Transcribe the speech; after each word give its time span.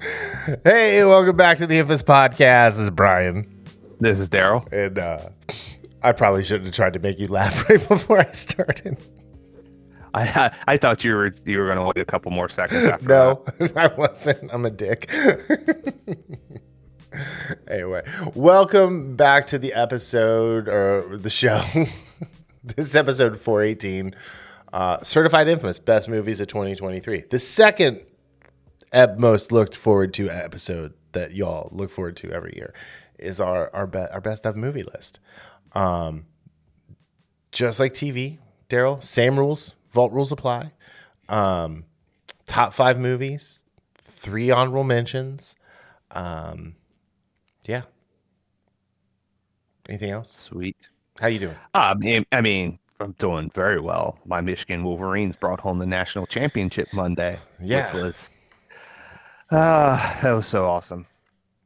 Hey, 0.00 1.04
welcome 1.04 1.36
back 1.36 1.58
to 1.58 1.66
the 1.66 1.76
Infamous 1.78 2.02
Podcast. 2.02 2.68
This 2.68 2.78
is 2.78 2.90
Brian. 2.90 3.64
This 3.98 4.20
is 4.20 4.28
Darryl. 4.28 4.70
And 4.72 4.96
uh, 4.96 5.30
I 6.02 6.12
probably 6.12 6.44
shouldn't 6.44 6.66
have 6.66 6.74
tried 6.74 6.92
to 6.92 7.00
make 7.00 7.18
you 7.18 7.26
laugh 7.26 7.68
right 7.70 7.88
before 7.88 8.20
I 8.20 8.30
started. 8.30 8.96
I, 10.14 10.54
I 10.68 10.76
thought 10.76 11.02
you 11.02 11.14
were 11.16 11.34
you 11.44 11.58
were 11.58 11.66
going 11.66 11.78
to 11.78 11.84
wait 11.84 11.98
a 11.98 12.04
couple 12.04 12.30
more 12.30 12.48
seconds 12.48 12.84
after. 12.84 13.08
No, 13.08 13.44
I 13.76 13.88
wasn't. 13.88 14.52
I'm 14.52 14.64
a 14.64 14.70
dick. 14.70 15.10
anyway, 17.68 18.02
welcome 18.34 19.16
back 19.16 19.48
to 19.48 19.58
the 19.58 19.74
episode 19.74 20.68
or 20.68 21.16
the 21.16 21.30
show. 21.30 21.60
this 22.62 22.86
is 22.86 22.94
episode 22.94 23.36
418. 23.36 24.14
Uh, 24.72 25.02
Certified 25.02 25.48
Infamous 25.48 25.80
Best 25.80 26.08
Movies 26.08 26.40
of 26.40 26.46
2023. 26.46 27.24
The 27.30 27.38
second 27.40 28.00
ep- 28.92 29.18
most 29.18 29.52
looked 29.52 29.76
forward 29.76 30.14
to 30.14 30.30
episode 30.30 30.94
that 31.12 31.34
y'all 31.34 31.68
look 31.72 31.90
forward 31.90 32.16
to 32.18 32.30
every 32.32 32.54
year 32.56 32.74
is 33.18 33.40
our 33.40 33.74
our, 33.74 33.86
be- 33.86 33.98
our 33.98 34.20
best 34.20 34.46
of 34.46 34.56
movie 34.56 34.82
list. 34.82 35.20
Um, 35.72 36.26
just 37.52 37.80
like 37.80 37.92
TV, 37.92 38.38
Darryl, 38.68 39.02
same 39.02 39.38
rules, 39.38 39.74
vault 39.90 40.12
rules 40.12 40.32
apply. 40.32 40.72
Um, 41.28 41.84
top 42.46 42.72
five 42.72 42.98
movies, 42.98 43.64
three 44.04 44.50
honorable 44.50 44.84
mentions. 44.84 45.54
Um, 46.10 46.76
yeah. 47.64 47.82
Anything 49.88 50.10
else? 50.10 50.30
Sweet. 50.30 50.88
How 51.20 51.28
you 51.28 51.38
doing? 51.38 51.56
I 51.74 51.94
mean, 51.94 52.26
I 52.32 52.40
mean, 52.40 52.78
I'm 53.00 53.12
doing 53.12 53.50
very 53.54 53.80
well. 53.80 54.18
My 54.24 54.40
Michigan 54.40 54.84
Wolverines 54.84 55.36
brought 55.36 55.60
home 55.60 55.78
the 55.78 55.86
national 55.86 56.26
championship 56.26 56.88
Monday. 56.92 57.38
Yeah. 57.60 57.92
Which 57.92 58.02
was, 58.02 58.30
uh, 59.50 60.20
that 60.22 60.32
was 60.32 60.46
so 60.46 60.66
awesome. 60.66 61.06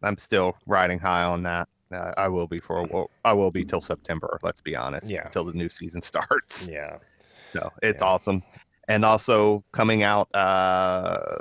I'm 0.03 0.19
still 0.19 0.57
riding 0.67 0.99
high 0.99 1.23
on 1.25 1.43
that. 1.45 1.69
Uh, 1.93 2.13
I 2.17 2.29
will 2.29 2.47
be 2.47 2.59
for 2.59 2.79
a 2.79 2.85
while. 2.85 3.11
I 3.25 3.33
will 3.33 3.51
be 3.51 3.65
till 3.65 3.81
September. 3.81 4.39
Let's 4.43 4.61
be 4.61 4.75
honest. 4.75 5.11
Yeah. 5.11 5.29
Till 5.29 5.45
the 5.45 5.53
new 5.53 5.69
season 5.69 6.01
starts. 6.13 6.67
Yeah. 6.69 6.99
So 7.53 7.71
it's 7.83 8.01
Yeah. 8.03 8.09
awesome. 8.09 8.43
And 8.89 9.05
also 9.05 9.63
coming 9.73 10.03
out, 10.03 10.29
uh, 10.35 11.39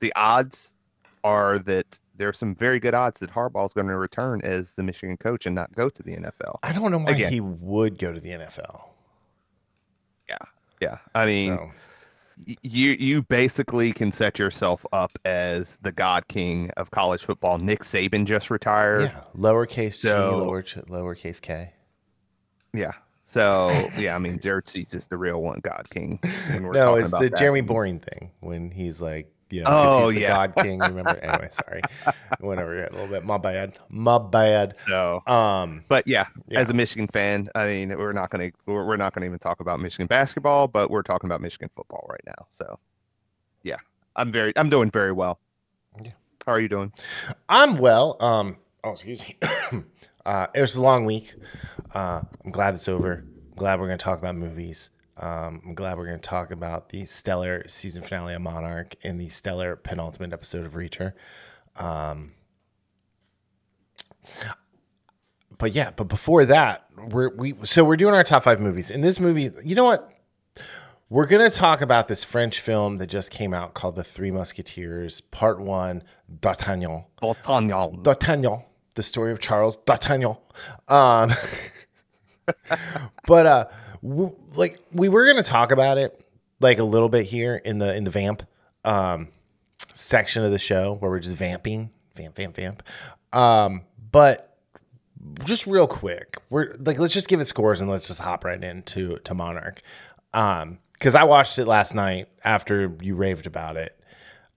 the 0.00 0.12
odds 0.16 0.74
are 1.24 1.58
that 1.60 1.98
there 2.16 2.28
are 2.28 2.32
some 2.34 2.54
very 2.54 2.78
good 2.80 2.92
odds 2.94 3.20
that 3.20 3.30
Harbaugh 3.30 3.64
is 3.66 3.72
going 3.72 3.86
to 3.86 3.96
return 3.96 4.40
as 4.42 4.72
the 4.76 4.82
Michigan 4.82 5.16
coach 5.16 5.46
and 5.46 5.54
not 5.54 5.72
go 5.74 5.88
to 5.88 6.02
the 6.02 6.12
NFL. 6.16 6.58
I 6.62 6.72
don't 6.72 6.90
know 6.90 6.98
why 6.98 7.12
Again. 7.12 7.32
he 7.32 7.40
would 7.40 7.98
go 7.98 8.12
to 8.12 8.20
the 8.20 8.30
NFL. 8.30 8.82
Yeah, 10.28 10.36
Yeah. 10.80 10.98
I 11.14 11.24
mean, 11.26 11.56
So, 11.56 11.70
you 12.62 12.90
you 12.92 13.22
basically 13.22 13.92
can 13.92 14.12
set 14.12 14.38
yourself 14.38 14.84
up 14.92 15.18
as 15.24 15.76
the 15.82 15.92
God 15.92 16.26
King 16.28 16.70
of 16.76 16.90
college 16.90 17.24
football. 17.24 17.58
Nick 17.58 17.80
Saban 17.82 18.24
just 18.24 18.50
retired. 18.50 19.02
yeah. 19.14 19.20
Lowercase 19.36 20.00
g, 20.00 20.08
So- 20.08 20.38
lower 20.38 20.62
lowercase 20.62 21.40
k. 21.40 21.72
Yeah. 22.72 22.92
So 23.22 23.70
yeah, 23.96 24.14
I 24.14 24.18
mean, 24.18 24.40
Xerxes 24.40 24.92
is 24.94 25.06
the 25.06 25.16
real 25.16 25.40
one, 25.40 25.60
God 25.62 25.88
King. 25.90 26.18
When 26.50 26.64
we're 26.64 26.72
No, 26.74 26.94
it's 26.96 27.10
the 27.10 27.18
that. 27.18 27.36
Jeremy 27.36 27.60
Boring 27.60 28.00
thing 28.00 28.32
when 28.40 28.70
he's 28.70 29.00
like, 29.00 29.32
you 29.50 29.62
know, 29.62 29.70
Oh, 29.70 30.08
he's 30.08 30.16
the 30.16 30.20
yeah. 30.22 30.28
God 30.28 30.54
King. 30.62 30.78
Remember? 30.78 31.16
anyway, 31.16 31.48
sorry. 31.50 31.82
Went 32.40 32.60
over 32.60 32.74
your 32.74 32.84
a 32.86 32.92
little 32.92 33.08
bit. 33.08 33.24
My 33.24 33.38
bad. 33.38 33.76
My 33.88 34.18
bad. 34.18 34.76
So 34.86 35.22
Um, 35.26 35.84
But 35.88 36.06
yeah, 36.06 36.26
Yeah. 36.48 36.60
as 36.60 36.70
a 36.70 36.74
Michigan 36.74 37.08
fan, 37.08 37.48
I 37.54 37.66
mean, 37.66 37.96
we're 37.98 38.12
not 38.12 38.30
gonna 38.30 38.50
we're, 38.66 38.84
we're 38.86 38.96
not 38.96 39.14
gonna 39.14 39.26
even 39.26 39.38
talk 39.38 39.60
about 39.60 39.80
Michigan 39.80 40.06
basketball, 40.06 40.68
but 40.68 40.90
we're 40.90 41.02
talking 41.02 41.28
about 41.28 41.40
Michigan 41.40 41.68
football 41.68 42.06
right 42.10 42.22
now. 42.26 42.46
So, 42.48 42.78
yeah, 43.62 43.76
I'm 44.16 44.32
very 44.32 44.52
I'm 44.56 44.70
doing 44.70 44.90
very 44.90 45.12
well. 45.12 45.38
Yeah. 46.02 46.12
How 46.46 46.52
are 46.52 46.60
you 46.60 46.68
doing? 46.68 46.92
I'm 47.48 47.76
well. 47.76 48.16
Um, 48.20 48.56
oh, 48.84 48.92
excuse 48.92 49.20
me. 49.26 49.36
uh, 50.24 50.46
it 50.54 50.60
was 50.60 50.76
a 50.76 50.80
long 50.80 51.04
week. 51.04 51.34
Uh, 51.94 52.22
I'm 52.44 52.50
glad 52.50 52.74
it's 52.74 52.88
over. 52.88 53.24
I'm 53.50 53.56
glad 53.56 53.78
we're 53.80 53.86
going 53.88 53.98
to 53.98 54.02
talk 54.04 54.18
about 54.18 54.36
movies. 54.36 54.90
Um, 55.16 55.62
I'm 55.64 55.74
glad 55.74 55.98
we're 55.98 56.06
going 56.06 56.20
to 56.20 56.28
talk 56.28 56.50
about 56.50 56.88
the 56.88 57.04
stellar 57.04 57.66
season 57.68 58.02
finale 58.02 58.34
of 58.34 58.42
Monarch 58.42 58.94
and 59.02 59.20
the 59.20 59.28
stellar 59.28 59.76
penultimate 59.76 60.32
episode 60.32 60.64
of 60.64 60.74
Reacher. 60.74 61.12
Um, 61.76 62.32
but 65.58 65.72
yeah, 65.72 65.90
but 65.94 66.04
before 66.04 66.44
that, 66.46 66.86
we're 66.96 67.34
we 67.34 67.54
so 67.64 67.84
we're 67.84 67.96
doing 67.96 68.14
our 68.14 68.24
top 68.24 68.42
five 68.42 68.60
movies. 68.60 68.90
In 68.90 69.02
this 69.02 69.20
movie, 69.20 69.50
you 69.64 69.74
know 69.74 69.84
what? 69.84 70.10
We're 71.10 71.26
gonna 71.26 71.50
talk 71.50 71.80
about 71.80 72.08
this 72.08 72.24
French 72.24 72.60
film 72.60 72.98
that 72.98 73.08
just 73.08 73.30
came 73.30 73.52
out 73.52 73.74
called 73.74 73.96
The 73.96 74.04
Three 74.04 74.30
Musketeers, 74.30 75.20
Part 75.20 75.60
One, 75.60 76.02
D'Artagnan. 76.40 77.04
D'Artagnan. 77.20 78.02
D'Artagnan, 78.02 78.62
the 78.94 79.02
story 79.02 79.32
of 79.32 79.38
Charles 79.38 79.76
D'Artagnan. 79.76 80.36
Um, 80.88 81.32
but 83.26 83.46
uh, 83.46 83.64
like 84.02 84.78
we 84.92 85.08
were 85.08 85.26
gonna 85.26 85.42
talk 85.42 85.72
about 85.72 85.98
it 85.98 86.24
like 86.60 86.78
a 86.78 86.84
little 86.84 87.08
bit 87.08 87.26
here 87.26 87.56
in 87.56 87.78
the 87.78 87.94
in 87.94 88.04
the 88.04 88.10
vamp 88.10 88.42
um 88.84 89.28
section 89.94 90.44
of 90.44 90.50
the 90.50 90.58
show 90.58 90.94
where 90.96 91.10
we're 91.10 91.20
just 91.20 91.36
vamping, 91.36 91.90
vamp, 92.14 92.36
vamp, 92.36 92.56
vamp. 92.56 92.82
Um, 93.32 93.82
but 94.10 94.58
just 95.44 95.66
real 95.66 95.86
quick, 95.86 96.36
we're 96.48 96.74
like 96.78 96.98
let's 96.98 97.14
just 97.14 97.28
give 97.28 97.40
it 97.40 97.46
scores 97.46 97.80
and 97.80 97.90
let's 97.90 98.08
just 98.08 98.20
hop 98.20 98.44
right 98.44 98.62
into 98.62 99.18
to 99.18 99.34
Monarch. 99.34 99.82
Um, 100.32 100.78
because 100.94 101.14
I 101.14 101.24
watched 101.24 101.58
it 101.58 101.66
last 101.66 101.94
night 101.94 102.28
after 102.44 102.94
you 103.00 103.14
raved 103.14 103.46
about 103.46 103.78
it. 103.78 103.98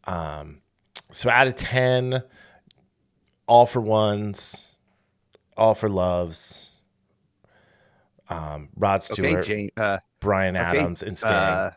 Um, 0.05 0.61
so 1.11 1.29
out 1.29 1.47
of 1.47 1.55
ten, 1.55 2.23
all 3.47 3.65
for 3.65 3.79
ones, 3.79 4.67
all 5.55 5.73
for 5.73 5.87
loves. 5.87 6.72
Um, 8.29 8.69
Rod 8.75 9.01
Okay, 9.01 9.13
Stewart, 9.13 9.45
Jane. 9.45 9.69
Uh, 9.75 9.99
Brian 10.19 10.55
okay, 10.55 10.65
Adams, 10.79 11.03
and 11.03 11.17
Sting. 11.17 11.31
uh, 11.31 11.71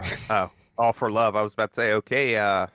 oh, 0.30 0.50
all 0.76 0.92
for 0.92 1.08
love. 1.10 1.36
I 1.36 1.42
was 1.42 1.52
about 1.54 1.72
to 1.72 1.80
say, 1.80 1.92
okay, 1.92 2.36
uh, 2.36 2.66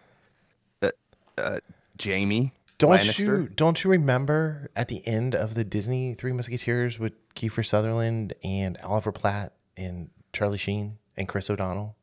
uh, 0.81 0.91
uh 1.37 1.59
Jamie. 1.97 2.53
don't 2.77 2.91
Lannister? 2.91 3.19
you 3.43 3.49
don't 3.53 3.83
you 3.83 3.91
remember 3.91 4.69
at 4.75 4.87
the 4.87 5.05
end 5.05 5.35
of 5.35 5.53
the 5.53 5.63
Disney 5.65 6.13
Three 6.13 6.31
Musketeers 6.31 6.97
with 6.97 7.13
Kiefer 7.35 7.65
Sutherland 7.65 8.33
and 8.43 8.77
Oliver 8.83 9.11
Platt 9.11 9.53
and 9.75 10.09
Charlie 10.31 10.57
Sheen 10.57 10.97
and 11.17 11.27
Chris 11.27 11.49
O'Donnell? 11.49 11.95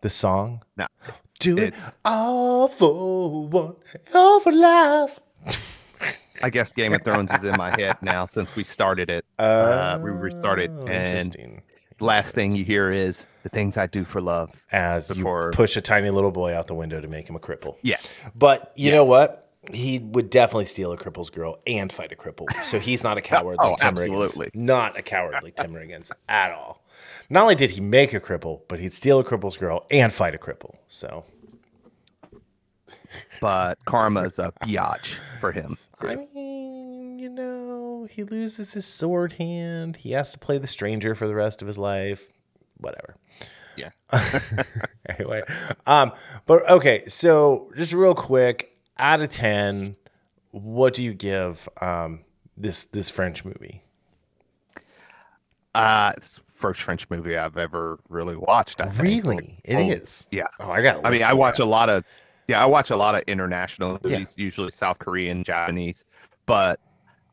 The 0.00 0.10
song, 0.10 0.62
No, 0.76 0.86
do 1.38 1.58
it 1.58 1.68
it's- 1.74 1.94
all 2.04 2.66
for 2.68 3.46
one, 3.46 3.76
all 4.14 4.40
for 4.40 4.50
life. 4.52 5.20
I 6.42 6.50
guess 6.50 6.72
Game 6.72 6.92
of 6.92 7.02
Thrones 7.04 7.30
is 7.32 7.44
in 7.44 7.56
my 7.56 7.70
head 7.70 7.96
now 8.02 8.26
since 8.26 8.54
we 8.56 8.64
started 8.64 9.10
it. 9.10 9.24
Uh, 9.38 9.98
we 10.02 10.10
restarted, 10.10 10.70
Oh, 10.72 10.86
and 10.86 11.08
interesting. 11.08 11.62
last 12.00 12.34
thing 12.34 12.54
you 12.56 12.64
hear 12.64 12.90
is 12.90 13.26
the 13.42 13.48
things 13.48 13.76
I 13.76 13.86
do 13.86 14.04
for 14.04 14.20
love. 14.20 14.50
As 14.72 15.08
before- 15.08 15.50
you 15.52 15.56
push 15.56 15.76
a 15.76 15.80
tiny 15.80 16.10
little 16.10 16.30
boy 16.32 16.54
out 16.54 16.66
the 16.66 16.74
window 16.74 17.00
to 17.00 17.08
make 17.08 17.28
him 17.28 17.36
a 17.36 17.40
cripple. 17.40 17.76
Yeah. 17.82 17.98
But 18.34 18.72
you 18.76 18.86
Yes. 18.90 18.94
know 18.94 19.04
what? 19.04 19.38
He 19.72 20.00
would 20.00 20.28
definitely 20.28 20.64
steal 20.64 20.90
a 20.92 20.96
cripple's 20.96 21.30
girl 21.30 21.60
and 21.68 21.92
fight 21.92 22.10
a 22.10 22.16
cripple. 22.16 22.46
So 22.64 22.80
he's 22.80 23.04
not 23.04 23.16
a 23.16 23.20
coward 23.22 23.58
Oh, 23.60 23.70
like 23.70 23.78
Tim 23.78 23.88
absolutely. 23.88 24.46
Riggins. 24.48 24.54
Not 24.56 24.98
a 24.98 25.02
coward 25.02 25.36
like 25.44 25.54
Tim 25.54 25.72
Riggins 25.72 26.10
at 26.28 26.50
all. 26.50 26.82
Not 27.30 27.42
only 27.44 27.54
did 27.54 27.70
he 27.70 27.80
make 27.80 28.12
a 28.12 28.20
cripple, 28.20 28.62
but 28.68 28.80
he'd 28.80 28.92
steal 28.92 29.20
a 29.20 29.24
cripple's 29.24 29.56
girl 29.56 29.86
and 29.90 30.12
fight 30.12 30.34
a 30.34 30.38
cripple. 30.38 30.74
So 30.88 31.24
But 33.40 33.78
karma's 33.84 34.38
a 34.38 34.52
biatch 34.62 35.14
for 35.40 35.52
him. 35.52 35.76
I 36.10 36.16
mean, 36.16 37.18
you 37.18 37.28
know, 37.28 38.06
he 38.10 38.24
loses 38.24 38.72
his 38.72 38.86
sword 38.86 39.32
hand. 39.32 39.96
He 39.96 40.12
has 40.12 40.32
to 40.32 40.38
play 40.38 40.58
the 40.58 40.66
stranger 40.66 41.14
for 41.14 41.26
the 41.28 41.34
rest 41.34 41.62
of 41.62 41.68
his 41.68 41.78
life. 41.78 42.28
Whatever. 42.78 43.16
Yeah. 43.76 43.90
anyway, 45.08 45.42
um, 45.86 46.12
but 46.46 46.68
okay, 46.68 47.04
so 47.06 47.70
just 47.76 47.92
real 47.92 48.14
quick, 48.14 48.76
out 48.98 49.22
of 49.22 49.30
ten, 49.30 49.96
what 50.50 50.94
do 50.94 51.02
you 51.02 51.14
give 51.14 51.68
um 51.80 52.20
this 52.56 52.84
this 52.84 53.08
French 53.08 53.44
movie? 53.44 53.82
Uh, 55.74 56.12
first 56.46 56.82
French 56.82 57.08
movie 57.08 57.36
I've 57.36 57.56
ever 57.56 57.98
really 58.08 58.36
watched. 58.36 58.80
I 58.80 58.88
think. 58.90 59.02
Really, 59.02 59.60
it 59.64 59.78
is. 59.78 60.26
Oh, 60.26 60.36
Yeah. 60.36 60.46
Oh, 60.60 60.70
I 60.70 60.82
got. 60.82 61.04
I 61.04 61.10
mean, 61.10 61.22
I 61.22 61.32
watch 61.32 61.56
that. 61.56 61.64
a 61.64 61.66
lot 61.66 61.88
of, 61.88 62.04
yeah, 62.48 62.62
I 62.62 62.66
watch 62.66 62.90
a 62.90 62.96
lot 62.96 63.14
of 63.14 63.22
international 63.26 63.98
Yeah. 64.04 64.18
movies, 64.18 64.34
usually 64.36 64.70
South 64.70 64.98
Korean, 64.98 65.44
Japanese, 65.44 66.04
but 66.46 66.80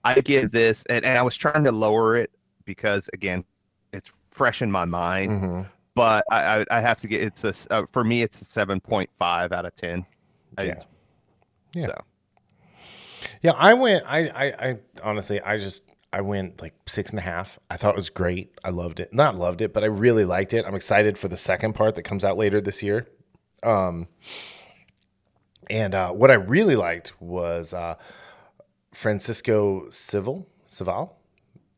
I 0.03 0.19
give 0.21 0.51
this, 0.51 0.85
and, 0.85 1.03
and 1.03 1.17
I 1.17 1.21
was 1.21 1.35
trying 1.35 1.63
to 1.65 1.71
lower 1.71 2.15
it 2.15 2.31
because 2.65 3.09
again, 3.13 3.43
it's 3.91 4.11
fresh 4.31 4.61
in 4.61 4.71
my 4.71 4.85
mind, 4.85 5.31
Mhm. 5.31 5.65
but 5.95 6.23
I, 6.31 6.59
I, 6.61 6.65
I 6.71 6.79
have 6.81 7.01
to 7.01 7.07
get, 7.07 7.21
it's 7.21 7.43
a 7.43 7.53
uh, 7.73 7.85
for 7.91 8.03
me, 8.03 8.21
it's 8.21 8.41
a 8.41 8.45
7.5 8.45 9.51
out 9.51 9.65
of 9.65 9.75
10. 9.75 10.05
I- 10.57 10.63
Yeah. 10.63 10.83
Yeah. 11.73 11.85
So, 11.87 12.01
Yeah, 13.41 13.51
I 13.51 13.73
went. 13.73 14.03
I, 14.07 14.27
I, 14.29 14.69
I 14.69 14.77
honestly, 15.03 15.39
I 15.41 15.57
just, 15.57 15.83
I 16.11 16.21
went 16.21 16.61
like 16.61 16.73
six 16.87 17.11
and 17.11 17.19
a 17.19 17.21
half. 17.21 17.59
I 17.69 17.77
thought 17.77 17.89
it 17.91 17.95
was 17.95 18.09
great. 18.09 18.51
I 18.63 18.69
loved 18.71 18.99
it. 18.99 19.13
Not 19.13 19.35
loved 19.35 19.61
it, 19.61 19.73
but 19.73 19.83
I 19.83 19.87
really 19.87 20.25
liked 20.25 20.53
it. 20.55 20.65
I'm 20.65 20.73
excited 20.73 21.17
for 21.17 21.27
the 21.27 21.37
second 21.37 21.73
part 21.73 21.93
that 21.95 22.01
comes 22.03 22.23
out 22.25 22.37
later 22.37 22.59
this 22.61 22.81
year. 22.81 23.07
Um, 23.61 24.07
And 25.69 25.93
uh, 25.93 26.11
what 26.11 26.31
I 26.31 26.35
really 26.35 26.75
liked 26.75 27.13
was 27.21 27.73
uh, 27.73 27.95
Francisco 28.93 29.89
Civil, 29.89 30.47
Cival, 30.67 31.15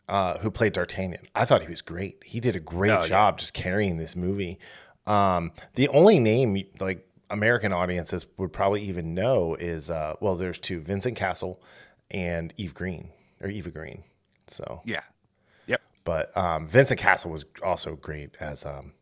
uh, 0.07 0.37
who 0.39 0.49
played 0.51 0.73
D'Artagnan. 0.73 1.19
I 1.35 1.45
thought 1.45 1.61
he 1.61 1.67
was 1.69 1.81
great. 1.81 2.23
He 2.25 2.39
did 2.39 2.55
a 2.55 2.59
great 2.59 2.91
Oh, 2.91 3.01
yeah. 3.01 3.07
job 3.07 3.37
just 3.39 3.53
carrying 3.53 3.97
this 3.97 4.15
movie. 4.15 4.59
Um, 5.05 5.51
the 5.75 5.87
only 5.89 6.19
name 6.19 6.63
like 6.79 7.07
American 7.29 7.73
audiences 7.73 8.25
would 8.37 8.53
probably 8.53 8.81
even 8.83 9.13
know 9.13 9.55
is 9.55 9.89
uh, 9.89 10.15
well, 10.21 10.35
there's 10.35 10.59
two: 10.59 10.79
Vincent 10.79 11.15
Cassel 11.17 11.61
and 12.11 12.53
Eve 12.57 12.73
Green 12.73 13.09
or 13.41 13.49
Eva 13.49 13.71
Green. 13.71 14.03
So, 14.47 14.81
Yeah. 14.85 15.01
Yep. 15.67 15.81
but 16.03 16.35
um, 16.37 16.67
Vincent 16.67 16.99
Cassel 16.99 17.31
was 17.31 17.45
also 17.63 17.95
great 17.95 18.35
as 18.39 18.65
um, 18.65 18.93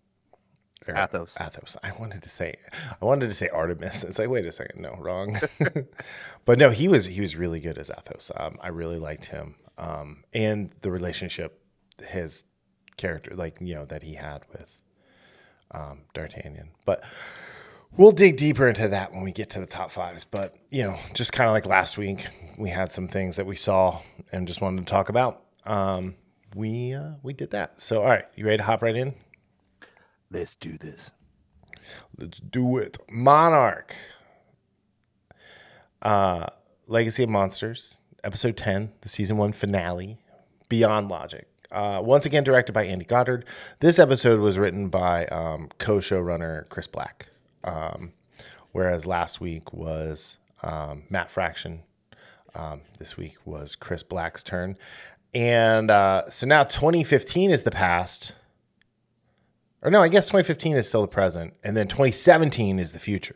or- 0.91 0.97
Athos. 0.97 1.36
Athos. 1.39 1.77
I 1.83 1.91
wanted 2.00 2.21
to 2.24 2.30
say, 2.30 2.56
I 3.01 3.06
wanted 3.06 3.27
to 3.27 3.33
say 3.33 3.50
Artemis. 3.50 4.03
It's 4.03 4.19
like, 4.19 4.30
wait 4.30 4.45
a 4.45 4.51
second, 4.51 4.81
no, 4.81 4.95
wrong. 5.00 5.39
but 6.45 6.59
no, 6.59 6.69
he 6.69 6.88
was 6.88 7.06
he 7.06 7.21
was 7.21 7.36
really 7.36 7.59
good 7.59 7.77
as 7.77 7.89
Athos. 7.91 8.31
Um, 8.36 8.57
I 8.62 8.69
really 8.69 9.00
liked 9.00 9.25
him, 9.25 9.56
um, 9.77 10.24
and 10.33 10.71
the 10.81 10.91
relationship 10.91 11.62
his 12.07 12.44
character, 12.97 13.36
like 13.36 13.57
you 13.62 13.75
know, 13.75 13.86
that 13.86 14.03
he 14.03 14.13
had 14.13 14.45
with 14.51 14.81
um, 15.71 16.00
D'Artagnan. 16.13 16.69
But 16.86 17.03
we'll 17.97 18.12
dig 18.12 18.38
deeper 18.38 18.68
into 18.68 18.88
that 18.89 19.12
when 19.13 19.24
we 19.24 19.31
get 19.31 19.50
to 19.51 19.59
the 19.59 19.65
top 19.65 19.92
fives. 19.92 20.25
But 20.25 20.56
you 20.69 20.83
know, 20.83 20.97
just 21.13 21.33
kind 21.33 21.47
of 21.47 21.53
like 21.53 21.65
last 21.65 21.97
week, 21.97 22.27
we 22.57 22.69
had 22.69 22.92
some 22.92 23.07
things 23.07 23.35
that 23.38 23.45
we 23.45 23.56
saw 23.56 24.00
and 24.31 24.47
just 24.47 24.62
wanted 24.62 24.85
to 24.85 24.92
talk 24.92 25.09
about. 25.09 25.44
Um, 25.65 26.15
we 26.56 26.94
uh, 26.94 27.12
we 27.24 27.33
did 27.33 27.51
that. 27.51 27.81
So, 27.81 28.01
all 28.01 28.09
right, 28.09 28.25
you 28.35 28.45
ready 28.45 28.57
to 28.57 28.63
hop 28.63 28.81
right 28.81 28.95
in? 28.95 29.13
Let's 30.31 30.55
do 30.55 30.77
this. 30.77 31.11
Let's 32.17 32.39
do 32.39 32.77
it. 32.77 32.97
Monarch. 33.09 33.95
Uh 36.01 36.47
Legacy 36.89 37.21
of 37.21 37.29
Monsters, 37.29 38.01
episode 38.23 38.57
10, 38.57 38.91
the 39.01 39.09
season 39.09 39.37
1 39.37 39.51
finale, 39.51 40.17
Beyond 40.69 41.07
Logic. 41.07 41.47
Uh, 41.71 42.01
once 42.03 42.25
again 42.25 42.43
directed 42.43 42.73
by 42.73 42.83
Andy 42.83 43.05
Goddard. 43.05 43.45
This 43.79 43.99
episode 43.99 44.39
was 44.39 44.57
written 44.57 44.89
by 44.89 45.27
um, 45.27 45.69
co-showrunner 45.77 46.67
Chris 46.69 46.87
Black. 46.87 47.27
Um, 47.63 48.13
whereas 48.71 49.05
last 49.05 49.39
week 49.39 49.71
was 49.71 50.39
um, 50.63 51.03
Matt 51.11 51.29
Fraction. 51.29 51.83
Um, 52.55 52.81
this 52.97 53.17
week 53.17 53.35
was 53.45 53.75
Chris 53.75 54.01
Black's 54.01 54.43
turn. 54.43 54.75
And 55.35 55.91
uh, 55.91 56.27
so 56.27 56.47
now 56.47 56.63
2015 56.63 57.51
is 57.51 57.61
the 57.61 57.71
past. 57.71 58.33
Or 59.81 59.89
no, 59.89 60.01
I 60.01 60.09
guess 60.09 60.25
2015 60.27 60.75
is 60.75 60.87
still 60.87 61.01
the 61.01 61.07
present, 61.07 61.53
and 61.63 61.75
then 61.77 61.87
2017 61.87 62.79
is 62.79 62.91
the 62.91 62.99
future. 62.99 63.35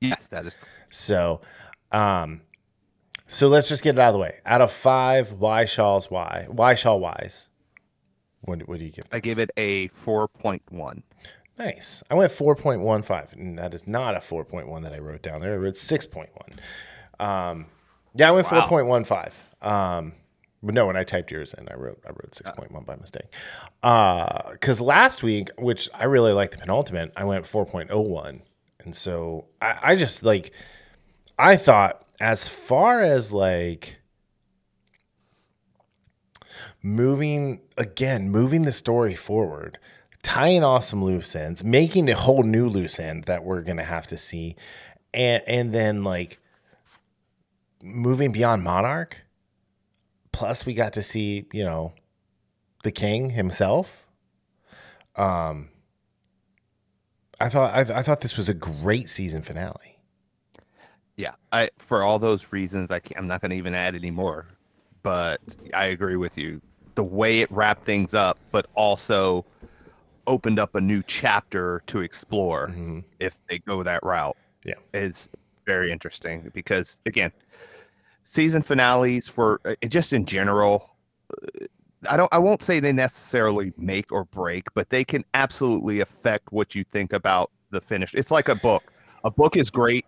Yes, 0.00 0.28
that 0.28 0.46
is. 0.46 0.56
So, 0.90 1.40
um, 1.90 2.42
so 3.26 3.48
let's 3.48 3.68
just 3.68 3.82
get 3.82 3.96
it 3.96 4.00
out 4.00 4.08
of 4.08 4.12
the 4.14 4.18
way. 4.20 4.36
Out 4.46 4.60
of 4.60 4.70
five, 4.70 5.32
why 5.32 5.64
shall's 5.64 6.10
why? 6.10 6.46
Why 6.48 6.74
Shaw 6.74 6.96
Whys? 6.96 7.48
What, 8.42 8.68
what 8.68 8.78
do 8.78 8.84
you 8.84 8.90
give? 8.92 9.04
I 9.12 9.20
gave 9.20 9.38
it 9.38 9.50
a 9.56 9.88
4.1. 9.88 11.02
Nice. 11.58 12.02
I 12.08 12.14
went 12.14 12.30
4.15, 12.30 13.32
and 13.32 13.58
that 13.58 13.74
is 13.74 13.86
not 13.86 14.14
a 14.14 14.18
4.1 14.20 14.82
that 14.84 14.92
I 14.92 14.98
wrote 14.98 15.22
down 15.22 15.40
there. 15.40 15.54
I 15.54 15.56
wrote 15.56 15.74
6.1. 15.74 16.28
Um, 17.22 17.66
yeah, 18.14 18.28
I 18.28 18.30
went 18.30 18.50
Wow. 18.50 18.68
4.15. 18.68 19.32
Um, 19.68 20.14
but 20.62 20.74
no, 20.74 20.86
when 20.86 20.96
I 20.96 21.04
typed 21.04 21.30
yours 21.30 21.54
in, 21.54 21.68
I 21.68 21.74
wrote 21.74 22.00
I 22.04 22.10
wrote 22.10 22.32
6.1 22.32 22.68
ah. 22.74 22.80
by 22.80 22.96
mistake. 22.96 23.32
Uh, 23.82 24.50
because 24.52 24.80
last 24.80 25.22
week, 25.22 25.50
which 25.56 25.88
I 25.94 26.04
really 26.04 26.32
liked 26.32 26.52
the 26.52 26.58
penultimate, 26.58 27.12
I 27.16 27.24
went 27.24 27.44
4.01. 27.44 28.40
And 28.80 28.94
so 28.94 29.46
I, 29.62 29.78
I 29.82 29.96
just 29.96 30.22
like, 30.22 30.52
I 31.38 31.56
thought 31.56 32.04
as 32.20 32.48
far 32.48 33.02
as 33.02 33.32
like 33.32 33.98
moving 36.82 37.60
again, 37.76 38.30
moving 38.30 38.62
the 38.62 38.72
story 38.72 39.14
forward, 39.14 39.78
tying 40.22 40.64
off 40.64 40.84
some 40.84 41.04
loose 41.04 41.36
ends, 41.36 41.62
making 41.62 42.08
a 42.08 42.16
whole 42.16 42.42
new 42.42 42.68
loose 42.68 42.98
end 42.98 43.24
that 43.24 43.44
we're 43.44 43.62
gonna 43.62 43.84
have 43.84 44.06
to 44.08 44.16
see, 44.16 44.56
and 45.14 45.42
and 45.46 45.72
then 45.72 46.02
like 46.02 46.40
moving 47.82 48.32
beyond 48.32 48.62
Monarch. 48.64 49.22
Plus, 50.38 50.64
we 50.64 50.72
got 50.72 50.92
to 50.92 51.02
see 51.02 51.46
you 51.52 51.64
know 51.64 51.92
the 52.84 52.92
king 52.92 53.30
himself. 53.30 54.06
Um, 55.16 55.70
I 57.40 57.48
thought 57.48 57.74
I, 57.74 57.80
I 57.98 58.02
thought 58.04 58.20
this 58.20 58.36
was 58.36 58.48
a 58.48 58.54
great 58.54 59.10
season 59.10 59.42
finale. 59.42 59.98
Yeah, 61.16 61.32
I 61.50 61.70
for 61.78 62.04
all 62.04 62.20
those 62.20 62.52
reasons, 62.52 62.92
I 62.92 63.00
can't, 63.00 63.18
I'm 63.18 63.26
not 63.26 63.40
going 63.40 63.50
to 63.50 63.56
even 63.56 63.74
add 63.74 63.96
any 63.96 64.12
more. 64.12 64.46
But 65.02 65.40
I 65.74 65.86
agree 65.86 66.14
with 66.14 66.38
you. 66.38 66.60
The 66.94 67.02
way 67.02 67.40
it 67.40 67.50
wrapped 67.50 67.84
things 67.84 68.14
up, 68.14 68.38
but 68.52 68.66
also 68.76 69.44
opened 70.28 70.60
up 70.60 70.76
a 70.76 70.80
new 70.80 71.02
chapter 71.04 71.82
to 71.88 72.02
explore 72.02 72.68
Mhm. 72.68 73.02
if 73.18 73.34
they 73.48 73.58
go 73.58 73.82
that 73.82 74.04
route. 74.04 74.36
Yeah. 74.64 74.74
It's 74.94 75.28
very 75.66 75.90
interesting 75.90 76.48
because 76.54 77.00
again, 77.06 77.32
season 78.28 78.62
finales 78.62 79.28
for 79.28 79.60
uh, 79.64 79.74
just 79.88 80.12
in 80.12 80.26
general. 80.26 80.90
uh, 81.32 81.66
I 82.08 82.16
don't. 82.16 82.32
I 82.32 82.38
won't 82.38 82.62
say 82.62 82.78
they 82.78 82.92
necessarily 82.92 83.72
make 83.76 84.12
or 84.12 84.24
break, 84.24 84.72
but 84.74 84.88
they 84.88 85.04
can 85.04 85.24
absolutely 85.34 85.98
affect 85.98 86.52
what 86.52 86.74
you 86.76 86.84
think 86.84 87.12
about 87.12 87.50
the 87.70 87.80
finish. 87.80 88.14
It's 88.14 88.30
like 88.30 88.48
a 88.48 88.54
book. 88.54 88.92
A 89.24 89.32
book 89.32 89.56
is 89.56 89.68
great, 89.68 90.06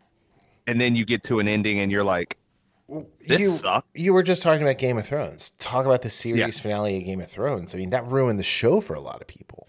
and 0.69 0.81
then 0.81 0.95
you 0.95 1.05
get 1.05 1.25
to 1.25 1.41
an 1.41 1.49
ending, 1.49 1.81
and 1.81 1.91
you're 1.91 2.05
like, 2.05 2.37
"This 3.27 3.41
you, 3.41 3.49
sucked." 3.49 3.89
you 3.95 4.13
were 4.13 4.23
just 4.23 4.41
talking 4.41 4.63
about 4.63 4.79
Game 4.79 4.99
of 4.99 5.07
Thrones. 5.07 5.51
Talk 5.59 5.85
about 5.85 6.03
the 6.03 6.11
series 6.11 6.61
finale 6.61 6.99
of 6.99 7.05
Game 7.05 7.21
of 7.21 7.29
Thrones. 7.29 7.75
I 7.75 7.79
mean, 7.79 7.91
that 7.91 8.07
ruined 8.07 8.39
the 8.39 8.45
show 8.45 8.81
for 8.81 8.95
a 8.95 9.01
lot 9.01 9.21
of 9.21 9.27
people. 9.27 9.67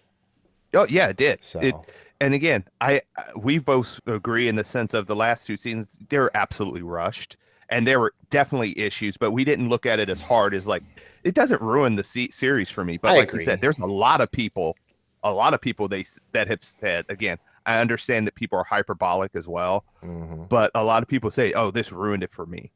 Oh 0.75 0.85
yeah, 0.89 1.07
it 1.07 1.17
did. 1.17 1.39
So 1.41 1.59
It, 1.59 1.75
and 2.19 2.35
again, 2.35 2.65
I 2.79 3.01
we 3.35 3.57
both 3.57 3.99
agree 4.05 4.47
in 4.47 4.55
the 4.55 4.63
sense 4.63 4.93
of 4.93 5.07
the 5.07 5.15
last 5.15 5.47
two 5.47 5.57
seasons 5.57 5.97
they're 6.09 6.29
absolutely 6.37 6.83
rushed, 6.83 7.35
and 7.71 7.87
there 7.87 7.99
were 7.99 8.13
definitely 8.29 8.77
issues, 8.77 9.17
but 9.17 9.31
we 9.31 9.43
didn't 9.43 9.69
look 9.69 9.85
at 9.85 9.99
it 9.99 10.09
as 10.09 10.21
hard 10.21 10.53
as 10.53 10.67
like 10.67 10.83
it 11.23 11.33
doesn't 11.33 11.61
ruin 11.61 11.95
the 11.95 12.03
se- 12.03 12.29
series 12.29 12.69
for 12.69 12.83
me. 12.83 12.97
But 12.97 13.11
I 13.11 13.15
like 13.15 13.29
agree. 13.29 13.39
you 13.39 13.45
said, 13.45 13.61
there's 13.61 13.79
a 13.79 13.85
lot 13.85 14.21
of 14.21 14.29
people, 14.29 14.75
a 15.23 15.33
lot 15.33 15.53
of 15.53 15.61
people 15.61 15.87
they 15.87 16.05
that 16.33 16.47
have 16.49 16.63
said 16.63 17.05
again. 17.09 17.37
I 17.65 17.79
understand 17.79 18.27
that 18.27 18.35
people 18.35 18.57
are 18.57 18.63
hyperbolic 18.63 19.31
as 19.35 19.47
well, 19.47 19.85
mhm. 20.03 20.49
but 20.49 20.71
a 20.75 20.83
lot 20.83 21.03
of 21.03 21.09
people 21.09 21.31
say, 21.31 21.53
"Oh, 21.53 21.71
this 21.71 21.91
ruined 21.91 22.23
it 22.23 22.31
for 22.31 22.45
me." 22.45 22.71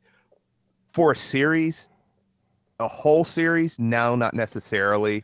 For 0.93 1.12
a 1.12 1.15
series, 1.15 1.89
a 2.79 2.88
whole 2.88 3.25
series, 3.25 3.79
no, 3.79 4.15
not 4.15 4.34
necessarily. 4.34 5.24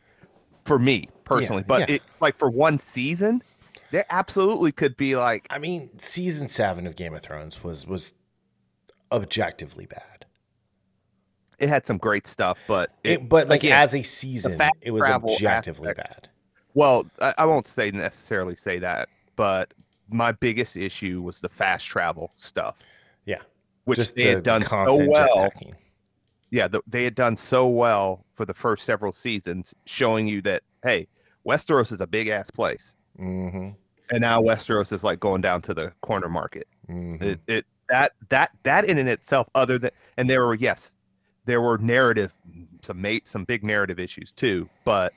For 0.66 0.78
me 0.78 1.10
personally, 1.24 1.64
but 1.66 1.90
yeah. 1.90 1.96
it 1.96 2.02
like 2.20 2.38
for 2.38 2.50
one 2.50 2.78
season, 2.78 3.44
there 3.92 4.06
absolutely 4.10 4.72
could 4.72 4.98
be 4.98 5.16
like, 5.16 5.48
I 5.50 5.60
mean, 5.60 5.90
season 5.98 6.48
seven 6.48 6.88
of 6.88 6.96
Game 6.96 7.14
of 7.14 7.22
Thrones 7.22 7.64
was 7.64 7.86
was 7.86 8.14
objectively 9.12 9.86
bad. 9.86 10.26
it 11.60 11.70
had 11.70 11.86
some 11.86 11.98
great 11.98 12.26
stuff, 12.28 12.58
but 12.68 12.92
it, 13.04 13.12
It, 13.12 13.30
but 13.30 13.48
like 13.48 13.64
again, 13.64 13.80
as 13.82 13.94
a 13.94 14.02
season, 14.04 14.60
it 14.82 14.92
was 14.92 15.08
objectively 15.08 15.90
aspect- 15.90 16.22
bad. 16.24 16.30
well, 16.74 17.06
I, 17.20 17.34
I 17.40 17.46
won't 17.46 17.68
say 17.68 17.92
necessarily 17.92 18.56
say 18.56 18.80
that, 18.80 19.10
but 19.36 19.74
my 20.10 20.32
biggest 20.32 20.76
issue 20.76 21.22
was 21.22 21.40
the 21.40 21.50
fast 21.50 21.86
travel 21.88 22.32
stuff, 22.38 22.78
Yeah, 23.26 23.42
which 23.86 24.00
just 24.00 24.16
they 24.16 24.24
the, 24.26 24.30
had 24.36 24.44
done 24.44 24.62
so 24.64 25.06
well. 25.08 25.28
jetpacking. 25.38 25.74
yeah, 26.50 26.68
the, 26.68 26.82
they 26.88 27.04
had 27.04 27.16
done 27.16 27.38
so 27.38 27.68
well 27.68 28.26
for 28.34 28.46
the 28.46 28.54
first 28.54 28.84
several 28.86 29.12
seasons, 29.12 29.74
showing 29.86 30.26
you 30.28 30.42
that 30.42 30.64
hey, 30.84 31.08
Westeros 31.48 31.92
is 31.92 32.02
a 32.02 32.08
big 32.08 32.28
ass 32.30 32.50
place, 32.50 32.96
Mm-hmm. 33.20 33.70
and 34.10 34.20
now 34.22 34.42
Westeros 34.42 34.92
is 34.92 35.04
like 35.04 35.20
going 35.20 35.42
down 35.42 35.62
to 35.64 35.74
the 35.76 35.94
corner 36.02 36.28
market. 36.30 36.68
Mm-hmm. 36.90 37.24
It, 37.24 37.40
it 37.48 37.66
that 37.92 38.14
that 38.30 38.52
that 38.64 38.86
in 38.86 38.98
and 38.98 39.10
itself, 39.10 39.48
other 39.54 39.78
than 39.78 39.92
and 40.18 40.30
there 40.30 40.46
were 40.46 40.56
yes, 40.56 40.94
there 41.46 41.62
were 41.62 41.78
narrative 41.78 42.34
some 42.82 43.00
mate 43.00 43.28
some 43.28 43.44
big 43.44 43.64
narrative 43.64 44.00
issues 44.00 44.32
too, 44.32 44.68
but 44.86 45.14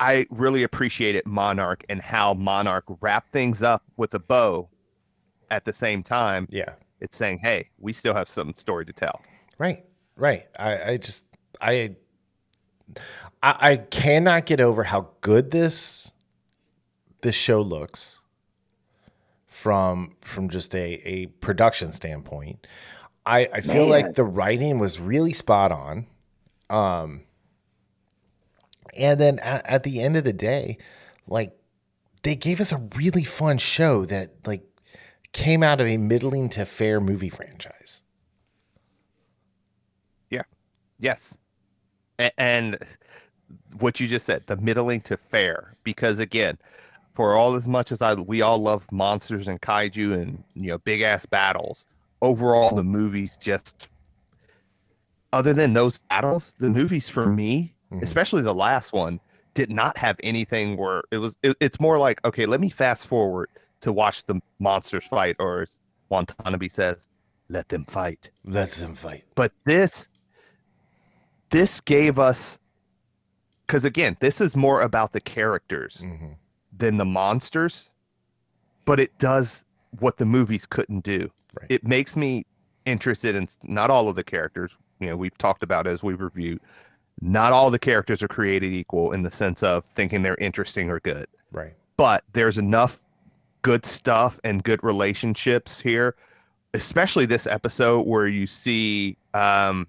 I 0.00 0.26
really 0.30 0.64
appreciated 0.64 1.24
Monarch 1.24 1.84
and 1.88 2.02
how 2.02 2.34
Monarch 2.34 2.84
wrapped 3.00 3.32
things 3.32 3.62
up 3.62 3.82
with 3.96 4.12
a 4.14 4.18
bow. 4.18 4.68
At 5.50 5.64
the 5.64 5.72
same 5.72 6.02
time, 6.02 6.46
yeah, 6.50 6.72
it's 7.00 7.16
saying, 7.16 7.38
"Hey, 7.38 7.70
we 7.78 7.94
still 7.94 8.12
have 8.12 8.28
some 8.28 8.52
story 8.54 8.84
to 8.84 8.92
tell." 8.92 9.22
right, 9.56 9.82
right. 10.16 10.46
I, 10.58 10.90
I 10.90 10.96
just 10.98 11.24
I, 11.60 11.96
I 13.42 13.70
I 13.70 13.76
cannot 13.76 14.44
get 14.44 14.60
over 14.60 14.82
how 14.84 15.08
good 15.22 15.52
this 15.52 16.12
this 17.22 17.34
show 17.34 17.62
looks 17.62 18.17
from 19.58 20.14
from 20.20 20.48
just 20.48 20.72
a 20.72 21.02
a 21.04 21.26
production 21.26 21.90
standpoint. 21.92 22.64
I 23.26 23.48
I 23.52 23.60
feel 23.60 23.88
like 23.88 24.14
the 24.14 24.22
writing 24.22 24.78
was 24.78 25.00
really 25.00 25.32
spot 25.32 25.72
on. 25.72 26.06
Um, 26.70 27.22
and 28.96 29.20
then 29.20 29.40
at, 29.40 29.66
at 29.66 29.82
the 29.82 30.00
end 30.00 30.16
of 30.16 30.22
the 30.22 30.32
day, 30.32 30.78
like 31.26 31.58
they 32.22 32.36
gave 32.36 32.60
us 32.60 32.70
a 32.70 32.76
really 32.94 33.24
fun 33.24 33.58
show 33.58 34.04
that 34.04 34.46
like 34.46 34.62
came 35.32 35.64
out 35.64 35.80
of 35.80 35.88
a 35.88 35.96
middling 35.96 36.48
to 36.50 36.64
fair 36.64 37.00
movie 37.00 37.28
franchise. 37.28 38.02
Yeah. 40.30 40.42
Yes. 40.98 41.36
A- 42.20 42.40
and 42.40 42.78
what 43.80 43.98
you 43.98 44.06
just 44.06 44.26
said, 44.26 44.46
the 44.46 44.56
middling 44.56 45.00
to 45.02 45.16
fair, 45.16 45.74
because 45.82 46.20
again, 46.20 46.58
for 47.18 47.34
all 47.34 47.56
as 47.56 47.66
much 47.66 47.90
as 47.90 48.00
I 48.00 48.14
we 48.14 48.42
all 48.42 48.58
love 48.58 48.86
monsters 48.92 49.48
and 49.48 49.60
kaiju 49.60 50.22
and 50.22 50.44
you 50.54 50.68
know 50.70 50.78
big 50.78 51.00
ass 51.00 51.26
battles, 51.26 51.84
overall 52.22 52.76
the 52.76 52.84
movies 52.84 53.36
just 53.40 53.88
other 55.32 55.52
than 55.52 55.72
those 55.72 55.98
battles, 55.98 56.54
the 56.60 56.70
movies 56.70 57.08
for 57.08 57.26
me, 57.26 57.74
Mhm. 57.90 58.02
especially 58.04 58.42
the 58.42 58.54
last 58.54 58.92
one, 58.92 59.18
did 59.54 59.68
not 59.68 59.98
have 59.98 60.14
anything 60.22 60.76
where 60.76 61.02
it 61.10 61.18
was 61.18 61.36
it, 61.42 61.56
it's 61.58 61.80
more 61.80 61.98
like, 61.98 62.24
okay, 62.24 62.46
let 62.46 62.60
me 62.60 62.70
fast 62.70 63.08
forward 63.08 63.48
to 63.80 63.92
watch 63.92 64.22
the 64.26 64.40
monsters 64.60 65.04
fight 65.08 65.34
or 65.40 65.62
as 65.62 65.80
Watanabe 66.10 66.68
says, 66.68 67.08
let 67.48 67.68
them 67.68 67.84
fight 67.84 68.30
Let 68.44 68.70
them 68.70 68.94
fight. 68.94 69.24
but 69.34 69.50
this 69.64 70.08
this 71.50 71.80
gave 71.80 72.20
us 72.20 72.60
because 73.66 73.84
again 73.84 74.16
this 74.20 74.40
is 74.40 74.54
more 74.54 74.82
about 74.82 75.12
the 75.12 75.20
characters 75.20 76.04
Mhm. 76.06 76.36
Than 76.78 76.96
the 76.96 77.04
monsters 77.04 77.90
but 78.84 78.98
it 79.00 79.16
does 79.18 79.64
what 80.00 80.16
the 80.16 80.24
movies 80.24 80.66
couldn't 80.66 81.00
do 81.04 81.30
Right. 81.58 81.70
it 81.70 81.84
makes 81.86 82.16
me 82.16 82.44
interested 82.84 83.34
in 83.34 83.48
not 83.62 83.90
all 83.90 84.08
of 84.08 84.16
the 84.16 84.24
characters 84.24 84.76
you 85.00 85.08
know 85.10 85.16
we've 85.16 85.36
talked 85.38 85.62
about 85.62 85.86
as 85.86 86.02
we've 86.02 86.20
reviewed 86.20 86.60
not 87.20 87.52
all 87.52 87.70
the 87.70 87.78
characters 87.78 88.22
are 88.22 88.28
created 88.28 88.72
equal 88.72 89.12
in 89.12 89.22
the 89.22 89.30
sense 89.30 89.62
of 89.62 89.84
thinking 89.94 90.22
they're 90.22 90.36
interesting 90.36 90.88
or 90.90 91.00
good 91.00 91.26
Right. 91.50 91.74
but 91.96 92.22
there's 92.32 92.58
enough 92.58 93.00
good 93.62 93.84
stuff 93.84 94.38
and 94.44 94.62
good 94.62 94.84
relationships 94.84 95.80
here, 95.80 96.14
especially 96.74 97.26
this 97.26 97.46
episode 97.46 98.06
where 98.06 98.26
you 98.26 98.46
see 98.46 99.16
um, 99.34 99.88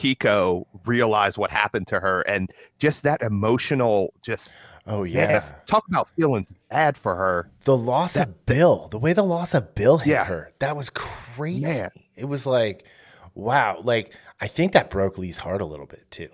Keiko 0.00 0.64
realize 0.86 1.36
what 1.36 1.50
happened 1.50 1.86
to 1.88 2.00
her 2.00 2.22
and 2.22 2.50
just 2.78 3.02
that 3.02 3.20
emotional, 3.22 4.14
just 4.22 4.56
Oh 4.86 5.04
yeah, 5.04 5.30
yeah. 5.30 5.54
talk 5.66 5.84
about 5.88 6.08
feeling 6.08 6.46
bad 6.70 6.96
for 6.96 7.14
her. 7.14 7.50
The 7.64 7.76
loss 7.76 8.16
of 8.16 8.46
Bill, 8.46 8.88
the 8.90 8.98
way 8.98 9.12
the 9.12 9.22
loss 9.22 9.52
of 9.52 9.74
Bill 9.74 9.98
hit 9.98 10.10
Yeah. 10.12 10.24
her, 10.24 10.52
that 10.58 10.74
was 10.74 10.88
crazy. 10.90 11.60
Man. 11.60 11.90
It 12.16 12.24
was 12.24 12.46
like, 12.46 12.86
wow. 13.34 13.80
Like 13.84 14.16
I 14.40 14.46
think 14.46 14.72
that 14.72 14.88
broke 14.90 15.18
Lee's 15.18 15.36
heart 15.36 15.60
a 15.60 15.66
little 15.66 15.86
bit 15.86 16.10
too. 16.10 16.28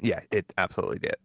Yeah, 0.00 0.20
it 0.30 0.50
absolutely 0.56 1.00
did. 1.00 1.16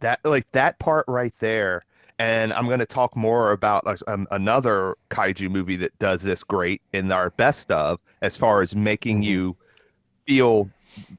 That 0.00 0.20
like 0.24 0.50
that 0.52 0.78
part 0.78 1.06
right 1.08 1.34
there. 1.40 1.84
And 2.18 2.52
I'm 2.52 2.66
going 2.66 2.78
to 2.78 2.86
talk 2.86 3.14
more 3.16 3.52
about 3.52 3.84
like, 3.84 3.98
um, 4.06 4.26
another 4.30 4.96
kaiju 5.10 5.50
movie 5.50 5.76
that 5.76 5.98
does 5.98 6.22
this 6.22 6.42
great 6.44 6.80
in 6.92 7.12
our 7.12 7.30
best 7.30 7.70
of, 7.70 8.00
as 8.22 8.36
far 8.36 8.62
as 8.62 8.74
making 8.74 9.20
Mhm. 9.22 9.24
you 9.24 9.56
feel 10.26 10.70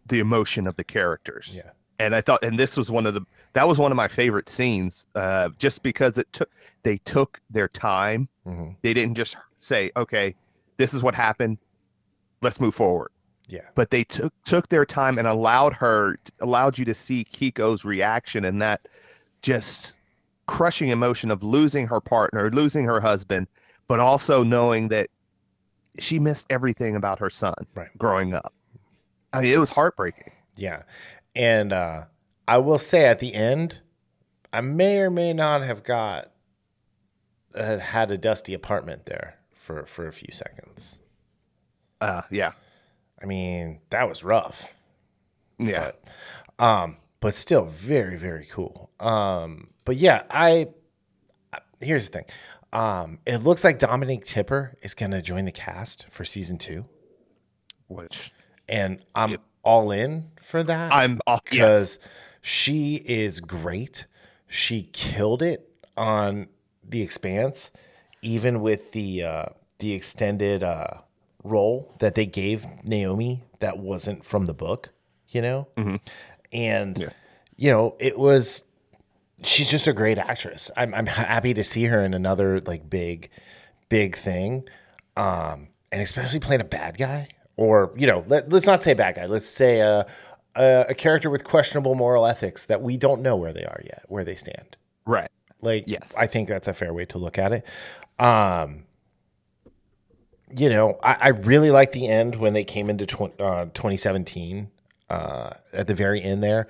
the 0.08 0.20
emotion 0.20 0.66
of 0.68 0.76
the 0.76 0.84
characters. 0.84 1.54
Yeah. 1.56 1.72
And 2.00 2.16
I 2.16 2.22
thought, 2.22 2.44
and 2.44 2.58
this 2.58 2.78
was 2.78 2.90
one 2.92 3.06
of 3.06 3.14
the 3.14 3.22
that 3.54 3.68
was 3.68 3.80
one 3.80 3.92
of 3.92 3.96
my 3.96 4.08
favorite 4.08 4.50
scenes, 4.50 5.06
uh, 5.16 5.50
just 5.58 5.82
because 5.82 6.18
it 6.20 6.32
took 6.32 6.50
they 6.84 6.98
took 6.98 7.40
their 7.50 7.68
time. 7.68 8.28
hmm 8.44 8.72
They 8.82 8.94
didn't 8.94 9.16
just 9.16 9.36
say, 9.60 9.92
okay, 9.96 10.36
this 10.78 10.94
is 10.94 11.02
what 11.04 11.16
happened, 11.16 11.58
let's 12.42 12.60
move 12.60 12.76
forward 12.76 13.10
Yeah. 13.48 13.62
but 13.74 13.90
they 13.90 14.04
took 14.04 14.32
took 14.44 14.68
their 14.70 14.86
time 14.86 15.18
and 15.18 15.28
allowed 15.28 15.74
her 15.74 16.18
allowed 16.40 16.78
you 16.78 16.86
to 16.86 16.94
see 16.94 17.24
Keiko's 17.24 17.84
reaction 17.86 18.46
and 18.46 18.62
that 18.62 18.88
just 19.42 19.96
crushing 20.48 20.90
emotion 20.90 21.32
of 21.32 21.44
losing 21.44 21.88
her 21.88 22.00
partner, 22.02 22.50
losing 22.52 22.86
her 22.86 23.00
husband, 23.00 23.48
but 23.88 24.00
also 24.00 24.44
knowing 24.44 24.88
that 24.90 25.10
she 26.00 26.20
missed 26.20 26.46
everything 26.50 26.96
about 26.96 27.20
her 27.20 27.30
son 27.30 27.54
Right. 27.76 27.90
growing 27.98 28.34
up. 28.34 28.54
I 29.34 29.42
mean, 29.42 29.54
it 29.54 29.58
was 29.60 29.70
heartbreaking. 29.70 30.32
Yeah. 30.56 30.84
And 31.36 31.74
uh, 31.74 32.06
I 32.48 32.58
will 32.60 32.80
say 32.80 33.06
at 33.06 33.20
the 33.20 33.34
end, 33.34 33.82
I 34.54 34.62
may 34.62 35.00
or 35.00 35.10
may 35.10 35.34
not 35.34 35.62
have 35.62 35.84
got 35.84 36.32
uh, 37.54 37.78
had 37.80 38.12
a 38.12 38.18
dusty 38.18 38.54
apartment 38.54 39.06
there 39.06 39.38
for 39.54 39.86
for 39.86 40.08
a 40.08 40.14
few 40.14 40.32
seconds. 40.32 40.98
Uh, 42.00 42.22
yeah, 42.32 42.52
I 43.22 43.26
mean, 43.26 43.80
that 43.90 44.08
was 44.08 44.24
rough. 44.24 44.74
yeah, 45.60 45.92
But 46.58 46.64
um 46.64 46.98
but 47.20 47.36
still 47.36 47.66
very 47.66 48.18
very 48.18 48.46
cool. 48.52 48.90
Um 49.00 49.70
but 49.86 49.96
yeah, 49.98 50.24
I 50.30 50.68
here's 51.82 52.08
the 52.10 52.14
thing. 52.20 52.26
Um 52.74 53.20
it 53.26 53.38
looks 53.38 53.64
like 53.64 53.80
Dominique 53.80 54.26
Tipper 54.26 54.78
is 54.82 54.94
going 54.94 55.12
to 55.12 55.22
join 55.22 55.46
the 55.46 55.52
cast 55.52 56.06
for 56.10 56.26
season 56.26 56.58
2 56.58 56.84
which 57.88 58.32
and 58.68 59.00
I'm 59.16 59.32
Yep. 59.32 59.42
all 59.64 59.92
in 59.92 60.32
for 60.42 60.62
that. 60.64 60.92
I'm 60.92 61.20
off 61.26 61.42
yes. 61.46 61.52
because 61.52 62.00
she 62.42 62.96
is 62.96 63.40
great. 63.40 64.06
She 64.48 64.84
killed 64.94 65.42
it 65.42 65.70
on 65.96 66.48
the 66.84 67.02
expanse, 67.02 67.72
even 68.22 68.62
with 68.62 68.92
the 68.92 69.24
uh, 69.24 69.46
the 69.80 69.94
extended 69.94 70.64
uh, 70.64 70.88
role 71.44 71.94
that 72.00 72.16
they 72.16 72.26
gave 72.26 72.66
Naomi 72.84 73.44
that 73.60 73.78
wasn't 73.78 74.26
from 74.26 74.46
the 74.46 74.54
book, 74.54 74.90
you 75.30 75.42
know, 75.42 75.68
Mhm. 75.78 76.00
And 76.52 76.98
Yeah. 76.98 77.10
you 77.56 77.72
know 77.72 77.96
it 78.00 78.18
was. 78.18 78.64
She's 79.44 79.70
just 79.70 79.88
a 79.88 79.94
great 79.94 80.18
actress. 80.18 80.72
I'm 80.76 80.94
I'm 80.96 81.06
happy 81.06 81.54
to 81.54 81.64
see 81.64 81.86
her 81.86 82.04
in 82.04 82.14
another 82.16 82.60
like 82.62 82.90
big, 82.90 83.30
big 83.88 84.16
thing, 84.18 84.68
um, 85.16 85.68
and 85.92 86.02
especially 86.02 86.40
playing 86.40 86.62
a 86.62 86.66
bad 86.66 86.98
guy 86.98 87.28
or 87.56 87.94
you 87.96 88.08
know 88.08 88.24
let, 88.28 88.52
let's 88.52 88.66
not 88.66 88.82
say 88.82 88.94
bad 88.96 89.16
guy. 89.16 89.26
Let's 89.28 89.48
say 89.48 89.80
a, 89.82 90.08
a 90.56 90.86
a 90.90 90.94
character 90.96 91.30
with 91.30 91.44
questionable 91.44 91.94
moral 91.94 92.26
ethics 92.26 92.66
that 92.66 92.82
we 92.82 92.98
don't 92.98 93.22
know 93.22 93.36
where 93.36 93.54
they 93.54 93.64
are 93.64 93.80
yet, 93.84 94.06
where 94.08 94.24
they 94.24 94.36
stand. 94.36 94.76
right. 95.06 95.30
Like, 95.62 95.86
Yes. 95.88 96.14
I 96.18 96.28
think 96.28 96.48
that's 96.50 96.68
a 96.68 96.74
fair 96.74 96.94
way 96.94 97.06
to 97.06 97.18
look 97.18 97.38
at 97.40 97.52
it. 97.52 97.66
Um, 98.20 98.84
you 100.56 100.70
know, 100.70 100.98
I, 101.04 101.18
I 101.20 101.28
really 101.30 101.72
like 101.72 101.92
the 101.92 102.08
end 102.08 102.36
when 102.36 102.54
they 102.54 102.64
came 102.64 102.90
into 102.90 103.06
tw- 103.06 103.40
uh, 103.42 103.66
2017 103.74 104.70
uh, 105.10 105.52
at 105.74 105.88
the 105.88 105.94
very 105.96 106.22
end 106.22 106.44
there, 106.44 106.68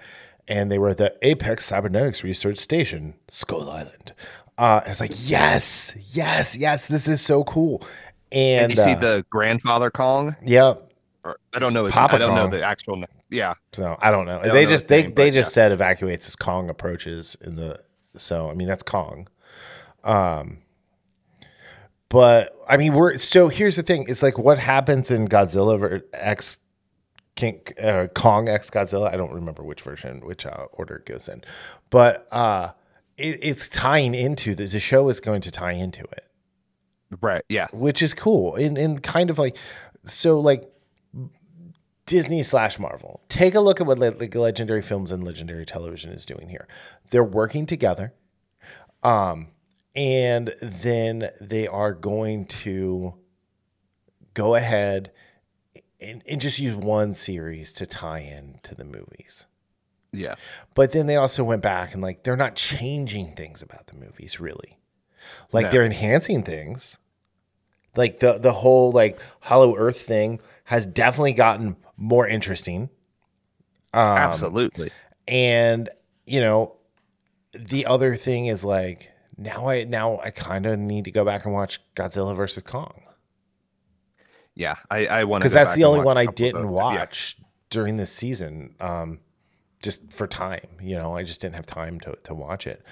and 0.48 0.72
they 0.72 0.78
were 0.80 0.90
at 0.90 0.98
the 0.98 1.16
Apex 1.22 1.66
Cybernetics 1.66 2.24
Research 2.24 2.58
Station, 2.58 3.16
Skull 3.30 3.70
Island. 3.70 4.14
Uh, 4.58 4.80
and 4.84 4.90
it's 4.92 5.00
like, 5.00 5.12
yes, 5.16 5.94
yes, 6.12 6.56
yes, 6.58 6.88
this 6.88 7.08
is 7.08 7.22
so 7.22 7.44
cool. 7.44 7.84
And, 8.32 8.72
And 8.72 8.78
you 8.78 8.84
see 8.84 8.92
uh, 8.92 9.00
the 9.00 9.26
grandfather 9.30 9.90
Kong, 9.92 10.36
yeah, 10.44 10.74
or 11.24 11.38
I 11.54 11.60
don't 11.60 11.74
know. 11.74 11.86
His, 11.86 11.94
Papa 11.94 12.16
I 12.16 12.18
don't 12.18 12.36
know 12.36 12.48
the 12.48 12.64
actual. 12.64 13.04
Yeah, 13.30 13.56
So 13.74 13.98
I 14.02 14.10
don't 14.12 14.26
know. 14.26 14.42
don't 14.42 14.54
they 14.54 14.64
know 14.64 14.70
just 14.70 14.88
they 14.88 15.04
name, 15.04 15.14
they 15.14 15.32
just 15.32 15.54
said 15.54 15.72
evacuates 15.72 16.28
as 16.28 16.36
Kong 16.36 16.70
approaches 16.70 17.36
in 17.42 17.56
the 17.56 17.80
so 18.16 18.50
I 18.50 18.54
mean 18.54 18.68
that's 18.68 18.84
Kong. 18.84 19.28
Um 20.04 20.60
but 22.10 22.56
I 22.70 22.78
mean 22.78 22.94
we're 22.94 23.18
so 23.18 23.50
here's 23.50 23.76
the 23.76 23.84
thing. 23.84 24.06
It's 24.08 24.24
like 24.24 24.38
what 24.38 24.60
happens 24.60 25.12
in 25.12 25.28
Godzilla 25.28 26.02
X 26.14 26.60
King 27.38 27.62
uh, 27.82 28.08
Kong 28.14 28.50
X 28.50 28.70
Godzilla. 28.70 29.14
I 29.14 29.16
don't 29.16 29.32
remember 29.32 29.64
which 29.64 29.82
version, 29.82 30.20
which 30.26 30.46
uh, 30.46 30.66
order 30.74 30.98
it 30.98 31.06
goes 31.06 31.30
in. 31.30 31.44
But 31.90 32.28
uh 32.34 32.72
it, 33.18 33.40
it's 33.42 33.68
tying 33.68 34.14
into 34.14 34.56
the, 34.56 34.66
the 34.66 34.80
show 34.80 35.10
is 35.10 35.20
going 35.20 35.42
to 35.42 35.52
tie 35.52 35.72
into 35.72 36.04
it 36.04 36.26
right. 37.22 37.44
Yeah, 37.50 37.68
which 37.74 38.02
is 38.02 38.14
cool 38.14 38.56
and, 38.56 38.78
and 38.78 39.02
kind 39.02 39.30
of 39.30 39.40
like 39.40 39.58
so 40.06 40.40
like 40.40 40.70
disney 42.06 42.42
slash 42.42 42.80
marvel 42.80 43.22
take 43.28 43.54
a 43.54 43.60
look 43.60 43.82
at 43.82 43.88
what 43.88 44.00
like 44.00 44.34
legendary 44.34 44.82
films 44.82 45.12
and 45.12 45.26
legendary 45.26 45.66
television 45.66 46.14
is 46.14 46.26
doing 46.26 46.48
here 46.48 46.66
they're 47.10 47.22
working 47.22 47.66
together 47.66 48.14
um 49.04 49.48
and 49.94 50.56
then 50.62 51.30
they 51.42 51.68
are 51.68 51.92
going 51.92 52.46
to 52.46 53.14
go 54.34 54.56
ahead 54.56 55.12
and, 56.00 56.24
and 56.28 56.40
just 56.42 56.60
use 56.60 56.76
one 56.76 57.14
series 57.14 57.74
to 57.74 57.86
tie 57.86 58.20
in 58.20 58.60
to 58.64 58.76
the 58.76 58.86
movies 58.86 59.46
yeah, 60.14 60.36
but 60.74 60.92
then 60.92 61.06
they 61.06 61.16
also 61.16 61.44
went 61.44 61.62
back 61.62 61.94
and 61.94 62.02
like 62.02 62.24
they're 62.24 62.38
not 62.38 62.56
changing 62.56 63.34
things 63.36 63.62
about 63.62 63.88
the 63.88 63.96
movies 63.96 64.40
really. 64.40 64.80
Like 65.52 65.66
No. 65.66 65.72
they're 65.72 65.86
enhancing 65.86 66.44
things. 66.44 66.98
Like 67.96 68.20
the 68.20 68.38
the 68.38 68.54
whole 68.54 68.92
like 68.92 69.20
Hollow 69.42 69.76
Earth 69.76 70.00
thing 70.00 70.40
has 70.66 70.86
definitely 70.86 71.34
gotten 71.34 71.76
more 71.98 72.28
interesting. 72.28 72.90
Um, 73.94 74.08
absolutely. 74.08 74.92
And 75.28 75.90
you 76.26 76.42
know, 76.42 76.76
the 77.54 77.86
other 77.86 78.16
thing 78.16 78.48
is 78.48 78.64
like 78.64 79.12
now 79.38 79.68
I 79.68 79.84
now 79.84 80.20
I 80.24 80.30
kind 80.32 80.66
of 80.66 80.80
need 80.80 81.06
to 81.06 81.12
go 81.12 81.26
back 81.26 81.46
and 81.46 81.54
watch 81.54 81.82
Godzilla 81.96 82.36
versus 82.36 82.64
Kong 82.64 83.02
Yeah, 84.58 84.76
I 84.90 85.06
I 85.06 85.24
want 85.26 85.42
because 85.42 85.54
that's 85.54 85.76
the 85.76 85.84
only 85.84 86.02
one 86.02 86.18
I 86.18 86.26
didn't 86.26 86.68
watch 86.70 87.38
during 87.70 87.98
this 87.98 88.12
season, 88.12 88.74
um, 88.80 89.20
just 89.84 90.12
for 90.12 90.26
time. 90.26 90.68
You 90.82 90.96
know, 90.96 91.16
I 91.16 91.24
just 91.24 91.42
didn't 91.42 91.56
have 91.56 91.68
time 91.68 92.00
to 92.02 92.16
to 92.24 92.34
watch 92.34 92.66
it. 92.66 92.84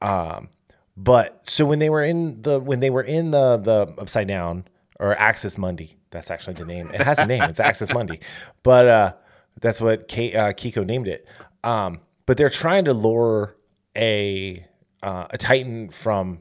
Um, 0.00 0.48
but 0.96 1.40
so 1.48 1.64
when 1.64 1.80
they 1.80 1.90
were 1.90 2.04
in 2.04 2.42
the 2.42 2.60
when 2.60 2.78
they 2.80 2.90
were 2.90 3.02
in 3.02 3.32
the 3.32 3.56
the 3.56 3.92
upside 4.00 4.28
down 4.28 4.66
or 5.00 5.18
Axis 5.18 5.58
Mundi, 5.58 5.96
that's 6.10 6.30
actually 6.30 6.54
the 6.54 6.64
name. 6.64 6.88
It 6.94 7.00
has 7.00 7.18
a 7.18 7.26
name. 7.26 7.42
It's 7.42 7.60
Axis 7.60 7.92
Mundi, 7.92 8.20
but 8.62 8.86
uh, 8.86 9.12
that's 9.60 9.80
what 9.80 10.06
K, 10.06 10.34
uh, 10.34 10.52
Keiko 10.52 10.86
named 10.86 11.08
it. 11.08 11.26
Um, 11.64 12.00
but 12.26 12.36
they're 12.36 12.48
trying 12.48 12.84
to 12.84 12.92
lure 12.92 13.56
a 13.96 14.64
uh, 15.02 15.26
a 15.30 15.38
Titan 15.38 15.90
from 15.90 16.40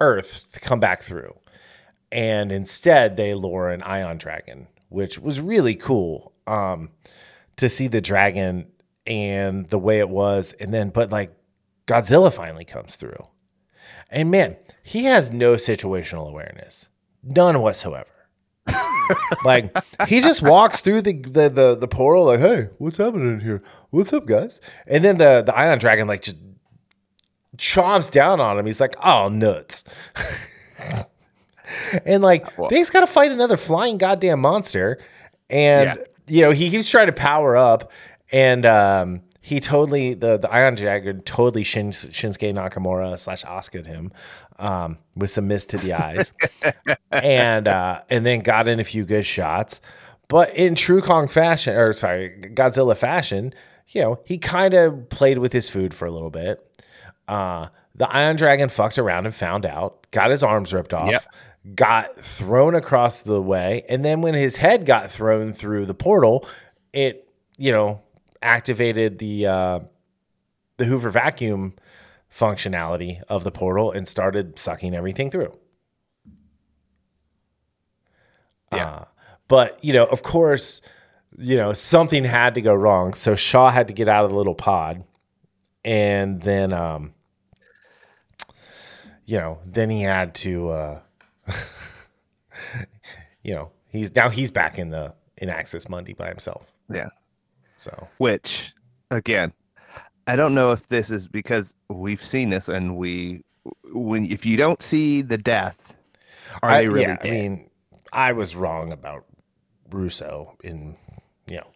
Earth 0.00 0.50
to 0.52 0.60
come 0.60 0.80
back 0.80 1.02
through, 1.02 1.34
and 2.12 2.52
instead 2.52 3.16
they 3.16 3.34
lure 3.34 3.70
an 3.70 3.82
Ion 3.82 4.18
Dragon, 4.18 4.68
which 4.88 5.18
was 5.18 5.40
really 5.40 5.74
cool 5.74 6.32
um, 6.46 6.90
to 7.56 7.68
see 7.68 7.88
the 7.88 8.00
dragon 8.00 8.66
and 9.06 9.68
the 9.68 9.78
way 9.78 9.98
it 9.98 10.08
was, 10.08 10.52
and 10.54 10.72
then 10.72 10.90
but 10.90 11.10
like 11.10 11.32
Godzilla 11.86 12.32
finally 12.32 12.64
comes 12.64 12.96
through 12.96 13.26
and 14.10 14.30
man, 14.30 14.56
he 14.82 15.04
has 15.04 15.30
no 15.30 15.54
situational 15.54 16.28
awareness, 16.28 16.88
none 17.22 17.60
whatsoever. 17.60 18.08
like 19.44 19.74
he 20.06 20.20
just 20.20 20.42
walks 20.42 20.80
through 20.80 21.02
the, 21.02 21.14
the 21.14 21.48
the 21.48 21.76
the 21.76 21.88
portal, 21.88 22.24
like, 22.24 22.40
"Hey, 22.40 22.68
what's 22.78 22.98
happening 22.98 23.40
here? 23.40 23.62
What's 23.90 24.12
up, 24.12 24.26
guys?" 24.26 24.60
And 24.86 25.04
then 25.04 25.18
the 25.18 25.42
the 25.44 25.56
ion 25.56 25.78
dragon 25.78 26.06
like 26.06 26.22
just 26.22 26.36
chomps 27.56 28.10
down 28.10 28.40
on 28.40 28.58
him. 28.58 28.66
He's 28.66 28.80
like, 28.80 28.94
"Oh, 29.02 29.28
nuts!" 29.28 29.84
and 32.06 32.22
like 32.22 32.56
Well- 32.58 32.68
they's 32.70 32.90
got 32.90 33.00
to 33.00 33.06
fight 33.06 33.32
another 33.32 33.56
flying 33.56 33.98
goddamn 33.98 34.40
monster, 34.40 34.98
and 35.48 35.98
Yeah. 35.98 36.04
you 36.28 36.42
know 36.42 36.50
he 36.52 36.70
keeps 36.70 36.88
trying 36.90 37.06
to 37.06 37.12
power 37.12 37.56
up, 37.56 37.90
and 38.32 38.64
um, 38.66 39.22
he 39.40 39.60
totally 39.60 40.14
the 40.14 40.36
the 40.38 40.50
Ion 40.52 40.74
Dragon 40.74 41.20
totally 41.22 41.64
Shin, 41.64 41.90
Shinsuke 41.90 42.52
Nakamura 42.54 43.18
slash 43.18 43.44
Asuka 43.44 43.86
him 43.86 44.12
um, 44.58 44.98
with 45.16 45.30
some 45.30 45.48
mist 45.48 45.70
to 45.70 45.78
the 45.78 45.94
eyes, 45.94 46.32
and 47.10 47.66
uh, 47.68 48.02
and 48.10 48.24
then 48.26 48.40
got 48.40 48.68
in 48.68 48.80
a 48.80 48.84
few 48.84 49.04
good 49.04 49.26
shots, 49.26 49.80
but 50.28 50.54
in 50.54 50.74
true 50.74 51.00
Kong 51.00 51.28
fashion 51.28 51.74
or 51.76 51.92
sorry 51.92 52.30
Godzilla 52.54 52.96
fashion, 52.96 53.54
you 53.88 54.02
know 54.02 54.20
he 54.24 54.38
kind 54.38 54.74
of 54.74 55.08
played 55.08 55.38
with 55.38 55.52
his 55.52 55.68
food 55.68 55.94
for 55.94 56.06
a 56.06 56.10
little 56.10 56.30
bit. 56.30 56.64
Uh, 57.26 57.68
the 57.94 58.08
Ion 58.08 58.36
Dragon 58.36 58.68
fucked 58.68 58.98
around 58.98 59.26
and 59.26 59.34
found 59.34 59.66
out, 59.66 60.06
got 60.10 60.30
his 60.30 60.42
arms 60.42 60.72
ripped 60.72 60.94
off, 60.94 61.10
Yep. 61.10 61.24
Got 61.74 62.20
thrown 62.20 62.74
across 62.74 63.22
the 63.22 63.40
way, 63.40 63.84
and 63.88 64.04
then 64.04 64.22
when 64.22 64.34
his 64.34 64.56
head 64.56 64.86
got 64.86 65.10
thrown 65.10 65.52
through 65.52 65.86
the 65.86 65.94
portal, 65.94 66.46
it 66.92 67.28
you 67.58 67.72
know 67.72 68.02
activated 68.42 69.18
the 69.18 69.46
uh, 69.46 69.80
the 70.76 70.84
Hoover 70.84 71.10
vacuum 71.10 71.74
functionality 72.34 73.22
of 73.28 73.44
the 73.44 73.50
portal 73.50 73.90
and 73.90 74.06
started 74.06 74.58
sucking 74.58 74.94
everything 74.94 75.30
through. 75.30 75.52
Yeah. 78.72 78.86
Uh, 78.86 79.04
but 79.48 79.82
you 79.84 79.92
know, 79.92 80.06
of 80.06 80.22
course, 80.22 80.80
you 81.36 81.56
know 81.56 81.72
something 81.72 82.24
had 82.24 82.54
to 82.54 82.60
go 82.62 82.74
wrong, 82.74 83.14
so 83.14 83.34
Shaw 83.34 83.70
had 83.70 83.88
to 83.88 83.94
get 83.94 84.08
out 84.08 84.24
of 84.24 84.30
the 84.30 84.36
little 84.36 84.54
pod, 84.54 85.04
and 85.84 86.40
then 86.40 86.72
um, 86.72 87.12
you 89.30 89.38
know, 89.38 89.60
then 89.64 89.90
he 89.90 90.02
had 90.02 90.34
to, 90.34 90.70
uh, 90.70 91.00
you 93.42 93.54
know, 93.54 93.70
he's 93.88 94.14
now 94.14 94.28
he's 94.28 94.50
back 94.50 94.78
in 94.78 94.90
the 94.90 95.14
in 95.38 95.48
Axis 95.48 95.88
Mundi 95.88 96.12
by 96.12 96.28
himself. 96.28 96.70
Yeah. 96.92 97.08
So 97.78 98.08
Which, 98.18 98.74
again, 99.10 99.52
I 100.26 100.36
don't 100.36 100.54
know 100.54 100.72
if 100.72 100.88
this 100.88 101.10
is 101.10 101.26
because 101.28 101.74
we've 101.88 102.22
seen 102.22 102.50
this 102.50 102.68
and 102.68 102.96
we, 102.96 103.42
when 103.92 104.26
if 104.30 104.44
you 104.44 104.56
don't 104.58 104.82
see 104.82 105.22
the 105.22 105.38
death, 105.38 105.94
are 106.62 106.70
I, 106.70 106.82
they 106.82 106.88
really 106.88 107.02
yeah, 107.02 107.16
dead? 107.16 107.26
I 107.26 107.30
mean, 107.30 107.70
I 108.12 108.32
was 108.32 108.54
wrong 108.54 108.92
about 108.92 109.24
Russo 109.90 110.56
in 110.62 110.96
you 111.46 111.56
know 111.56 111.66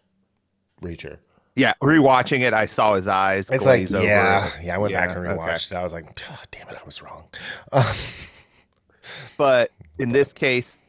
Reacher. 0.81 1.17
yeah, 1.55 1.73
rewatching 1.81 2.41
it, 2.41 2.53
I 2.53 2.65
saw 2.67 2.93
his 2.93 3.07
eyes 3.07 3.49
It's 3.49 3.65
like 3.65 3.91
over. 3.91 4.03
yeah, 4.03 4.49
yeah. 4.61 4.75
I 4.75 4.77
went 4.77 4.93
back 4.93 5.09
Yeah, 5.09 5.15
and 5.17 5.27
okay. 5.27 5.37
rewatched 5.41 5.71
it. 5.71 5.75
I 5.75 5.81
was 5.83 5.93
like, 5.93 6.05
"Ah, 6.29 6.41
damn 6.51 6.67
it, 6.69 6.77
I 6.79 6.85
was 6.85 7.01
wrong. 7.01 7.27
But 9.37 9.71
in 9.99 10.09
this 10.09 10.33
case, 10.33 10.79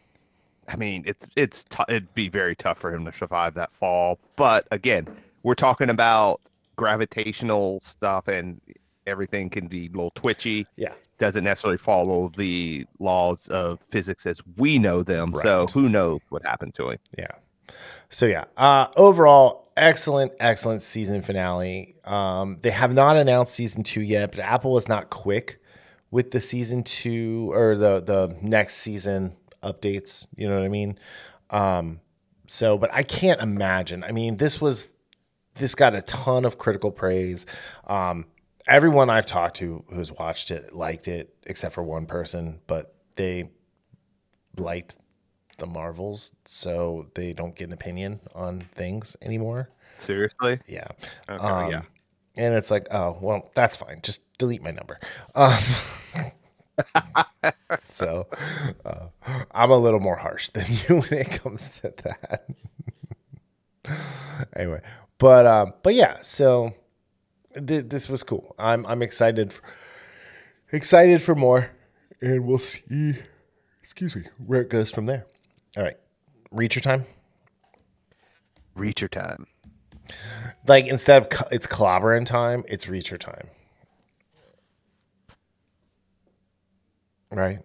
I 0.69 0.77
mean, 0.77 1.05
it's 1.07 1.27
it's 1.37 1.65
t- 1.65 1.85
it'd 1.89 2.13
be 2.15 2.29
very 2.29 2.57
tough 2.57 2.79
for 2.79 2.93
him 2.93 3.05
to 3.05 3.13
survive 3.13 3.55
that 3.55 3.73
fall. 3.73 4.19
But 4.37 4.67
again, 4.71 5.07
we're 5.43 5.55
talking 5.55 5.91
about 5.91 6.41
gravitational 6.77 7.81
stuff, 7.83 8.29
and 8.29 8.61
everything 9.07 9.49
can 9.49 9.69
be 9.69 9.87
a 9.87 9.91
little 9.91 10.11
twitchy. 10.11 10.67
yeah, 10.77 10.93
Doesn't 11.19 11.45
necessarily 11.45 11.79
follow 11.79 12.31
the 12.37 12.85
laws 12.99 13.47
of 13.49 13.79
physics 13.91 14.27
as 14.27 14.41
we 14.57 14.79
know 14.79 15.03
them. 15.03 15.35
So 15.41 15.67
who 15.73 15.89
knows 15.89 16.21
what 16.31 16.45
happened 16.45 16.75
to 16.75 16.91
him? 16.91 16.99
Yeah. 17.17 17.27
So 18.11 18.27
yeah, 18.27 18.45
uh, 18.57 18.89
overall, 18.97 19.69
excellent, 19.77 20.33
excellent 20.41 20.83
season 20.83 21.23
finale. 21.23 21.97
Um, 22.05 22.59
they 22.63 22.71
have 22.71 22.95
not 22.95 23.17
announced 23.17 23.55
season 23.55 23.83
two 23.83 24.01
yet, 24.03 24.33
but 24.33 24.41
Apple 24.41 24.77
is 24.77 24.89
not 24.89 25.11
quick 25.11 25.61
with 26.11 26.31
the 26.31 26.41
season 26.41 26.83
two 26.83 27.51
or 27.53 27.77
the 27.77 28.01
the 28.01 28.37
next 28.43 28.77
season 28.77 29.37
updates. 29.63 30.27
You 30.37 30.49
know 30.49 30.57
what 30.57 30.65
I 30.65 30.69
mean? 30.69 30.99
Um, 31.51 32.01
so, 32.47 32.79
but 32.79 32.93
I 32.93 33.03
can't 33.03 33.41
imagine. 33.41 34.05
I 34.05 34.13
mean, 34.13 34.37
this 34.37 34.61
was 34.61 34.91
this 35.55 35.75
got 35.75 35.95
a 35.95 36.03
ton 36.03 36.45
of 36.45 36.59
critical 36.59 36.91
praise. 36.91 37.47
Um, 37.87 38.27
everyone 38.67 39.11
I've 39.11 39.27
talked 39.27 39.57
to 39.57 39.85
who's 39.93 40.13
watched 40.13 40.51
it 40.51 40.75
liked 40.75 41.09
it, 41.09 41.35
except 41.45 41.75
for 41.75 41.83
one 41.83 42.07
person, 42.07 42.61
but 42.67 42.95
they 43.17 43.51
liked 44.57 44.97
the 45.59 45.67
Marvels, 45.67 46.35
so 46.45 47.07
they 47.15 47.33
don't 47.33 47.55
get 47.55 47.69
an 47.69 47.73
opinion 47.73 48.21
on 48.35 48.61
things 48.75 49.17
anymore. 49.23 49.71
Seriously? 49.99 50.61
Yeah. 50.67 50.89
Okay, 51.29 51.45
Um, 51.45 51.71
yeah. 51.71 51.83
And 52.37 52.55
it's 52.55 52.71
like, 52.71 52.87
oh, 52.91 53.19
well, 53.21 53.49
that's 53.55 53.77
fine. 53.77 54.01
Just 54.03 54.21
delete 54.39 54.63
my 54.63 54.71
number. 54.71 54.99
Um, 55.35 55.59
so 57.89 58.27
uh, 58.85 59.07
I'm 59.53 59.71
a 59.71 59.77
little 59.77 60.01
more 60.01 60.17
harsh 60.17 60.51
than 60.51 60.65
you 60.89 61.01
when 61.01 61.13
it 61.21 61.31
comes 61.31 61.71
to 61.81 61.95
that. 62.05 62.47
anyway, 64.57 64.81
but 65.19 65.47
um, 65.47 65.73
but 65.83 65.95
yeah, 65.95 66.19
so 66.23 66.75
th- 67.55 67.87
this 67.89 68.09
was 68.09 68.23
cool. 68.23 68.55
I'm 68.59 68.85
I'm 68.87 69.03
excited 69.03 69.53
for, 69.53 69.63
excited 70.73 71.23
for 71.23 71.35
more, 71.35 71.71
and 72.21 72.47
we'll 72.47 72.59
see. 72.59 73.17
Excuse 73.83 74.17
me, 74.17 74.25
where 74.45 74.61
it 74.61 74.69
goes 74.69 74.91
from 74.91 75.07
there. 75.07 75.27
All 75.77 75.83
right, 75.83 75.97
reach 76.51 76.75
your 76.75 76.83
time. 76.83 77.07
Reacher 78.77 79.09
time. 79.09 79.47
Like 80.67 80.87
instead 80.87 81.23
of 81.23 81.29
co- 81.29 81.49
it's 81.51 81.67
clobbering 81.67 82.27
time, 82.27 82.65
it's 82.69 82.87
reacher 82.87 83.19
time. 83.19 83.49
Right. 87.31 87.59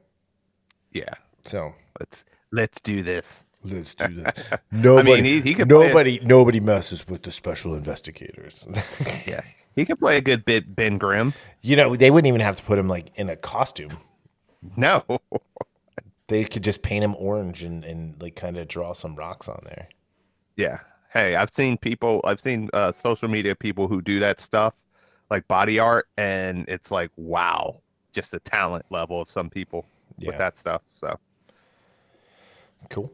Yeah. 0.92 1.14
So 1.44 1.74
Let's 2.00 2.26
let's 2.52 2.80
do 2.82 3.04
this. 3.04 3.46
let's 3.64 3.94
do 3.96 4.08
this. 4.14 4.34
Nobody, 4.72 5.22
he- 5.22 5.42
he 5.42 5.54
could 5.54 5.70
play 5.70 5.86
it. 5.86 5.88
nobody, 5.90 6.20
nobody 6.24 6.60
messes 6.60 7.08
with 7.08 7.24
the 7.24 7.32
special 7.32 7.76
investigators. 7.76 8.68
Yeah. 9.26 9.42
He 9.76 9.86
could 9.86 10.00
play 10.00 10.18
a 10.18 10.22
good 10.22 10.44
bit 10.44 10.76
Ben 10.76 10.98
Grimm. 10.98 11.34
you 11.62 11.78
know, 11.78 11.96
they 11.96 12.12
wouldn't 12.12 12.28
even 12.28 12.42
have 12.42 12.58
to 12.58 12.64
put 12.64 12.78
him 12.78 12.88
like 12.90 13.12
in 13.16 13.30
a 13.30 13.36
costume. 13.38 13.98
No. 14.76 15.04
They 16.28 16.44
could 16.44 16.64
just 16.64 16.82
paint 16.82 17.04
him 17.04 17.16
orange 17.18 17.64
and, 17.64 17.84
and 17.86 18.22
like 18.22 18.36
kind 18.36 18.58
of 18.58 18.68
draw 18.68 18.94
some 18.94 19.16
rocks 19.16 19.48
on 19.48 19.62
there. 19.66 19.88
Yeah. 20.58 20.80
Hey, 21.14 21.36
I've 21.36 21.52
seen 21.52 21.78
people, 21.78 22.22
I've 22.24 22.40
seen 22.40 22.70
uh, 22.74 22.92
social 22.92 23.28
media 23.28 23.54
people 23.56 23.88
who 23.88 24.02
do 24.02 24.20
that 24.22 24.40
stuff, 24.40 24.74
like 25.30 25.46
body 25.48 25.78
art, 25.78 26.08
and 26.18 26.66
it's 26.70 26.90
like, 26.90 27.12
wow, 27.18 27.82
just 28.14 28.32
the 28.32 28.40
talent 28.40 28.86
level 28.90 29.22
of 29.22 29.30
some 29.30 29.50
people 29.50 29.86
Yeah. 30.18 30.28
with 30.28 30.38
that 30.38 30.58
stuff. 30.58 30.82
So, 31.00 31.18
Cool. 32.90 33.12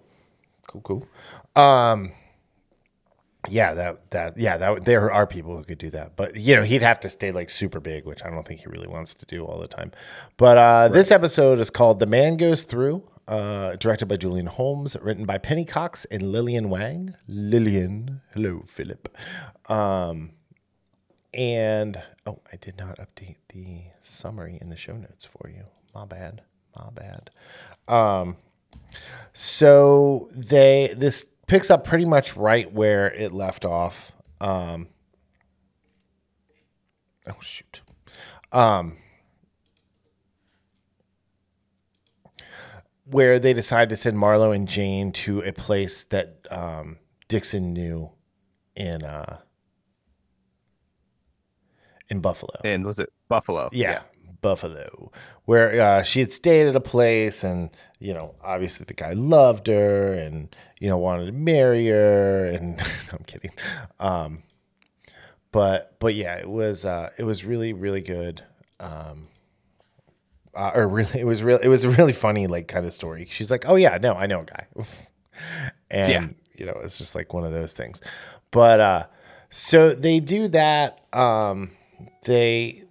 Cool, 0.68 0.82
cool. 0.82 1.08
Um 1.62 2.14
yeah, 3.50 3.74
that 3.74 4.12
that 4.12 4.38
yeah, 4.38 4.58
that 4.58 4.84
there 4.86 5.12
are 5.12 5.26
people 5.28 5.56
who 5.56 5.64
could 5.64 5.78
do 5.78 5.90
that. 5.92 6.16
But 6.16 6.36
you 6.36 6.56
know, 6.56 6.64
he'd 6.64 6.82
have 6.82 7.00
to 7.02 7.10
stay 7.10 7.32
like 7.32 7.50
super 7.50 7.80
big, 7.80 8.06
which 8.06 8.24
I 8.24 8.30
don't 8.30 8.46
think 8.46 8.62
he 8.62 8.66
really 8.68 8.88
wants 8.88 9.14
to 9.16 9.26
do 9.26 9.46
all 9.46 9.60
the 9.60 9.68
time. 9.68 9.92
But 10.38 10.58
uh 10.58 10.88
this 10.90 11.12
episode 11.12 11.60
is 11.60 11.70
called 11.70 12.00
The 12.00 12.06
Man 12.08 12.36
Goes 12.38 12.64
Through, 12.64 13.04
uh 13.28 13.76
directed 13.76 14.06
by 14.08 14.16
Julian 14.16 14.48
Holmes, 14.48 14.96
written 15.02 15.26
by 15.26 15.38
Penny 15.38 15.66
Cox 15.66 16.06
and 16.06 16.32
Lillian 16.32 16.70
Wang. 16.70 17.16
Lillian, 17.28 18.22
hello 18.34 18.64
Philip. 18.66 19.16
Um 19.70 20.32
and 21.34 22.02
oh, 22.26 22.40
I 22.52 22.56
did 22.56 22.78
not 22.78 22.98
update 22.98 23.36
the 23.50 23.84
summary 24.02 24.58
in 24.62 24.70
the 24.70 24.76
show 24.78 24.94
notes 24.94 25.26
for 25.26 25.50
you. 25.50 25.66
My 25.94 26.06
bad. 26.06 26.42
My 26.76 26.90
bad. 26.94 27.30
Um, 27.88 28.38
So 29.34 30.30
they 30.34 30.94
this 30.96 31.30
picks 31.48 31.70
up 31.70 31.84
pretty 31.84 32.06
much 32.06 32.36
right 32.36 32.72
where 32.72 33.12
it 33.14 33.34
left 33.34 33.66
off. 33.66 34.14
Um, 34.42 34.88
oh 37.28 37.40
shoot. 37.42 37.82
Um, 38.52 38.98
where 43.10 43.40
they 43.40 43.54
decided 43.54 43.90
to 43.90 43.96
send 43.96 44.18
Marlo 44.18 44.54
and 44.56 44.68
Jane 44.68 45.12
to 45.14 45.42
a 45.42 45.52
place 45.52 46.04
that 46.06 46.46
um, 46.52 46.98
Dixon 47.28 47.74
knew 47.74 48.12
in 48.76 49.04
uh, 49.04 49.40
in 52.10 52.22
Buffalo. 52.22 52.54
And 52.64 52.86
was 52.86 53.00
it 53.00 53.12
Buffalo? 53.28 53.70
Yeah, 53.72 54.04
Buffalo, 54.42 55.12
where 55.46 55.82
uh, 55.82 56.04
she 56.04 56.20
had 56.20 56.32
stayed 56.32 56.68
at 56.68 56.76
a 56.76 56.82
place, 56.82 57.44
and 57.44 57.70
you 58.00 58.14
know, 58.14 58.36
obviously 58.44 58.86
the 58.86 58.94
guy 58.94 59.14
loved 59.14 59.68
her, 59.68 60.14
and 60.14 60.56
you 60.80 60.90
know, 60.90 60.98
wanted 60.98 61.26
to 61.26 61.32
marry 61.32 61.88
her, 61.88 62.46
and 62.46 62.80
I'm 63.12 63.24
kidding, 63.26 63.52
um, 64.00 64.44
but 65.52 66.00
but 66.00 66.16
yeah, 66.16 66.36
it 66.36 66.50
was 66.50 66.86
uh, 66.86 67.10
it 67.18 67.24
was 67.24 67.44
really 67.44 67.74
really 67.74 68.02
good, 68.02 68.44
um, 68.80 69.28
uh, 70.58 70.72
or 70.76 70.88
really 70.88 71.20
it 71.22 71.26
was 71.26 71.42
real 71.44 71.58
it 71.60 71.68
was 71.68 71.84
a 71.84 71.90
really 71.90 72.14
funny 72.14 72.48
like 72.48 72.68
kind 72.68 72.86
of 72.86 72.92
story. 72.94 73.28
She's 73.32 73.50
like, 73.52 73.66
oh 73.68 73.76
yeah, 73.76 73.98
no, 74.02 74.14
I 74.16 74.26
know 74.26 74.42
a 74.42 74.46
guy, 74.46 74.68
and 75.92 76.12
Yeah. 76.12 76.28
you 76.56 76.66
know, 76.66 76.80
it's 76.84 76.98
just 76.98 77.16
like 77.16 77.34
one 77.34 77.46
of 77.46 77.52
those 77.54 77.74
things, 77.74 78.02
but 78.52 78.80
uh, 78.80 79.06
so 79.50 79.94
they 79.96 80.20
do 80.20 80.48
that. 80.50 81.02
Um, 81.14 81.72
they 82.26 82.84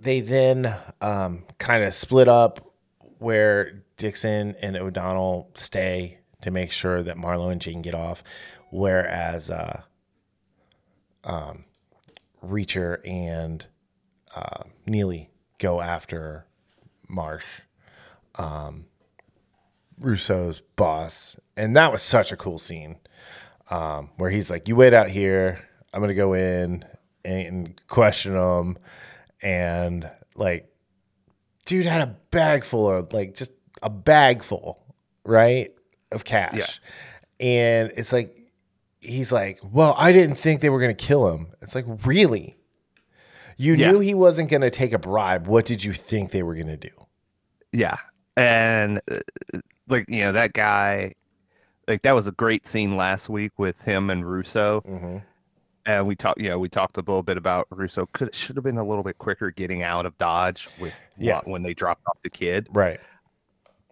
they 0.00 0.20
then 0.20 0.74
um, 1.00 1.44
kind 1.58 1.84
of 1.84 1.92
split 1.94 2.28
up 2.28 2.72
where 3.18 3.82
Dixon 3.96 4.54
and 4.62 4.76
O'Donnell 4.76 5.50
stay 5.54 6.18
to 6.42 6.50
make 6.50 6.70
sure 6.70 7.02
that 7.02 7.16
Marlo 7.16 7.50
and 7.50 7.60
Jane 7.60 7.82
get 7.82 7.94
off, 7.94 8.22
whereas 8.70 9.50
uh, 9.50 9.82
um, 11.24 11.64
Reacher 12.44 12.98
and 13.06 13.66
uh, 14.34 14.64
Neely 14.86 15.30
go 15.58 15.80
after 15.80 16.46
Marsh, 17.08 17.44
um, 18.36 18.86
Russo's 19.98 20.62
boss, 20.76 21.36
and 21.56 21.76
that 21.76 21.90
was 21.92 22.02
such 22.02 22.32
a 22.32 22.36
cool 22.36 22.58
scene 22.58 22.96
um, 23.70 24.10
where 24.16 24.30
he's 24.30 24.50
like, 24.50 24.68
"You 24.68 24.76
wait 24.76 24.92
out 24.92 25.08
here. 25.08 25.60
I'm 25.92 26.00
gonna 26.00 26.14
go 26.14 26.34
in 26.34 26.84
and 27.24 27.80
question 27.88 28.34
him," 28.36 28.78
and 29.42 30.08
like, 30.34 30.68
dude 31.64 31.86
had 31.86 32.02
a 32.02 32.16
bag 32.30 32.64
full 32.64 32.90
of 32.90 33.12
like 33.12 33.34
just 33.34 33.52
a 33.82 33.88
bag 33.90 34.42
full, 34.42 34.78
right, 35.24 35.72
of 36.12 36.24
cash, 36.24 36.54
Yeah. 37.40 37.46
and 37.46 37.92
it's 37.96 38.12
like 38.12 38.36
he's 39.00 39.32
like, 39.32 39.60
"Well, 39.62 39.94
I 39.96 40.12
didn't 40.12 40.36
think 40.36 40.60
they 40.60 40.68
were 40.70 40.80
gonna 40.80 40.94
kill 40.94 41.32
him." 41.32 41.48
It's 41.62 41.74
like, 41.74 41.86
really. 42.04 42.58
You 43.56 43.74
Yeah. 43.74 43.90
knew 43.92 44.00
he 44.00 44.14
wasn't 44.14 44.50
going 44.50 44.60
to 44.62 44.70
take 44.70 44.92
a 44.92 44.98
bribe. 44.98 45.46
What 45.46 45.64
did 45.64 45.82
you 45.82 45.92
think 45.92 46.30
they 46.30 46.42
were 46.42 46.54
going 46.54 46.66
to 46.68 46.76
do? 46.76 46.90
Yeah. 47.72 47.96
And 48.36 49.00
uh, 49.10 49.18
like, 49.88 50.08
you 50.08 50.20
know, 50.20 50.32
that 50.32 50.52
guy, 50.52 51.14
like 51.88 52.02
that 52.02 52.14
was 52.14 52.26
a 52.26 52.32
great 52.32 52.66
scene 52.68 52.96
last 52.96 53.28
week 53.28 53.52
with 53.58 53.80
him 53.82 54.10
and 54.10 54.28
Russo. 54.30 54.82
Mm-hmm. 54.82 55.18
And 55.86 56.06
we 56.06 56.16
talked, 56.16 56.40
you 56.40 56.48
know, 56.48 56.58
we 56.58 56.68
talked 56.68 56.96
a 56.96 57.00
little 57.00 57.22
bit 57.22 57.36
about 57.36 57.68
Russo. 57.70 58.06
Could 58.12 58.34
should 58.34 58.56
have 58.56 58.64
been 58.64 58.76
a 58.76 58.84
little 58.84 59.04
bit 59.04 59.18
quicker 59.18 59.50
getting 59.52 59.82
out 59.84 60.04
of 60.04 60.18
Dodge 60.18 60.68
with 60.80 60.92
Yeah. 61.16 61.40
when 61.44 61.62
they 61.62 61.74
dropped 61.74 62.02
off 62.08 62.18
the 62.24 62.30
kid. 62.30 62.68
Right. 62.72 63.00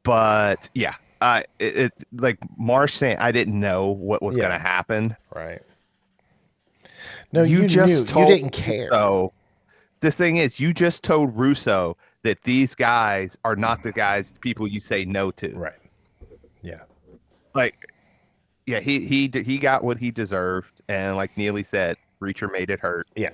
But 0.03 0.69
yeah, 0.75 0.97
I 1.23 1.45
it, 1.61 1.77
it 1.77 1.93
like 2.13 2.39
Marsh 2.59 2.93
saying 2.95 3.19
I 3.19 3.31
didn't 3.33 3.59
know 3.59 3.87
what 3.91 4.23
was 4.23 4.37
Yeah. 4.37 4.49
going 4.49 4.61
to 4.61 4.67
happen. 4.67 5.17
Right. 5.35 5.63
No, 7.33 7.43
you, 7.45 7.67
just 7.67 7.93
knew. 7.93 8.05
told 8.05 8.29
you 8.29 8.37
didn't 8.37 8.53
care. 8.53 8.89
So 8.91 9.33
the 10.05 10.11
thing 10.11 10.37
is, 10.37 10.61
you 10.61 10.75
just 10.75 11.03
told 11.03 11.35
Russo 11.35 11.97
that 12.23 12.43
these 12.43 12.75
guys 12.75 13.39
are 13.43 13.57
not 13.57 13.83
the 13.83 13.91
guys, 13.91 14.33
people 14.41 14.69
you 14.69 14.79
say 14.79 15.07
no 15.07 15.31
to. 15.33 15.49
Right. 15.55 15.73
Yeah. 16.63 16.83
Like, 17.55 17.91
yeah, 18.67 18.81
he 18.81 19.07
he 19.07 19.31
he 19.35 19.59
got 19.59 19.83
what 19.83 19.97
he 19.97 20.11
deserved, 20.11 20.83
and 20.89 21.17
like 21.17 21.37
Neely 21.39 21.63
said, 21.63 21.97
Reacher 22.21 22.53
made 22.53 22.69
it 22.69 22.81
hurt. 22.81 23.09
Yeah. 23.17 23.31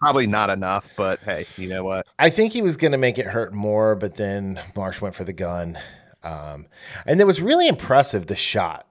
Probably 0.00 0.26
not 0.26 0.50
enough, 0.50 0.90
but 0.96 1.20
hey, 1.20 1.46
you 1.56 1.68
know 1.68 1.84
what? 1.84 2.06
I 2.18 2.28
think 2.28 2.52
he 2.52 2.62
was 2.62 2.76
going 2.76 2.92
to 2.92 2.98
make 2.98 3.18
it 3.18 3.26
hurt 3.26 3.52
more, 3.52 3.94
but 3.94 4.16
then 4.16 4.60
Marsh 4.74 5.00
went 5.00 5.14
for 5.14 5.24
the 5.24 5.32
gun. 5.32 5.78
Um, 6.24 6.66
and 7.06 7.20
it 7.20 7.26
was 7.26 7.40
really 7.40 7.68
impressive, 7.68 8.26
the 8.26 8.34
shot, 8.34 8.88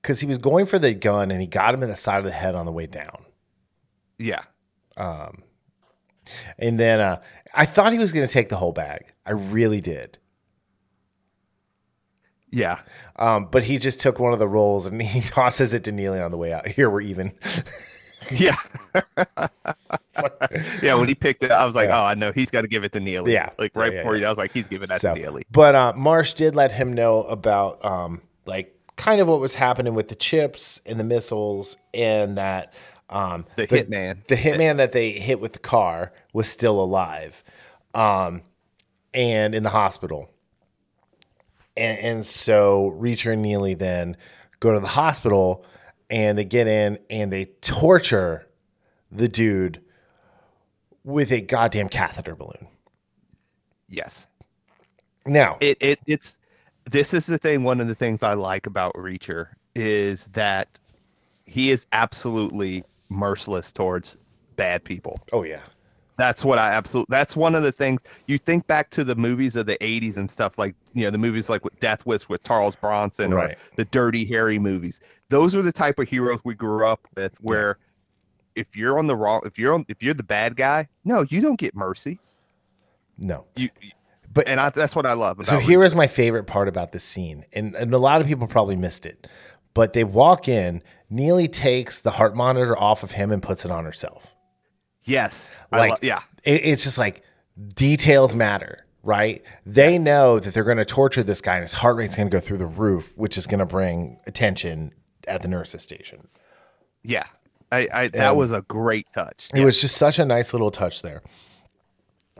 because 0.00 0.20
he 0.20 0.26
was 0.26 0.38
going 0.38 0.66
for 0.66 0.78
the 0.78 0.94
gun 0.94 1.30
and 1.30 1.40
he 1.40 1.46
got 1.46 1.74
him 1.74 1.82
in 1.82 1.88
the 1.88 1.96
side 1.96 2.18
of 2.18 2.24
the 2.24 2.30
head 2.30 2.54
on 2.54 2.66
the 2.66 2.72
way 2.72 2.86
down. 2.86 3.24
Yeah, 4.18 4.44
And 6.58 6.78
then 6.80 7.00
uh, 7.00 7.20
I 7.54 7.66
thought 7.66 7.92
he 7.92 7.98
was 7.98 8.12
going 8.12 8.26
to 8.26 8.32
take 8.32 8.48
the 8.48 8.56
whole 8.56 8.72
bag. 8.72 9.12
I 9.26 9.32
really 9.32 9.80
did. 9.80 10.18
yeah, 12.50 12.80
Um, 13.16 13.48
but 13.50 13.64
he 13.64 13.78
just 13.78 14.00
took 14.00 14.18
one 14.20 14.32
of 14.32 14.38
the 14.38 14.48
rolls 14.48 14.86
and 14.86 15.00
he 15.14 15.20
tosses 15.20 15.72
it 15.74 15.84
to 15.84 15.92
Neely 15.92 16.20
on 16.20 16.30
the 16.30 16.36
way 16.36 16.52
out. 16.52 16.66
Here 16.68 16.88
we're 16.88 17.00
even. 17.00 17.32
yeah, 18.30 18.56
yeah. 20.82 20.94
When 20.94 21.08
he 21.08 21.14
picked 21.14 21.42
it, 21.42 21.50
I 21.50 21.64
was 21.66 21.74
like, 21.74 21.88
Yeah. 21.88 22.00
oh, 22.00 22.04
I 22.04 22.14
know 22.14 22.32
he's 22.32 22.50
got 22.50 22.62
to 22.62 22.68
give 22.68 22.84
it 22.84 22.92
to 22.92 23.00
Neely. 23.00 23.32
Yeah. 23.32 23.50
like 23.58 23.74
right 23.76 23.92
yeah, 23.92 23.98
before 24.00 24.14
yeah. 24.16 24.20
you, 24.22 24.26
I 24.26 24.28
was 24.30 24.38
like, 24.38 24.52
he's 24.52 24.68
giving 24.68 24.88
that 24.88 25.00
So, 25.00 25.14
to 25.14 25.20
Neely. 25.20 25.44
but 25.50 25.74
uh, 25.74 25.92
Marsh 25.96 26.32
did 26.34 26.54
let 26.54 26.72
him 26.72 26.92
know 26.92 27.22
about 27.24 27.84
um, 27.84 28.22
like 28.46 28.74
kind 28.96 29.20
of 29.20 29.28
what 29.28 29.40
was 29.40 29.54
happening 29.56 29.94
with 29.94 30.08
the 30.08 30.14
chips 30.14 30.80
and 30.86 30.98
the 31.00 31.04
missiles, 31.04 31.76
and 31.92 32.38
that 32.38 32.72
um, 33.10 33.46
The 33.56 33.66
hitman. 33.66 34.26
the 34.26 34.36
hitman 34.36 34.76
that 34.78 34.92
they 34.92 35.12
hit 35.12 35.40
with 35.40 35.52
the 35.52 35.58
car 35.58 36.12
was 36.32 36.48
still 36.48 36.80
alive, 36.80 37.42
um, 37.94 38.42
and 39.12 39.54
in 39.54 39.62
the 39.62 39.70
hospital. 39.70 40.30
And, 41.76 41.98
and 41.98 42.26
so 42.26 42.96
Reacher 42.98 43.32
and 43.32 43.42
Neely 43.42 43.74
then 43.74 44.16
go 44.60 44.72
to 44.72 44.80
the 44.80 44.86
hospital, 44.88 45.64
and 46.10 46.38
they 46.38 46.44
get 46.44 46.66
in 46.66 46.98
and 47.10 47.32
they 47.32 47.46
torture 47.60 48.46
the 49.10 49.28
dude 49.28 49.80
with 51.04 51.30
a 51.32 51.40
goddamn 51.40 51.88
catheter 51.88 52.34
balloon. 52.34 52.68
Yes. 53.88 54.26
Now, 55.26 55.56
it, 55.60 55.76
it 55.80 55.98
it's 56.06 56.36
this 56.90 57.14
is 57.14 57.26
the 57.26 57.38
thing 57.38 57.62
one 57.64 57.80
of 57.80 57.88
the 57.88 57.94
things 57.94 58.22
i 58.22 58.34
like 58.34 58.66
about 58.66 58.94
reacher 58.94 59.48
is 59.74 60.26
that 60.26 60.78
he 61.46 61.70
is 61.70 61.86
absolutely 61.92 62.84
merciless 63.14 63.72
towards 63.72 64.16
bad 64.56 64.84
people 64.84 65.20
oh 65.32 65.42
yeah, 65.42 65.60
that's 66.16 66.44
what 66.44 66.58
i 66.58 66.70
absolutely 66.70 67.10
that's 67.10 67.36
one 67.36 67.54
of 67.54 67.62
the 67.62 67.72
things 67.72 68.00
you 68.26 68.38
think 68.38 68.66
back 68.66 68.90
to 68.90 69.02
the 69.04 69.14
movies 69.16 69.56
of 69.56 69.66
the 69.66 69.76
80s 69.78 70.16
and 70.16 70.30
stuff 70.30 70.58
like 70.58 70.74
you 70.92 71.02
know 71.02 71.10
the 71.10 71.18
movies 71.18 71.48
like 71.50 71.64
with 71.64 71.78
death 71.80 72.06
wish 72.06 72.28
with 72.28 72.42
charles 72.44 72.76
bronson 72.76 73.32
Right. 73.34 73.52
or 73.52 73.56
the 73.76 73.84
dirty 73.86 74.24
harry 74.24 74.58
movies 74.58 75.00
those 75.28 75.54
are 75.56 75.62
the 75.62 75.72
type 75.72 75.98
of 75.98 76.08
heroes 76.08 76.38
we 76.44 76.54
grew 76.54 76.86
up 76.86 77.00
with 77.16 77.36
where 77.40 77.78
if 78.54 78.76
you're 78.76 78.98
on 78.98 79.06
the 79.08 79.16
wrong 79.16 79.40
if 79.44 79.58
you're 79.58 79.74
on 79.74 79.84
if 79.88 80.02
you're 80.02 80.14
the 80.14 80.22
bad 80.22 80.54
guy 80.56 80.86
no 81.04 81.22
you 81.30 81.40
don't 81.40 81.58
get 81.58 81.74
mercy 81.74 82.20
no. 83.18 83.44
you 83.56 83.68
But 84.32 84.46
and 84.48 84.60
I, 84.60 84.70
that's 84.70 84.94
what 84.96 85.06
i 85.06 85.12
love 85.14 85.38
about 85.38 85.46
so 85.46 85.58
here 85.58 85.82
is 85.84 85.94
my 85.94 86.06
favorite 86.06 86.44
part 86.44 86.68
about 86.68 86.92
this 86.92 87.04
scene, 87.04 87.44
and, 87.52 87.74
and 87.74 87.92
a 87.94 87.98
lot 87.98 88.20
of 88.20 88.26
people 88.26 88.46
probably 88.46 88.76
missed 88.76 89.06
it. 89.06 89.26
But 89.74 89.92
they 89.92 90.04
walk 90.04 90.48
in, 90.48 90.82
Neely 91.14 91.48
takes 91.48 92.00
the 92.00 92.10
heart 92.10 92.34
monitor 92.34 92.76
off 92.78 93.02
of 93.02 93.12
him 93.12 93.30
and 93.30 93.42
puts 93.42 93.64
it 93.64 93.70
on 93.70 93.84
herself. 93.84 94.34
yes 95.04 95.52
Like, 95.70 95.90
lo- 95.90 95.96
yeah 96.02 96.22
it, 96.42 96.64
it's 96.64 96.82
just 96.84 96.98
like 96.98 97.22
details 97.74 98.34
matter, 98.34 98.84
right? 99.02 99.42
They 99.64 99.98
know 99.98 100.38
that 100.38 100.52
they're 100.54 100.64
going 100.64 100.78
to 100.78 100.84
torture 100.84 101.22
this 101.22 101.40
guy, 101.40 101.54
and 101.54 101.62
his 101.62 101.72
heart 101.72 101.96
rate's 101.96 102.16
going 102.16 102.28
to 102.28 102.32
go 102.36 102.40
through 102.40 102.58
the 102.58 102.66
roof, 102.66 103.16
which 103.16 103.38
is 103.38 103.46
going 103.46 103.60
to 103.60 103.66
bring 103.66 104.18
attention 104.26 104.92
at 105.28 105.40
the 105.42 105.48
nurse's 105.48 105.82
station. 105.82 106.26
Yeah, 107.02 107.24
I, 107.70 107.88
I 107.92 108.08
that 108.08 108.30
Um, 108.32 108.36
was 108.36 108.50
a 108.52 108.62
great 108.62 109.06
touch. 109.14 109.48
It 109.54 109.64
was 109.64 109.80
just 109.80 109.96
such 109.96 110.18
a 110.18 110.24
nice 110.24 110.52
little 110.52 110.70
touch 110.70 111.02
there. 111.02 111.22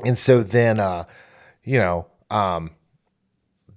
And 0.05 0.19
so 0.19 0.43
then, 0.43 0.81
uh, 0.81 1.05
you 1.63 1.79
know, 1.79 2.07
um, 2.31 2.73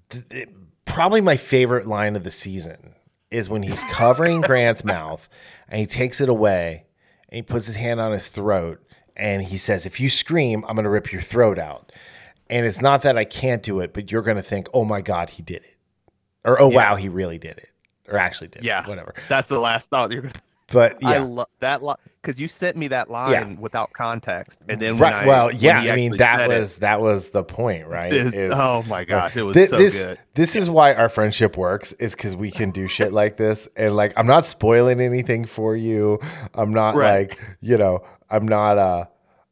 th- 0.09 0.25
it- 0.31 0.49
probably 0.85 1.21
my 1.21 1.37
favorite 1.37 1.85
line 1.85 2.15
of 2.15 2.23
the 2.23 2.31
season 2.31 2.93
is 3.31 3.49
when 3.49 3.63
he's 3.63 3.83
covering 3.83 4.41
Grant's 4.41 4.83
mouth 4.83 5.27
and 5.67 5.79
he 5.79 5.85
takes 5.85 6.21
it 6.21 6.29
away 6.29 6.85
and 7.29 7.37
he 7.37 7.41
puts 7.41 7.65
his 7.65 7.75
hand 7.75 7.99
on 7.99 8.11
his 8.11 8.27
throat 8.27 8.81
and 9.15 9.41
he 9.41 9.57
says, 9.57 9.85
If 9.85 9.99
you 9.99 10.09
scream, 10.09 10.63
I'm 10.67 10.75
going 10.75 10.85
to 10.85 10.89
rip 10.89 11.11
your 11.11 11.21
throat 11.21 11.57
out. 11.57 11.91
And 12.49 12.65
it's 12.65 12.81
not 12.81 13.01
that 13.01 13.17
I 13.17 13.25
can't 13.25 13.61
do 13.61 13.81
it, 13.81 13.93
but 13.93 14.11
you're 14.11 14.21
going 14.21 14.37
to 14.37 14.43
think, 14.43 14.69
Oh 14.73 14.85
my 14.85 15.01
God, 15.01 15.31
he 15.31 15.43
did 15.43 15.63
it. 15.63 15.77
Or, 16.45 16.59
Oh 16.61 16.69
wow, 16.69 16.95
he 16.95 17.09
really 17.09 17.37
did 17.37 17.57
it. 17.57 17.69
Or 18.07 18.17
actually 18.17 18.47
did 18.47 18.63
yeah, 18.63 18.83
it. 18.83 18.87
Whatever. 18.87 19.13
That's 19.27 19.49
the 19.49 19.59
last 19.59 19.89
thought 19.89 20.11
you're 20.11 20.21
gonna. 20.21 20.33
But 20.71 20.97
yeah. 21.01 21.09
I 21.09 21.17
love 21.19 21.47
that 21.59 21.81
line 21.81 21.95
because 22.21 22.41
you 22.41 22.49
sent 22.49 22.75
me 22.75 22.89
that 22.89 23.09
line 23.09 23.31
Yeah. 23.31 23.59
without 23.59 23.93
context, 23.93 24.59
and 24.67 24.81
then 24.81 24.97
when 24.97 25.13
Right. 25.13 25.23
I 25.23 25.25
well, 25.27 25.49
yeah. 25.53 25.79
I 25.79 25.95
mean, 25.95 26.17
that 26.17 26.39
said 26.39 26.51
it, 26.51 26.59
was 26.59 26.77
that 26.77 26.99
was 27.01 27.29
the 27.29 27.43
point, 27.43 27.87
right? 27.87 28.11
Is- 28.11 28.51
oh 28.53 28.83
my 28.87 29.05
gosh, 29.05 29.37
it 29.37 29.43
was 29.43 29.55
Thi- 29.55 29.67
so 29.67 29.77
this 29.77 30.03
good. 30.03 30.19
this 30.35 30.55
is 30.57 30.69
why 30.69 30.93
our 30.93 31.07
friendship 31.07 31.55
works 31.55 31.93
is 31.93 32.15
because 32.15 32.35
we 32.35 32.51
can 32.51 32.71
do 32.71 32.85
shit 32.87 33.13
like 33.13 33.37
this, 33.37 33.69
and 33.77 33.95
like 33.95 34.11
I'm 34.17 34.27
not 34.27 34.45
spoiling 34.45 34.99
anything 34.99 35.45
for 35.45 35.73
you. 35.75 36.19
I'm 36.53 36.73
not 36.73 36.95
Right. 36.95 37.29
like 37.29 37.39
you 37.61 37.77
know, 37.77 38.01
I'm 38.29 38.45
not 38.45 38.77
uh, 38.77 39.05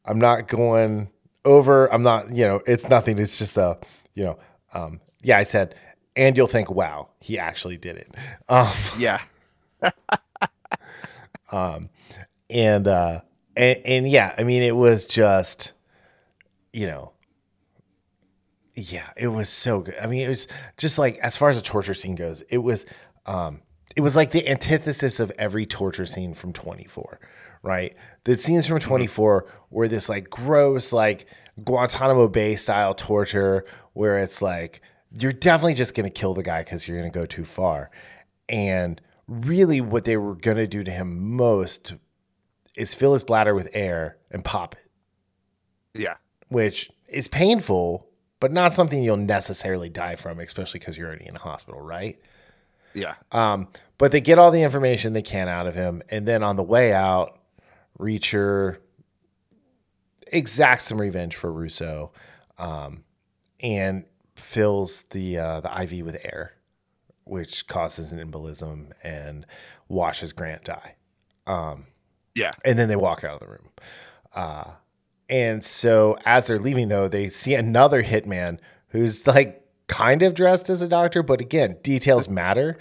I'm 0.04 0.19
not 0.19 0.49
going 0.49 1.10
over. 1.45 1.88
I'm 1.93 2.04
not 2.04 2.36
you 2.36 2.43
know, 2.45 2.60
it's 2.67 2.89
nothing. 2.89 3.19
It's 3.19 3.39
just 3.39 3.56
a 3.56 3.78
you 4.15 4.25
know, 4.25 4.39
um, 4.73 4.99
yeah. 5.21 5.38
I 5.38 5.43
said 5.43 5.75
and 6.17 6.36
you'll 6.36 6.47
think, 6.47 6.69
"Wow, 6.69 7.08
he 7.21 7.39
actually 7.39 7.78
did 7.78 7.95
it." 7.95 8.13
Um, 8.49 8.67
Yeah. 8.99 9.19
and 12.50 12.88
uh 12.88 13.22
and, 13.56 13.82
and 13.86 14.10
yeah 14.10 14.34
i 14.38 14.44
mean 14.44 14.62
it 14.62 14.76
was 14.76 15.06
just 15.06 15.74
you 16.74 16.86
know 16.88 17.12
yeah 18.74 19.10
it 19.15 19.28
was 19.28 19.48
so 19.48 19.80
good. 19.80 19.96
I 20.02 20.08
mean 20.08 20.22
it 20.22 20.30
was 20.30 20.48
just 20.78 20.98
like 20.98 21.18
as 21.20 21.38
far 21.38 21.50
as 21.50 21.56
the 21.56 21.63
torture 21.63 21.94
scene 21.94 22.15
goes 22.15 22.41
it 22.50 22.58
was 22.58 22.86
um 23.26 23.62
it 23.96 24.02
was 24.02 24.15
like 24.15 24.32
the 24.32 24.48
antithesis 24.50 25.20
of 25.20 25.32
every 25.38 25.65
torture 25.65 26.06
scene 26.06 26.34
from 26.34 26.52
24 26.52 27.20
right? 27.65 27.96
The 28.26 28.38
scenes 28.38 28.68
from 28.68 28.80
24 28.80 29.46
were 29.72 29.88
this 29.88 30.08
like 30.08 30.30
gross 30.30 30.94
like 30.94 31.26
guantanamo 31.63 32.28
bay 32.28 32.56
style 32.56 32.94
torture 32.94 33.65
where 33.94 34.20
it's 34.20 34.41
like 34.41 34.82
you're 35.12 35.32
definitely 35.32 35.74
just 35.74 35.96
going 35.96 36.04
to 36.04 36.12
kill 36.12 36.34
the 36.34 36.44
guy 36.44 36.63
because 36.63 36.88
you're 36.88 37.00
going 37.00 37.12
to 37.12 37.20
go 37.20 37.26
too 37.26 37.46
far. 37.46 37.89
And 38.48 39.02
really 39.28 39.82
what 39.82 40.06
they 40.06 40.18
were 40.18 40.36
going 40.36 40.58
to 40.58 40.68
do 40.68 40.84
to 40.84 40.92
him 40.92 41.36
most 41.36 41.96
is 42.76 42.94
fill 42.94 43.14
his 43.14 43.24
bladder 43.24 43.56
with 43.56 43.70
air 43.74 44.18
and 44.30 44.44
pop 44.44 44.76
it, 44.76 46.00
Yeah. 46.02 46.16
which 46.50 46.92
is 47.08 47.28
painful, 47.28 48.08
but 48.40 48.52
not 48.52 48.74
something 48.74 49.02
you'll 49.02 49.18
necessarily 49.18 49.90
die 49.90 50.16
from, 50.16 50.40
especially 50.40 50.80
because 50.80 50.98
you're 50.98 51.08
already 51.08 51.26
in 51.28 51.36
a 51.36 51.40
hospital, 51.40 51.80
right? 51.82 52.20
Yeah. 52.94 53.16
Um, 53.32 53.68
but 53.98 54.12
they 54.12 54.22
get 54.22 54.38
all 54.40 54.52
the 54.52 54.62
information 54.62 55.14
they 55.14 55.22
can 55.22 55.48
out 55.48 55.68
of 55.68 55.76
him, 55.76 56.02
and 56.10 56.28
then 56.28 56.44
on 56.44 56.56
the 56.58 56.64
way 56.64 56.92
out, 56.94 57.40
Reacher 57.98 58.78
exacts 60.28 60.86
some 60.86 61.00
revenge 61.00 61.36
for 61.36 61.52
Russo, 61.52 62.12
um, 62.58 63.04
and 63.62 64.06
fills 64.36 65.04
the 65.12 65.38
uh, 65.38 65.62
the 65.62 65.82
IV 65.84 66.06
with 66.06 66.18
air, 66.26 66.54
which 67.26 67.68
causes 67.68 68.12
an 68.14 68.20
embolism 68.20 68.92
and 69.04 69.46
washes 69.90 70.32
Grant 70.34 70.64
die 70.64 70.96
Yeah. 72.36 72.52
and 72.64 72.78
then 72.80 72.88
they 72.90 72.96
walk 72.96 73.24
out 73.24 73.34
of 73.36 73.40
the 73.40 73.48
room. 73.48 73.70
Uh, 74.34 74.72
and 75.30 75.64
so 75.64 76.18
as 76.26 76.48
they're 76.48 76.60
leaving, 76.60 76.88
though, 76.90 77.08
they 77.08 77.28
see 77.30 77.56
another 77.56 78.04
hitman 78.04 78.60
who's 78.90 79.26
like 79.28 79.62
kind 79.88 80.22
of 80.24 80.34
dressed 80.34 80.70
as 80.70 80.82
a 80.82 80.88
doctor, 80.88 81.24
but 81.24 81.42
again, 81.42 81.78
details 81.84 82.28
matter. 82.30 82.78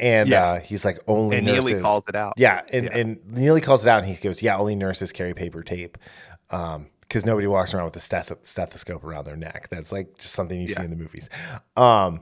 And 0.00 0.28
Yeah. 0.28 0.44
uh, 0.52 0.60
he's 0.60 0.84
like, 0.84 0.98
only 1.08 1.38
And 1.38 1.46
nurses. 1.46 1.70
Neely 1.70 1.82
calls 1.82 2.04
it 2.08 2.14
out. 2.14 2.34
Yeah, 2.36 2.62
and 2.72 2.84
Yeah. 2.84 2.96
and 2.98 3.26
Neely 3.26 3.60
calls 3.60 3.84
it 3.84 3.88
out, 3.88 3.98
and 4.04 4.06
he 4.06 4.14
goes, 4.14 4.42
"Yeah, 4.42 4.56
only 4.56 4.76
nurses 4.76 5.10
carry 5.12 5.34
paper 5.34 5.62
tape." 5.62 5.98
because 6.48 7.24
nobody 7.26 7.46
walks 7.46 7.72
around 7.74 7.84
with 7.86 7.96
a 7.96 7.98
steth- 7.98 8.46
stethoscope 8.46 9.02
around 9.02 9.24
their 9.26 9.36
neck. 9.36 9.68
That's 9.70 9.90
like 9.92 10.16
just 10.18 10.34
something 10.34 10.60
you 10.60 10.68
see 10.68 10.82
in 10.82 10.90
the 10.90 10.96
movies. 10.96 11.28
Um, 11.76 12.20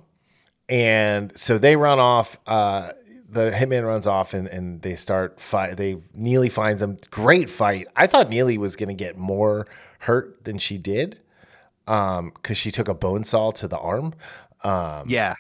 and 0.68 1.36
so 1.38 1.58
they 1.58 1.76
run 1.76 1.98
off. 1.98 2.38
Uh, 2.46 2.92
the 3.28 3.50
hitman 3.50 3.84
runs 3.86 4.06
off, 4.06 4.34
and, 4.34 4.46
and 4.48 4.82
they 4.82 4.96
start 4.96 5.40
fight. 5.40 5.76
They 5.76 5.96
Neely 6.14 6.48
finds 6.48 6.80
them. 6.80 6.96
Great 7.10 7.50
fight. 7.50 7.88
I 7.96 8.06
thought 8.06 8.30
Neely 8.30 8.56
was 8.56 8.76
going 8.76 8.88
to 8.88 8.94
get 8.94 9.16
more 9.16 9.66
hurt 10.00 10.44
than 10.44 10.58
she 10.58 10.78
did, 10.78 11.18
um, 11.86 12.30
because 12.34 12.56
she 12.56 12.70
took 12.70 12.88
a 12.88 12.94
bone 12.94 13.24
saw 13.24 13.50
to 13.52 13.68
the 13.68 13.78
arm. 13.78 14.14
Um, 14.62 15.04
Yeah. 15.06 15.34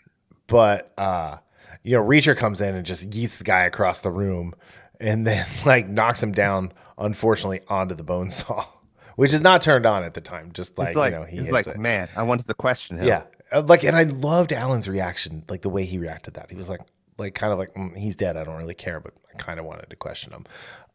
but 0.46 0.92
uh, 0.98 1.38
you 1.84 1.96
know, 1.96 2.02
Reacher 2.04 2.36
comes 2.36 2.60
in 2.60 2.74
and 2.74 2.84
just 2.84 3.08
yeets 3.10 3.38
the 3.38 3.44
guy 3.44 3.62
across 3.64 4.00
the 4.00 4.10
room, 4.10 4.54
and 5.00 5.26
then 5.26 5.46
like 5.66 5.88
knocks 5.88 6.22
him 6.22 6.32
down. 6.32 6.72
Unfortunately, 6.98 7.60
onto 7.68 7.94
the 7.94 8.02
bone 8.02 8.30
saw, 8.30 8.66
which 9.16 9.32
is 9.32 9.40
not 9.42 9.60
turned 9.62 9.86
on 9.86 10.02
at 10.02 10.14
the 10.14 10.20
time. 10.20 10.50
Just 10.52 10.76
like, 10.78 10.96
like, 10.96 11.12
you 11.12 11.18
know, 11.18 11.24
he 11.24 11.36
he's 11.38 11.52
like, 11.52 11.66
it. 11.66 11.78
man, 11.78 12.08
I 12.16 12.22
wanted 12.24 12.46
to 12.46 12.54
question 12.54 12.98
him. 12.98 13.06
Yeah, 13.06 13.22
like, 13.60 13.84
and 13.84 13.96
I 13.96 14.04
loved 14.04 14.52
Alan's 14.52 14.88
reaction, 14.88 15.44
like 15.48 15.62
the 15.62 15.68
way 15.68 15.84
he 15.84 15.98
reacted. 15.98 16.34
to 16.34 16.40
That 16.40 16.50
he 16.50 16.56
was 16.56 16.68
like, 16.68 16.80
like 17.18 17.34
kind 17.34 17.52
of 17.52 17.58
like, 17.58 17.74
mm, 17.74 17.96
he's 17.96 18.16
dead. 18.16 18.36
I 18.36 18.44
don't 18.44 18.56
really 18.56 18.74
care, 18.74 19.00
but 19.00 19.14
I 19.32 19.38
kind 19.38 19.58
of 19.58 19.66
wanted 19.66 19.90
to 19.90 19.96
question 19.96 20.32
him. 20.32 20.44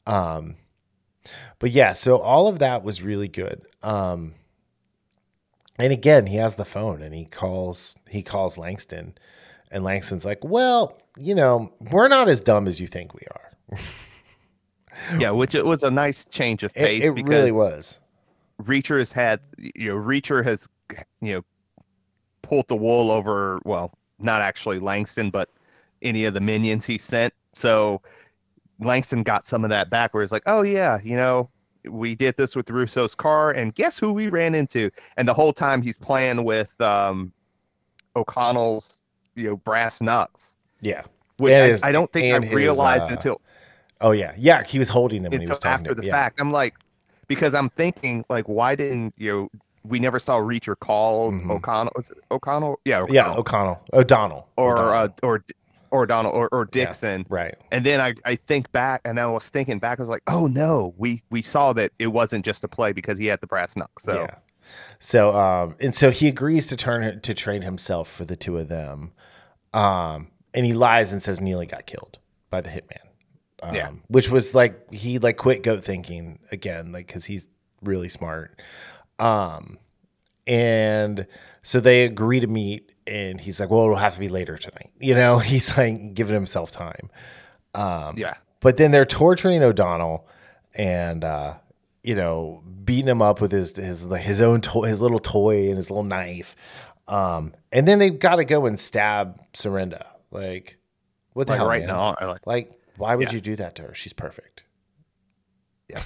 Um, 0.06 0.56
but 1.60 1.72
yeah, 1.72 1.94
so 1.94 2.18
all 2.18 2.48
of 2.48 2.60
that 2.60 2.84
was 2.84 3.02
really 3.02 3.28
good. 3.28 3.66
Um, 3.84 4.36
and 5.78 5.94
again, 5.94 6.28
he 6.28 6.38
has 6.38 6.56
the 6.56 6.66
phone 6.66 7.02
and 7.02 7.14
he 7.14 7.26
calls. 7.26 7.98
He 8.10 8.22
calls 8.22 8.58
Langston, 8.58 9.16
and 9.72 9.84
Langston's 9.84 10.26
like, 10.26 10.44
"Well, 10.44 11.00
you 11.18 11.34
know, 11.34 11.74
we're 11.80 12.08
not 12.08 12.30
as 12.30 12.40
dumb 12.40 12.68
as 12.68 12.80
you 12.80 12.88
think 12.88 13.14
we 13.14 13.22
are." 13.32 13.78
Yeah, 15.18 15.32
which 15.32 15.56
it 15.56 15.66
was 15.66 15.84
a 15.84 15.92
nice 15.92 16.26
change 16.26 16.64
of 16.64 16.74
pace 16.74 17.04
It, 17.04 17.18
it 17.18 17.26
really 17.26 17.52
was. 17.52 17.98
Reacher 18.62 19.00
has 19.00 19.12
had 19.12 19.40
you 19.58 19.90
know 19.90 19.96
Reacher 19.96 20.44
has 20.44 20.68
you 21.22 21.34
know 21.34 21.42
pulled 22.42 22.68
the 22.68 22.76
wool 22.76 23.12
over 23.12 23.60
well 23.66 23.92
not 24.20 24.42
actually 24.42 24.80
Langston 24.80 25.30
but 25.30 25.50
any 26.02 26.26
of 26.26 26.34
the 26.34 26.42
minions 26.42 26.86
he 26.86 26.98
sent 26.98 27.34
so 27.54 28.02
Langston 28.80 29.24
got 29.24 29.46
some 29.46 29.64
of 29.64 29.70
that 29.70 29.90
back 29.90 30.14
where 30.14 30.24
he's 30.24 30.32
like 30.32 30.44
oh 30.46 30.62
yeah 30.64 31.00
you 31.04 31.16
know 31.16 31.50
we 31.90 32.14
did 32.16 32.38
this 32.38 32.56
with 32.56 32.70
Russo's 32.70 33.16
car 33.16 33.52
and 33.52 33.74
guess 33.74 33.98
who 33.98 34.14
we 34.14 34.30
ran 34.30 34.54
into 34.56 34.92
and 35.18 35.28
the 35.28 35.34
whole 35.34 35.54
time 35.54 35.82
he's 35.82 35.98
playing 35.98 36.44
with 36.44 36.80
um, 36.80 37.32
O'Connell's 38.16 39.02
you 39.36 39.46
know 39.46 39.58
brass 39.58 40.02
knucks 40.02 40.56
Yeah. 40.82 41.04
which 41.38 41.58
I, 41.58 41.68
his- 41.68 41.84
I 41.84 41.92
don't 41.92 42.12
think 42.12 42.34
I 42.36 42.46
his, 42.46 42.54
realized 42.54 43.06
uh, 43.06 43.14
until 43.14 43.42
Oh 44.04 44.12
yeah. 44.12 44.34
Yeah. 44.36 44.64
He 44.64 44.80
was 44.80 44.90
holding 44.90 45.22
them 45.22 45.32
when 45.32 45.42
he 45.42 45.48
was 45.48 45.60
talking 45.60 45.86
after 45.86 45.96
to 45.96 46.02
the. 46.02 46.08
Yeah. 46.08 46.14
fact. 46.14 46.42
I'm 46.42 46.52
like, 46.52 46.74
because 47.28 47.54
I'm 47.54 47.70
thinking 47.70 48.26
like, 48.30 48.50
why 48.50 48.74
didn't 48.74 49.14
you? 49.16 49.32
know, 49.32 49.50
We 49.84 50.00
never 50.00 50.20
saw 50.20 50.38
Reacher 50.38 50.78
call 50.80 51.32
Mhm. 51.32 51.50
O'Connell. 51.50 51.92
Was 51.96 52.12
it 52.12 52.18
O'Connell? 52.30 52.80
Yeah, 52.86 53.00
O'Connell. 53.00 53.14
Yeah. 53.16 53.34
O'Connell. 53.34 53.82
O'Donnell. 53.94 54.48
or 54.58 54.74
O'Donnell. 54.74 54.94
uh, 54.94 55.08
or 55.24 55.44
or 55.92 56.06
Donald 56.06 56.34
or, 56.36 56.48
or 56.54 56.70
Yeah. 56.74 56.86
Dixon. 56.86 57.26
right. 57.30 57.56
And 57.72 57.86
then 57.86 58.00
I, 58.00 58.14
I 58.24 58.36
think 58.36 58.72
back, 58.72 59.02
and 59.04 59.20
I 59.20 59.26
was 59.26 59.50
thinking 59.50 59.78
back. 59.80 60.00
I 60.00 60.04
was 60.04 60.10
like, 60.10 60.24
oh 60.28 60.48
no, 60.48 60.94
we 60.98 61.24
we 61.32 61.42
saw 61.42 61.74
that 61.74 61.92
it 62.00 62.08
wasn't 62.08 62.46
just 62.46 62.64
a 62.64 62.68
play 62.68 62.94
because 62.94 63.18
he 63.18 63.26
had 63.26 63.42
the 63.42 63.48
brass 63.48 63.76
knucks. 63.76 64.04
So 64.04 64.14
Yeah. 64.22 64.36
So 65.00 65.36
um 65.38 65.76
and 65.80 65.94
so 65.94 66.12
he 66.12 66.28
agrees 66.28 66.68
to 66.68 66.76
turn 66.78 67.20
to 67.20 67.34
train 67.34 67.62
himself 67.64 68.08
for 68.10 68.24
the 68.24 68.36
two 68.38 68.58
of 68.58 68.68
them. 68.70 69.12
Um 69.74 70.28
and 70.54 70.66
he 70.66 70.74
lies 70.74 71.12
and 71.12 71.24
says 71.24 71.42
Neely 71.42 71.66
got 71.66 71.86
killed 71.86 72.20
by 72.50 72.62
the 72.62 72.70
hitman. 72.70 73.00
Um, 73.64 73.76
Yeah. 73.76 73.90
which 74.08 74.30
was 74.30 74.54
like 74.56 74.92
he 74.94 75.20
like 75.20 75.38
quit 75.38 75.64
goat 75.64 75.84
thinking 75.84 76.40
again 76.52 76.92
like 76.92 77.08
cuz 77.08 77.26
he's 77.26 77.48
really 77.82 78.10
smart. 78.10 78.62
Um 79.22 79.78
and 80.48 81.28
so 81.62 81.80
they 81.80 82.04
agree 82.06 82.40
to 82.40 82.48
meet 82.48 82.92
and 83.08 83.40
he's 83.40 83.60
like 83.60 83.70
well 83.70 83.84
it'll 83.84 83.96
have 83.96 84.16
to 84.16 84.20
be 84.20 84.30
later 84.30 84.58
tonight. 84.58 84.92
You 85.00 85.16
know, 85.16 85.38
he's 85.52 85.78
like 85.78 86.14
giving 86.14 86.34
himself 86.34 86.72
time. 86.72 87.10
Um, 87.74 88.16
yeah, 88.18 88.34
But 88.60 88.76
then 88.78 88.92
they're 88.92 89.06
torturing 89.06 89.64
O'Donnell 89.64 90.28
and 90.76 91.24
uh, 91.24 91.54
you 92.04 92.16
know 92.16 92.64
beating 92.84 93.08
him 93.08 93.22
up 93.22 93.40
with 93.40 93.52
his 93.52 93.76
his 93.78 94.02
his 94.20 94.42
own 94.42 94.60
toy, 94.62 94.88
his 94.88 95.02
little 95.02 95.20
toy 95.20 95.68
and 95.68 95.76
his 95.78 95.90
little 95.90 96.04
knife. 96.04 96.56
Um, 97.08 97.54
and 97.72 97.88
then 97.88 98.00
they've 98.00 98.18
got 98.18 98.36
to 98.38 98.46
go 98.46 98.66
and 98.66 98.80
stab 98.80 99.42
Surrenda. 99.54 100.06
Like 100.32 100.78
what 101.34 101.48
the 101.48 101.52
like 101.54 101.60
hell? 101.60 101.68
right 101.70 101.80
man? 101.82 101.88
now, 101.88 102.16
like 102.22 102.46
Like 102.48 102.72
why 102.98 103.16
would 103.16 103.30
Yeah. 103.30 103.36
you 103.36 103.42
do 103.42 103.56
that 103.58 103.76
to 103.76 103.84
her? 103.84 103.94
She's 103.94 104.14
perfect. 104.14 104.64
Yeah, 105.90 106.04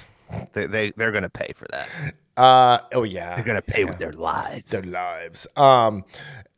they, 0.52 0.66
they 0.66 0.90
they're 0.96 1.12
gonna 1.12 1.28
pay 1.30 1.52
for 1.56 1.66
that. 1.72 1.88
Uh 2.36 2.78
oh 2.92 3.02
yeah. 3.04 3.34
They're 3.36 3.44
gonna 3.44 3.62
pay 3.62 3.84
with 3.84 3.98
their 3.98 4.12
lives. 4.12 4.70
their 4.70 4.82
lives. 4.82 5.46
Um, 5.56 6.04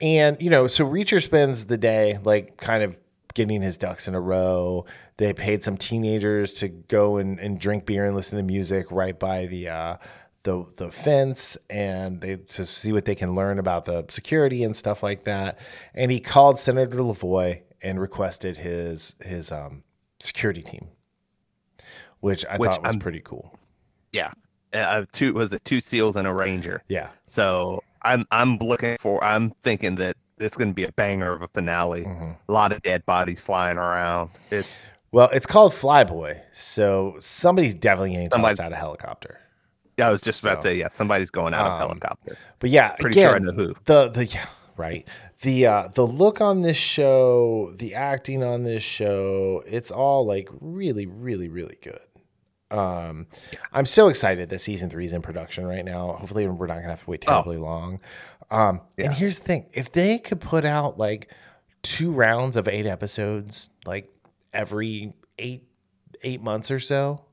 and 0.00 0.40
you 0.40 0.50
know, 0.50 0.66
so 0.66 0.84
Reacher 0.84 1.22
spends 1.22 1.66
the 1.66 1.78
day 1.78 2.18
like 2.24 2.56
kind 2.56 2.82
of 2.82 2.98
getting 3.34 3.62
his 3.62 3.76
ducks 3.76 4.08
in 4.08 4.14
a 4.14 4.20
row. 4.20 4.84
They 5.18 5.32
paid 5.32 5.62
some 5.62 5.76
teenagers 5.76 6.54
to 6.54 6.68
go 6.68 7.16
and, 7.18 7.38
and 7.38 7.60
drink 7.60 7.86
beer 7.86 8.04
and 8.04 8.16
listen 8.16 8.36
to 8.38 8.42
music 8.44 8.90
right 8.90 9.16
by 9.18 9.46
the 9.46 9.68
uh, 9.68 9.96
the 10.44 10.64
the 10.76 10.90
fence, 10.90 11.56
and 11.70 12.20
they 12.20 12.36
to 12.36 12.64
see 12.66 12.92
what 12.92 13.04
they 13.04 13.14
can 13.14 13.34
learn 13.34 13.58
about 13.58 13.84
the 13.84 14.04
security 14.08 14.64
and 14.64 14.76
stuff 14.76 15.02
like 15.02 15.24
that. 15.24 15.58
And 15.94 16.10
he 16.10 16.18
called 16.20 16.58
Senator 16.58 16.98
Lavoy 16.98 17.62
and 17.82 18.00
requested 18.00 18.56
his 18.56 19.14
his 19.24 19.52
um, 19.52 19.82
security 20.20 20.62
team, 20.62 20.88
which 22.20 22.44
I 22.46 22.56
Which 22.56 22.70
thought 22.72 22.82
was 22.82 22.92
I'm- 22.94 23.00
pretty 23.00 23.20
cool. 23.20 23.56
Yeah, 24.12 24.32
uh, 24.72 25.04
two 25.12 25.32
was 25.34 25.52
it 25.52 25.64
two 25.64 25.80
seals 25.80 26.16
and 26.16 26.26
a 26.26 26.32
ranger. 26.32 26.82
Yeah. 26.88 27.08
So 27.26 27.82
I'm 28.02 28.26
I'm 28.30 28.58
looking 28.58 28.96
for 28.98 29.22
I'm 29.24 29.50
thinking 29.62 29.94
that 29.96 30.16
it's 30.38 30.56
going 30.56 30.68
to 30.70 30.74
be 30.74 30.84
a 30.84 30.92
banger 30.92 31.32
of 31.32 31.42
a 31.42 31.48
finale. 31.48 32.04
Mm-hmm. 32.04 32.30
A 32.48 32.52
lot 32.52 32.72
of 32.72 32.80
dead 32.82 33.04
bodies 33.06 33.40
flying 33.40 33.76
around. 33.76 34.30
It's 34.50 34.90
Well, 35.10 35.28
it's 35.32 35.46
called 35.46 35.72
Flyboy, 35.72 36.40
so 36.52 37.16
somebody's 37.18 37.74
definitely 37.74 38.10
getting 38.12 38.28
tossed 38.28 38.34
Somebody's- 38.34 38.60
out 38.60 38.72
of 38.72 38.78
helicopter. 38.78 39.40
I 40.00 40.10
was 40.10 40.20
just 40.20 40.44
about 40.44 40.62
So, 40.62 40.68
to 40.68 40.74
say 40.74 40.78
yeah, 40.78 40.88
somebody's 40.90 41.30
going 41.32 41.54
out 41.54 41.66
of 41.66 41.72
um, 41.72 41.78
helicopter. 41.88 42.36
But 42.60 42.70
yeah, 42.70 42.90
Pretty 43.00 43.18
again, 43.18 43.30
sure 43.30 43.34
I 43.34 43.38
know 43.40 43.50
who. 43.52 43.74
The 43.86 44.08
the 44.08 44.26
yeah, 44.26 44.46
right. 44.76 45.08
The 45.40 45.66
uh 45.66 45.88
the 45.92 46.06
look 46.06 46.40
on 46.40 46.62
this 46.62 46.76
show, 46.76 47.72
the 47.76 47.96
acting 47.96 48.44
on 48.44 48.62
this 48.62 48.84
show, 48.84 49.64
it's 49.66 49.90
all 49.90 50.24
like 50.24 50.48
really, 50.60 51.06
really, 51.06 51.48
really 51.48 51.78
good. 51.82 51.98
Um 52.70 53.26
I'm 53.72 53.86
so 53.86 54.08
excited 54.08 54.50
that 54.50 54.60
season 54.60 54.90
three 54.90 55.04
is 55.04 55.12
in 55.12 55.22
production 55.22 55.66
right 55.66 55.84
now. 55.84 56.12
Hopefully 56.12 56.46
we're 56.46 56.66
not 56.66 56.76
gonna 56.76 56.88
have 56.88 57.04
to 57.04 57.10
wait 57.10 57.22
terribly 57.22 57.56
long. 57.56 58.00
Um 58.50 58.80
Oh. 58.80 58.86
Yeah. 58.96 59.04
and 59.06 59.14
here's 59.14 59.38
the 59.38 59.44
thing, 59.44 59.66
if 59.72 59.92
they 59.92 60.18
could 60.18 60.40
put 60.40 60.64
out 60.64 60.98
like 60.98 61.30
two 61.82 62.12
rounds 62.12 62.56
of 62.56 62.68
eight 62.68 62.86
episodes, 62.86 63.70
like 63.86 64.10
every 64.52 65.12
eight 65.38 65.64
eight 66.22 66.42
months 66.42 66.70
or 66.70 66.80
so. 66.80 67.24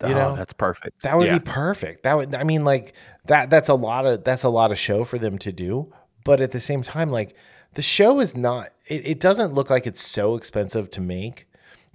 You 0.00 0.10
oh, 0.10 0.14
know? 0.14 0.36
that's 0.36 0.52
perfect. 0.52 1.02
That 1.02 1.16
would 1.16 1.26
yeah. 1.26 1.38
be 1.38 1.44
perfect. 1.44 2.04
That 2.04 2.16
would 2.16 2.34
I 2.34 2.44
mean 2.44 2.64
like 2.64 2.94
that 3.26 3.50
that's 3.50 3.68
a 3.68 3.74
lot 3.74 4.06
of 4.06 4.22
that's 4.22 4.44
a 4.44 4.48
lot 4.48 4.70
of 4.70 4.78
show 4.78 5.04
for 5.04 5.18
them 5.18 5.38
to 5.38 5.52
do. 5.52 5.92
But 6.24 6.40
at 6.40 6.52
the 6.52 6.60
same 6.60 6.82
time, 6.82 7.10
like 7.10 7.34
the 7.74 7.82
show 7.82 8.20
is 8.20 8.36
not 8.36 8.70
it, 8.86 9.06
it 9.06 9.20
doesn't 9.20 9.54
look 9.54 9.70
like 9.70 9.86
it's 9.86 10.00
so 10.00 10.36
expensive 10.36 10.90
to 10.92 11.00
make. 11.00 11.47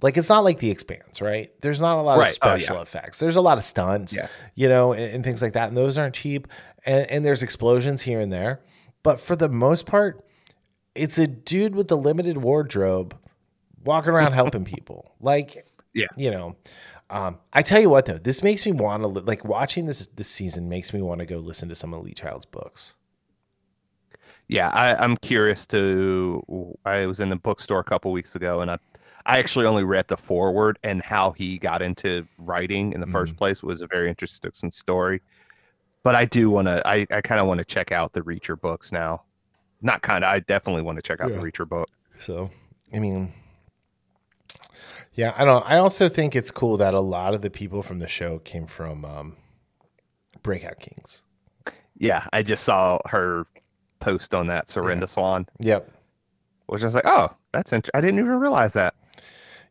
Like 0.04 0.18
it's 0.18 0.28
not 0.28 0.44
like 0.44 0.58
the 0.58 0.70
expanse, 0.70 1.22
right? 1.22 1.50
There's 1.62 1.80
not 1.80 1.98
a 1.98 2.02
lot 2.02 2.18
Right. 2.18 2.30
of 2.30 2.38
Oh, 2.42 2.46
special 2.58 2.76
yeah. 2.76 2.82
effects. 2.82 3.18
There's 3.20 3.36
a 3.36 3.40
lot 3.40 3.56
of 3.56 3.64
stunts, 3.64 4.14
Yeah. 4.14 4.26
you 4.54 4.68
know, 4.68 4.92
and, 4.92 5.02
and 5.14 5.24
things 5.24 5.40
like 5.40 5.54
that. 5.54 5.68
And 5.68 5.76
those 5.76 5.96
aren't 5.96 6.14
cheap. 6.14 6.46
And, 6.84 7.08
and 7.10 7.24
there's 7.24 7.42
explosions 7.42 8.02
here 8.02 8.20
and 8.20 8.30
there. 8.30 8.60
But 9.02 9.18
for 9.18 9.34
the 9.34 9.48
most 9.48 9.86
part, 9.86 10.22
it's 10.94 11.16
a 11.16 11.26
dude 11.26 11.74
with 11.74 11.90
a 11.90 11.96
limited 11.96 12.36
wardrobe 12.36 13.16
walking 13.82 14.10
around 14.10 14.32
helping 14.42 14.66
people. 14.66 15.14
Like, 15.20 15.66
Yeah. 15.94 16.08
you 16.18 16.30
know, 16.30 16.56
um, 17.08 17.38
I 17.54 17.62
tell 17.62 17.80
you 17.80 17.88
what 17.88 18.04
though, 18.04 18.18
this 18.18 18.42
makes 18.42 18.66
me 18.66 18.72
want 18.72 19.02
to 19.04 19.08
like 19.08 19.42
watching 19.44 19.86
this 19.86 20.06
this 20.08 20.28
season 20.28 20.68
makes 20.68 20.92
me 20.92 21.00
want 21.00 21.20
to 21.20 21.26
go 21.26 21.38
listen 21.38 21.70
to 21.70 21.74
some 21.74 21.94
of 21.94 22.02
Lee 22.02 22.12
Child's 22.12 22.44
books. 22.46 22.92
Yeah, 24.48 24.68
I, 24.68 24.94
I'm 25.02 25.16
curious 25.16 25.64
to. 25.68 26.76
I 26.84 27.06
was 27.06 27.20
in 27.20 27.30
the 27.30 27.36
bookstore 27.36 27.80
a 27.80 27.84
couple 27.84 28.12
weeks 28.12 28.36
ago, 28.36 28.60
and 28.60 28.70
I, 28.70 28.76
I 29.26 29.38
actually 29.38 29.64
only 29.66 29.84
read 29.84 30.06
the 30.08 30.16
foreword 30.16 30.78
and 30.84 31.00
how 31.02 31.32
he 31.32 31.58
got 31.58 31.80
into 31.82 32.26
writing 32.38 32.92
in 32.92 33.00
the 33.00 33.06
first 33.06 33.36
place 33.36 33.62
was 33.62 33.80
a 33.82 33.86
very 33.86 34.08
interesting 34.08 34.70
story. 34.70 35.22
But 36.02 36.14
I 36.14 36.26
do 36.26 36.50
want 36.50 36.68
to. 36.68 36.86
I, 36.86 37.06
I 37.10 37.22
kind 37.22 37.40
of 37.40 37.46
want 37.46 37.58
to 37.58 37.64
check 37.64 37.90
out 37.90 38.12
the 38.12 38.20
Reacher 38.20 38.60
books 38.60 38.92
now. 38.92 39.22
Not 39.80 40.02
kind 40.02 40.22
of. 40.24 40.28
I 40.30 40.40
definitely 40.40 40.82
want 40.82 40.96
to 40.98 41.02
check 41.02 41.20
out 41.20 41.30
Yeah. 41.30 41.38
the 41.38 41.42
Reacher 41.50 41.66
book. 41.66 41.88
So, 42.20 42.50
I 42.92 42.98
mean, 42.98 43.32
yeah, 45.14 45.32
I 45.36 45.44
don't. 45.44 45.64
I 45.66 45.78
also 45.78 46.08
think 46.08 46.36
it's 46.36 46.50
cool 46.50 46.76
that 46.76 46.92
a 46.92 47.00
lot 47.00 47.32
of 47.34 47.40
the 47.42 47.50
people 47.50 47.82
from 47.82 48.00
the 48.00 48.08
show 48.08 48.38
came 48.40 48.66
from 48.66 49.04
um, 49.04 49.36
Breakout 50.42 50.78
Kings. 50.80 51.22
Yeah, 51.96 52.26
I 52.32 52.42
just 52.42 52.64
saw 52.64 52.98
her 53.08 53.46
post 54.00 54.34
on 54.34 54.48
that 54.48 54.66
Serinda 54.68 55.08
Swan, 55.08 55.46
Yep. 55.60 55.90
which 56.66 56.82
I 56.82 56.84
was 56.86 56.94
like, 56.94 57.06
oh, 57.06 57.28
that's 57.52 57.72
interesting. 57.72 57.96
I 57.96 58.00
didn't 58.02 58.18
even 58.18 58.38
realize 58.40 58.72
that. 58.74 58.94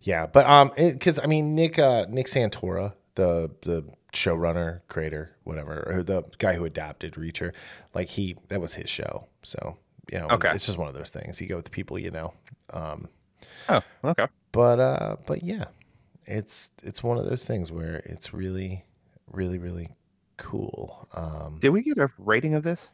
Yeah, 0.03 0.25
but 0.25 0.45
um, 0.45 0.71
because 0.77 1.17
I 1.19 1.25
mean, 1.27 1.55
Nick 1.55 1.79
uh, 1.79 2.05
Nick 2.09 2.27
Santora, 2.27 2.93
the 3.15 3.49
the 3.61 3.83
showrunner, 4.13 4.81
creator, 4.89 5.35
whatever, 5.43 5.83
or 5.91 6.03
the 6.03 6.23
guy 6.37 6.53
who 6.53 6.65
adapted 6.65 7.13
Reacher, 7.13 7.53
like 7.95 8.09
he 8.09 8.35
that 8.49 8.59
was 8.61 8.73
his 8.75 8.89
show. 8.89 9.27
So 9.43 9.77
you 10.11 10.19
know, 10.19 10.27
Okay. 10.31 10.51
it's 10.51 10.65
just 10.65 10.77
one 10.77 10.87
of 10.89 10.93
those 10.93 11.09
things. 11.09 11.39
You 11.39 11.47
go 11.47 11.55
with 11.55 11.65
the 11.65 11.71
people 11.71 11.97
you 11.97 12.11
know. 12.11 12.33
Um, 12.71 13.07
Oh, 13.69 13.81
okay. 14.03 14.27
but 14.51 14.79
uh, 14.79 15.15
but 15.25 15.43
yeah, 15.43 15.65
it's 16.25 16.71
it's 16.83 17.01
one 17.01 17.17
of 17.17 17.25
those 17.25 17.45
things 17.45 17.71
where 17.71 17.97
it's 18.05 18.33
really, 18.33 18.83
really, 19.31 19.57
really 19.57 19.89
cool. 20.37 21.07
Um, 21.13 21.59
Did 21.61 21.69
we 21.69 21.81
get 21.81 21.97
a 21.97 22.09
rating 22.17 22.55
of 22.55 22.63
this? 22.63 22.89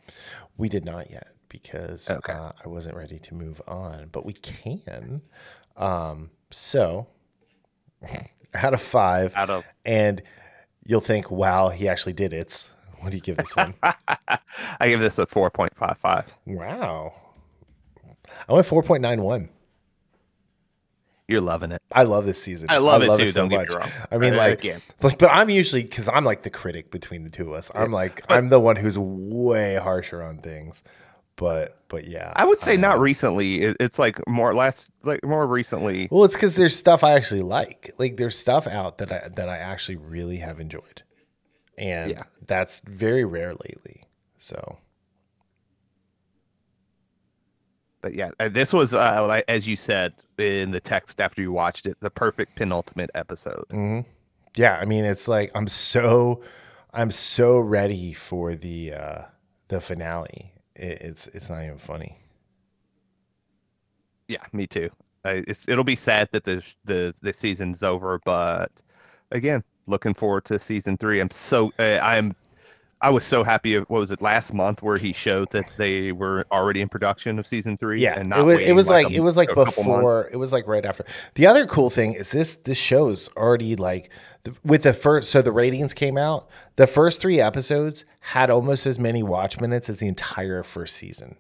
we 0.58 0.70
did 0.70 0.86
not 0.86 1.10
yet 1.10 1.28
because 1.50 2.10
Okay. 2.12 2.34
uh, 2.34 2.52
I 2.64 2.68
wasn't 2.68 2.96
ready 2.96 3.18
to 3.18 3.34
move 3.34 3.62
on, 3.68 4.10
but 4.12 4.26
we 4.26 4.34
can. 4.34 5.22
Um, 5.78 6.30
so 6.52 7.08
out 8.54 8.74
of 8.74 8.82
five, 8.82 9.36
Out 9.36 9.50
of 9.50 9.64
and 9.86 10.22
you'll 10.84 11.02
think, 11.02 11.30
"Wow, 11.32 11.70
he 11.70 11.88
actually 11.88 12.14
did 12.14 12.34
it." 12.34 12.70
What 13.02 13.12
do 13.12 13.18
you 13.18 13.24
give 13.24 13.38
this 13.38 13.56
one? 13.56 13.76
I 13.82 14.90
give 14.90 15.00
this 15.00 15.18
a 15.20 15.26
four 15.26 15.50
point 15.50 15.74
five 15.74 15.98
five. 16.00 16.26
wow, 16.46 17.14
I 18.50 18.52
went 18.52 18.66
four 18.66 18.84
point 18.84 19.02
nine 19.02 19.22
one. 19.22 19.48
You're 21.30 21.40
loving 21.40 21.72
it. 21.72 21.82
I 21.92 22.04
love 22.04 22.26
this 22.26 22.42
season. 22.42 22.70
I 22.70 22.80
love 22.80 23.04
it 23.04 23.16
too, 23.16 23.32
don't 23.32 23.50
get 23.50 23.70
me 23.70 23.76
wrong. 23.76 23.90
I 24.12 24.18
mean, 24.18 24.36
like, 24.36 24.60
again. 24.60 24.82
like, 25.02 25.20
but 25.20 25.30
I'm 25.32 25.50
usually 25.50 25.84
because 25.84 26.10
I'm 26.10 26.26
like 26.26 26.42
the 26.42 26.50
critic 26.50 26.92
between 26.92 27.24
the 27.24 27.30
two 27.30 27.48
of 27.48 27.54
us. 27.54 27.72
I'm 27.74 27.92
like, 27.92 28.22
I'm 28.30 28.50
the 28.50 28.60
one 28.60 28.76
who's 28.76 28.98
way 28.98 29.76
harsher 29.76 30.22
on 30.22 30.40
things. 30.40 30.84
But, 31.40 31.78
but 31.88 32.06
yeah, 32.06 32.34
I 32.36 32.44
would 32.44 32.60
say 32.60 32.74
uh, 32.76 32.80
not 32.80 33.00
recently. 33.00 33.62
It, 33.62 33.78
it's 33.80 33.98
like 33.98 34.20
more 34.28 34.54
last, 34.54 34.92
like 35.04 35.24
more 35.24 35.48
recently. 35.48 36.10
Well, 36.12 36.26
it's 36.26 36.36
because 36.36 36.56
there's 36.58 36.76
stuff 36.76 37.02
I 37.02 37.14
actually 37.14 37.44
like. 37.44 37.92
Like 37.98 38.18
there's 38.18 38.38
stuff 38.38 38.68
out 38.68 38.98
that 38.98 39.10
I 39.10 39.30
that 39.30 39.48
I 39.48 39.58
actually 39.58 39.96
really 39.96 40.38
have 40.40 40.60
enjoyed, 40.60 41.02
and 41.78 42.12
Yeah. 42.12 42.24
that's 42.46 42.80
very 42.80 43.24
rare 43.24 43.54
lately. 43.54 44.04
So 44.38 44.80
But 48.02 48.16
yeah, 48.16 48.32
uh, 48.40 48.50
this 48.50 48.74
was 48.74 48.94
uh, 48.94 49.26
like 49.28 49.46
as 49.48 49.68
you 49.68 49.76
said 49.76 50.14
in 50.38 50.72
the 50.72 50.80
text 50.82 51.20
after 51.22 51.42
you 51.42 51.52
watched 51.52 51.86
it, 51.86 51.98
the 52.02 52.10
perfect 52.10 52.56
penultimate 52.56 53.12
episode. 53.16 53.66
mhm. 53.70 54.06
yeah, 54.56 54.76
I 54.76 54.86
mean, 54.86 55.06
it's 55.06 55.28
like 55.28 55.52
I'm 55.56 55.68
so 55.68 56.42
I'm 56.94 57.12
so 57.12 57.60
ready 57.60 58.14
for 58.14 58.56
the 58.56 58.94
uh 58.94 59.22
the 59.70 59.82
finale. 59.82 60.54
It, 60.80 61.02
it's 61.02 61.28
it's 61.28 61.50
not 61.50 61.64
even 61.64 61.78
funny. 61.78 62.18
Yeah, 64.28 64.44
me 64.54 64.68
too. 64.68 64.90
It's 65.26 65.68
it'll 65.68 65.84
be 65.84 65.98
sad 65.98 66.30
that 66.32 66.46
the 66.46 66.66
the 66.86 67.14
the 67.22 67.34
season's 67.34 67.84
over, 67.84 68.20
but 68.24 68.72
again, 69.32 69.64
looking 69.88 70.14
forward 70.14 70.46
to 70.46 70.60
season 70.60 70.98
three. 70.98 71.20
I'm 71.20 71.30
so 71.32 71.74
uh, 71.80 72.00
I'm 72.02 72.36
I 73.02 73.10
was 73.12 73.24
so 73.26 73.44
happy. 73.46 73.78
What 73.78 73.90
was 73.90 74.12
it 74.12 74.22
last 74.22 74.54
month 74.54 74.82
where 74.84 74.98
he 74.98 75.14
showed 75.14 75.52
that 75.52 75.66
they 75.78 76.12
were 76.12 76.46
already 76.52 76.82
in 76.82 76.90
production 76.90 77.40
of 77.40 77.48
season 77.48 77.78
three? 77.78 78.02
Yeah, 78.02 78.20
and 78.20 78.30
not 78.30 78.40
it 78.40 78.44
was. 78.44 78.60
It 78.60 78.74
was 78.74 78.90
like, 78.90 79.08
a- 79.10 79.14
it 79.14 79.22
was 79.22 79.38
like 79.38 79.50
a 79.50 79.56
couple 79.56 79.84
months? 79.84 80.00
before. 80.00 80.30
It 80.32 80.36
was 80.36 80.52
like 80.52 80.68
right 80.68 80.86
after. 80.86 81.06
The 81.36 81.48
other 81.48 81.66
cool 81.66 81.90
thing 81.90 82.14
is 82.14 82.32
this. 82.32 82.56
This 82.56 82.78
show's 82.78 83.30
already 83.38 83.78
like 83.78 84.10
the- 84.44 84.54
with 84.66 84.84
the 84.84 84.94
first. 84.94 85.32
So 85.32 85.42
the 85.42 85.52
ratings 85.54 85.94
came 85.94 86.18
out. 86.18 86.50
The 86.76 86.88
first 86.88 87.22
three 87.22 87.40
episodes 87.40 88.04
had 88.20 88.50
almost 88.50 88.86
as 88.86 89.00
many 89.00 89.24
watch 89.24 89.62
minutes 89.62 89.90
as 89.90 90.00
the 90.00 90.08
entire 90.08 90.62
first 90.64 90.98
season, 90.98 91.38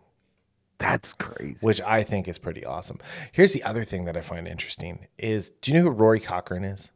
That's 0.77 1.13
crazy. 1.13 1.57
which 1.65 1.81
I 1.81 2.03
think 2.03 2.29
is 2.29 2.37
pretty 2.37 2.65
awesome. 2.65 2.99
Here's 3.33 3.51
the 3.51 3.63
other 3.63 3.83
thing 3.83 4.05
that 4.05 4.15
I 4.15 4.21
find 4.21 4.47
interesting: 4.47 5.07
is 5.17 5.49
do 5.61 5.71
you 5.73 5.77
know 5.79 5.83
who 5.83 5.89
Rory 5.89 6.21
Cochrane 6.21 6.63
is? 6.63 6.89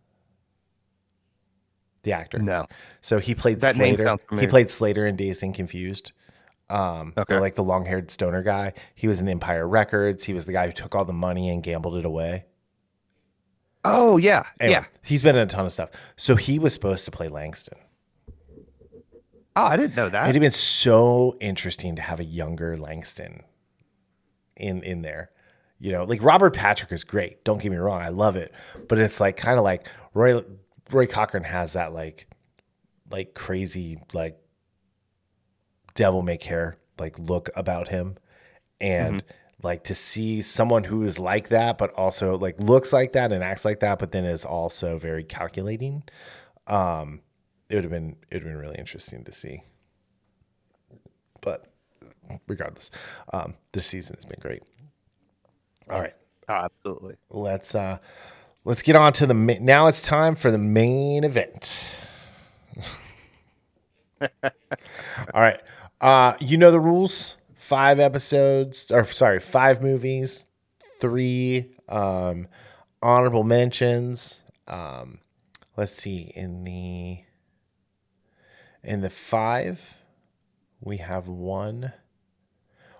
The 2.03 2.11
actor. 2.13 2.39
No. 2.39 2.67
So 3.01 3.19
he 3.19 3.33
played 3.35 3.61
That 3.61 3.77
name 3.77 3.95
Slater. 3.97 4.17
He 4.39 4.47
played 4.47 4.69
Slater 4.69 5.05
in 5.05 5.15
Dazed 5.15 5.41
and 5.43 5.53
Confused. 5.55 6.11
Um, 6.69 7.13
Okay. 7.17 7.39
like 7.39 7.55
the 7.55 7.63
long-haired 7.63 8.09
stoner 8.11 8.41
guy. 8.41 8.73
He 8.95 9.07
was 9.07 9.19
in 9.21 9.27
Empire 9.27 9.67
Records. 9.67 10.23
He 10.23 10.33
was 10.33 10.45
the 10.45 10.53
guy 10.53 10.65
who 10.67 10.71
took 10.73 10.95
all 10.95 11.05
the 11.05 11.13
money 11.13 11.49
and 11.49 11.61
gambled 11.63 11.95
it 11.97 12.05
away. 12.05 12.45
Oh 13.85 14.15
yeah, 14.17 14.43
Anyway, 14.61 14.79
yeah. 14.79 14.85
he's 15.03 15.21
been 15.21 15.35
in 15.35 15.41
a 15.41 15.45
ton 15.45 15.65
of 15.65 15.71
stuff. 15.73 15.89
So 16.15 16.35
he 16.35 16.57
was 16.57 16.73
supposed 16.73 17.03
to 17.05 17.11
play 17.11 17.27
Langston. 17.27 17.77
Oh, 19.55 19.65
I 19.65 19.75
didn't 19.75 19.95
know 19.95 20.09
that. 20.09 20.23
It'd 20.23 20.35
have 20.35 20.41
been 20.41 20.51
so 20.51 21.37
interesting 21.39 21.95
to 21.97 22.01
have 22.01 22.19
a 22.19 22.23
younger 22.23 22.77
Langston 22.77 23.43
in 24.55 24.81
in 24.83 25.01
there. 25.01 25.31
You 25.79 25.91
know, 25.91 26.05
like 26.05 26.23
Robert 26.23 26.55
Patrick 26.55 26.91
is 26.93 27.03
great. 27.03 27.43
Don't 27.43 27.61
get 27.61 27.71
me 27.71 27.77
wrong, 27.77 28.01
I 28.01 28.07
love 28.09 28.35
it. 28.37 28.53
But 28.87 28.99
it's 28.99 29.19
like 29.19 29.35
kind 29.37 29.57
of 29.57 29.65
like 29.65 29.85
Roy 30.13 30.41
Roy 30.91 31.07
Cochrane 31.07 31.43
has 31.43 31.73
that 31.73 31.93
like 31.93 32.27
like 33.09 33.33
crazy 33.33 33.99
like 34.13 34.37
devil 35.93 36.21
may 36.21 36.37
care 36.37 36.75
like 36.99 37.17
look 37.19 37.49
about 37.55 37.87
him. 37.89 38.17
And 38.81 39.23
like 39.61 39.85
to 39.85 39.95
see 39.95 40.41
someone 40.41 40.83
who 40.83 41.03
is 41.03 41.19
like 41.19 41.47
that, 41.49 41.77
but 41.77 41.93
also 41.93 42.37
like 42.37 42.59
looks 42.59 42.91
like 42.91 43.13
that 43.13 43.31
and 43.31 43.41
acts 43.43 43.63
like 43.63 43.79
that, 43.79 43.97
but 43.97 44.11
then 44.11 44.25
is 44.25 44.43
also 44.43 44.97
very 44.97 45.23
calculating. 45.23 46.03
Um, 46.67 47.21
it 47.69 47.75
would 47.75 47.85
have 47.85 47.91
been 47.91 48.17
it 48.29 48.35
would 48.35 48.43
have 48.43 48.51
been 48.51 48.57
really 48.57 48.77
interesting 48.77 49.23
to 49.23 49.31
see. 49.31 49.63
But 51.41 51.65
regardless, 52.47 52.91
um, 53.31 53.55
this 53.71 53.87
season 53.87 54.15
has 54.15 54.25
been 54.25 54.39
great. 54.41 54.63
All 55.89 55.99
right, 55.99 56.13
Oh, 56.49 56.53
absolutely. 56.53 57.15
let's 57.29 57.75
uh, 57.75 57.97
let's 58.65 58.81
get 58.81 58.95
on 58.95 59.13
to 59.13 59.25
the 59.25 59.33
ma- 59.33 59.53
now. 59.59 59.87
It's 59.87 60.01
time 60.01 60.35
for 60.35 60.51
the 60.51 60.57
main 60.57 61.23
event. 61.23 61.85
All 64.21 65.41
right, 65.41 65.59
uh, 66.01 66.33
you 66.39 66.57
know 66.57 66.71
the 66.71 66.79
rules. 66.79 67.35
Five 67.55 67.99
episodes, 67.99 68.91
or 68.91 69.05
sorry, 69.05 69.39
five 69.39 69.81
movies, 69.81 70.47
three 70.99 71.71
um, 71.87 72.47
honorable 73.01 73.43
mentions. 73.43 74.41
Um, 74.67 75.19
let's 75.77 75.91
see 75.91 76.31
in 76.35 76.63
the 76.63 77.19
in 78.83 79.01
the 79.01 79.09
five 79.09 79.95
we 80.81 80.97
have 80.97 81.27
one 81.27 81.93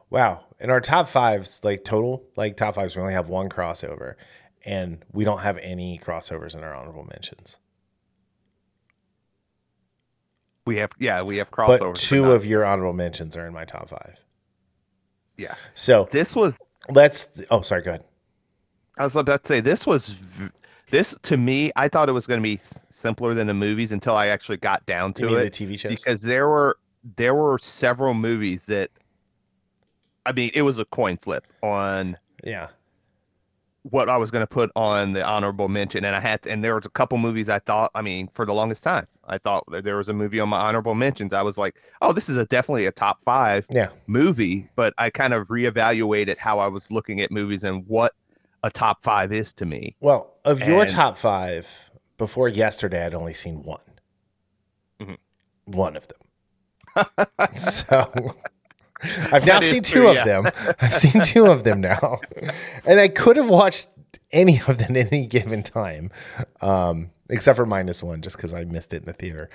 wow 0.09 0.45
in 0.59 0.70
our 0.70 0.80
top 0.80 1.07
fives 1.07 1.59
like 1.64 1.84
total 1.84 2.24
like 2.36 2.55
top 2.55 2.76
fives 2.76 2.95
we 2.95 3.01
only 3.01 3.14
have 3.14 3.30
one 3.30 3.49
crossover 3.49 4.16
and 4.66 5.03
we 5.11 5.24
don't 5.24 5.39
have 5.39 5.57
any 5.59 5.99
crossovers 6.03 6.55
in 6.55 6.64
our 6.64 6.74
honorable 6.74 7.05
mentions 7.05 7.57
We 10.66 10.78
have 10.78 10.91
yeah, 10.99 11.22
we 11.22 11.38
have 11.38 11.51
crossovers. 11.51 11.80
but 11.80 11.95
two 11.95 12.32
of 12.32 12.45
your 12.45 12.66
honorable 12.66 12.93
mentions 12.93 13.36
are 13.36 13.45
in 13.45 13.53
my 13.53 13.66
top 13.66 13.89
five 13.89 14.24
yeah. 15.38 15.55
so 15.74 16.07
This 16.11 16.36
was 16.36 16.57
let's. 16.89 17.41
Oh, 17.49 17.61
sorry. 17.61 17.82
Go 17.82 17.91
ahead. 17.91 18.03
I 18.97 19.03
was 19.03 19.16
about 19.16 19.43
to 19.43 19.47
say 19.47 19.59
this 19.59 19.88
was 19.88 20.16
this 20.91 21.16
to 21.24 21.38
me. 21.38 21.72
I 21.76 21.88
thought 21.88 22.09
it 22.09 22.14
was 22.14 22.28
going 22.28 22.39
to 22.39 22.43
be 22.43 22.59
simpler 22.89 23.34
than 23.34 23.47
the 23.47 23.53
movies 23.53 23.91
until 23.91 24.16
I 24.16 24.28
actually 24.28 24.57
got 24.57 24.86
down 24.86 25.14
to 25.14 25.26
mean 25.26 25.39
the 25.39 25.49
TV 25.49 25.80
shows? 25.80 25.91
because 25.91 26.22
there 26.22 26.47
were 26.47 26.78
there 27.18 27.34
were 27.34 27.57
several 27.59 28.14
movies 28.14 28.64
that 28.66 28.91
I 30.26 30.32
mean 30.32 30.51
it 30.53 30.61
was 30.61 30.78
a 30.78 30.86
coin 30.86 31.18
flip 31.18 31.45
on 31.64 32.18
yeah. 32.43 32.68
What 33.84 34.09
I 34.09 34.17
was 34.17 34.31
going 34.31 34.41
to 34.43 34.47
put 34.47 34.71
on 34.75 35.13
the 35.13 35.23
honorable 35.23 35.67
mention, 35.69 36.03
and 36.05 36.15
I 36.15 36.19
had 36.19 36.41
to, 36.43 36.51
and 36.51 36.63
there 36.63 36.75
was 36.75 36.86
a 36.86 36.89
couple 36.89 37.17
movies 37.17 37.49
I 37.49 37.59
thought. 37.59 37.91
I 37.95 38.01
mean, 38.01 38.29
for 38.34 38.45
the 38.45 38.53
longest 38.53 38.84
time, 38.84 39.07
I 39.27 39.38
thought 39.38 39.63
that 39.71 39.84
there 39.84 39.97
was 39.97 40.09
a 40.09 40.13
movie 40.13 40.39
on 40.39 40.49
my 40.49 40.59
honorable 40.59 40.95
mentions. 40.95 41.34
I 41.34 41.41
was 41.41 41.57
like, 41.57 41.75
oh, 42.01 42.13
this 42.13 42.29
is 42.29 42.38
a 42.38 42.45
definitely 42.45 42.86
a 42.86 42.91
top 42.91 43.19
five 43.25 43.65
Yeah. 43.69 43.89
movie, 44.07 44.69
but 44.75 44.93
I 44.97 45.09
kind 45.09 45.34
of 45.34 45.47
reevaluated 45.47 46.38
how 46.38 46.59
I 46.59 46.67
was 46.67 46.89
looking 46.91 47.21
at 47.21 47.29
movies 47.31 47.63
and 47.63 47.86
what 47.88 48.13
a 48.63 48.71
top 48.71 49.03
five 49.03 49.34
is 49.34 49.53
to 49.53 49.65
me. 49.65 49.95
Well, 49.99 50.34
of 50.45 50.61
your 50.61 50.86
top 50.86 51.17
five, 51.17 51.89
before 52.17 52.47
yesterday, 52.47 53.05
I'd 53.05 53.13
only 53.13 53.34
seen 53.34 53.63
one. 53.63 53.81
Mhm. 55.01 55.17
One 55.65 55.97
of 55.97 56.07
them. 56.07 56.19
so 57.53 58.36
I've 59.31 59.45
now 59.45 59.59
seen 59.59 59.81
true, 59.83 60.01
two 60.01 60.07
of 60.09 60.15
yeah. 60.15 60.25
them. 60.25 60.51
I've 60.79 60.93
seen 60.93 61.23
two 61.23 61.45
of 61.45 61.63
them 61.63 61.81
now. 61.81 62.19
And 62.85 62.99
I 62.99 63.07
could 63.07 63.37
have 63.37 63.49
watched 63.49 63.87
any 64.31 64.59
of 64.67 64.77
them 64.77 64.97
at 64.97 65.13
any 65.13 65.25
given 65.25 65.63
time, 65.63 66.11
um, 66.61 67.11
except 67.29 67.55
for 67.55 67.65
minus 67.65 68.03
one, 68.03 68.21
just 68.21 68.35
because 68.35 68.53
I 68.53 68.65
missed 68.65 68.93
it 68.93 68.97
in 68.97 69.05
the 69.05 69.13
theater. 69.13 69.49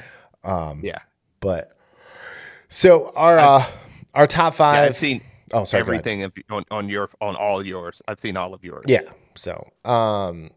Um, 0.44 0.80
Yeah, 0.82 1.00
But 1.40 1.76
so 2.68 3.12
our 3.14 3.38
uh, 3.38 3.66
our 4.14 4.26
top 4.26 4.52
yeah 4.52 4.56
five. 4.56 4.88
I've 4.90 4.96
seen 4.96 5.22
oh, 5.52 5.64
sorry, 5.64 5.80
everything 5.80 6.22
of, 6.22 6.32
on 6.50 6.64
on 6.70 6.88
your 6.88 7.10
on 7.20 7.36
all 7.36 7.64
yours. 7.64 8.00
I've 8.08 8.20
seen 8.20 8.36
all 8.36 8.54
of 8.54 8.64
yours. 8.64 8.84
Yeah. 8.86 9.02
So, 9.34 9.70
um, 9.84 10.50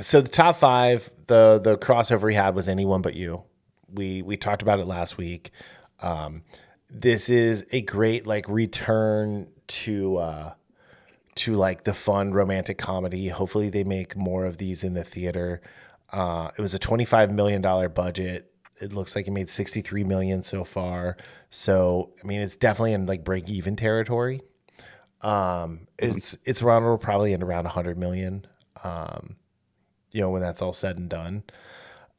so 0.00 0.20
the 0.20 0.28
top 0.28 0.56
five, 0.56 1.10
the 1.26 1.60
the 1.62 1.76
crossover 1.78 2.22
we 2.24 2.34
had 2.34 2.54
was 2.54 2.68
anyone 2.68 3.02
but 3.02 3.14
you. 3.14 3.44
We 3.92 4.22
we 4.22 4.36
talked 4.36 4.62
about 4.62 4.80
it 4.80 4.86
last 4.86 5.16
week. 5.16 5.50
Um, 6.00 6.42
this 6.90 7.28
is 7.28 7.66
a 7.72 7.82
great 7.82 8.26
like 8.26 8.48
return 8.48 9.48
to 9.68 10.16
uh, 10.16 10.52
to 11.36 11.54
like 11.54 11.84
the 11.84 11.94
fun 11.94 12.32
romantic 12.32 12.78
comedy. 12.78 13.28
Hopefully, 13.28 13.70
they 13.70 13.84
make 13.84 14.16
more 14.16 14.44
of 14.44 14.58
these 14.58 14.84
in 14.84 14.94
the 14.94 15.04
theater. 15.04 15.60
Uh, 16.12 16.50
it 16.56 16.60
was 16.60 16.74
a 16.74 16.78
twenty 16.78 17.04
five 17.04 17.30
million 17.30 17.60
dollar 17.60 17.88
budget. 17.88 18.50
It 18.80 18.92
looks 18.92 19.16
like 19.16 19.26
it 19.26 19.32
made 19.32 19.50
sixty 19.50 19.80
three 19.80 20.04
million 20.04 20.42
so 20.42 20.64
far. 20.64 21.16
So, 21.50 22.12
I 22.22 22.26
mean, 22.26 22.40
it's 22.40 22.56
definitely 22.56 22.92
in 22.92 23.06
like 23.06 23.24
break 23.24 23.48
even 23.48 23.76
territory. 23.76 24.40
Um, 25.20 25.88
it's 25.98 26.38
it's 26.44 26.62
around 26.62 26.98
probably 27.00 27.32
in 27.32 27.42
around 27.42 27.64
100 27.64 27.98
million. 27.98 28.46
Um, 28.84 29.36
you 30.12 30.20
know 30.20 30.30
when 30.30 30.42
that's 30.42 30.62
all 30.62 30.72
said 30.72 30.98
and 30.98 31.08
done. 31.08 31.44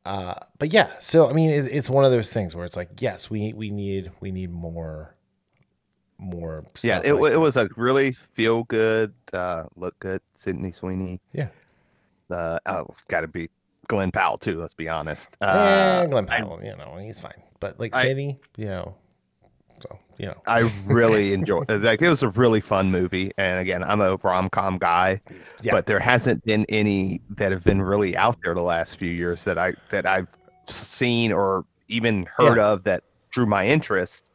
Uh, 0.10 0.34
but 0.58 0.74
yeah, 0.74 0.90
so 0.98 1.30
I 1.30 1.34
mean, 1.34 1.52
it, 1.52 1.66
it's 1.66 1.88
one 1.88 2.04
of 2.04 2.10
those 2.12 2.34
things 2.34 2.56
where 2.56 2.66
it's 2.66 2.76
like, 2.76 2.90
yes, 3.00 3.30
we 3.30 3.54
we 3.54 3.70
need 3.70 4.12
we 4.22 4.32
need 4.32 4.50
more, 4.50 5.14
more. 6.18 6.66
yeah. 6.82 7.00
It, 7.04 7.14
like 7.14 7.32
it 7.32 7.38
was 7.38 7.58
a 7.58 7.70
really 7.78 8.14
feel 8.34 8.64
good, 8.64 9.14
uh, 9.34 9.66
look 9.76 10.00
good. 10.00 10.20
Sydney 10.36 10.72
Sweeney. 10.72 11.22
Yeah. 11.32 11.50
Uh, 12.32 12.58
oh, 12.66 12.88
got 13.08 13.22
to 13.22 13.28
be 13.28 13.52
Glenn 13.88 14.10
Powell 14.12 14.40
too. 14.40 14.60
Let's 14.60 14.74
be 14.74 14.90
honest. 14.90 15.38
Uh, 15.42 16.08
Glenn 16.08 16.28
I- 16.28 16.40
Powell, 16.40 16.60
you 16.64 16.76
know, 16.76 16.98
he's 17.00 17.20
fine. 17.20 17.44
But 17.60 17.80
like 17.80 17.96
I- 17.96 18.02
Sadie, 18.02 18.40
you 18.58 18.66
know, 18.66 18.96
so 19.82 20.00
you 20.18 20.26
know, 20.28 20.42
I 20.48 20.72
really 20.86 21.34
enjoyed. 21.40 21.70
Like 21.70 22.02
it 22.02 22.10
was 22.10 22.24
a 22.24 22.30
really 22.30 22.60
fun 22.62 22.92
movie, 22.92 23.32
and 23.38 23.60
again, 23.60 23.84
I'm 23.84 24.02
a 24.02 24.18
rom 24.18 24.50
com 24.50 24.78
guy, 24.78 25.22
Yeah. 25.62 25.72
but 25.74 25.86
there 25.86 26.00
hasn't 26.00 26.44
been 26.46 26.66
any 26.70 27.22
that 27.32 27.52
have 27.52 27.64
been 27.64 27.82
really 27.82 28.16
out 28.18 28.38
there 28.44 28.54
the 28.54 28.62
last 28.62 28.98
few 28.98 29.12
years 29.12 29.44
that 29.46 29.58
I 29.58 29.74
that 29.90 30.06
I've 30.06 30.36
seen 30.68 31.32
or 31.32 31.66
even 31.88 32.28
heard 32.36 32.60
of 32.60 32.84
that 32.84 33.04
drew 33.32 33.46
my 33.46 33.68
interest. 33.68 34.29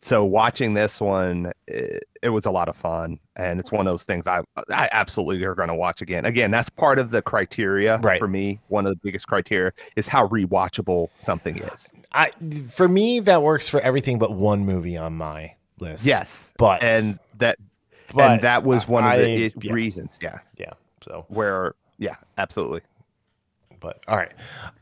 So 0.00 0.24
watching 0.24 0.74
this 0.74 1.00
one, 1.00 1.52
it, 1.66 2.04
it 2.22 2.28
was 2.28 2.46
a 2.46 2.50
lot 2.52 2.68
of 2.68 2.76
fun, 2.76 3.18
and 3.34 3.58
it's 3.58 3.72
one 3.72 3.86
of 3.86 3.92
those 3.92 4.04
things 4.04 4.28
I 4.28 4.42
I 4.70 4.88
absolutely 4.92 5.44
are 5.44 5.56
going 5.56 5.68
to 5.68 5.74
watch 5.74 6.00
again. 6.02 6.24
Again, 6.24 6.52
that's 6.52 6.68
part 6.68 7.00
of 7.00 7.10
the 7.10 7.20
criteria 7.20 7.96
Right. 7.98 8.20
for 8.20 8.28
me. 8.28 8.60
One 8.68 8.86
of 8.86 8.90
the 8.92 9.00
biggest 9.02 9.26
criteria 9.26 9.72
is 9.96 10.06
how 10.06 10.28
rewatchable 10.28 11.08
something 11.16 11.56
is. 11.58 11.92
I 12.12 12.30
for 12.68 12.86
me 12.88 13.18
that 13.20 13.42
works 13.42 13.68
for 13.68 13.80
everything 13.80 14.18
but 14.18 14.32
one 14.32 14.64
movie 14.64 14.96
on 14.96 15.14
my 15.14 15.54
list. 15.80 16.06
Yes, 16.06 16.52
but 16.58 16.80
and 16.82 17.18
that 17.38 17.58
but 18.14 18.30
and 18.30 18.40
that 18.42 18.62
was 18.62 18.86
one 18.86 19.04
of 19.04 19.18
the 19.18 19.24
I- 19.44 19.46
i- 19.46 19.52
yeah. 19.60 19.72
reasons 19.72 20.18
yeah 20.22 20.38
yeah. 20.56 20.72
So 21.04 21.26
where 21.28 21.74
yeah 21.98 22.14
absolutely 22.38 22.82
But 23.80 23.98
all 24.06 24.16
right. 24.16 24.32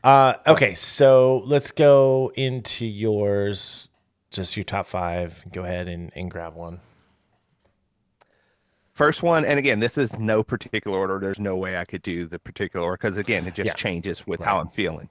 Uh, 0.03 0.35
okay, 0.45 0.73
so 0.75 1.41
let's 1.45 1.71
go 1.71 2.31
into 2.35 2.85
yours. 2.85 3.89
Just 4.31 4.57
your 4.57 4.63
top 4.63 4.87
five. 4.87 5.43
Go 5.51 5.63
ahead 5.63 5.87
and, 5.87 6.11
and 6.15 6.29
grab 6.29 6.55
one. 6.55 6.79
first 8.93 9.21
one 9.21 9.45
and 9.45 9.59
again 9.59 9.79
this 9.79 9.95
is 9.97 10.17
no 10.17 10.41
particular 10.43 10.97
order 10.97 11.19
there's 11.19 11.39
no 11.39 11.55
way 11.55 11.77
i 11.77 11.85
could 11.85 12.01
do 12.01 12.25
the 12.25 12.39
particular 12.39 12.83
order 12.83 12.97
because 12.99 13.17
again 13.17 13.45
it 13.45 13.53
just 13.53 13.67
Yeah. 13.67 13.73
changes 13.73 14.25
with 14.25 14.41
how 14.41 14.59
i'm 14.59 14.69
feeling 14.69 15.07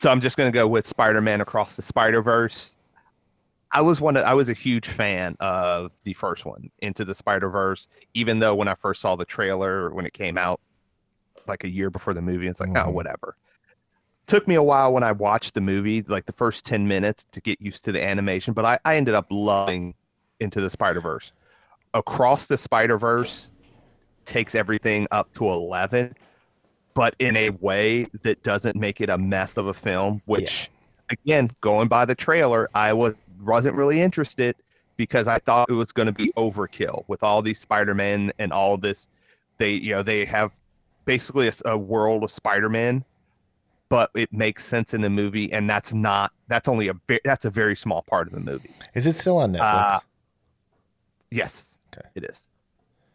so 0.00 0.10
i'm 0.10 0.20
just 0.20 0.36
going 0.36 0.50
to 0.50 0.54
go 0.56 0.66
with 0.66 0.84
spider-man 0.84 1.40
across 1.40 1.76
the 1.76 1.82
spider-verse 1.82 2.74
i 3.70 3.80
was 3.80 4.00
one 4.00 4.16
of, 4.16 4.24
i 4.24 4.34
was 4.34 4.48
a 4.48 4.52
huge 4.52 4.88
fan 4.88 5.36
of 5.38 5.92
the 6.02 6.12
first 6.14 6.44
one 6.44 6.68
into 6.80 7.04
the 7.04 7.14
spider-verse 7.14 7.86
even 8.14 8.40
though 8.40 8.56
when 8.56 8.66
i 8.66 8.74
first 8.74 9.00
saw 9.00 9.14
the 9.14 9.24
trailer 9.24 9.94
when 9.94 10.04
it 10.06 10.12
came 10.12 10.36
out 10.36 10.60
like 11.46 11.62
a 11.62 11.68
year 11.68 11.90
before 11.90 12.14
the 12.14 12.22
movie 12.22 12.48
it's 12.48 12.58
like 12.58 12.70
oh 12.70 12.88
Mhm. 12.88 12.92
whatever 12.94 13.36
took 14.26 14.48
me 14.48 14.54
a 14.54 14.62
while 14.62 14.92
when 14.92 15.02
I 15.02 15.12
watched 15.12 15.54
the 15.54 15.60
movie, 15.60 16.02
like 16.02 16.26
the 16.26 16.32
first 16.32 16.64
10 16.64 16.86
minutes 16.88 17.26
to 17.32 17.40
get 17.40 17.60
used 17.60 17.84
to 17.84 17.92
the 17.92 18.02
animation, 18.02 18.54
but 18.54 18.64
I, 18.64 18.78
I 18.84 18.96
ended 18.96 19.14
up 19.14 19.26
loving 19.30 19.94
Into 20.40 20.60
the 20.60 20.70
Spider 20.70 21.00
Verse. 21.00 21.32
Across 21.92 22.46
the 22.46 22.56
Spider 22.56 22.98
Verse 22.98 23.50
takes 24.24 24.54
everything 24.54 25.06
up 25.10 25.32
to 25.34 25.48
11, 25.48 26.14
but 26.94 27.14
in 27.18 27.36
a 27.36 27.50
way 27.50 28.06
that 28.22 28.42
doesn't 28.42 28.76
make 28.76 29.00
it 29.00 29.10
a 29.10 29.18
mess 29.18 29.56
of 29.56 29.66
a 29.66 29.74
film, 29.74 30.22
which, 30.24 30.70
again, 31.10 31.50
going 31.60 31.88
by 31.88 32.04
the 32.04 32.14
trailer, 32.14 32.70
I 32.74 32.92
was, 32.92 33.14
wasn't 33.42 33.76
really 33.76 34.00
interested 34.00 34.56
because 34.96 35.28
I 35.28 35.38
thought 35.38 35.68
it 35.68 35.74
was 35.74 35.92
going 35.92 36.06
to 36.06 36.12
be 36.12 36.32
overkill 36.36 37.04
with 37.08 37.22
all 37.22 37.42
these 37.42 37.60
Spider 37.60 37.94
Men 37.94 38.32
and 38.38 38.52
all 38.52 38.78
this. 38.78 39.08
They, 39.58 39.72
you 39.72 39.92
know, 39.92 40.02
they 40.02 40.24
have 40.24 40.52
basically 41.04 41.48
a, 41.48 41.52
a 41.66 41.76
world 41.76 42.24
of 42.24 42.30
Spider 42.30 42.68
Man 42.68 43.04
but 43.94 44.10
it 44.16 44.32
makes 44.32 44.64
sense 44.64 44.92
in 44.92 45.02
the 45.02 45.08
movie 45.08 45.52
and 45.52 45.70
that's 45.70 45.94
not 45.94 46.32
that's 46.48 46.66
only 46.66 46.88
a 46.88 46.94
that's 47.24 47.44
a 47.44 47.50
very 47.50 47.76
small 47.76 48.02
part 48.02 48.26
of 48.26 48.34
the 48.34 48.40
movie 48.40 48.74
Is 48.92 49.06
it 49.06 49.14
still 49.14 49.36
on 49.38 49.52
Netflix? 49.52 49.84
Uh, 49.84 50.00
yes 51.30 51.78
Okay. 51.96 52.08
it 52.16 52.24
is 52.24 52.48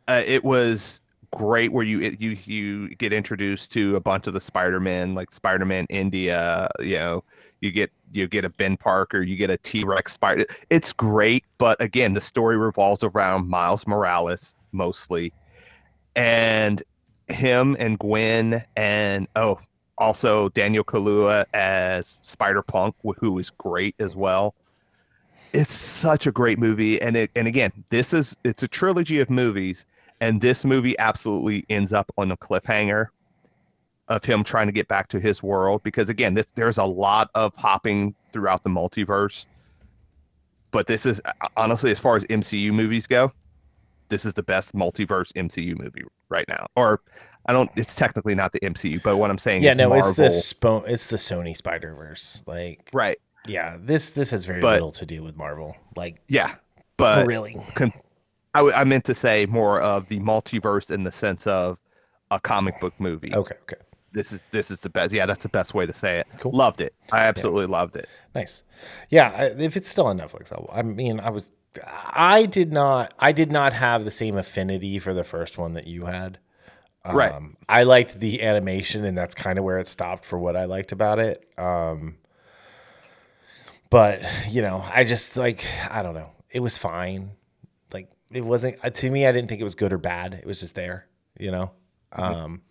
uh, 0.08 0.24
it 0.26 0.42
was 0.42 1.02
great 1.32 1.74
where 1.74 1.84
you 1.84 2.00
it, 2.00 2.22
you 2.22 2.38
you 2.46 2.96
get 2.96 3.12
introduced 3.12 3.74
to 3.74 3.98
a 3.98 4.00
bunch 4.00 4.26
of 4.26 4.34
the 4.34 4.40
spider-man 4.40 5.16
like 5.16 5.34
spider-man 5.34 5.86
india 5.90 6.70
you 6.80 6.96
know 6.96 7.26
you 7.60 7.72
get 7.72 7.92
you 8.14 8.26
get 8.26 8.46
a 8.46 8.50
ben 8.50 8.78
parker 8.78 9.22
you 9.22 9.36
get 9.36 9.50
a 9.50 9.58
t-rex 9.58 10.14
spider 10.14 10.46
it's 10.70 10.94
great 10.94 11.44
but 11.58 11.80
again 11.82 12.14
the 12.14 12.22
story 12.22 12.56
revolves 12.58 13.04
around 13.04 13.50
miles 13.50 13.86
morales 13.86 14.56
mostly 14.72 15.34
and 16.16 16.84
him 17.28 17.76
and 17.80 18.00
gwen 18.00 18.64
and 18.78 19.28
oh 19.36 19.60
also 20.00 20.50
daniel 20.50 20.84
kaluuya 20.84 21.45
as 21.54 22.18
spider 22.22 22.62
punk 22.62 22.95
who 23.18 23.38
is 23.38 23.50
great 23.52 23.95
as 24.00 24.16
well. 24.16 24.56
It's 25.52 25.74
such 25.74 26.28
a 26.28 26.32
great 26.32 26.60
movie 26.60 27.02
and 27.02 27.16
it 27.16 27.32
and 27.36 27.47
again 27.47 27.72
this 27.89 28.14
is 28.14 28.36
it's 28.43 28.64
a 28.64 28.68
trilogy 28.68 29.20
of 29.20 29.30
movies 29.30 29.86
and 30.22 30.41
this 30.41 30.66
movie 30.66 30.97
absolutely 31.00 31.66
ends 31.70 31.93
up 31.93 32.12
on 32.18 32.32
a 32.32 32.38
cliffhanger 32.38 33.08
of 34.08 34.24
him 34.24 34.43
trying 34.43 34.68
to 34.68 34.74
get 34.74 34.88
back 34.88 35.08
to 35.10 35.20
his 35.20 35.43
world 35.43 35.84
because 35.84 36.10
again 36.10 36.34
this, 36.34 36.47
there's 36.56 36.78
a 36.78 36.84
lot 36.84 37.30
of 37.36 37.56
hopping 37.56 38.16
throughout 38.34 38.64
the 38.64 38.70
multiverse. 38.70 39.45
But 40.72 40.88
this 40.88 41.06
is 41.06 41.22
uh, 41.26 41.47
honestly 41.58 41.91
as 41.91 42.00
far 42.00 42.16
as 42.16 42.24
mcu 42.26 42.72
movies 42.72 43.08
go 43.08 43.32
this 44.10 44.26
is 44.26 44.34
the 44.34 44.43
best 44.43 44.76
multiverse 44.76 45.32
mcu 45.34 45.78
movie 45.80 46.04
right 46.30 46.47
now 46.47 46.68
or 46.76 47.02
i 47.46 47.54
don't 47.54 47.70
it's 47.76 47.96
technically 47.96 48.36
not 48.36 48.52
the 48.52 48.60
mcu 48.62 49.02
but 49.04 49.18
what 49.18 49.30
i'm 49.30 49.38
saying 49.38 49.64
yeah, 49.64 49.72
is 49.72 49.78
no, 49.78 49.90
Marvel, 49.90 50.08
it's 50.10 50.18
the 50.18 50.56
Spo- 50.56 50.88
it's 50.88 51.08
the 51.08 51.18
Sony 51.18 51.56
Spider 51.56 51.94
Verse. 51.96 52.44
Like, 52.46 52.90
right 52.94 53.18
yeah, 53.48 53.78
this 53.80 54.12
this 54.12 54.32
has 54.32 54.46
very 54.46 54.60
But- 54.62 54.74
little 54.74 54.92
to 54.92 55.06
do 55.06 55.24
with 55.24 55.36
Marvel. 55.38 55.76
Like, 55.96 56.22
yeah 56.28 56.56
but 56.98 57.26
really, 57.26 57.56
con- 57.76 57.94
I, 58.54 58.60
w- 58.60 58.76
I 58.76 58.84
meant 58.84 59.06
to 59.06 59.14
say 59.14 59.46
more 59.46 59.80
of 59.80 60.08
the 60.10 60.20
multiverse 60.20 60.92
in 60.92 61.04
the 61.04 61.12
sense 61.14 61.48
of 61.48 61.78
a 62.30 62.40
comic 62.40 62.80
book 62.82 62.94
movie. 63.00 63.34
okay, 63.34 63.56
okay, 63.64 63.78
This 64.12 64.34
is 64.34 64.42
this 64.52 64.70
is 64.70 64.82
the 64.82 64.90
best. 64.90 65.14
Yeah, 65.14 65.26
that's 65.26 65.42
the 65.44 65.50
best 65.50 65.74
way 65.74 65.86
to 65.86 65.94
say 65.94 66.20
it. 66.20 66.28
Cool. 66.40 66.52
Loved 66.52 66.82
it. 66.82 66.94
I 67.14 67.20
absolutely 67.20 67.68
loved 67.68 67.96
it. 67.96 68.10
nice. 68.36 68.64
Yeah, 69.10 69.44
if 69.58 69.78
it's 69.78 69.90
still 69.90 70.08
on 70.08 70.20
Netflix, 70.20 70.52
I'll, 70.52 70.70
I 70.72 70.82
mean, 70.82 71.20
I 71.22 71.30
was 71.30 71.50
I 71.86 72.46
did 72.46 72.74
not. 72.74 73.14
I 73.18 73.32
did 73.32 73.52
not 73.52 73.72
have 73.74 74.04
the 74.04 74.12
same 74.12 74.38
affinity 74.38 75.00
for 75.00 75.14
the 75.14 75.24
first 75.24 75.58
one 75.58 75.72
that 75.74 75.88
you 75.88 76.06
had. 76.06 76.40
Right. 77.06 77.32
Um, 77.32 77.56
I 77.68 77.84
liked 77.84 78.20
the 78.20 78.43
animation, 78.43 79.06
and 79.06 79.18
that's 79.18 79.34
kind 79.36 79.58
of 79.58 79.66
where 79.66 79.80
it 79.80 79.88
stopped 79.88 80.26
for 80.26 80.38
what 80.38 80.56
I 80.56 80.66
liked 80.66 80.91
about 80.91 81.18
it. 81.20 81.43
Um, 81.58 82.18
but 83.89 84.22
you 84.50 84.62
know, 84.62 84.84
I 84.93 85.04
just 85.04 85.38
like 85.38 85.66
I 85.89 86.02
don't 86.04 86.14
know. 86.14 86.32
It 86.52 86.60
was 86.60 86.78
fine. 86.78 87.32
Like 87.93 88.10
it 88.32 88.43
wasn't 88.45 88.78
uh, 88.84 88.89
to 88.89 89.10
me. 89.10 89.26
I 89.26 89.32
didn't 89.32 89.50
think 89.50 89.62
it 89.62 89.64
was 89.66 89.76
good 89.76 89.93
or 89.93 89.97
bad. 89.97 90.34
It 90.34 90.45
was 90.45 90.60
just 90.60 90.76
there. 90.76 91.08
You 91.39 91.52
know. 91.52 91.72
Um, 92.12 92.62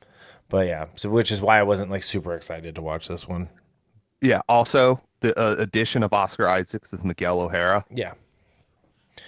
but 0.49 0.67
yeah. 0.67 0.87
So 0.97 1.11
which 1.11 1.31
is 1.33 1.41
why 1.41 1.59
I 1.59 1.63
wasn't 1.63 1.91
like 1.91 2.03
super 2.03 2.35
excited 2.35 2.75
to 2.77 2.83
watch 2.83 3.09
this 3.09 3.27
one. 3.27 3.49
Yeah. 4.21 4.41
Also, 4.49 5.01
the 5.21 5.39
uh, 5.39 5.57
addition 5.59 6.03
of 6.03 6.13
Oscar 6.13 6.49
Isaacs 6.49 6.93
as 6.93 7.05
Miguel 7.05 7.41
O'Hara, 7.41 7.85
Yeah. 7.91 8.15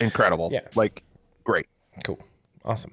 incredible. 0.01 0.51
Yeah. 0.53 0.63
Like, 0.75 1.05
great. 1.45 1.67
Cool. 2.05 2.19
Awesome. 2.65 2.93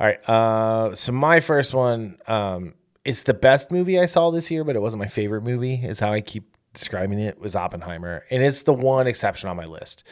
All 0.00 0.06
right. 0.06 0.28
Uh, 0.28 0.94
so 0.94 1.12
my 1.12 1.40
first 1.40 1.74
one, 1.74 2.18
um, 2.26 2.74
it's 3.04 3.22
the 3.22 3.34
best 3.34 3.70
movie 3.70 3.98
I 3.98 4.06
saw 4.06 4.30
this 4.30 4.50
year, 4.50 4.64
but 4.64 4.76
it 4.76 4.80
wasn't 4.80 5.00
my 5.00 5.08
favorite 5.08 5.42
movie. 5.42 5.74
Is 5.74 6.00
how 6.00 6.12
I 6.12 6.20
keep 6.20 6.56
describing 6.74 7.18
it. 7.18 7.38
Was 7.40 7.56
Oppenheimer, 7.56 8.24
and 8.30 8.42
it's 8.42 8.62
the 8.62 8.74
one 8.74 9.06
exception 9.06 9.48
on 9.48 9.56
my 9.56 9.64
list. 9.64 10.04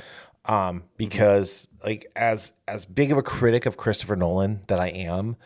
Um, 0.45 0.85
because 0.97 1.67
like 1.85 2.11
as 2.15 2.53
as 2.69 2.85
big 2.85 3.13
of 3.13 3.19
a 3.19 3.23
critic 3.23 3.67
of 3.67 3.77
Christopher 3.77 4.17
Nolan 4.17 4.61
that 4.69 4.79
I 4.79 4.89
am, 4.89 5.37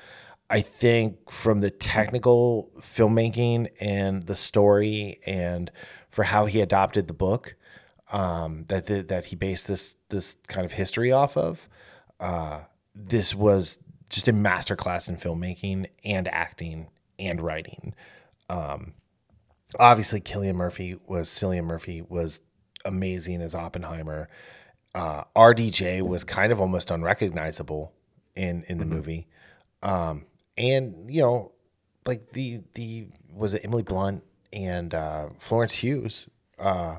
I 0.51 0.61
think 0.61 1.31
from 1.31 1.61
the 1.61 1.71
technical 1.71 2.71
filmmaking 2.81 3.69
and 3.81 4.25
the 4.25 4.35
story 4.35 5.21
and 5.25 5.71
for 6.11 6.25
how 6.25 6.47
he 6.47 6.61
adopted 6.61 7.09
the 7.09 7.15
book 7.15 7.57
um, 8.13 8.65
that 8.69 8.87
that 8.87 9.09
that 9.09 9.27
he 9.27 9.37
based 9.37 9.67
this 9.69 9.97
this 10.09 10.37
kind 10.49 10.65
of 10.65 10.73
history 10.73 11.13
off 11.13 11.37
of, 11.37 11.69
uh, 12.19 12.61
this 12.95 13.35
was 13.35 13.79
just 14.11 14.29
a 14.29 14.33
masterclass 14.33 15.09
in 15.09 15.17
filmmaking 15.17 15.87
and 16.05 16.29
acting 16.29 16.89
and 17.19 17.41
writing. 17.41 17.95
Um, 18.49 18.95
obviously, 19.79 20.21
Cillian 20.21 20.57
Murphy 20.57 20.97
was 21.07 21.31
Cillian 21.31 21.65
Murphy 21.65 22.03
was 22.03 22.43
amazing 22.85 23.41
as 23.41 23.55
Oppenheimer. 23.55 24.29
Uh, 24.95 25.25
RDJ 25.37 26.03
was 26.03 26.25
kind 26.25 26.53
of 26.53 26.61
almost 26.61 26.91
unrecognizable 26.91 27.93
in 28.35 28.65
in 28.69 28.79
the 28.79 28.87
movie, 28.87 29.29
um, 29.83 30.25
and 30.59 31.09
you 31.09 31.23
know, 31.23 31.53
like 32.07 32.33
the 32.33 32.63
the 32.75 33.07
was 33.33 33.55
it 33.55 33.65
Emily 33.65 33.85
Blunt 33.85 34.25
and 34.53 34.93
uh, 34.93 35.29
Florence 35.39 35.75
Hughes, 35.75 36.27
uh, 36.59 36.97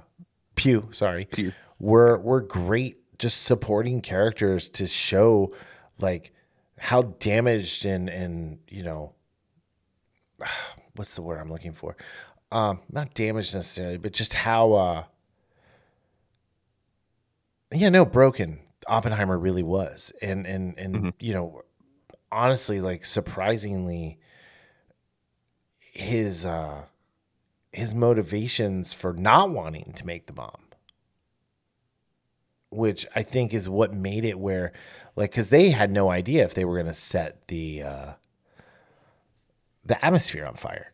Pugh, 0.56 0.88
sorry, 0.94 1.26
Pugh. 1.26 1.52
were 1.80 2.18
were 2.18 2.40
great 2.40 2.98
just 3.20 3.44
supporting 3.44 4.02
characters 4.02 4.70
to 4.70 4.88
show 4.88 5.54
like 6.00 6.34
how 6.82 7.04
damaged 7.04 7.86
and 7.86 8.10
and 8.10 8.58
you 8.68 8.82
know 8.82 9.14
what's 10.96 11.16
the 11.16 11.22
word 11.22 11.40
I'm 11.40 11.52
looking 11.52 11.74
for? 11.74 11.96
Um, 12.52 12.80
not 12.92 13.14
damaged 13.14 13.54
necessarily, 13.54 13.98
but 13.98 14.14
just 14.14 14.34
how 14.34 14.74
uh 14.74 15.04
yeah, 17.72 17.90
no, 17.90 18.04
broken 18.04 18.60
Oppenheimer 18.88 19.38
really 19.38 19.62
was. 19.62 20.12
And 20.24 20.48
and 20.48 20.76
and 20.78 21.14
you 21.20 21.34
know, 21.34 21.62
honestly, 22.32 22.82
like 22.82 23.06
surprisingly 23.06 24.18
his 25.78 26.46
uh 26.46 26.86
his 27.72 27.94
motivations 27.94 28.92
for 28.92 29.14
not 29.14 29.52
wanting 29.52 29.94
to 29.98 30.06
make 30.06 30.26
the 30.26 30.34
bomb 30.34 30.61
which 32.72 33.06
I 33.16 33.22
think 33.24 33.54
is 33.54 33.70
what 33.70 33.94
made 33.94 34.26
it 34.26 34.40
where, 34.40 34.72
like, 35.16 35.32
because 35.32 35.50
they 35.50 35.70
had 35.70 35.92
no 35.92 36.10
idea 36.10 36.44
if 36.44 36.54
they 36.54 36.66
were 36.66 36.76
going 36.76 36.88
to 36.88 36.94
set 36.94 37.48
the 37.48 37.84
uh, 37.84 38.12
the 39.86 40.04
atmosphere 40.04 40.46
on 40.46 40.56
fire. 40.56 40.94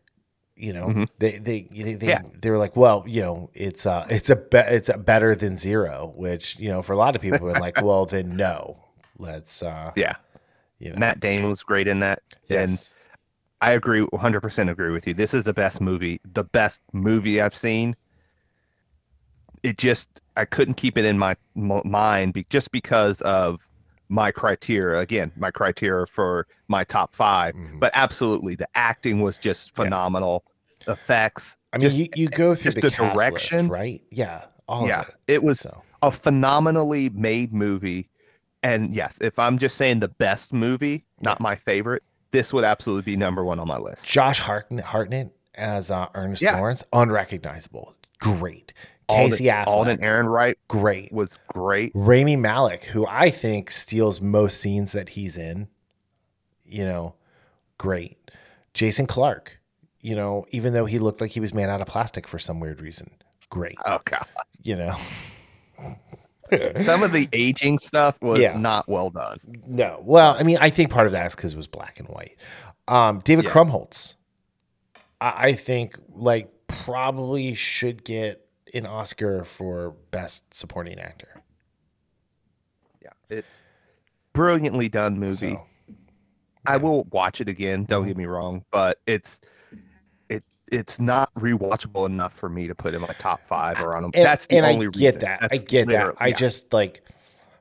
You 0.56 0.72
know, 0.72 1.06
they 1.20 1.38
they 1.38 1.68
they 1.70 1.94
they, 1.94 2.08
Yeah. 2.08 2.22
they 2.36 2.50
were 2.50 2.58
like, 2.58 2.74
well, 2.74 3.04
you 3.06 3.22
know, 3.22 3.50
it's 3.54 3.86
uh 3.86 4.06
it's 4.10 4.28
a 4.28 4.34
be- 4.36 4.58
it's 4.58 4.88
a 4.88 4.98
better 4.98 5.36
than 5.36 5.56
zero, 5.56 6.12
which 6.16 6.58
you 6.58 6.68
know 6.68 6.82
for 6.82 6.94
a 6.94 6.96
lot 6.96 7.14
of 7.14 7.22
people 7.22 7.38
were 7.40 7.52
like, 7.52 7.80
well, 7.82 8.06
then 8.06 8.36
no, 8.36 8.82
let's 9.18 9.62
uh, 9.62 9.92
Yeah. 9.94 10.16
you 10.80 10.90
know, 10.90 10.98
Matt 10.98 11.20
Damon 11.20 11.48
was 11.50 11.62
great 11.62 11.86
in 11.86 12.00
that. 12.00 12.22
And 12.50 12.70
yes, 12.70 12.92
I 13.60 13.72
agree, 13.72 14.00
100% 14.00 14.68
agree 14.70 14.90
with 14.90 15.06
you. 15.06 15.14
This 15.14 15.32
is 15.32 15.44
the 15.44 15.52
best 15.52 15.80
movie, 15.80 16.20
the 16.32 16.44
best 16.44 16.80
movie 16.92 17.40
I've 17.40 17.54
seen. 17.54 17.94
It 19.62 19.78
just, 19.78 20.08
I 20.38 20.44
couldn't 20.44 20.74
keep 20.74 20.96
it 20.96 21.04
in 21.04 21.18
my 21.18 21.36
m- 21.56 21.82
mind 21.84 22.32
be, 22.32 22.46
just 22.48 22.70
because 22.72 23.20
of 23.22 23.60
my 24.08 24.30
criteria. 24.30 25.00
Again, 25.00 25.32
my 25.36 25.50
criteria 25.50 26.06
for 26.06 26.46
my 26.68 26.84
top 26.84 27.14
5 27.14 27.54
Mhm. 27.54 27.80
But 27.80 27.90
absolutely, 27.94 28.54
the 28.54 28.68
acting 28.74 29.20
was 29.20 29.38
just 29.38 29.74
phenomenal. 29.74 30.44
Effects. 30.86 31.58
I 31.72 31.76
mean, 31.78 31.80
just- 31.82 31.98
you, 31.98 32.08
you 32.14 32.28
go 32.28 32.54
through 32.54 32.72
just 32.72 32.76
the, 32.80 32.88
the 32.88 32.96
direction. 33.14 33.68
list, 33.68 33.70
right? 33.70 34.02
Yeah, 34.10 34.44
all 34.68 34.86
yeah, 34.88 35.00
of 35.02 35.08
it. 35.08 35.14
it 35.26 35.42
was 35.42 35.60
So 35.60 35.82
a 36.02 36.10
phenomenally 36.10 37.10
made 37.10 37.52
movie. 37.52 38.08
And 38.62 38.94
yes, 38.94 39.18
if 39.20 39.38
I'm 39.38 39.58
just 39.58 39.76
saying 39.76 40.00
the 40.00 40.08
best 40.08 40.52
movie, 40.52 41.04
not 41.20 41.40
my 41.40 41.56
favorite, 41.56 42.02
this 42.30 42.52
would 42.52 42.64
absolutely 42.64 43.12
be 43.12 43.16
number 43.16 43.44
one 43.44 43.58
on 43.58 43.68
my 43.68 43.78
list. 43.78 44.06
Josh 44.06 44.38
Hartnett, 44.40 44.84
Hartnett 44.84 45.30
as 45.54 45.90
uh, 45.90 46.06
Ernest 46.14 46.42
Yeah. 46.42 46.56
Lawrence, 46.56 46.82
unrecognizable, 46.92 47.92
great. 48.20 48.72
Alden, 49.08 49.30
Casey 49.30 49.44
Affleck, 49.44 49.66
Alden 49.66 49.98
Ehrenreich 49.98 50.54
great. 50.68 51.12
was 51.12 51.38
great. 51.48 51.92
Rami 51.94 52.36
Malek, 52.36 52.84
who 52.84 53.06
I 53.06 53.30
think 53.30 53.70
steals 53.70 54.20
most 54.20 54.60
scenes 54.60 54.92
that 54.92 55.10
he's 55.10 55.36
in, 55.38 55.68
you 56.64 56.84
know, 56.84 57.14
great. 57.78 58.16
Jason 58.74 59.06
Clarke, 59.06 59.58
you 60.00 60.14
know, 60.14 60.46
even 60.50 60.72
though 60.74 60.84
he 60.84 60.98
looked 60.98 61.20
like 61.20 61.30
he 61.30 61.40
was 61.40 61.54
made 61.54 61.64
out 61.68 61.80
of 61.80 61.86
plastic 61.86 62.28
for 62.28 62.38
some 62.38 62.60
weird 62.60 62.80
reason, 62.80 63.10
great. 63.50 63.76
Oh 63.86 63.98
god, 64.04 64.26
You 64.62 64.76
know, 64.76 64.94
some 66.84 67.02
of 67.02 67.12
the 67.12 67.28
aging 67.32 67.78
stuff 67.78 68.20
was 68.22 68.38
Yeah. 68.38 68.56
not 68.56 68.88
well 68.88 69.10
done. 69.10 69.38
no. 69.66 70.00
Well, 70.02 70.36
I 70.38 70.42
mean, 70.42 70.58
I 70.60 70.70
think 70.70 70.90
part 70.90 71.06
of 71.06 71.12
that 71.12 71.26
is 71.26 71.34
because 71.34 71.52
it 71.54 71.56
was 71.56 71.66
black 71.66 71.98
and 71.98 72.08
white. 72.08 72.36
Um, 72.86 73.20
David 73.20 73.44
Yeah. 73.44 73.50
Krumholtz, 73.52 74.14
I, 75.20 75.48
I 75.48 75.52
think, 75.54 75.98
like, 76.14 76.50
probably 76.68 77.54
should 77.54 78.04
get 78.04 78.46
an 78.74 78.86
Oscar 78.86 79.44
for 79.44 79.94
best 80.10 80.52
supporting 80.54 80.98
actor. 80.98 81.42
Yeah, 83.02 83.10
it's 83.28 83.48
brilliantly 84.32 84.88
done 84.88 85.18
movie. 85.18 85.54
So, 85.54 85.66
I 86.66 86.76
will 86.76 87.04
watch 87.10 87.40
it 87.40 87.48
again. 87.48 87.84
Don't 87.84 88.04
get 88.04 88.12
mm-hmm. 88.12 88.20
me 88.20 88.26
wrong, 88.26 88.64
but 88.70 89.00
it's 89.06 89.40
it 90.28 90.44
it's 90.70 91.00
not 91.00 91.32
rewatchable 91.34 92.06
enough 92.06 92.34
for 92.34 92.48
me 92.48 92.66
to 92.66 92.74
put 92.74 92.94
in 92.94 93.00
my 93.00 93.14
top 93.18 93.40
five 93.46 93.80
or 93.80 93.96
on 93.96 94.02
them. 94.02 94.10
and, 94.14 94.24
That's 94.24 94.46
the 94.46 94.56
and 94.56 94.66
only 94.66 94.86
I 94.86 94.88
reason. 94.88 95.00
get 95.00 95.20
that. 95.20 95.48
I 95.50 95.56
get 95.56 95.88
that. 95.88 96.14
I 96.18 96.28
yeah. 96.28 96.36
just 96.36 96.72
like 96.72 97.02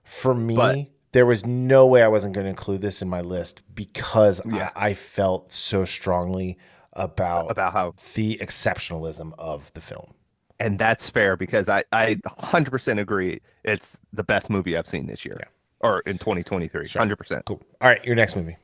for 0.04 0.34
me, 0.34 0.56
But- 0.56 0.88
there 1.14 1.26
was 1.26 1.46
no 1.46 1.88
way 1.88 2.04
I 2.04 2.08
wasn't 2.10 2.36
going 2.36 2.46
to 2.46 2.50
include 2.50 2.82
this 2.82 3.02
in 3.02 3.08
my 3.08 3.22
list 3.22 3.62
because 3.74 4.42
Yeah. 4.46 4.72
I, 4.76 4.90
I 4.90 4.94
felt 4.94 5.52
so 5.54 5.86
strongly 5.86 6.58
about, 6.94 7.50
about 7.50 7.74
how 7.74 7.94
the 8.16 8.38
exceptionalism 8.42 9.34
of 9.38 9.72
the 9.74 9.82
film. 9.82 10.14
And 10.60 10.78
that's 10.80 11.10
fair 11.10 11.38
because 11.38 11.70
I 11.70 11.84
I 11.92 12.16
100% 12.40 13.00
agree. 13.00 13.42
It's 13.64 13.98
the 14.14 14.24
best 14.24 14.50
movie 14.50 14.78
I've 14.78 14.88
seen 14.88 15.08
this 15.08 15.26
year 15.26 15.38
Yeah. 15.40 15.48
or 15.88 16.00
in 16.02 16.18
2023. 16.18 16.88
Sure. 16.88 17.02
100%. 17.02 17.46
Cool. 17.46 17.62
All 17.82 17.90
right, 17.90 18.04
your 18.06 18.16
next 18.16 18.36
movie. 18.36 18.58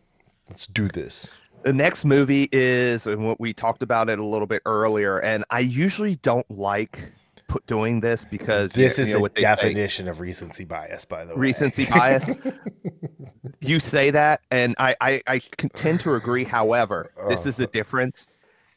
Let's 0.50 0.68
do 0.68 0.88
this. 0.88 1.30
The 1.64 1.74
next 1.74 2.04
movie 2.06 2.50
is 2.52 3.08
and 3.08 3.26
what 3.26 3.40
we 3.40 3.54
talked 3.54 3.84
about 3.84 4.10
it 4.10 4.20
a 4.20 4.24
little 4.26 4.48
bit 4.48 4.62
earlier, 4.66 5.20
and 5.20 5.46
I 5.50 5.60
usually 5.62 6.16
don't 6.18 6.50
like 6.52 7.12
put 7.48 7.66
doing 7.68 8.02
this 8.02 8.26
because 8.26 8.72
This 8.74 8.98
you 8.98 9.04
is 9.06 9.10
know 9.12 9.20
the 9.20 9.30
they 9.30 9.42
say, 9.42 9.56
definition 9.56 10.08
of 10.10 10.20
recency 10.20 10.66
bias, 10.66 11.06
by 11.06 11.24
the 11.24 11.34
way. 11.34 11.40
recency 11.40 11.86
bias. 11.86 12.26
you 13.62 13.80
say 13.80 14.10
that, 14.12 14.42
and 14.52 14.76
I, 14.78 14.96
I 15.00 15.22
I 15.28 15.40
tend 15.76 16.00
to 16.02 16.16
agree. 16.16 16.44
However, 16.44 17.10
this 17.30 17.46
uh, 17.46 17.50
is 17.50 17.58
the 17.58 17.68
difference: 17.68 18.28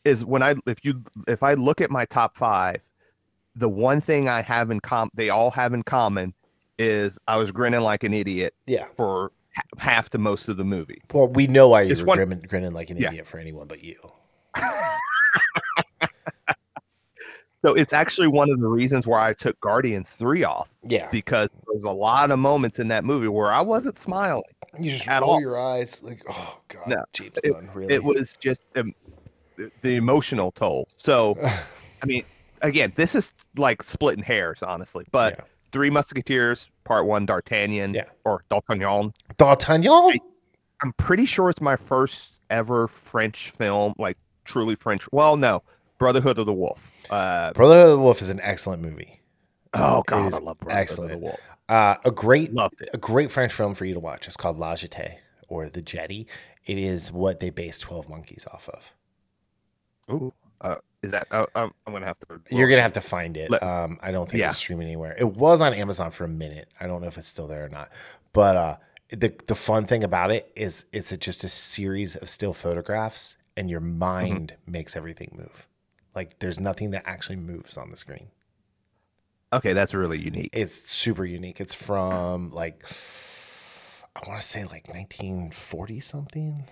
is 0.04 0.24
when 0.24 0.42
I 0.42 0.54
if 0.66 0.84
you 0.84 1.02
if 1.26 1.42
I 1.42 1.54
look 1.54 1.80
at 1.80 1.90
my 1.90 2.04
top 2.04 2.36
five, 2.36 2.76
the 3.56 3.68
one 3.68 4.00
thing 4.00 4.28
I 4.28 4.42
have 4.42 4.70
in 4.70 4.80
com 4.80 5.10
they 5.14 5.30
all 5.30 5.50
have 5.50 5.72
in 5.74 5.82
common 5.82 6.32
is 6.78 7.18
I 7.26 7.36
was 7.36 7.50
grinning 7.50 7.80
like 7.80 8.04
an 8.04 8.12
idiot 8.14 8.54
Yeah. 8.66 8.84
for 8.96 9.32
ha- 9.54 9.62
half 9.78 10.10
to 10.10 10.18
most 10.18 10.48
of 10.48 10.56
the 10.58 10.64
movie. 10.64 11.00
Well, 11.12 11.26
we 11.28 11.46
know 11.46 11.74
It's 11.76 12.02
were 12.02 12.06
one- 12.08 12.18
grinning, 12.18 12.44
grinning 12.48 12.72
like 12.72 12.90
an 12.90 12.98
Yeah. 12.98 13.08
idiot 13.08 13.26
for 13.26 13.38
anyone 13.38 13.66
but 13.66 13.82
you. 13.82 13.96
So 17.64 17.74
it's 17.74 17.92
actually 17.92 18.28
one 18.28 18.48
of 18.50 18.60
the 18.60 18.68
reasons 18.68 19.08
why 19.08 19.28
I 19.28 19.32
took 19.32 19.58
Guardians 19.60 20.10
3 20.10 20.44
off 20.44 20.68
Yeah. 20.84 21.08
because 21.10 21.48
there's 21.66 21.82
a 21.82 21.90
lot 21.90 22.30
of 22.30 22.38
moments 22.38 22.78
in 22.78 22.86
that 22.88 23.02
movie 23.04 23.26
where 23.26 23.52
I 23.52 23.60
wasn't 23.60 23.98
smiling. 23.98 24.44
You 24.78 24.92
just 24.92 25.08
roll 25.08 25.24
all. 25.24 25.40
your 25.40 25.58
eyes 25.58 26.00
like, 26.00 26.22
oh 26.28 26.60
god, 26.68 26.86
No, 26.86 27.04
James 27.12 27.38
it- 27.42 27.52
Gunn, 27.54 27.68
really. 27.74 27.92
It 27.92 28.04
was 28.04 28.36
just 28.36 28.62
um, 28.76 28.94
the 29.56 29.96
emotional 29.96 30.52
toll. 30.52 30.86
So, 30.96 31.36
I 32.02 32.06
mean, 32.06 32.22
again, 32.62 32.92
this 32.96 33.14
is 33.14 33.32
like 33.56 33.82
splitting 33.82 34.24
hairs, 34.24 34.62
honestly. 34.62 35.04
But 35.10 35.34
Yeah. 35.38 35.44
Three 35.72 35.90
Musketeers, 35.90 36.70
Part 36.84 37.06
One, 37.06 37.26
D'Artagnan, 37.26 37.92
Yeah. 37.94 38.04
or 38.24 38.44
D'Artagnan. 38.48 39.12
D'Artagnan. 39.36 40.18
I'm 40.82 40.92
pretty 40.94 41.26
sure 41.26 41.50
it's 41.50 41.60
my 41.60 41.76
first 41.76 42.40
ever 42.50 42.88
French 42.88 43.50
film, 43.50 43.92
like 43.98 44.16
truly 44.44 44.74
French. 44.76 45.10
Well, 45.12 45.36
no, 45.36 45.62
Brotherhood 45.98 46.38
of 46.38 46.46
the 46.46 46.52
Wolf. 46.52 46.80
Uh, 47.10 47.52
Brotherhood 47.52 47.90
of 47.90 47.96
the 47.98 48.02
Wolf 48.02 48.22
is 48.22 48.30
an 48.30 48.40
excellent 48.42 48.82
movie. 48.82 49.20
oh 49.74 50.02
God, 50.06 50.32
I 50.34 50.38
love 50.38 50.58
Brotherhood 50.58 50.80
excellent. 50.80 51.12
of 51.12 51.20
the 51.20 51.26
Wolf. 51.26 51.40
Uh, 51.68 51.96
a 52.04 52.10
great, 52.10 52.52
a 52.94 52.98
great 52.98 53.30
French 53.30 53.52
film 53.52 53.74
for 53.74 53.84
you 53.84 53.94
to 53.94 54.00
watch. 54.00 54.26
It's 54.28 54.36
called 54.36 54.56
La 54.58 54.74
Jetée 54.74 55.16
or 55.48 55.68
The 55.68 55.82
Jetty. 55.82 56.26
It 56.64 56.78
is 56.78 57.10
what 57.12 57.40
they 57.40 57.50
based 57.50 57.80
Twelve 57.82 58.08
Monkeys 58.08 58.46
off 58.52 58.68
of. 58.68 58.92
Ooh, 60.10 60.32
uh, 60.60 60.76
is 61.06 61.12
that? 61.12 61.26
Uh, 61.30 61.46
I'm 61.54 61.70
I'm 61.86 61.92
gonna 61.92 62.06
have 62.06 62.18
to. 62.20 62.40
You're 62.50 62.68
gonna 62.68 62.82
have 62.82 62.92
to 62.94 63.00
find 63.00 63.36
it. 63.36 63.50
Let- 63.50 63.62
um, 63.62 63.98
I 64.02 64.10
don't 64.10 64.28
think 64.28 64.40
Yeah. 64.40 64.48
it's 64.48 64.58
streaming 64.58 64.86
anywhere. 64.88 65.14
It 65.18 65.24
was 65.36 65.60
on 65.60 65.72
Amazon 65.72 66.10
for 66.10 66.24
a 66.24 66.28
minute. 66.28 66.68
I 66.80 66.86
don't 66.86 67.00
know 67.00 67.06
if 67.08 67.16
it's 67.18 67.28
still 67.28 67.46
there 67.46 67.64
or 67.64 67.68
not. 67.68 67.90
But 68.32 68.56
uh, 68.56 68.76
the 69.10 69.32
the 69.46 69.54
fun 69.54 69.86
thing 69.86 70.04
about 70.04 70.30
it 70.30 70.50
is 70.56 70.84
it's 70.92 71.12
a, 71.12 71.16
just 71.16 71.44
a 71.44 71.48
series 71.48 72.16
of 72.16 72.28
still 72.28 72.52
photographs, 72.52 73.36
and 73.56 73.70
your 73.70 73.80
mind 73.80 74.54
makes 74.66 74.96
everything 74.96 75.34
move. 75.38 75.66
Like 76.14 76.38
there's 76.40 76.58
nothing 76.60 76.90
that 76.92 77.02
actually 77.06 77.36
moves 77.36 77.76
on 77.76 77.90
the 77.90 77.96
screen. 77.96 78.28
Okay, 79.52 79.72
that's 79.74 79.94
really 79.94 80.18
unique. 80.18 80.50
It's 80.52 80.90
super 80.90 81.24
unique. 81.24 81.60
It's 81.60 81.72
from 81.74 82.50
like 82.50 82.84
I 84.16 84.28
want 84.28 84.40
to 84.40 84.46
say 84.46 84.62
like 84.64 84.88
1940 84.88 86.00
something. 86.00 86.64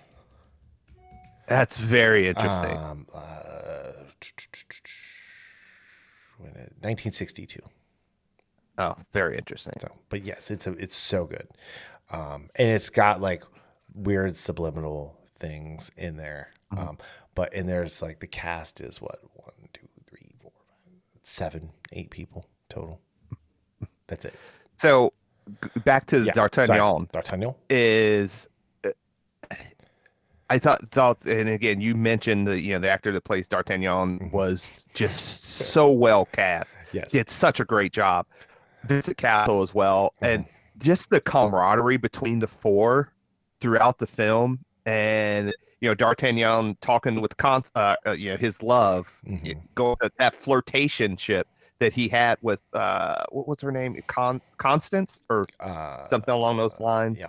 That's 1.47 1.77
very 1.77 2.29
interesting. 2.29 2.77
Um, 2.77 3.07
uh, 3.15 3.93
when 6.39 6.51
it- 6.51 6.73
1962. 6.81 7.61
oh, 8.79 8.95
very 9.13 9.37
interesting. 9.37 9.75
So, 9.81 9.89
but 10.09 10.25
yes, 10.25 10.51
it's 10.51 10.67
a, 10.67 10.73
it's 10.73 10.97
so 10.97 11.25
good, 11.27 11.49
um, 12.11 12.49
and 12.57 12.69
it's 12.69 12.91
got 12.91 13.21
like 13.21 13.45
weird 13.95 14.35
subliminal 14.37 15.17
things 15.39 15.91
in 15.97 16.17
there. 16.17 16.49
Mm-hmm. 16.73 16.89
Um, 16.89 16.99
but 17.35 17.55
and 17.55 17.69
there's 17.69 18.03
like 18.03 18.21
the 18.21 18.27
cast 18.27 18.81
is 18.81 19.01
what 19.01 19.19
one, 19.35 19.69
two, 19.73 19.87
three, 20.09 20.35
four, 20.41 20.53
five, 20.85 21.01
seven, 21.23 21.71
eight 21.93 22.11
people 22.11 22.47
total. 22.69 23.01
That's 24.07 24.25
it. 24.25 24.35
So 24.77 25.13
g- 25.63 25.81
back 25.85 26.07
to 26.07 26.23
Yeah, 26.25 26.33
D'Artagnan 26.33 26.77
sorry. 26.79 27.07
D'Artagnan. 27.13 27.55
is. 27.71 28.49
I 30.51 30.59
thought 30.59 30.91
thought, 30.91 31.25
and 31.25 31.49
again, 31.49 31.81
you 31.81 31.95
mentioned 31.95 32.47
the 32.47 32.59
you 32.61 32.73
know 32.75 32.79
the 32.81 32.91
actor 32.91 33.13
that 33.13 33.23
plays 33.23 33.49
D'Artagnan 33.49 34.19
Mhm. 34.19 34.33
was 34.33 34.85
just 34.95 35.43
so 35.43 35.91
well 35.91 36.27
cast. 36.27 36.77
Yes. 36.93 37.11
Did 37.13 37.31
such 37.31 37.61
a 37.61 37.65
great 37.65 37.93
job. 37.93 38.27
Vincent 38.85 39.17
Cassel 39.17 39.63
as 39.63 39.75
well, 39.75 40.13
and 40.21 40.45
just 40.79 41.09
the 41.09 41.21
camaraderie 41.21 41.97
between 41.97 42.39
the 42.41 42.47
four 42.49 43.11
throughout 43.61 43.99
the 43.99 44.07
film, 44.07 44.59
and 44.85 45.55
you 45.81 45.89
know 45.89 45.95
D'Artagnan 45.95 46.77
talking 46.83 47.21
with 47.23 47.37
Con, 47.39 47.63
uh, 47.75 47.97
uh, 48.07 48.13
you 48.13 48.31
know 48.33 48.37
his 48.37 48.63
love, 48.63 49.11
Mhm. 49.27 49.57
going 49.75 49.97
that 50.19 50.39
flirtationship 50.43 51.45
that 51.79 51.95
he 51.95 52.09
had 52.09 52.39
with 52.43 52.61
uh, 52.75 53.25
what 53.31 53.49
was 53.49 53.61
her 53.63 53.73
name, 53.73 53.99
Con 54.07 54.43
Constance 54.59 55.23
or 55.31 55.47
Uh, 55.61 56.05
something 56.07 56.33
along 56.35 56.59
those 56.59 56.79
lines. 56.81 57.19
Yeah, 57.19 57.29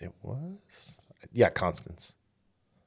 it 0.00 0.12
was. 0.22 0.98
Yeah, 1.32 1.48
Constance. 1.50 2.14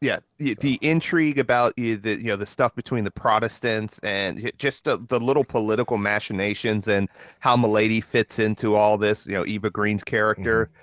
Yeah 0.02 0.20
the, 0.38 0.56
the 0.56 0.78
intrigue 0.82 1.40
about 1.40 1.78
you 1.78 1.98
the 1.98 2.16
you 2.16 2.26
know 2.26 2.36
the 2.36 2.46
stuff 2.46 2.76
between 2.76 3.04
the 3.04 3.12
protestants 3.12 4.00
and 4.00 4.52
just 4.58 4.84
the, 4.84 4.98
the 5.10 5.20
little 5.20 5.44
political 5.44 5.98
machinations 5.98 6.88
and 6.88 7.08
how 7.40 7.56
milady 7.56 8.02
fits 8.02 8.40
into 8.40 8.76
all 8.76 8.98
this 8.98 9.26
you 9.26 9.34
know 9.34 9.46
eva 9.46 9.70
green's 9.70 10.04
character. 10.04 10.70
Yeah 10.74 10.82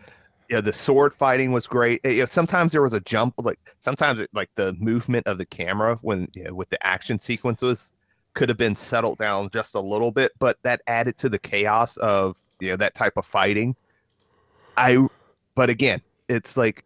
the 0.60 0.72
sword 0.72 1.14
fighting 1.14 1.52
was 1.52 1.66
great. 1.66 2.04
Uh, 2.04 2.10
you 2.10 2.18
know, 2.20 2.26
sometimes 2.26 2.72
there 2.72 2.82
was 2.82 2.92
a 2.92 3.00
jump 3.00 3.34
like 3.38 3.58
sometimes 3.80 4.20
it, 4.20 4.30
like 4.32 4.50
the 4.54 4.74
movement 4.74 5.26
of 5.26 5.38
the 5.38 5.46
camera 5.46 5.98
when 6.02 6.28
you 6.34 6.44
know, 6.44 6.54
with 6.54 6.68
the 6.68 6.86
action 6.86 7.18
sequences 7.18 7.92
could 8.34 8.48
have 8.48 8.58
been 8.58 8.76
settled 8.76 9.18
down 9.18 9.48
just 9.52 9.74
a 9.74 9.80
little 9.80 10.10
bit 10.10 10.32
but 10.38 10.58
that 10.62 10.80
added 10.86 11.16
to 11.18 11.28
the 11.28 11.38
chaos 11.38 11.96
of 11.98 12.36
you 12.60 12.70
know 12.70 12.76
that 12.76 12.94
type 12.94 13.14
of 13.16 13.24
fighting. 13.24 13.74
I 14.76 15.06
but 15.54 15.70
again 15.70 16.02
it's 16.28 16.56
like 16.56 16.84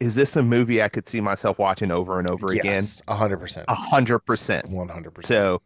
is 0.00 0.14
this 0.14 0.36
a 0.36 0.42
movie 0.42 0.82
I 0.82 0.88
could 0.88 1.08
see 1.08 1.20
myself 1.20 1.58
watching 1.58 1.90
over 1.90 2.18
and 2.18 2.28
over 2.30 2.52
again? 2.52 2.64
Yes, 2.74 3.02
hundred 3.08 3.38
percent, 3.38 3.66
A 3.68 3.74
hundred 3.74 4.20
percent. 4.20 4.68
one 4.68 4.88
hundred 4.88 5.12
percent. 5.12 5.28
So 5.28 5.62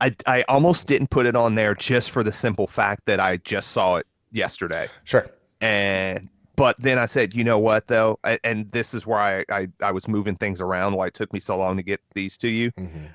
I 0.00 0.14
I 0.26 0.42
almost 0.42 0.86
didn't 0.86 1.10
put 1.10 1.26
it 1.26 1.36
on 1.36 1.54
there 1.54 1.74
just 1.74 2.10
for 2.10 2.22
the 2.22 2.32
simple 2.32 2.66
fact 2.66 3.06
that 3.06 3.20
I 3.20 3.38
just 3.38 3.70
saw 3.72 3.96
it 3.96 4.06
yesterday. 4.32 4.88
Sure. 5.04 5.26
And 5.60 6.28
but 6.56 6.76
then 6.78 6.98
I 6.98 7.06
said, 7.06 7.34
you 7.34 7.44
know 7.44 7.58
what 7.58 7.86
though? 7.86 8.18
I, 8.24 8.38
and 8.42 8.70
this 8.72 8.94
is 8.94 9.06
why 9.06 9.40
I, 9.40 9.44
I, 9.50 9.68
I 9.82 9.92
was 9.92 10.08
moving 10.08 10.36
things 10.36 10.60
around 10.60 10.94
why 10.94 11.06
it 11.06 11.14
took 11.14 11.32
me 11.32 11.40
so 11.40 11.56
long 11.56 11.76
to 11.76 11.82
get 11.82 12.00
these 12.14 12.36
to 12.38 12.48
you. 12.48 12.72
Mhm. 12.72 13.10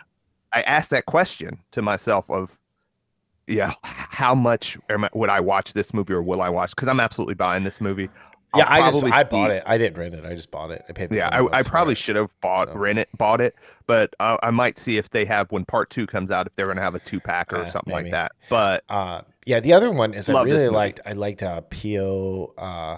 I 0.54 0.62
asked 0.62 0.92
that 0.92 1.06
question 1.06 1.60
to 1.72 1.82
myself 1.82 2.30
of 2.30 2.58
yeah, 3.48 3.74
how 3.84 4.34
much 4.34 4.78
am 4.90 5.04
I, 5.04 5.10
would 5.14 5.30
I 5.30 5.42
watch 5.42 5.74
this 5.74 5.94
movie 5.94 6.14
or 6.14 6.22
will 6.22 6.42
I 6.42 6.48
watch? 6.48 6.70
Because 6.74 6.88
I'm 6.88 7.02
absolutely 7.02 7.36
buying 7.36 7.66
this 7.66 7.82
movie. 7.82 8.10
I'll 8.54 8.60
Yeah, 8.60 8.68
I 8.72 8.92
just 8.92 9.04
I 9.04 9.24
bought 9.24 9.52
it. 9.52 9.64
I 9.66 9.78
didn't 9.78 9.98
rent 9.98 10.14
it. 10.14 10.26
I 10.26 10.34
just 10.36 10.52
bought 10.52 10.72
it. 10.72 10.84
I 10.88 10.94
paid. 10.94 11.10
The 11.10 11.16
Yeah, 11.18 11.30
I, 11.30 11.60
I 11.60 11.64
probably 11.64 11.96
should 11.96 12.16
have 12.16 12.34
bought 12.42 12.68
So- 12.70 12.76
rent 12.76 13.00
it, 13.00 13.10
bought 13.18 13.42
it, 13.42 13.56
but 13.88 14.16
uh, 14.20 14.38
I 14.44 14.52
might 14.52 14.78
see 14.78 14.98
if 14.98 15.10
they 15.10 15.26
have 15.26 15.52
when 15.52 15.66
part 15.66 15.90
two 15.90 16.06
comes 16.06 16.30
out 16.32 16.46
if 16.48 16.56
they're 16.56 16.66
going 16.68 16.78
to 16.78 16.84
have 16.84 16.96
a 16.96 17.00
two 17.00 17.20
pack 17.20 17.52
or 17.52 17.58
Uh, 17.58 17.70
something 17.70 17.94
maybe. 17.94 18.04
like 18.06 18.12
that. 18.12 18.32
But 18.50 18.84
Uh, 18.90 19.22
yeah, 19.46 19.60
the 19.60 19.74
other 19.74 19.90
one 19.92 20.14
is 20.14 20.30
I 20.30 20.44
really 20.44 20.70
liked. 20.70 21.00
I 21.06 21.14
liked 21.14 21.42
uh, 21.44 21.62
Pio 21.70 22.54
uh, 22.58 22.98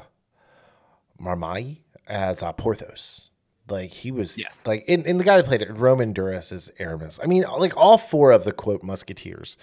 Marmai 1.22 1.80
as 2.08 2.43
uh, 2.43 2.51
Porthos. 2.53 3.30
Like 3.68 3.89
he 3.89 4.12
was, 4.12 4.38
Yes. 4.38 4.68
like, 4.68 4.86
and, 4.88 5.06
and 5.08 5.20
the 5.20 5.24
guy 5.24 5.38
that 5.38 5.45
played 5.47 5.64
it, 5.64 5.72
Romain 5.76 6.14
Duris 6.14 6.51
as 6.51 6.70
Aramis. 6.78 7.20
I 7.24 7.26
mean, 7.26 7.45
like 7.58 7.76
all 7.76 7.97
four 7.97 8.32
of 8.32 8.43
the 8.43 8.51
quote 8.51 8.84
Musketeers 8.84 9.58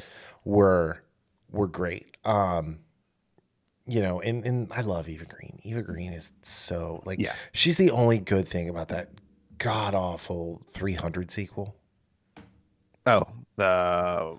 were 0.45 1.03
were 1.51 1.69
great. 1.69 2.17
Um, 2.25 2.81
you 3.87 4.01
know, 4.03 4.21
and 4.21 4.45
and 4.45 4.73
I 4.73 4.81
love 4.83 5.09
Eva 5.09 5.25
Green. 5.25 5.59
Eva 5.63 5.83
Green 5.83 6.13
is 6.13 6.33
so 6.43 7.03
like, 7.05 7.19
Yes. 7.19 7.49
she's 7.53 7.77
the 7.77 7.91
only 7.91 8.19
good 8.19 8.47
thing 8.49 8.69
about 8.69 8.89
that 8.89 9.11
god 9.59 9.95
awful 9.95 10.63
300 10.71 11.31
sequel. 11.31 11.75
oh, 13.07 13.25
the 13.57 14.37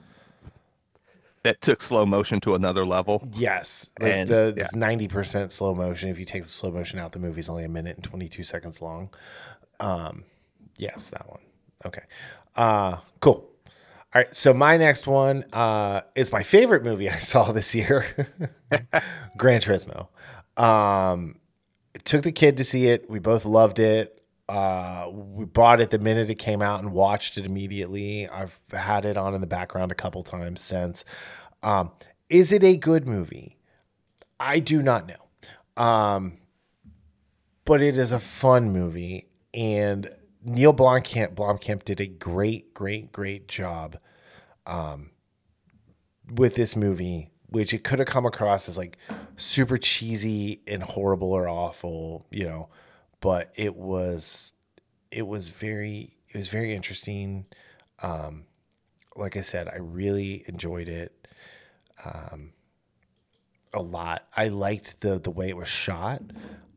that 1.43 1.59
took 1.61 1.81
slow 1.81 2.05
motion 2.05 2.39
to 2.41 2.55
another 2.55 2.85
level. 2.85 3.27
Yes, 3.33 3.91
And- 3.99 4.29
the 4.29 4.53
yeah. 4.55 4.63
it's 4.63 4.73
ninety 4.75 5.07
percent 5.09 5.51
slow 5.51 5.75
motion. 5.75 6.09
If 6.09 6.17
you 6.17 6.25
take 6.25 6.43
the 6.43 6.49
slow 6.49 6.71
motion 6.71 6.99
out, 6.99 7.11
the 7.11 7.19
movie's 7.19 7.49
only 7.49 7.65
a 7.65 7.69
minute 7.69 7.97
and 7.97 8.03
twenty 8.03 8.29
two 8.29 8.43
seconds 8.43 8.81
long. 8.81 9.09
Um, 9.81 10.23
yes, 10.77 11.09
that 11.09 11.29
one. 11.29 11.41
Okay, 11.85 12.03
uh, 12.55 12.97
cool. 13.19 13.49
All 14.15 14.21
right, 14.21 14.35
so 14.35 14.53
my 14.53 14.77
next 14.77 15.07
one 15.07 15.43
uh, 15.53 16.01
is 16.15 16.31
my 16.31 16.43
favorite 16.43 16.83
movie 16.83 17.09
I 17.09 17.17
saw 17.17 17.51
this 17.51 17.73
year, 17.73 18.05
Gran 19.37 19.59
Turismo. 19.59 20.07
Um, 20.55 21.39
took 22.03 22.21
the 22.23 22.31
kid 22.31 22.57
to 22.57 22.63
see 22.63 22.87
it. 22.87 23.09
We 23.09 23.17
both 23.17 23.43
loved 23.43 23.79
it. 23.79 24.21
Uh, 24.47 25.07
we 25.11 25.45
bought 25.45 25.81
it 25.81 25.89
the 25.89 25.97
minute 25.97 26.29
it 26.29 26.35
came 26.35 26.61
out 26.61 26.81
and 26.81 26.91
watched 26.91 27.39
it 27.39 27.45
immediately. 27.45 28.27
I've 28.27 28.55
had 28.71 29.05
it 29.05 29.17
on 29.17 29.33
in 29.33 29.41
the 29.41 29.47
background 29.47 29.91
a 29.91 29.95
couple 29.95 30.21
times 30.21 30.61
since. 30.61 31.05
Um, 31.63 31.91
is 32.29 32.51
it 32.51 32.63
a 32.63 32.77
good 32.77 33.07
movie? 33.07 33.57
I 34.39 34.59
do 34.59 34.83
not 34.83 35.07
know. 35.07 35.83
Um, 35.83 36.37
but 37.65 37.81
it 37.81 37.97
is 37.97 38.11
a 38.11 38.19
fun 38.19 38.71
movie, 38.71 39.29
and 39.53 40.13
Neil 40.43 40.73
Blomkamp, 40.73 41.35
Blomkamp 41.35 41.83
did 41.83 42.01
a 42.01 42.07
great, 42.07 42.73
great, 42.73 43.11
great 43.11 43.47
job 43.47 43.97
um, 44.65 45.11
with 46.29 46.55
this 46.55 46.75
movie, 46.75 47.31
which 47.47 47.73
it 47.73 47.83
could 47.83 47.99
have 47.99 48.07
come 48.07 48.25
across 48.25 48.67
as 48.67 48.77
like 48.77 48.97
super 49.37 49.77
cheesy 49.77 50.61
and 50.67 50.83
horrible 50.83 51.31
or 51.31 51.47
awful, 51.47 52.25
you 52.29 52.45
know, 52.45 52.69
but 53.21 53.51
it 53.55 53.75
was 53.75 54.53
it 55.11 55.27
was 55.27 55.49
very 55.49 56.17
it 56.29 56.37
was 56.37 56.49
very 56.49 56.73
interesting. 56.73 57.45
Um, 58.01 58.45
like 59.15 59.37
I 59.37 59.41
said, 59.41 59.67
I 59.67 59.77
really 59.77 60.43
enjoyed 60.47 60.87
it 60.87 61.27
um, 62.03 62.53
a 63.73 63.81
lot. 63.81 64.27
I 64.35 64.49
liked 64.49 65.01
the 65.01 65.19
the 65.19 65.31
way 65.31 65.49
it 65.49 65.57
was 65.57 65.69
shot. 65.69 66.21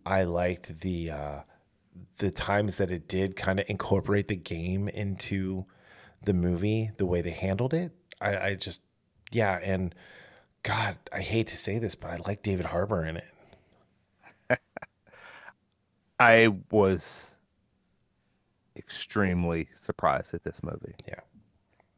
I 0.04 0.22
liked 0.22 0.80
the 0.80 1.10
uh, 1.10 1.40
the 2.18 2.30
times 2.30 2.78
that 2.78 2.90
it 2.90 3.08
did 3.08 3.36
kind 3.36 3.60
of 3.60 3.68
incorporate 3.68 4.28
the 4.28 4.36
game 4.36 4.88
into 4.88 5.66
the 6.24 6.32
movie, 6.32 6.90
the 6.96 7.06
way 7.06 7.20
they 7.20 7.30
handled 7.30 7.74
it. 7.74 7.92
I, 8.20 8.36
I 8.38 8.54
just 8.54 8.82
yeah, 9.32 9.58
and 9.62 9.94
God, 10.62 10.96
I 11.12 11.20
hate 11.20 11.48
to 11.48 11.56
say 11.56 11.78
this, 11.78 11.94
but 11.94 12.10
I 12.10 12.16
like 12.26 12.42
David 12.42 12.66
Harbour 12.66 13.04
in 13.04 13.16
it. 13.18 14.58
I 16.20 16.48
was 16.70 17.36
extremely 18.76 19.68
surprised 19.74 20.34
at 20.34 20.44
this 20.44 20.62
movie. 20.62 20.94
Yeah. 21.06 21.20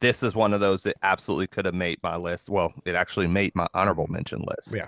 this 0.00 0.22
is 0.22 0.34
one 0.34 0.52
of 0.52 0.60
those 0.60 0.82
that 0.84 0.96
absolutely 1.02 1.46
could 1.48 1.64
have 1.64 1.74
made 1.74 1.98
my 2.02 2.16
list. 2.16 2.48
Well, 2.48 2.72
it 2.84 2.94
actually 2.94 3.26
made 3.26 3.54
my 3.54 3.66
honorable 3.74 4.06
mention 4.08 4.44
list. 4.46 4.74
Yeah. 4.74 4.86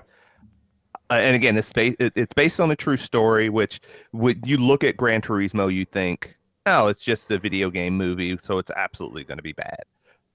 Uh, 1.11 1.15
and 1.15 1.35
again, 1.35 1.57
it's 1.57 1.73
based 1.73 1.97
it, 2.01 2.13
it's 2.15 2.33
based 2.35 2.61
on 2.61 2.71
a 2.71 2.77
true 2.77 2.97
story. 2.97 3.49
Which 3.49 3.81
when 4.13 4.41
you 4.45 4.57
look 4.57 4.85
at 4.85 4.97
Gran 4.97 5.21
Turismo, 5.21 5.73
you 5.73 5.85
think, 5.85 6.37
oh, 6.67 6.87
it's 6.89 7.05
just 7.05 7.31
a 7.31 7.39
video 7.39 7.71
game 7.71 7.97
movie, 7.97 8.39
so 8.43 8.59
it's 8.59 8.71
absolutely 8.77 9.25
going 9.25 9.39
to 9.39 9.43
be 9.43 9.53
bad. 9.53 9.83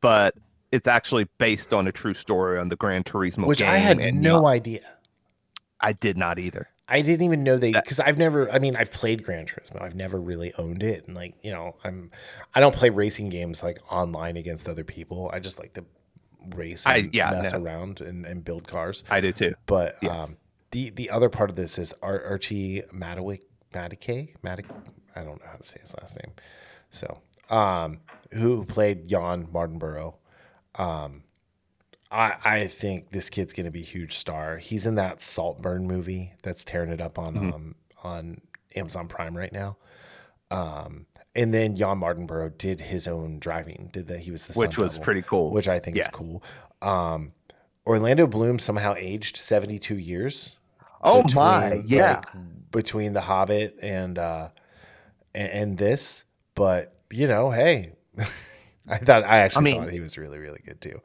But 0.01 0.35
it's 0.71 0.87
actually 0.87 1.27
based 1.37 1.73
on 1.73 1.87
a 1.87 1.91
true 1.91 2.13
story 2.13 2.59
on 2.59 2.67
the 2.69 2.75
Gran 2.75 3.03
Turismo 3.03 3.47
Which. 3.47 3.61
I 3.61 3.77
had 3.77 3.97
no 4.15 4.41
yeah, 4.41 4.47
idea. 4.49 4.81
I 5.79 5.93
did 5.93 6.17
not 6.17 6.39
either. 6.39 6.67
I 6.87 7.01
didn't 7.01 7.25
even 7.25 7.43
know 7.43 7.57
they 7.57 7.71
That- 7.71 7.83
because 7.83 7.99
I've 7.99 8.17
never. 8.17 8.51
I 8.51 8.59
mean, 8.59 8.75
I've 8.75 8.91
played 8.91 9.23
Gran 9.23 9.45
Turismo. 9.45 9.81
I've 9.81 9.95
never 9.95 10.19
really 10.19 10.53
owned 10.55 10.83
it, 10.83 11.07
and 11.07 11.15
like 11.15 11.35
you 11.41 11.51
know, 11.51 11.75
I'm. 11.83 12.11
I 12.53 12.59
don't 12.59 12.75
play 12.75 12.89
racing 12.89 13.29
games 13.29 13.63
like 13.63 13.79
online 13.91 14.37
against 14.37 14.67
other 14.67 14.83
people. 14.83 15.29
I 15.33 15.39
just 15.39 15.57
like 15.59 15.73
to 15.73 15.85
race 16.53 16.85
I- 16.85 16.97
and 16.97 17.13
yeah, 17.13 17.31
mess 17.31 17.53
no. 17.53 17.61
around 17.61 18.01
and, 18.01 18.25
and 18.25 18.43
build 18.43 18.67
cars. 18.67 19.03
I 19.09 19.21
do 19.21 19.31
too. 19.31 19.55
But 19.65 19.97
Yes. 20.01 20.19
um, 20.19 20.37
the 20.75 20.89
the 20.89 21.09
other 21.09 21.29
part 21.29 21.49
of 21.49 21.55
this 21.55 21.77
is 21.77 21.93
Ar- 22.03 22.21
Archie 22.25 22.81
Madawick 22.93 23.41
Madike 23.73 24.35
Madik. 24.43 24.65
I 25.15 25.23
don't 25.23 25.39
know 25.41 25.47
how 25.49 25.55
to 25.57 25.63
say 25.63 25.79
his 25.79 25.95
last 25.97 26.17
name. 26.21 26.33
So, 26.89 27.21
um, 27.49 27.99
who 28.33 28.65
played 28.65 29.07
Jann 29.07 29.47
Mardenborough? 29.47 30.15
Um, 30.77 31.23
I 32.11 32.33
I 32.43 32.67
think 32.67 33.11
this 33.11 33.29
kid's 33.29 33.53
gonna 33.53 33.71
be 33.71 33.79
a 33.81 33.85
huge 33.85 34.17
star. 34.17 34.57
He's 34.57 34.85
in 34.85 34.95
that 34.95 35.21
Saltburn 35.21 35.87
movie 35.87 36.33
that's 36.43 36.65
tearing 36.65 36.91
it 36.91 36.99
up 36.99 37.17
on 37.17 37.33
Mm-hmm. 37.35 37.53
um 37.53 37.75
on 38.03 38.41
Amazon 38.75 39.07
Prime 39.07 39.35
right 39.37 39.53
now. 39.53 39.77
Um, 40.51 41.05
and 41.33 41.53
then 41.53 41.75
Jann 41.77 41.99
Mardenborough 42.01 42.57
did 42.57 42.81
his 42.81 43.07
own 43.07 43.39
driving. 43.39 43.89
Did 43.93 44.07
that? 44.07 44.19
He 44.19 44.31
was 44.31 44.45
the 44.45 44.53
Which 44.59 44.77
was 44.77 44.93
double, 44.95 45.05
pretty 45.05 45.21
cool. 45.21 45.51
Which 45.53 45.67
I 45.69 45.79
think 45.79 45.97
is 45.97 46.07
cool. 46.09 46.43
Um, 46.81 47.31
Orlando 47.87 48.27
Bloom 48.27 48.59
somehow 48.59 48.93
aged 48.97 49.37
seventy 49.37 49.79
two 49.79 49.97
years 49.97 50.55
Oh 51.05 51.23
my, 51.33 51.81
yeah. 51.85 52.15
like, 52.17 52.71
between 52.71 53.13
the 53.13 53.21
Hobbit 53.21 53.77
and 53.81 54.17
uh 54.17 54.49
and, 55.33 55.51
and 55.51 55.77
this, 55.77 56.23
but 56.55 56.95
you 57.11 57.27
know, 57.27 57.51
hey, 57.51 57.93
I 58.87 58.97
thought 58.97 59.23
I 59.23 59.37
actually 59.39 59.63
mean- 59.65 59.83
thought 59.83 59.91
he 59.93 59.99
was 59.99 60.17
really 60.17 60.39
really 60.39 60.61
good 60.65 60.81
too. 60.81 60.99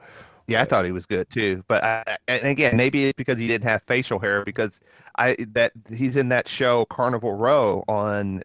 Yeah, 0.46 0.62
I 0.62 0.64
thought 0.64 0.84
he 0.84 0.90
was 0.90 1.06
good 1.06 1.30
too. 1.30 1.62
But 1.68 1.84
I, 1.84 2.16
and 2.26 2.44
again, 2.48 2.76
maybe 2.76 3.04
it's 3.04 3.16
because 3.16 3.38
he 3.38 3.46
didn't 3.46 3.68
have 3.68 3.82
facial 3.84 4.18
hair 4.18 4.44
because 4.44 4.80
I 5.16 5.36
that 5.52 5.70
he's 5.94 6.16
in 6.16 6.28
that 6.30 6.48
show 6.48 6.86
Carnival 6.86 7.34
Row 7.34 7.84
on 7.86 8.42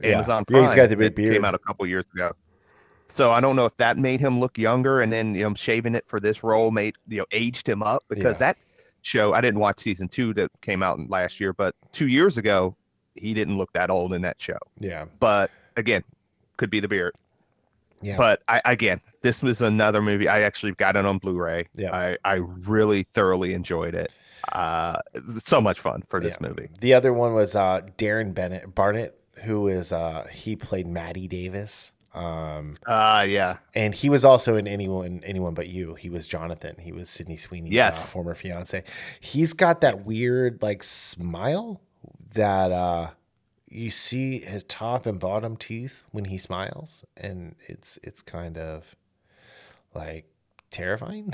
Yeah. 0.00 0.10
Amazon 0.10 0.44
Yeah, 0.48 0.62
he's 0.62 0.76
got 0.76 0.90
the 0.90 0.96
big 0.96 1.16
beard. 1.16 1.34
Came 1.34 1.44
out 1.44 1.54
a 1.56 1.58
couple 1.58 1.84
years 1.88 2.04
ago. 2.14 2.32
So 3.08 3.32
I 3.32 3.40
don't 3.40 3.56
know 3.56 3.64
if 3.66 3.76
that 3.78 3.98
made 3.98 4.20
him 4.20 4.38
look 4.38 4.56
younger, 4.58 5.00
and 5.00 5.12
then 5.12 5.34
you 5.34 5.42
know 5.42 5.52
shaving 5.54 5.96
it 5.96 6.04
for 6.06 6.20
this 6.20 6.44
role 6.44 6.70
made 6.70 6.94
you 7.08 7.18
know 7.18 7.26
aged 7.32 7.68
him 7.68 7.82
up 7.82 8.04
because 8.08 8.34
Yeah. 8.34 8.52
that 8.52 8.56
show 9.02 9.32
I 9.34 9.40
didn't 9.40 9.60
watch 9.60 9.80
season 9.80 10.08
two 10.08 10.34
that 10.34 10.50
came 10.60 10.82
out 10.82 10.98
last 11.08 11.40
year, 11.40 11.52
but 11.52 11.74
two 11.92 12.08
years 12.08 12.38
ago 12.38 12.74
he 13.16 13.34
didn't 13.34 13.58
look 13.58 13.72
that 13.72 13.90
old 13.90 14.12
in 14.14 14.22
that 14.22 14.40
show. 14.40 14.58
Yeah, 14.78 15.06
But 15.18 15.50
again, 15.76 16.04
could 16.56 16.70
be 16.70 16.80
the 16.80 16.88
beard. 16.88 17.14
yeah, 18.02 18.16
But 18.16 18.42
I 18.48 18.62
again, 18.64 19.00
this 19.22 19.42
was 19.42 19.60
another 19.62 20.00
movie. 20.00 20.28
I 20.28 20.42
actually 20.42 20.72
got 20.72 20.96
it 20.96 21.04
on 21.04 21.18
Blu-ray. 21.18 21.66
Yeah. 21.74 21.94
I, 21.94 22.16
I 22.24 22.34
really 22.34 23.06
thoroughly 23.14 23.52
enjoyed 23.54 23.94
it. 23.94 24.12
Uh, 24.52 24.98
so 25.44 25.60
much 25.60 25.80
fun 25.80 26.02
for 26.08 26.18
this 26.20 26.36
Yeah. 26.40 26.48
movie. 26.48 26.68
The 26.80 26.94
other 26.94 27.12
one 27.12 27.34
was 27.34 27.54
uh, 27.54 27.82
Darren 27.98 28.32
Bennett 28.32 28.74
Barnett, 28.74 29.14
who 29.44 29.68
is 29.68 29.92
uh, 29.92 30.26
he 30.32 30.56
played 30.56 30.86
Maddie 30.86 31.28
Davis. 31.28 31.92
Um, 32.12 32.74
Uh 32.86 33.24
yeah. 33.28 33.58
and 33.74 33.94
he 33.94 34.08
was 34.08 34.24
also 34.24 34.56
in 34.56 34.66
anyone 34.66 35.22
anyone 35.24 35.54
but 35.54 35.68
you. 35.68 35.94
He 35.94 36.10
was 36.10 36.26
Jonathan. 36.26 36.76
He 36.80 36.90
was 36.92 37.08
Sydney 37.08 37.36
Sweeney's 37.36 37.70
uh, 37.72 37.74
Yes. 37.74 38.10
former 38.10 38.34
fiance. 38.34 38.82
He's 39.20 39.52
got 39.52 39.80
that 39.82 40.04
weird 40.04 40.60
like 40.62 40.82
smile 40.82 41.80
that 42.34 42.72
uh, 42.72 43.10
you 43.68 43.90
see 43.90 44.40
his 44.40 44.64
top 44.64 45.06
and 45.06 45.20
bottom 45.20 45.56
teeth 45.56 46.02
when 46.10 46.24
he 46.26 46.38
smiles, 46.38 47.04
and 47.16 47.54
it's 47.68 47.98
it's 48.02 48.22
kind 48.22 48.58
of 48.58 48.96
like 49.94 50.24
terrifying. 50.70 51.32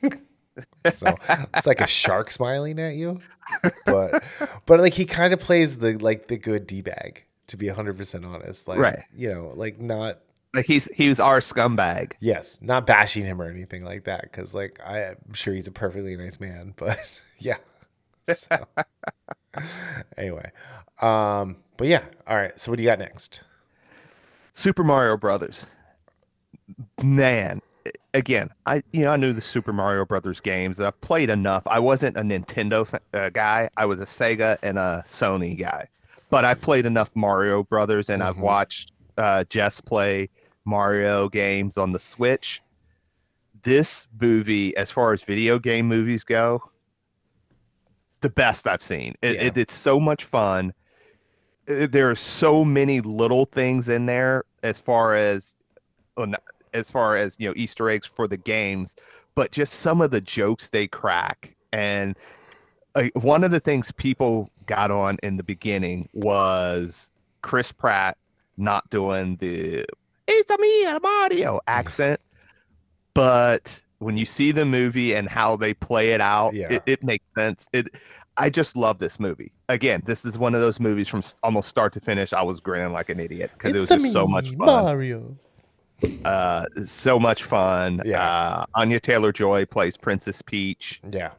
so 0.92 1.16
it's 1.54 1.66
like 1.66 1.80
a 1.80 1.86
shark 1.86 2.30
smiling 2.30 2.78
at 2.78 2.94
you, 2.94 3.20
but 3.84 4.22
but 4.66 4.78
like 4.80 4.94
he 4.94 5.04
kind 5.04 5.32
of 5.32 5.40
plays 5.40 5.78
the 5.78 5.94
like 5.98 6.28
the 6.28 6.36
good 6.36 6.66
d 6.68 6.82
bag. 6.82 7.24
To 7.48 7.56
be 7.56 7.68
hundred 7.68 7.96
percent 7.96 8.24
honest, 8.24 8.66
like 8.68 8.78
Right. 8.78 9.00
you 9.14 9.32
know, 9.32 9.52
like 9.54 9.78
not 9.78 10.18
Like 10.54 10.66
he's 10.66 10.88
he 10.94 11.08
was 11.08 11.20
our 11.20 11.40
scumbag. 11.40 12.12
Yes, 12.20 12.60
not 12.62 12.86
bashing 12.86 13.24
him 13.24 13.40
or 13.42 13.48
anything 13.48 13.84
like 13.84 14.04
that, 14.04 14.22
because 14.22 14.54
like 14.54 14.80
I'm 14.86 15.34
sure 15.34 15.52
he's 15.54 15.66
a 15.68 15.72
perfectly 15.72 16.16
nice 16.16 16.40
man, 16.40 16.72
but 16.78 16.98
yeah. 17.38 17.56
So, 18.32 18.66
anyway, 20.16 20.50
um, 21.02 21.58
but 21.76 21.88
yeah, 21.88 22.04
all 22.26 22.36
right. 22.36 22.58
So 22.58 22.70
what 22.70 22.76
do 22.78 22.82
you 22.82 22.88
got 22.88 22.98
next? 22.98 23.42
Super 24.54 24.84
Mario 24.84 25.16
Brothers. 25.16 25.66
Man, 27.02 27.60
again, 28.14 28.48
I 28.64 28.82
you 28.92 29.04
know 29.04 29.10
I 29.10 29.16
knew 29.16 29.32
the 29.34 29.42
Super 29.42 29.72
Mario 29.72 30.06
Brothers 30.06 30.40
games. 30.40 30.80
I've 30.80 30.98
played 31.02 31.28
enough. 31.28 31.64
I 31.66 31.80
wasn't 31.80 32.16
a 32.16 32.22
Nintendo 32.22 32.88
uh, 33.12 33.28
guy. 33.30 33.68
I 33.76 33.84
was 33.86 34.00
a 34.00 34.04
Sega 34.06 34.56
and 34.62 34.78
a 34.78 35.04
Sony 35.06 35.58
guy. 35.58 35.88
But 36.30 36.44
I've 36.44 36.60
played 36.60 36.86
enough 36.86 37.10
Mario 37.14 37.62
Brothers, 37.62 38.10
and 38.10 38.22
I've 38.22 38.36
Mhm. 38.36 38.40
watched 38.40 38.92
uh, 39.16 39.44
Jess 39.44 39.80
play 39.80 40.28
Mario 40.64 41.28
games 41.28 41.78
on 41.78 41.92
the 41.92 42.00
Switch. 42.00 42.60
This 43.62 44.06
movie, 44.20 44.76
as 44.76 44.90
far 44.90 45.12
as 45.12 45.22
video 45.22 45.58
game 45.58 45.86
movies 45.86 46.24
go, 46.24 46.70
the 48.20 48.30
best 48.30 48.66
I've 48.66 48.82
seen. 48.82 49.14
It, 49.22 49.36
Yeah. 49.36 49.42
it, 49.44 49.56
it's 49.58 49.74
so 49.74 50.00
much 50.00 50.24
fun. 50.24 50.74
Uh, 51.68 51.86
There 51.86 52.10
are 52.10 52.14
so 52.16 52.64
many 52.64 53.00
little 53.00 53.44
things 53.44 53.88
in 53.88 54.06
there 54.06 54.44
as 54.62 54.78
far 54.80 55.14
as 55.14 55.54
as 56.72 56.90
far 56.90 57.16
as 57.16 57.36
you 57.38 57.48
know 57.48 57.54
Easter 57.56 57.88
eggs 57.88 58.06
for 58.06 58.26
the 58.26 58.36
games, 58.36 58.96
but 59.34 59.52
just 59.52 59.74
some 59.74 60.00
of 60.00 60.10
the 60.10 60.20
jokes 60.20 60.68
they 60.70 60.88
crack. 60.88 61.54
And 61.72 62.16
uh, 62.94 63.08
one 63.14 63.44
of 63.44 63.50
the 63.50 63.60
things 63.60 63.92
people 63.92 64.50
got 64.66 64.90
on 64.90 65.18
in 65.22 65.36
the 65.36 65.42
beginning 65.44 66.08
was 66.12 67.10
Chris 67.42 67.72
Pratt 67.72 68.16
not 68.56 68.88
doing 68.90 69.36
the 69.36 69.84
"It's 70.26 70.50
a 70.50 70.58
me, 70.58 70.84
a 70.84 71.00
Mario" 71.00 71.60
accent, 71.66 72.20
but 73.14 73.80
when 73.98 74.16
you 74.16 74.24
see 74.26 74.52
the 74.52 74.64
movie 74.64 75.14
and 75.14 75.28
how 75.28 75.56
they 75.56 75.74
play 75.74 76.10
it 76.10 76.20
out, 76.20 76.52
Yeah. 76.54 76.72
it, 76.72 76.82
it 76.86 77.04
makes 77.04 77.24
sense. 77.36 77.66
It, 77.72 77.96
I 78.36 78.50
just 78.50 78.76
love 78.76 78.98
this 78.98 79.20
movie. 79.20 79.52
Again, 79.68 80.02
this 80.04 80.24
is 80.24 80.36
one 80.38 80.54
of 80.54 80.60
those 80.60 80.80
movies 80.80 81.08
from 81.08 81.22
almost 81.42 81.68
start 81.68 81.92
to 81.92 82.00
finish. 82.00 82.32
I 82.32 82.42
was 82.42 82.60
grinning 82.60 82.92
like 82.92 83.08
an 83.08 83.20
idiot 83.20 83.50
because 83.54 83.74
it 83.74 83.78
was 83.80 83.88
just 83.88 84.12
so 84.12 84.26
much 84.26 84.50
fun. 84.50 84.58
Mario. 84.66 85.36
Uh, 86.24 86.66
so 86.84 87.18
much 87.20 87.44
fun. 87.44 88.02
Yeah. 88.04 88.20
Uh, 88.28 88.64
Anya 88.74 88.98
Taylor 88.98 89.32
Joy 89.32 89.64
plays 89.64 89.96
Princess 89.96 90.42
Peach. 90.42 91.00
Yeah, 91.08 91.30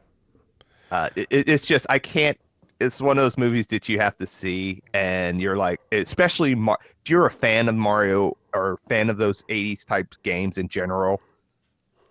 Uh, 0.90 1.10
it- 1.14 1.28
it's 1.48 1.66
just 1.66 1.86
I 1.90 1.98
can't. 1.98 2.38
It's 2.80 3.00
one 3.00 3.16
of 3.18 3.24
those 3.24 3.38
movies 3.38 3.66
that 3.68 3.88
you 3.88 3.98
have 4.00 4.16
to 4.18 4.26
see, 4.26 4.82
and 4.92 5.40
you're 5.40 5.56
like, 5.56 5.80
especially 5.92 6.54
Mar- 6.54 6.78
if 6.82 7.10
you're 7.10 7.26
a 7.26 7.30
fan 7.30 7.68
of 7.68 7.74
Mario 7.74 8.36
or 8.54 8.78
fan 8.88 9.08
of 9.10 9.16
those 9.16 9.42
'80s 9.48 9.84
type 9.84 10.14
games 10.22 10.58
in 10.58 10.68
general. 10.68 11.22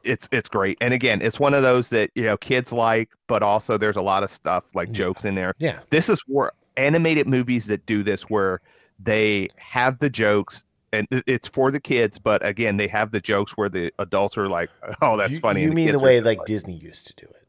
It's 0.03 0.29
it's 0.31 0.49
great, 0.49 0.77
and 0.81 0.93
again, 0.93 1.21
it's 1.21 1.39
one 1.39 1.53
of 1.55 1.63
those 1.63 1.89
that 1.89 2.11
you 2.15 2.23
know 2.23 2.37
kids 2.37 2.71
like, 2.71 3.09
but 3.27 3.41
also 3.41 3.77
there's 3.77 3.95
a 3.97 4.01
lot 4.01 4.23
of 4.23 4.31
stuff 4.31 4.63
like 4.75 4.91
Yeah. 4.91 4.93
jokes 4.93 5.25
in 5.25 5.33
there. 5.35 5.53
yeah, 5.59 5.79
This 5.89 6.09
is 6.09 6.21
where 6.27 6.51
animated 6.77 7.27
movies 7.27 7.65
that 7.67 7.85
do 7.87 8.03
this, 8.03 8.23
where 8.23 8.61
they 8.99 9.49
have 9.57 9.97
the 9.99 10.09
jokes. 10.09 10.63
And 10.93 11.07
it's 11.11 11.47
for 11.49 11.71
the 11.71 11.79
kids, 11.81 12.17
but 12.19 12.45
again, 12.45 12.77
they 12.77 12.87
have 12.87 13.11
the 13.11 13.19
jokes 13.19 13.57
where 13.57 13.67
the 13.67 13.91
adults 13.99 14.37
are 14.37 14.47
like, 14.47 14.69
"Oh, 15.01 15.17
that's 15.17 15.33
you, 15.33 15.39
funny." 15.39 15.63
You 15.63 15.71
mean 15.71 15.91
the 15.91 15.99
way 15.99 16.15
just 16.19 16.25
like 16.25 16.45
Disney 16.45 16.75
used 16.75 17.07
to 17.07 17.13
do 17.15 17.25
it? 17.25 17.47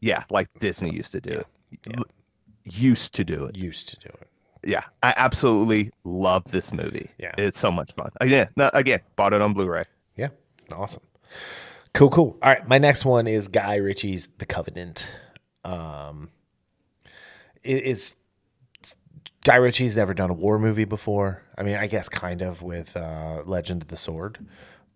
yeah, 0.00 0.24
like 0.30 0.48
Disney 0.60 0.90
used 0.90 1.12
to 1.12 1.20
do 1.20 1.30
yeah, 1.32 1.40
it. 1.40 1.46
Yeah. 1.86 2.00
Used 2.70 3.14
to 3.14 3.24
do 3.24 3.46
it. 3.46 3.56
Used 3.56 3.88
to 3.90 3.96
do 3.96 4.08
it. 4.20 4.28
Yeah, 4.64 4.82
I 5.02 5.14
absolutely 5.16 5.90
love 6.04 6.44
this 6.50 6.72
movie. 6.72 7.10
Yeah. 7.18 7.32
It's 7.38 7.58
so 7.58 7.70
much 7.70 7.92
fun. 7.92 8.10
Again, 8.20 8.48
no, 8.56 8.70
again, 8.74 9.00
bought 9.16 9.32
it 9.32 9.40
on 9.40 9.54
Blu-ray. 9.54 9.84
Yeah, 10.16 10.28
awesome. 10.74 11.02
Cool, 11.94 12.10
cool. 12.10 12.38
All 12.42 12.50
right, 12.50 12.66
my 12.68 12.78
next 12.78 13.04
one 13.04 13.26
is 13.26 13.48
Guy 13.48 13.76
Ritchie's 13.76 14.28
The 14.38 14.46
Covenant. 14.46 15.08
Um, 15.64 16.30
it, 17.62 17.86
it's 17.86 18.14
Guy 19.44 19.56
Ritchie's 19.56 19.96
never 19.96 20.12
done 20.12 20.30
a 20.30 20.34
war 20.34 20.58
movie 20.58 20.84
before. 20.84 21.42
I 21.56 21.62
mean, 21.62 21.76
I 21.76 21.86
guess 21.86 22.08
kind 22.08 22.42
of 22.42 22.60
with 22.60 22.96
uh, 22.96 23.42
Legend 23.46 23.82
of 23.82 23.88
the 23.88 23.96
Sword, 23.96 24.44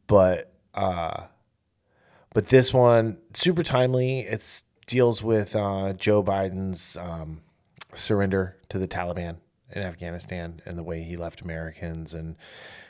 but 0.06 0.52
uh, 0.74 1.24
but 2.34 2.48
this 2.48 2.72
one 2.72 3.18
super 3.32 3.62
timely. 3.62 4.20
It's 4.20 4.64
deals 4.92 5.22
with 5.22 5.56
uh, 5.56 5.94
Joe 5.94 6.22
Biden's 6.22 6.98
um, 6.98 7.40
surrender 7.94 8.58
to 8.68 8.78
the 8.78 8.86
Taliban 8.86 9.36
in 9.70 9.80
Afghanistan 9.80 10.60
and 10.66 10.76
the 10.76 10.82
way 10.82 11.02
he 11.02 11.16
left 11.16 11.40
Americans 11.40 12.12
and 12.12 12.36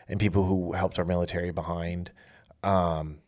and 0.08 0.18
people 0.18 0.44
who 0.44 0.72
helped 0.72 0.98
our 0.98 1.04
military 1.04 1.52
behind. 1.52 2.10
Um, 2.64 3.18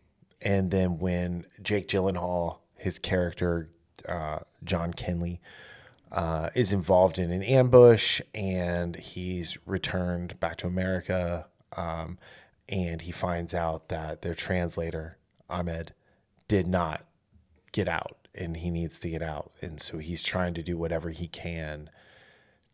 and 0.42 0.72
then 0.72 0.98
when 0.98 1.46
Jake 1.62 1.86
Gyllenhaal, 1.86 2.58
his 2.74 2.98
character 2.98 3.70
uh, 4.08 4.40
John 4.64 4.92
Kinley, 4.92 5.40
uh, 6.10 6.50
is 6.56 6.72
involved 6.72 7.20
in 7.20 7.30
an 7.30 7.44
ambush 7.44 8.20
and 8.34 8.96
he's 8.96 9.56
returned 9.66 10.40
back 10.40 10.56
to 10.56 10.66
America. 10.66 11.46
Um, 11.76 12.18
and 12.68 13.02
he 13.02 13.12
finds 13.12 13.54
out 13.54 13.88
that 13.90 14.22
their 14.22 14.34
translator, 14.34 15.16
Ahmed, 15.48 15.94
did 16.48 16.66
not 16.66 17.04
get 17.70 17.86
out 17.86 18.23
and 18.34 18.56
he 18.56 18.70
needs 18.70 18.98
to 19.00 19.08
get 19.08 19.22
out. 19.22 19.52
And 19.60 19.80
so 19.80 19.98
he's 19.98 20.22
trying 20.22 20.54
to 20.54 20.62
do 20.62 20.76
whatever 20.76 21.10
he 21.10 21.28
can 21.28 21.90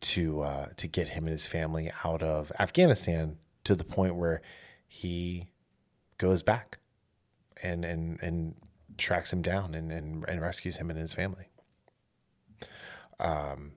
to 0.03 0.41
uh, 0.43 0.67
to 0.77 0.87
get 0.89 1.09
him 1.11 1.25
and 1.25 1.33
his 1.33 1.47
family 1.47 1.91
out 2.05 2.23
of 2.23 2.51
Afghanistan 2.59 3.37
to 3.65 3.75
the 3.75 3.85
point 3.85 4.15
where 4.17 4.41
he 4.89 5.51
goes 6.19 6.43
back 6.43 6.79
and 7.63 7.85
and 7.85 8.19
and 8.23 8.55
tracks 8.99 9.33
him 9.33 9.43
down 9.43 9.75
and 9.75 9.93
and, 9.93 10.25
and 10.29 10.41
rescues 10.41 10.79
him 10.79 10.91
and 10.91 10.99
his 10.99 11.13
family. 11.13 11.49
Um, 13.19 13.73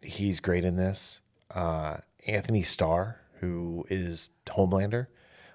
he's 0.00 0.40
great 0.40 0.64
in 0.64 0.76
this. 0.76 1.20
Uh, 1.50 1.98
Antony 2.26 2.62
Starr, 2.62 3.20
who 3.40 3.84
is 3.88 4.30
Homelander, 4.46 5.06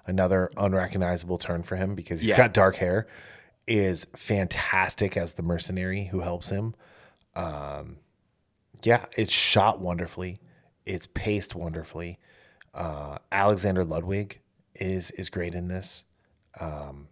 another 0.05 0.49
unrecognizable 0.57 1.37
turn 1.37 1.63
for 1.63 1.75
him 1.75 1.95
because 1.95 2.21
he's 2.21 2.29
Yeah. 2.29 2.37
got 2.37 2.53
dark 2.53 2.77
hair, 2.77 3.07
is 3.67 4.07
fantastic 4.15 5.17
as 5.17 5.33
the 5.33 5.43
mercenary 5.43 6.05
who 6.05 6.21
helps 6.21 6.49
him. 6.49 6.75
Um, 7.35 7.97
yeah, 8.83 9.05
it's 9.17 9.33
shot 9.33 9.79
wonderfully. 9.79 10.39
It's 10.85 11.07
paced 11.07 11.55
wonderfully. 11.55 12.19
Uh, 12.73 13.17
Alexander 13.31 13.83
Ludwig 13.83 14.39
is 14.75 15.11
is 15.11 15.29
great 15.29 15.53
in 15.55 15.67
this. 15.67 16.03
Um, 16.59 17.09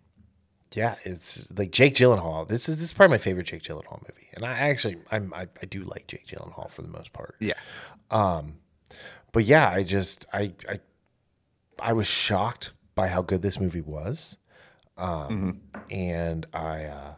yeah, 0.74 0.96
it's 1.04 1.48
like 1.58 1.72
Jake 1.72 1.96
Gyllenhaal. 1.96 2.48
This 2.48 2.70
is 2.70 2.78
this 2.78 2.86
is 2.86 2.94
probably 2.94 3.16
my 3.16 3.20
favorite 3.20 3.48
Jake 3.48 3.64
Gyllenhaal 3.64 4.02
movie, 4.02 4.30
and 4.34 4.46
I 4.46 4.52
actually 4.54 4.98
I'm 5.12 5.34
I, 5.34 5.48
I 5.62 5.66
do 5.66 5.84
like 5.84 6.08
Jake 6.08 6.28
Gyllenhaal 6.28 6.70
for 6.70 6.82
the 6.82 6.88
most 6.88 7.14
part. 7.14 7.36
Yeah. 7.40 7.54
But 9.32 9.46
yeah, 9.46 9.70
I 9.70 9.84
just 9.84 10.26
I 10.34 10.54
I 10.70 10.80
I 11.80 11.94
was 11.94 12.08
shocked 12.08 12.72
by 12.96 13.10
how 13.10 13.22
good 13.22 13.42
this 13.42 13.60
movie 13.60 13.82
was, 13.82 14.38
um, 14.98 15.62
and 15.90 16.46
I 16.54 16.86
uh, 16.86 17.14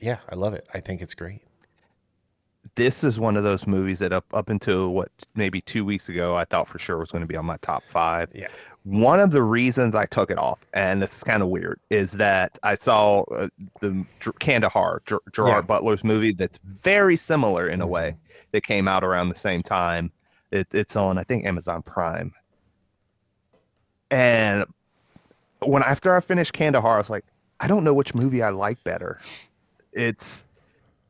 yeah 0.00 0.18
I 0.28 0.34
love 0.34 0.54
it. 0.54 0.66
I 0.72 0.80
think 0.80 1.02
it's 1.02 1.14
great. 1.14 1.42
This 2.74 3.02
is 3.02 3.18
one 3.18 3.36
of 3.36 3.42
those 3.44 3.66
movies 3.66 3.98
that 4.00 4.12
up 4.12 4.26
up 4.32 4.50
until 4.50 4.92
what 4.94 5.10
maybe 5.34 5.60
two 5.60 5.84
weeks 5.84 6.08
ago 6.08 6.36
I 6.36 6.44
thought 6.44 6.68
for 6.68 6.78
sure 6.78 6.98
was 6.98 7.10
going 7.10 7.22
to 7.22 7.26
be 7.26 7.36
on 7.36 7.46
my 7.46 7.56
top 7.58 7.82
five. 7.84 8.30
Yeah. 8.34 8.48
One 8.84 9.20
of 9.20 9.30
the 9.32 9.42
reasons 9.42 9.94
I 9.94 10.06
took 10.06 10.30
it 10.30 10.38
off, 10.38 10.60
and 10.72 11.02
this 11.02 11.16
is 11.16 11.22
kind 11.24 11.42
of 11.42 11.48
weird, 11.50 11.78
is 11.90 12.12
that 12.12 12.58
I 12.62 12.74
saw 12.74 13.22
uh, 13.24 13.48
the 13.80 14.06
Kandahar, 14.38 15.02
Ger- 15.04 15.20
Gerard 15.32 15.64
Yeah. 15.64 15.66
Butler's 15.66 16.04
movie 16.04 16.32
that's 16.32 16.58
very 16.64 17.16
similar 17.16 17.68
in 17.68 17.82
a 17.82 17.86
way 17.86 18.16
that 18.52 18.62
came 18.62 18.88
out 18.88 19.04
around 19.04 19.28
the 19.28 19.34
same 19.34 19.62
time. 19.62 20.10
It, 20.50 20.68
it's 20.72 20.96
on, 20.96 21.18
I 21.18 21.24
think, 21.24 21.44
Amazon 21.44 21.82
Prime. 21.82 22.32
And 24.10 24.64
when 25.64 25.82
after 25.82 26.14
I 26.14 26.20
finished 26.20 26.52
Kandahar, 26.52 26.94
I 26.94 26.98
was 26.98 27.10
like, 27.10 27.24
I 27.60 27.66
don't 27.66 27.84
know 27.84 27.94
which 27.94 28.14
movie 28.14 28.42
I 28.42 28.50
like 28.50 28.82
better. 28.84 29.18
It's 29.92 30.44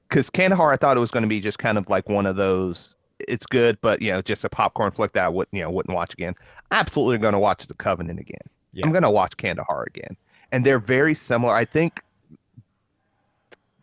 because 0.09 0.31
Kandahar, 0.31 0.73
I 0.73 0.77
thought 0.77 0.97
it 0.97 1.01
was 1.01 1.11
going 1.11 1.23
to 1.23 1.29
be 1.29 1.41
just 1.41 1.59
kind 1.59 1.77
of 1.77 1.89
like 1.89 2.09
one 2.09 2.27
of 2.27 2.37
those. 2.37 2.95
It's 3.19 3.47
good, 3.47 3.79
but 3.81 4.01
you 4.01 4.13
know, 4.13 4.23
just 4.23 4.45
a 4.45 4.49
popcorn 4.49 4.93
flick 4.93 5.13
that 5.13 5.25
I 5.25 5.29
wouldn't, 5.29 5.53
you 5.53 5.63
know, 5.63 5.71
wouldn't 5.71 5.95
watch 5.95 6.15
again. 6.15 6.35
Absolutely 6.71 7.19
going 7.19 7.33
to 7.33 7.39
watch 7.39 7.67
The 7.67 7.75
Covenant 7.75 8.21
again. 8.21 8.39
Yeah. 8.73 8.87
I'm 8.87 8.93
going 8.93 9.03
to 9.03 9.11
watch 9.11 9.37
Kandahar 9.37 9.85
again, 9.85 10.17
and 10.53 10.65
they're 10.65 10.79
very 10.79 11.15
similar. 11.15 11.55
I 11.55 11.65
think. 11.65 12.03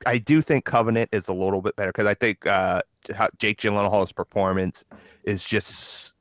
I 0.08 0.20
do 0.20 0.40
think 0.42 0.66
Covenant 0.66 1.10
is 1.14 1.28
a 1.30 1.34
little 1.34 1.62
bit 1.62 1.76
better 1.76 1.92
because 1.92 2.06
I 2.06 2.14
think 2.14 2.46
uh, 2.46 2.84
Jake 3.38 3.60
Gyllenhaal's 3.60 4.12
performance 4.12 4.86
is 5.24 5.44
just 5.44 6.15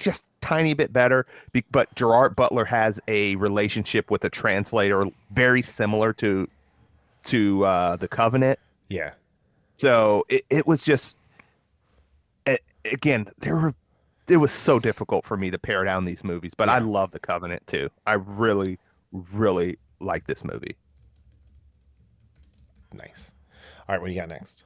just 0.00 0.24
tiny 0.40 0.74
bit 0.74 0.92
better. 0.92 1.26
But 1.70 1.94
Gerard 1.94 2.34
Butler 2.34 2.64
has 2.64 3.00
a 3.08 3.36
relationship 3.36 4.10
with 4.10 4.24
a 4.24 4.30
translator 4.30 5.04
very 5.32 5.62
similar 5.62 6.12
to 6.14 6.48
to 7.26 7.64
uh, 7.64 7.96
the 7.96 8.08
Covenant. 8.08 8.58
Yeah, 8.88 9.12
So 9.76 10.24
it, 10.28 10.44
it 10.50 10.66
was 10.66 10.82
just 10.82 11.16
a- 12.48 12.58
again 12.84 13.28
there 13.38 13.54
were 13.54 13.74
it 14.26 14.36
was 14.38 14.52
so 14.52 14.78
difficult 14.80 15.24
for 15.26 15.36
me 15.36 15.50
to 15.50 15.58
pare 15.58 15.84
down 15.84 16.04
these 16.04 16.24
movies, 16.24 16.52
but 16.56 16.68
I 16.68 16.78
love 16.78 17.10
the 17.10 17.20
Covenant 17.20 17.66
too. 17.66 17.90
I 18.06 18.14
really 18.14 18.78
really 19.32 19.78
like 20.00 20.26
this 20.26 20.44
movie. 20.44 20.76
nice. 22.92 23.32
All 23.88 23.94
right, 23.94 24.00
what 24.00 24.06
do 24.08 24.12
you 24.12 24.20
got 24.20 24.28
next? 24.28 24.64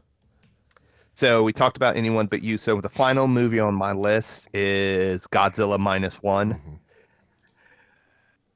So 1.14 1.44
we 1.44 1.52
talked 1.52 1.76
about 1.76 1.96
anyone 1.96 2.26
but 2.26 2.42
you. 2.42 2.58
So 2.58 2.80
the 2.80 2.88
final 2.88 3.28
movie 3.28 3.60
on 3.60 3.74
my 3.74 3.92
list 3.92 4.48
is 4.52 5.26
Godzilla 5.28 5.78
minus 5.78 6.22
one. 6.22 6.60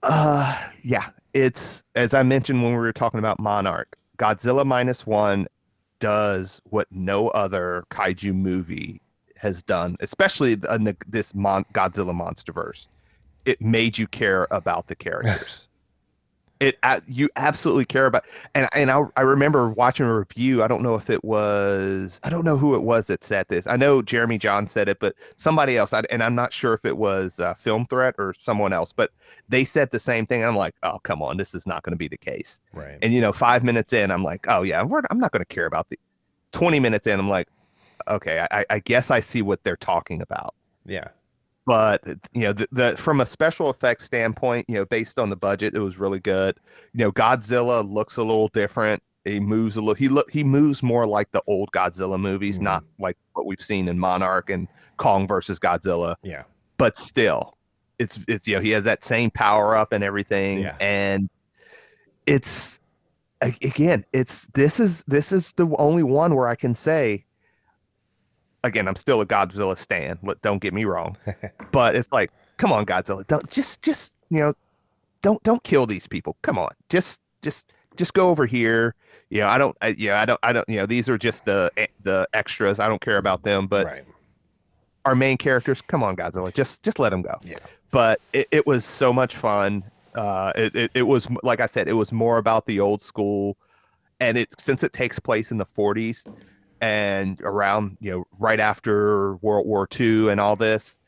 Uh, 0.02 0.68
yeah, 0.82 1.10
it's 1.34 1.82
as 1.94 2.14
I 2.14 2.22
mentioned 2.22 2.62
when 2.62 2.72
we 2.72 2.78
were 2.78 2.92
talking 2.92 3.18
about 3.18 3.38
Monarch. 3.38 3.96
Godzilla 4.18 4.66
minus 4.66 5.06
one 5.06 5.46
does 6.00 6.60
what 6.64 6.88
no 6.90 7.28
other 7.28 7.84
kaiju 7.90 8.34
movie 8.34 9.00
has 9.36 9.62
done, 9.62 9.96
especially 10.00 10.56
the, 10.56 10.70
uh, 10.70 10.92
this 11.06 11.34
mon- 11.34 11.64
Godzilla 11.72 12.12
MonsterVerse. 12.12 12.88
It 13.44 13.60
made 13.60 13.96
you 13.96 14.08
care 14.08 14.48
about 14.50 14.88
the 14.88 14.96
characters. 14.96 15.67
It 16.60 16.76
you 17.06 17.28
absolutely 17.36 17.84
care 17.84 18.06
about 18.06 18.24
and 18.54 18.68
and 18.72 18.90
I, 18.90 19.02
I 19.16 19.20
remember 19.20 19.70
watching 19.70 20.06
a 20.06 20.18
review 20.18 20.62
i 20.62 20.66
don't 20.66 20.82
know 20.82 20.96
if 20.96 21.08
it 21.08 21.22
was 21.22 22.20
i 22.24 22.30
don't 22.30 22.44
know 22.44 22.56
who 22.56 22.74
it 22.74 22.82
was 22.82 23.06
that 23.06 23.22
said 23.22 23.46
this 23.48 23.66
i 23.68 23.76
know 23.76 24.02
jeremy 24.02 24.40
jahns 24.40 24.70
said 24.70 24.88
it 24.88 24.98
but 24.98 25.14
somebody 25.36 25.76
else 25.76 25.92
I, 25.92 26.02
and 26.10 26.20
i'm 26.20 26.34
not 26.34 26.52
sure 26.52 26.74
if 26.74 26.84
it 26.84 26.96
was 26.96 27.38
uh, 27.38 27.54
film 27.54 27.86
threat 27.86 28.16
or 28.18 28.34
someone 28.38 28.72
else 28.72 28.92
but 28.92 29.12
they 29.48 29.64
said 29.64 29.90
the 29.92 30.00
same 30.00 30.26
thing 30.26 30.44
i'm 30.44 30.56
like 30.56 30.74
oh 30.82 30.98
come 31.04 31.22
on 31.22 31.36
this 31.36 31.54
is 31.54 31.64
not 31.64 31.84
going 31.84 31.92
to 31.92 31.96
be 31.96 32.08
the 32.08 32.16
case 32.18 32.58
Right. 32.72 32.98
and 33.02 33.12
you 33.14 33.20
know 33.20 33.32
five 33.32 33.62
minutes 33.62 33.92
in 33.92 34.10
i'm 34.10 34.24
like 34.24 34.46
oh 34.48 34.62
yeah 34.62 34.82
we're, 34.82 35.02
i'm 35.10 35.20
not 35.20 35.30
going 35.30 35.44
to 35.44 35.54
care 35.54 35.66
about 35.66 35.88
the 35.90 35.98
20 36.52 36.80
minutes 36.80 37.06
in 37.06 37.20
i'm 37.20 37.28
like 37.28 37.46
okay 38.08 38.44
I, 38.50 38.64
I 38.68 38.78
guess 38.80 39.12
i 39.12 39.20
see 39.20 39.42
what 39.42 39.62
they're 39.62 39.76
talking 39.76 40.22
about 40.22 40.54
yeah. 40.88 41.08
But 41.68 42.02
you 42.32 42.40
know 42.40 42.52
the, 42.54 42.66
the 42.72 42.96
from 42.96 43.20
a 43.20 43.26
special 43.26 43.68
effects 43.68 44.04
standpoint 44.04 44.64
you 44.68 44.74
know 44.74 44.86
based 44.86 45.18
on 45.18 45.28
the 45.28 45.36
budget 45.36 45.74
it 45.74 45.80
was 45.80 45.98
really 45.98 46.18
good 46.18 46.58
you 46.94 47.00
know 47.04 47.12
godzilla 47.12 47.86
looks 47.86 48.16
a 48.16 48.22
little 48.22 48.48
different 48.48 49.02
he 49.26 49.38
moves 49.38 49.76
a 49.76 49.80
little 49.80 49.94
he 49.94 50.08
look 50.08 50.30
he 50.30 50.42
moves 50.42 50.82
more 50.82 51.06
like 51.06 51.30
the 51.32 51.42
old 51.46 51.70
godzilla 51.72 52.18
movies 52.18 52.58
Mhm. 52.58 52.62
not 52.62 52.84
like 52.98 53.18
what 53.34 53.44
we've 53.44 53.60
seen 53.60 53.86
in 53.88 53.98
monarch 53.98 54.48
and 54.48 54.66
kong 54.96 55.28
versus 55.28 55.58
godzilla 55.58 56.16
Yeah. 56.22 56.44
but 56.78 56.96
still 56.96 57.58
it's 57.98 58.18
it's 58.26 58.46
you 58.48 58.54
know 58.54 58.62
he 58.62 58.70
has 58.70 58.84
that 58.84 59.04
same 59.04 59.30
power 59.30 59.76
up 59.76 59.92
and 59.92 60.02
everything 60.02 60.60
Yeah. 60.60 60.74
and 60.80 61.28
it's 62.24 62.80
again 63.42 64.04
it's 64.14 64.46
this 64.54 64.80
is 64.80 65.04
this 65.06 65.32
is 65.32 65.52
the 65.52 65.68
only 65.78 66.02
one 66.02 66.34
where 66.34 66.48
i 66.48 66.54
can 66.56 66.74
say 66.74 67.24
again 68.64 68.88
i'm 68.88 68.96
still 68.96 69.20
a 69.20 69.26
godzilla 69.26 69.76
stan 69.76 70.18
don't 70.42 70.60
get 70.60 70.72
me 70.74 70.84
wrong 70.84 71.16
but 71.72 71.94
it's 71.94 72.10
like 72.12 72.30
come 72.56 72.72
on 72.72 72.84
godzilla 72.84 73.26
don't 73.26 73.48
just 73.50 73.82
just 73.82 74.14
you 74.30 74.38
know 74.38 74.54
don't 75.22 75.42
don't 75.42 75.62
kill 75.64 75.86
these 75.86 76.06
people 76.06 76.36
come 76.42 76.58
on 76.58 76.70
just 76.88 77.20
just 77.42 77.72
just 77.96 78.14
go 78.14 78.30
over 78.30 78.46
here 78.46 78.94
you 79.30 79.40
know 79.40 79.48
i 79.48 79.58
don't 79.58 79.76
I, 79.82 79.88
yeah 79.98 80.20
i 80.20 80.24
don't 80.24 80.40
i 80.42 80.52
don't 80.52 80.68
you 80.68 80.76
know 80.76 80.86
these 80.86 81.08
are 81.08 81.18
just 81.18 81.44
the 81.44 81.70
the 82.02 82.28
extras 82.34 82.80
i 82.80 82.88
don't 82.88 83.00
care 83.00 83.18
about 83.18 83.42
them 83.42 83.66
but 83.66 83.86
right. 83.86 84.04
our 85.04 85.14
main 85.14 85.36
characters 85.36 85.80
come 85.82 86.02
on 86.02 86.16
godzilla 86.16 86.52
just 86.52 86.82
just 86.82 86.98
let 86.98 87.10
them 87.10 87.22
go 87.22 87.38
Yeah. 87.44 87.58
but 87.90 88.20
it, 88.32 88.48
it 88.50 88.66
was 88.66 88.84
so 88.84 89.12
much 89.12 89.36
fun 89.36 89.84
uh 90.14 90.52
it, 90.56 90.74
it, 90.74 90.90
it 90.94 91.02
was 91.02 91.28
like 91.42 91.60
i 91.60 91.66
said 91.66 91.88
it 91.88 91.92
was 91.92 92.12
more 92.12 92.38
about 92.38 92.66
the 92.66 92.80
old 92.80 93.02
school 93.02 93.56
and 94.20 94.36
it 94.38 94.48
since 94.58 94.82
it 94.82 94.92
takes 94.92 95.18
place 95.18 95.50
in 95.52 95.58
the 95.58 95.66
40s 95.66 96.26
and 96.80 97.40
around 97.42 97.96
you 98.00 98.10
know 98.10 98.24
right 98.38 98.60
after 98.60 99.36
world 99.36 99.66
war 99.66 99.88
ii 100.00 100.28
and 100.30 100.40
all 100.40 100.56
this 100.56 100.98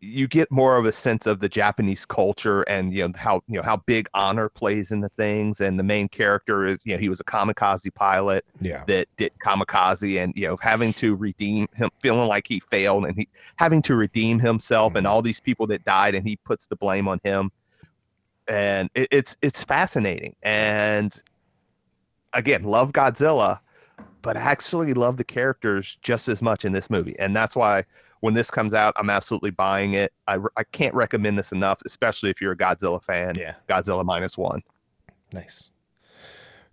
you 0.00 0.28
get 0.28 0.50
more 0.50 0.76
of 0.76 0.84
a 0.84 0.92
sense 0.92 1.26
of 1.26 1.40
the 1.40 1.48
japanese 1.48 2.04
culture 2.04 2.62
and 2.62 2.92
you 2.92 3.06
know 3.06 3.12
how 3.16 3.40
you 3.46 3.56
know 3.56 3.62
how 3.62 3.76
big 3.86 4.08
honor 4.14 4.48
plays 4.48 4.90
into 4.90 5.08
things 5.16 5.60
and 5.60 5.78
the 5.78 5.82
main 5.82 6.08
character 6.08 6.66
is 6.66 6.80
you 6.84 6.92
know 6.94 6.98
he 6.98 7.08
was 7.08 7.20
a 7.20 7.24
kamikaze 7.24 7.92
pilot 7.94 8.44
Yeah. 8.60 8.84
that 8.86 9.08
did 9.16 9.32
kamikaze 9.44 10.22
and 10.22 10.32
you 10.36 10.46
know 10.46 10.56
having 10.60 10.92
to 10.94 11.14
redeem 11.16 11.66
him 11.74 11.88
feeling 12.00 12.28
like 12.28 12.46
he 12.46 12.60
failed 12.60 13.06
and 13.06 13.16
he 13.16 13.28
having 13.56 13.80
to 13.82 13.94
redeem 13.94 14.38
himself 14.38 14.96
and 14.96 15.06
Mhm. 15.06 15.10
all 15.10 15.22
these 15.22 15.40
people 15.40 15.66
that 15.68 15.84
died 15.84 16.14
and 16.14 16.26
he 16.28 16.36
puts 16.44 16.66
the 16.66 16.76
blame 16.76 17.08
on 17.08 17.18
him 17.24 17.50
and 18.48 18.90
it, 18.94 19.08
it's 19.10 19.36
it's 19.40 19.64
fascinating 19.64 20.36
and 20.42 21.22
again 22.32 22.62
love 22.64 22.92
godzilla 22.92 23.60
but 24.26 24.36
I 24.36 24.40
actually 24.40 24.92
love 24.94 25.16
the 25.16 25.24
characters 25.24 25.98
just 26.02 26.28
as 26.28 26.42
much 26.42 26.64
in 26.64 26.72
this 26.72 26.90
movie 26.90 27.16
and 27.18 27.34
that's 27.34 27.56
why 27.56 27.84
when 28.20 28.34
this 28.34 28.50
comes 28.50 28.74
out 28.74 28.92
i'm 28.96 29.10
absolutely 29.10 29.50
buying 29.50 29.94
it 29.94 30.12
i, 30.26 30.38
I 30.56 30.64
can't 30.64 30.94
recommend 30.94 31.38
this 31.38 31.52
enough 31.52 31.80
especially 31.86 32.30
if 32.30 32.40
you're 32.40 32.52
a 32.52 32.56
godzilla 32.56 33.02
fan 33.02 33.34
Yeah. 33.36 33.54
godzilla 33.68 34.04
minus 34.04 34.36
one 34.38 34.62
Nice. 35.32 35.70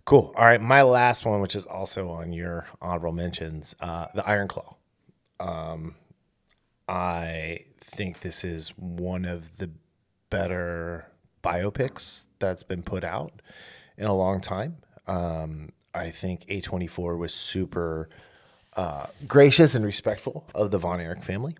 Cool. 0.04 0.32
All 0.36 0.44
right. 0.44 0.60
My 0.60 0.82
last 0.82 1.24
one, 1.26 1.40
which 1.40 1.56
is 1.56 1.64
also 1.64 2.10
on 2.10 2.32
your 2.32 2.66
honorable 2.80 3.12
mentions, 3.12 3.74
uh, 3.80 4.06
the 4.14 4.26
Iron 4.28 4.48
Claw. 4.48 4.76
Um, 5.40 5.96
I 6.88 7.64
think 7.80 8.20
this 8.20 8.44
is 8.44 8.68
one 8.76 9.24
of 9.24 9.56
the 9.58 9.70
better 10.30 11.06
biopics 11.42 12.26
that's 12.38 12.62
been 12.62 12.82
put 12.82 13.02
out 13.02 13.42
in 13.96 14.06
a 14.06 14.14
long 14.14 14.40
time. 14.40 14.76
Um, 15.06 15.70
I 15.94 16.10
think 16.10 16.46
A24 16.46 17.18
was 17.18 17.32
super 17.32 18.08
uh, 18.76 19.06
gracious 19.26 19.74
and 19.74 19.84
respectful 19.84 20.44
of 20.54 20.70
the 20.70 20.78
Von 20.78 21.00
Erich 21.00 21.22
family. 21.22 21.56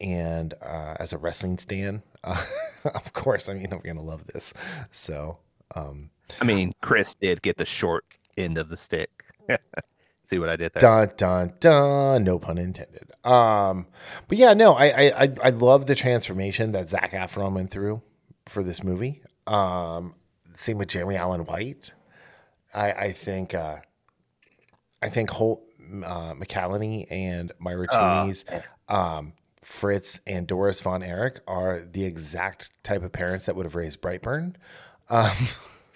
And 0.00 0.54
uh, 0.60 0.96
as 0.98 1.12
a 1.12 1.18
wrestling 1.18 1.58
stan, 1.58 2.02
uh, 2.24 2.42
of 2.84 3.12
course, 3.12 3.48
I 3.48 3.54
mean, 3.54 3.72
I'm 3.72 3.80
going 3.80 3.96
to 3.96 4.02
love 4.02 4.26
this. 4.26 4.52
So, 4.90 5.38
um, 5.76 6.10
I 6.40 6.44
mean, 6.44 6.74
Chris 6.80 7.14
did 7.14 7.40
get 7.42 7.56
the 7.56 7.64
short 7.64 8.04
end 8.36 8.58
of 8.58 8.68
the 8.68 8.76
stick. 8.76 9.24
See 10.26 10.38
what 10.38 10.48
I 10.48 10.56
did 10.56 10.72
there? 10.72 10.80
Dun 10.80 11.10
dun 11.16 11.52
dun. 11.60 12.24
No 12.24 12.38
pun 12.38 12.56
intended. 12.56 13.10
Um, 13.24 13.86
but 14.28 14.38
yeah, 14.38 14.54
no, 14.54 14.72
I 14.74 15.24
I 15.24 15.34
I, 15.42 15.50
love 15.50 15.86
the 15.86 15.94
transformation 15.94 16.70
that 16.70 16.88
Zac 16.88 17.12
Efron 17.12 17.52
went 17.52 17.70
through 17.70 18.02
for 18.46 18.62
this 18.62 18.82
movie. 18.82 19.20
Um, 19.46 20.14
same 20.54 20.78
with 20.78 20.88
Jeremy 20.88 21.16
Allen 21.16 21.44
White. 21.44 21.92
I 22.74 22.92
I 22.92 23.12
think 23.12 23.54
uh, 23.54 23.76
I 25.00 25.08
think 25.08 25.30
Holt 25.30 25.62
uh, 25.80 26.34
McCallany 26.34 27.06
and 27.10 27.52
Maura 27.58 27.86
Tierney's 27.88 28.44
um, 28.88 29.32
Fritz 29.62 30.20
and 30.26 30.46
Doris 30.46 30.80
Von 30.80 31.02
Erich 31.02 31.40
are 31.46 31.82
the 31.90 32.04
exact 32.04 32.82
type 32.82 33.02
of 33.02 33.12
parents 33.12 33.46
that 33.46 33.56
would 33.56 33.66
have 33.66 33.74
raised 33.74 34.00
Brightburn. 34.00 34.54
Um, 35.08 35.36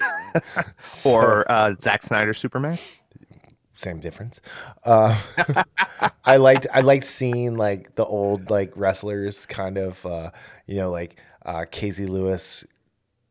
or 1.05 1.51
uh, 1.51 1.75
Zack 1.81 2.03
Snyder 2.03 2.35
Superman. 2.35 2.79
same 3.75 3.99
difference. 3.99 4.41
Uh, 4.85 5.19
I 6.25 6.37
liked 6.37 6.67
I 6.73 6.81
liked 6.81 7.05
seeing 7.05 7.57
like 7.57 7.95
the 7.95 8.05
old 8.05 8.51
like 8.51 8.73
wrestlers 8.77 9.47
kind 9.47 9.79
of 9.79 10.05
uh, 10.05 10.31
you 10.67 10.77
know 10.77 10.91
like 10.91 11.17
uh, 11.45 11.65
Casey 11.71 12.07
Lewis, 12.07 12.65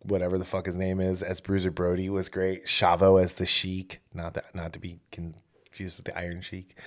whatever 0.06 0.38
the 0.38 0.45
fuck 0.45 0.66
his 0.66 0.76
name 0.76 0.99
is, 0.99 1.22
as 1.22 1.41
Bruiser 1.41 1.72
Brody 1.72 2.10
was 2.10 2.30
great. 2.30 2.66
Chavo 2.66 3.22
as 3.22 3.36
the 3.36 3.45
Sheik, 3.45 4.01
not 4.14 4.34
that 4.36 4.53
not 4.53 4.74
to 4.74 4.80
be 4.80 4.99
confused 5.12 5.97
with 5.97 6.06
the 6.06 6.18
Iron 6.18 6.41
Sheik, 6.41 6.78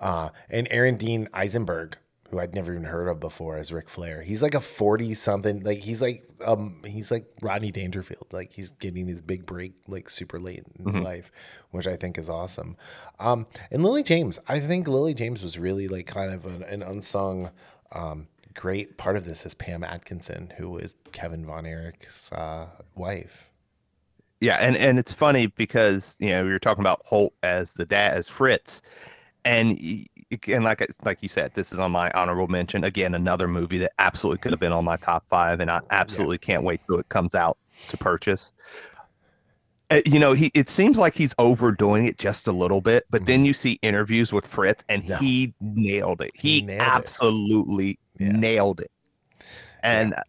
uh, 0.00 0.30
and 0.48 0.68
Aaron 0.70 0.96
Dean 0.96 1.28
Eisenberg 1.32 1.96
who 2.30 2.38
I'd 2.38 2.54
never 2.54 2.72
even 2.72 2.84
heard 2.84 3.08
of 3.08 3.20
before 3.20 3.56
as 3.56 3.72
Ric 3.72 3.88
Flair. 3.88 4.22
He's 4.22 4.42
like 4.42 4.54
a 4.54 4.60
40 4.60 5.14
something, 5.14 5.62
like 5.62 5.80
he's 5.80 6.02
like 6.02 6.28
um 6.44 6.82
he's 6.86 7.10
like 7.10 7.26
Rodney 7.40 7.72
Dangerfield. 7.72 8.26
Like 8.32 8.52
he's 8.52 8.70
getting 8.70 9.06
his 9.06 9.22
big 9.22 9.46
break 9.46 9.72
like 9.86 10.10
super 10.10 10.38
late 10.38 10.64
in 10.78 10.86
his 10.86 10.94
mm-hmm. 10.94 11.04
life, 11.04 11.32
which 11.70 11.86
I 11.86 11.96
think 11.96 12.18
is 12.18 12.28
awesome. 12.28 12.76
Um 13.18 13.46
and 13.70 13.82
Lily 13.82 14.02
James, 14.02 14.38
I 14.46 14.60
think 14.60 14.86
Lily 14.86 15.14
James 15.14 15.42
was 15.42 15.58
really 15.58 15.88
like 15.88 16.06
kind 16.06 16.32
of 16.32 16.44
an, 16.44 16.62
an 16.64 16.82
unsung 16.82 17.50
um 17.92 18.28
great 18.58 18.96
part 18.96 19.16
of 19.16 19.24
this 19.24 19.46
is 19.46 19.54
Pam 19.54 19.82
Adkisson, 19.82 20.52
who 20.56 20.78
is 20.78 20.96
Kevin 21.12 21.46
Von 21.46 21.64
Erich's 21.64 22.32
uh, 22.32 22.66
wife. 22.96 23.50
Yeah, 24.40 24.56
and 24.56 24.76
and 24.76 24.98
it's 24.98 25.12
funny 25.12 25.46
because 25.46 26.16
you 26.18 26.30
know 26.30 26.44
you're 26.44 26.58
talking 26.58 26.82
about 26.82 27.02
Holt 27.04 27.32
as 27.42 27.72
the 27.72 27.86
dad 27.86 28.16
as 28.16 28.28
Fritz, 28.28 28.82
and 29.44 29.78
and 30.46 30.64
like 30.64 30.86
like 31.04 31.18
you 31.22 31.28
said, 31.28 31.52
this 31.54 31.72
is 31.72 31.78
on 31.78 31.92
my 31.92 32.10
honorable 32.10 32.48
mention. 32.48 32.84
Again, 32.84 33.14
another 33.14 33.46
movie 33.48 33.78
that 33.78 33.92
absolutely 33.98 34.38
could 34.38 34.52
have 34.52 34.60
been 34.60 34.72
on 34.72 34.84
my 34.84 34.96
top 34.96 35.24
five, 35.28 35.60
and 35.60 35.70
I 35.70 35.80
absolutely 35.90 36.38
yeah. 36.42 36.46
can't 36.46 36.64
wait 36.64 36.80
till 36.86 36.98
it 36.98 37.08
comes 37.08 37.34
out 37.34 37.58
to 37.88 37.96
purchase. 37.96 38.52
Uh, 39.90 40.02
you 40.04 40.18
know, 40.18 40.34
he 40.34 40.50
it 40.54 40.68
seems 40.68 40.98
like 40.98 41.14
he's 41.14 41.34
overdoing 41.38 42.06
it 42.06 42.18
just 42.18 42.46
a 42.46 42.52
little 42.52 42.80
bit, 42.80 43.06
but 43.10 43.22
mm-hmm. 43.22 43.26
then 43.26 43.44
you 43.44 43.54
see 43.54 43.78
interviews 43.82 44.32
with 44.32 44.46
Fritz, 44.46 44.84
and 44.88 45.02
he 45.02 45.54
nailed 45.60 46.20
it. 46.20 46.32
He, 46.34 46.60
he 46.60 46.62
nailed 46.62 46.80
absolutely 46.80 47.90
it. 47.90 47.98
Yeah. 48.18 48.32
nailed 48.32 48.80
it. 48.80 48.90
And 49.82 50.10
yeah. 50.10 50.22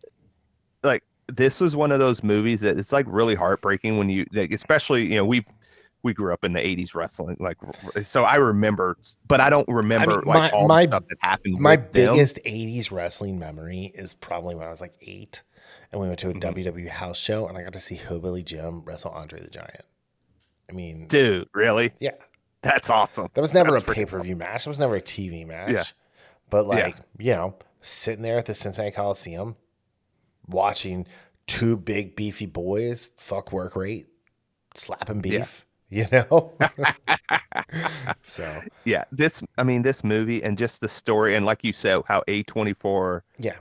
like 0.84 1.04
this 1.28 1.60
was 1.60 1.76
one 1.76 1.92
of 1.92 2.00
those 2.00 2.24
movies 2.24 2.62
that 2.62 2.78
it's 2.78 2.92
like 2.92 3.06
really 3.08 3.36
heartbreaking 3.36 3.98
when 3.98 4.10
you, 4.10 4.26
like, 4.34 4.52
especially 4.52 5.06
you 5.06 5.16
know 5.16 5.26
we 5.26 5.46
we 6.04 6.14
grew 6.14 6.34
up 6.34 6.44
in 6.44 6.54
the 6.54 6.60
80s 6.60 6.96
wrestling 6.96 7.36
like 7.40 7.58
so 8.04 8.24
i 8.24 8.36
remember 8.36 8.98
but 9.28 9.42
i 9.42 9.50
don't 9.50 9.68
remember 9.68 10.12
I 10.12 10.16
mean, 10.16 10.26
like 10.26 10.26
my, 10.26 10.50
all 10.52 10.68
my, 10.68 10.86
the 10.86 10.92
stuff 10.92 11.04
that 11.10 11.18
happened 11.20 11.58
my 11.60 11.76
biggest 11.76 12.36
them. 12.36 12.54
80s 12.54 12.92
wrestling 12.92 13.38
memory 13.38 13.92
is 13.94 14.14
probably 14.14 14.56
when 14.56 14.66
i 14.66 14.70
was 14.70 14.82
like 14.82 14.94
eight 15.02 15.44
and 15.92 16.00
we 16.00 16.08
went 16.08 16.20
to 16.20 16.30
a 16.30 16.34
mm-hmm. 16.34 16.60
wwe 16.60 16.88
house 16.88 17.18
show 17.18 17.48
and 17.48 17.58
i 17.58 17.64
got 17.64 17.74
to 17.74 17.80
see 17.80 17.96
hillbilly 17.96 18.44
jim 18.44 18.82
wrestle 18.86 19.12
andre 19.12 19.42
the 19.42 19.50
giant 19.50 19.84
i 20.70 20.74
mean 20.74 21.08
dude 21.08 21.48
really 21.54 21.92
yeah 22.00 22.12
that's 22.62 22.90
awesome 22.90 23.28
that 23.34 23.42
was 23.42 23.54
never 23.54 23.72
That's 23.72 23.88
a 23.88 23.94
pay-per-view 23.94 24.36
cool. 24.36 24.40
match 24.40 24.66
it 24.66 24.70
was 24.70 24.80
never 24.80 24.96
a 24.96 25.02
tv 25.02 25.46
match 25.46 25.72
yeah. 25.72 25.84
but 26.50 26.66
like 26.66 26.96
yeah. 26.96 27.04
you 27.18 27.34
know 27.34 27.56
sitting 27.82 28.24
there 28.24 28.38
at 28.38 28.46
the 28.46 28.54
cincinnati 28.54 28.94
coliseum 28.94 29.56
watching 30.48 31.08
two 31.48 31.78
big 31.78 32.16
beefy 32.16 32.46
boys 32.46 33.12
fuck 33.18 33.52
work 33.52 33.76
rate 33.76 34.08
slapping 34.76 35.22
beef 35.22 35.66
yeah 35.90 36.06
you 36.12 36.26
know? 36.32 36.54
So. 38.24 38.62
Yeah 38.86 39.06
this 39.12 39.42
i 39.58 39.64
mean 39.64 39.82
this 39.82 40.04
movie 40.04 40.44
and 40.44 40.58
just 40.58 40.82
the 40.82 40.90
story 40.90 41.36
and 41.36 41.46
like 41.46 41.64
you 41.64 41.74
said 41.74 42.02
how 42.08 42.24
a24 42.28 43.22
yeah. 43.38 43.56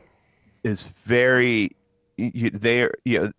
is 0.65 0.83
very 1.05 1.77
you, 2.19 2.51
they're 2.51 2.95
you 3.05 3.19
know 3.19 3.33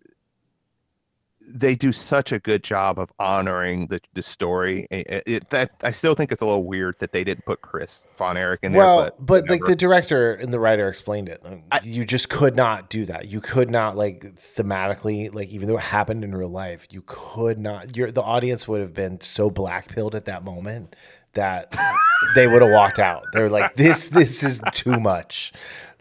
they 1.52 1.74
do 1.74 1.92
such 1.92 2.32
a 2.32 2.38
good 2.38 2.62
job 2.62 2.98
of 2.98 3.12
honoring 3.18 3.86
the 3.88 4.00
the 4.14 4.22
story. 4.22 4.86
It, 4.90 5.22
it, 5.26 5.50
that 5.50 5.72
I 5.82 5.90
still 5.90 6.14
think 6.14 6.32
it's 6.32 6.42
a 6.42 6.46
little 6.46 6.64
weird 6.64 6.96
that 7.00 7.12
they 7.12 7.24
didn't 7.24 7.44
put 7.44 7.60
Chris 7.60 8.04
Von 8.16 8.36
Erich 8.36 8.60
in 8.62 8.72
there. 8.72 8.80
Well, 8.82 9.04
but, 9.18 9.26
but 9.26 9.50
like 9.50 9.64
the 9.64 9.76
director 9.76 10.34
and 10.34 10.52
the 10.52 10.60
writer 10.60 10.88
explained 10.88 11.28
it. 11.28 11.40
Um, 11.44 11.62
I, 11.72 11.80
you 11.82 12.04
just 12.04 12.28
could 12.28 12.56
not 12.56 12.90
do 12.90 13.04
that. 13.06 13.28
You 13.28 13.40
could 13.40 13.70
not 13.70 13.96
like 13.96 14.24
thematically, 14.56 15.34
like 15.34 15.48
even 15.48 15.68
though 15.68 15.78
it 15.78 15.82
happened 15.82 16.24
in 16.24 16.34
real 16.34 16.48
life, 16.48 16.86
you 16.90 17.02
could 17.06 17.58
not. 17.58 17.96
Your 17.96 18.10
the 18.10 18.22
audience 18.22 18.68
would 18.68 18.80
have 18.80 18.94
been 18.94 19.20
so 19.20 19.50
black 19.50 19.88
pilled 19.88 20.14
at 20.14 20.26
that 20.26 20.44
moment 20.44 20.96
that 21.34 21.76
they 22.34 22.46
would 22.46 22.62
have 22.62 22.72
walked 22.72 22.98
out. 22.98 23.24
They're 23.32 23.50
like, 23.50 23.76
this 23.76 24.08
this 24.08 24.42
is 24.42 24.60
too 24.72 25.00
much. 25.00 25.52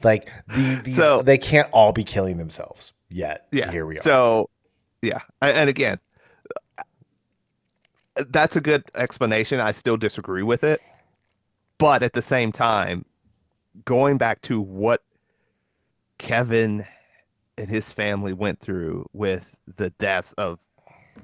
Like 0.04 0.32
the, 0.48 0.82
these, 0.84 0.96
so, 0.96 1.22
they 1.22 1.38
can't 1.38 1.70
all 1.72 1.92
be 1.92 2.04
killing 2.04 2.38
themselves 2.38 2.94
yet. 3.10 3.48
Yeah. 3.52 3.72
Here 3.72 3.86
we 3.86 3.98
are. 3.98 4.02
So 4.02 4.50
yeah, 5.02 5.22
and 5.42 5.70
again, 5.70 6.00
that's 8.30 8.56
a 8.56 8.62
good 8.62 8.84
explanation. 8.96 9.60
I 9.60 9.72
still 9.72 9.98
disagree 9.98 10.44
with 10.44 10.64
it, 10.64 10.82
but 11.78 12.04
at 12.04 12.14
the 12.14 12.22
same 12.22 12.52
time, 12.52 13.06
going 13.86 14.18
back 14.18 14.42
to 14.44 14.60
what 14.60 15.02
Kevin 16.18 16.86
and 17.58 17.70
his 17.70 17.92
family 17.92 18.34
went 18.34 18.60
through 18.60 19.08
with 19.14 19.56
the 19.78 19.90
deaths 19.92 20.34
of 20.34 20.60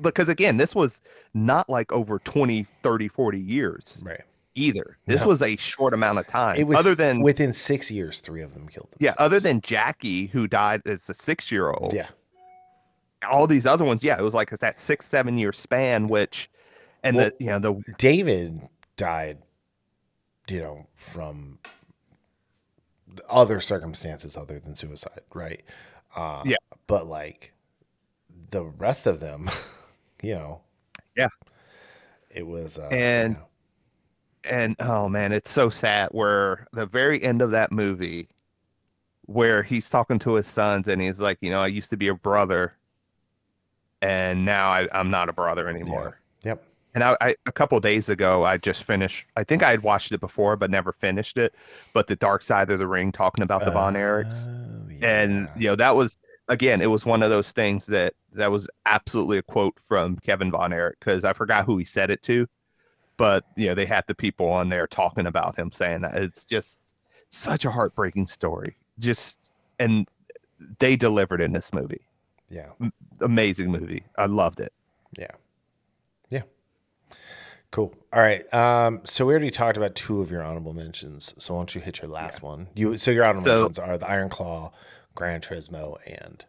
because 0.01 0.27
again 0.27 0.57
this 0.57 0.75
was 0.75 1.01
not 1.33 1.69
like 1.69 1.91
over 1.91 2.19
20 2.19 2.67
30 2.83 3.07
40 3.07 3.39
years 3.39 4.01
right 4.03 4.21
either 4.55 4.97
this 5.05 5.21
no. 5.21 5.27
was 5.27 5.41
a 5.41 5.55
short 5.55 5.93
amount 5.93 6.19
of 6.19 6.27
time 6.27 6.55
it 6.57 6.67
was 6.67 6.77
other 6.77 6.93
than 6.93 7.21
within 7.21 7.53
six 7.53 7.89
years 7.89 8.19
three 8.19 8.41
of 8.41 8.53
them 8.53 8.67
killed 8.67 8.89
themselves. 8.91 8.99
yeah 8.99 9.13
other 9.17 9.39
than 9.39 9.61
jackie 9.61 10.27
who 10.27 10.47
died 10.47 10.81
as 10.85 11.09
a 11.09 11.13
six 11.13 11.51
year 11.51 11.71
old 11.71 11.93
yeah 11.93 12.07
all 13.25 13.47
these 13.47 13.65
other 13.65 13.85
ones, 13.85 14.03
yeah, 14.03 14.17
it 14.17 14.21
was 14.21 14.33
like 14.33 14.51
it's 14.51 14.61
that 14.61 14.79
six, 14.79 15.07
seven 15.07 15.37
year 15.37 15.53
span, 15.53 16.07
which, 16.07 16.49
and 17.03 17.17
well, 17.17 17.31
the, 17.37 17.43
you 17.43 17.49
know, 17.49 17.59
the 17.59 17.93
David 17.97 18.61
died, 18.97 19.37
you 20.47 20.59
know, 20.59 20.87
from 20.95 21.59
other 23.29 23.61
circumstances 23.61 24.37
other 24.37 24.59
than 24.59 24.75
suicide, 24.75 25.21
right? 25.33 25.63
Uh, 26.15 26.43
yeah. 26.45 26.55
But 26.87 27.07
like 27.07 27.53
the 28.51 28.63
rest 28.63 29.07
of 29.07 29.19
them, 29.19 29.49
you 30.21 30.35
know, 30.35 30.61
yeah, 31.15 31.29
it 32.29 32.45
was, 32.45 32.77
uh, 32.77 32.87
and, 32.91 33.33
you 33.33 33.39
know. 33.39 34.57
and 34.57 34.75
oh 34.79 35.09
man, 35.09 35.31
it's 35.31 35.51
so 35.51 35.69
sad 35.69 36.09
where 36.11 36.67
the 36.73 36.85
very 36.85 37.21
end 37.23 37.41
of 37.41 37.51
that 37.51 37.71
movie, 37.71 38.29
where 39.27 39.63
he's 39.63 39.89
talking 39.89 40.19
to 40.19 40.33
his 40.33 40.47
sons 40.47 40.87
and 40.87 41.01
he's 41.01 41.19
like, 41.19 41.37
you 41.41 41.49
know, 41.49 41.61
I 41.61 41.67
used 41.67 41.89
to 41.89 41.97
be 41.97 42.09
a 42.09 42.15
brother 42.15 42.73
and 44.05 44.45
now 44.45 44.69
I, 44.69 44.87
am 44.99 45.09
not 45.09 45.29
a 45.29 45.33
brother 45.33 45.67
anymore. 45.67 46.19
Yeah. 46.43 46.51
Yep. 46.51 46.63
And 46.93 47.03
I, 47.03 47.17
I 47.19 47.35
a 47.45 47.51
couple 47.51 47.79
days 47.79 48.09
ago, 48.09 48.45
I 48.45 48.57
just 48.57 48.83
finished. 48.83 49.25
I 49.35 49.43
think 49.43 49.63
I 49.63 49.71
had 49.71 49.83
watched 49.83 50.11
it 50.11 50.19
before, 50.19 50.55
but 50.55 50.69
never 50.69 50.93
finished 50.93 51.37
it. 51.37 51.55
But 51.93 52.07
the 52.07 52.15
Dark 52.15 52.41
Side 52.41 52.69
of 52.71 52.79
the 52.79 52.87
Ring, 52.87 53.11
talking 53.11 53.43
about 53.43 53.65
the 53.65 53.71
Von 53.71 53.97
oh, 53.97 53.99
Erichs, 53.99 54.47
oh, 54.47 54.91
yeah. 54.91 55.23
and 55.23 55.49
you 55.57 55.67
know 55.67 55.75
that 55.75 55.95
was 55.95 56.17
again, 56.47 56.81
it 56.81 56.89
was 56.89 57.05
one 57.05 57.23
of 57.23 57.29
those 57.29 57.51
things 57.51 57.87
that 57.87 58.13
that 58.33 58.51
was 58.51 58.69
absolutely 58.85 59.39
a 59.39 59.43
quote 59.43 59.77
from 59.79 60.17
Kevin 60.17 60.51
Von 60.51 60.71
Erich 60.71 60.99
because 60.99 61.25
I 61.25 61.33
forgot 61.33 61.65
who 61.65 61.77
he 61.77 61.85
said 61.85 62.11
it 62.11 62.21
to, 62.23 62.47
but 63.17 63.43
you 63.57 63.65
know 63.65 63.75
they 63.75 63.85
had 63.85 64.05
the 64.07 64.15
people 64.15 64.47
on 64.47 64.69
there 64.69 64.87
talking 64.87 65.25
about 65.25 65.57
him 65.57 65.71
saying 65.71 66.01
that 66.01 66.15
it's 66.15 66.45
just 66.45 66.95
such 67.29 67.65
a 67.65 67.71
heartbreaking 67.71 68.27
story. 68.27 68.77
Just 68.99 69.39
and 69.79 70.07
they 70.79 70.95
delivered 70.95 71.41
in 71.41 71.51
this 71.51 71.73
movie. 71.73 72.05
Yeah. 72.49 72.67
amazing 73.21 73.71
movie. 73.71 74.03
I 74.17 74.25
loved 74.27 74.59
it. 74.59 74.71
Yeah. 75.17 75.31
Yeah. 76.29 76.43
Cool. 77.71 77.93
All 78.13 78.21
right. 78.21 78.51
Um, 78.53 79.01
so 79.03 79.25
we 79.25 79.33
already 79.33 79.51
talked 79.51 79.77
about 79.77 79.95
two 79.95 80.21
of 80.21 80.31
your 80.31 80.43
honorable 80.43 80.73
mentions. 80.73 81.33
So 81.37 81.53
why 81.53 81.59
don't 81.61 81.75
you 81.75 81.81
hit 81.81 82.01
your 82.01 82.09
last 82.11 82.41
one? 82.41 82.67
You 82.75 82.97
so 82.97 83.11
your 83.11 83.25
honorable 83.25 83.43
So- 83.45 83.59
mentions 83.63 83.79
are 83.79 83.97
the 83.97 84.07
Iron 84.07 84.29
Claw, 84.29 84.71
Gran 85.15 85.41
Turismo, 85.41 85.97
and 86.05 86.45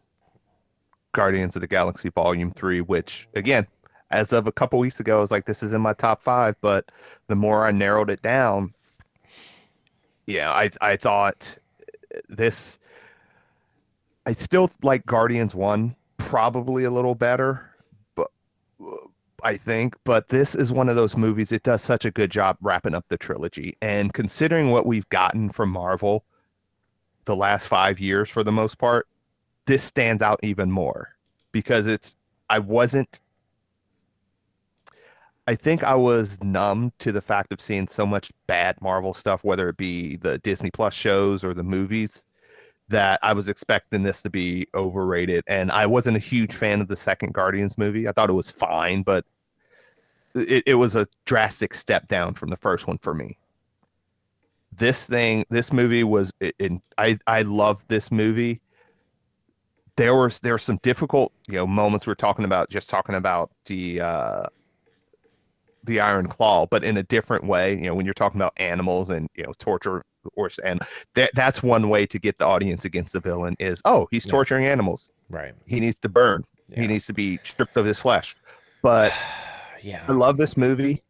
Guardians 1.12 1.56
of 1.56 1.62
the 1.62 1.66
Galaxy 1.66 2.10
Volume 2.10 2.50
3, 2.52 2.82
which, 2.82 3.26
again, 3.34 3.66
as 4.10 4.32
of 4.32 4.46
a 4.46 4.52
couple 4.52 4.78
weeks 4.78 5.00
ago, 5.00 5.18
I 5.18 5.20
was 5.20 5.30
like, 5.30 5.46
this 5.46 5.62
is 5.62 5.72
in 5.72 5.80
my 5.80 5.94
top 5.94 6.22
five. 6.22 6.54
But 6.60 6.92
the 7.26 7.34
more 7.36 7.66
I 7.66 7.70
narrowed 7.72 8.10
it 8.10 8.22
down, 8.22 8.74
yeah, 10.26 10.50
I, 10.52 10.70
I 10.80 10.96
thought 10.96 11.56
this. 12.28 12.78
I 14.26 14.32
still 14.32 14.70
like 14.82 15.06
Guardians 15.06 15.54
1 15.54 15.94
probably 16.18 16.82
a 16.82 16.90
little 16.90 17.14
better, 17.14 17.70
but 18.16 18.30
I 19.42 19.56
think. 19.56 19.94
But 20.02 20.28
this 20.28 20.56
is 20.56 20.72
one 20.72 20.88
of 20.88 20.96
those 20.96 21.16
movies, 21.16 21.52
it 21.52 21.62
does 21.62 21.80
such 21.80 22.04
a 22.04 22.10
good 22.10 22.30
job 22.32 22.56
wrapping 22.60 22.94
up 22.94 23.04
the 23.08 23.16
trilogy. 23.16 23.76
And 23.80 24.12
considering 24.12 24.70
what 24.70 24.84
we've 24.84 25.08
gotten 25.08 25.50
from 25.50 25.70
Marvel 25.70 26.24
the 27.24 27.36
last 27.36 27.68
five 27.68 28.00
years 28.00 28.28
for 28.28 28.42
the 28.42 28.52
most 28.52 28.78
part, 28.78 29.06
this 29.64 29.84
stands 29.84 30.22
out 30.22 30.40
even 30.42 30.72
more 30.72 31.14
because 31.52 31.86
it's 31.86 32.16
I 32.50 32.58
wasn't 32.58 33.20
I 35.46 35.54
think 35.54 35.84
I 35.84 35.94
was 35.94 36.42
numb 36.42 36.92
to 36.98 37.12
the 37.12 37.20
fact 37.20 37.52
of 37.52 37.60
seeing 37.60 37.86
so 37.86 38.04
much 38.04 38.32
bad 38.48 38.80
Marvel 38.82 39.14
stuff, 39.14 39.44
whether 39.44 39.68
it 39.68 39.76
be 39.76 40.16
the 40.16 40.38
Disney 40.38 40.72
Plus 40.72 40.92
shows 40.92 41.44
or 41.44 41.54
the 41.54 41.62
movies, 41.62 42.24
that 42.88 43.20
I 43.22 43.32
was 43.32 43.48
expecting 43.48 44.02
this 44.02 44.22
to 44.22 44.30
be 44.30 44.68
overrated. 44.74 45.44
And 45.46 45.72
I 45.72 45.86
wasn't 45.86 46.16
a 46.16 46.20
huge 46.20 46.54
fan 46.54 46.80
of 46.80 46.88
the 46.88 46.96
second 46.96 47.34
Guardians 47.34 47.76
movie. 47.76 48.08
I 48.08 48.12
thought 48.12 48.30
it 48.30 48.34
was 48.34 48.50
fine, 48.50 49.02
but 49.02 49.24
it, 50.34 50.64
it 50.66 50.74
was 50.74 50.94
a 50.96 51.06
drastic 51.24 51.74
step 51.74 52.06
down 52.08 52.34
from 52.34 52.50
the 52.50 52.56
first 52.56 52.86
one 52.86 52.98
for 52.98 53.14
me. 53.14 53.38
This 54.72 55.06
thing, 55.06 55.46
this 55.48 55.72
movie 55.72 56.04
was, 56.04 56.32
in, 56.58 56.82
I 56.98 57.18
I 57.26 57.42
loved 57.42 57.88
this 57.88 58.12
movie 58.12 58.60
there 59.96 60.14
was 60.14 60.40
there 60.40 60.52
were 60.52 60.58
some 60.58 60.78
difficult 60.82 61.32
you 61.48 61.54
know 61.54 61.66
moments 61.66 62.06
we're 62.06 62.14
talking 62.14 62.44
about 62.44 62.70
just 62.70 62.88
talking 62.88 63.14
about 63.14 63.50
the 63.64 64.00
uh 64.00 64.44
the 65.84 66.00
iron 66.00 66.26
claw 66.26 66.66
but 66.66 66.84
in 66.84 66.96
a 66.96 67.02
different 67.02 67.44
way 67.44 67.74
you 67.74 67.82
know 67.82 67.94
when 67.94 68.04
you're 68.04 68.14
talking 68.14 68.40
about 68.40 68.52
animals 68.58 69.10
and 69.10 69.28
you 69.34 69.42
know 69.42 69.52
torture 69.58 70.04
or 70.34 70.50
and 70.64 70.80
that 71.14 71.30
that's 71.34 71.62
one 71.62 71.88
way 71.88 72.06
to 72.06 72.18
get 72.18 72.38
the 72.38 72.46
audience 72.46 72.84
against 72.84 73.12
the 73.12 73.20
villain 73.20 73.56
is 73.58 73.80
oh 73.84 74.06
he's 74.10 74.26
Yeah. 74.26 74.30
torturing 74.32 74.66
animals 74.66 75.10
right. 75.30 75.54
he 75.66 75.80
needs 75.80 75.98
to 76.00 76.08
burn 76.08 76.44
Yeah. 76.68 76.80
he 76.82 76.86
needs 76.86 77.06
to 77.06 77.12
be 77.12 77.38
stripped 77.42 77.76
of 77.76 77.84
his 77.86 77.98
flesh 77.98 78.34
but 78.82 79.12
Yeah. 79.82 80.04
i 80.08 80.12
love 80.12 80.36
this 80.36 80.56
movie 80.56 81.02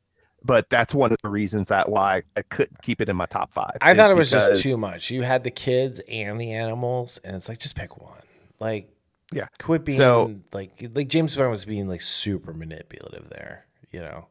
but 0.45 0.69
that's 0.71 0.95
one 0.95 1.11
of 1.13 1.19
the 1.23 1.29
reasons 1.29 1.69
that 1.69 1.89
why 1.89 2.23
i 2.37 2.43
couldn't 2.43 2.81
keep 2.83 3.01
it 3.01 3.09
in 3.09 3.17
my 3.17 3.27
top 3.27 3.53
five 3.53 3.77
I 3.81 3.95
thought 3.95 4.11
it 4.11 4.17
was 4.17 4.31
just 4.31 4.63
too 4.63 4.77
much. 4.77 5.11
You 5.11 5.23
had 5.23 5.43
the 5.45 5.51
kids 5.51 6.01
and 6.09 6.41
the 6.41 6.53
animals, 6.53 7.19
and 7.25 7.35
it's 7.35 7.49
like 7.49 7.59
just 7.59 7.75
pick 7.75 8.01
one. 8.01 8.21
Like, 8.61 8.89
Yeah. 9.33 9.49
quit 9.59 9.85
being 9.85 9.99
So- 9.99 10.35
like 10.53 10.71
like 10.95 11.09
James 11.09 11.35
Bond 11.35 11.51
was 11.51 11.65
being 11.65 11.89
like 11.89 12.01
super 12.03 12.53
manipulative 12.53 13.29
there. 13.29 13.67
You 13.91 14.01
know. 14.01 14.27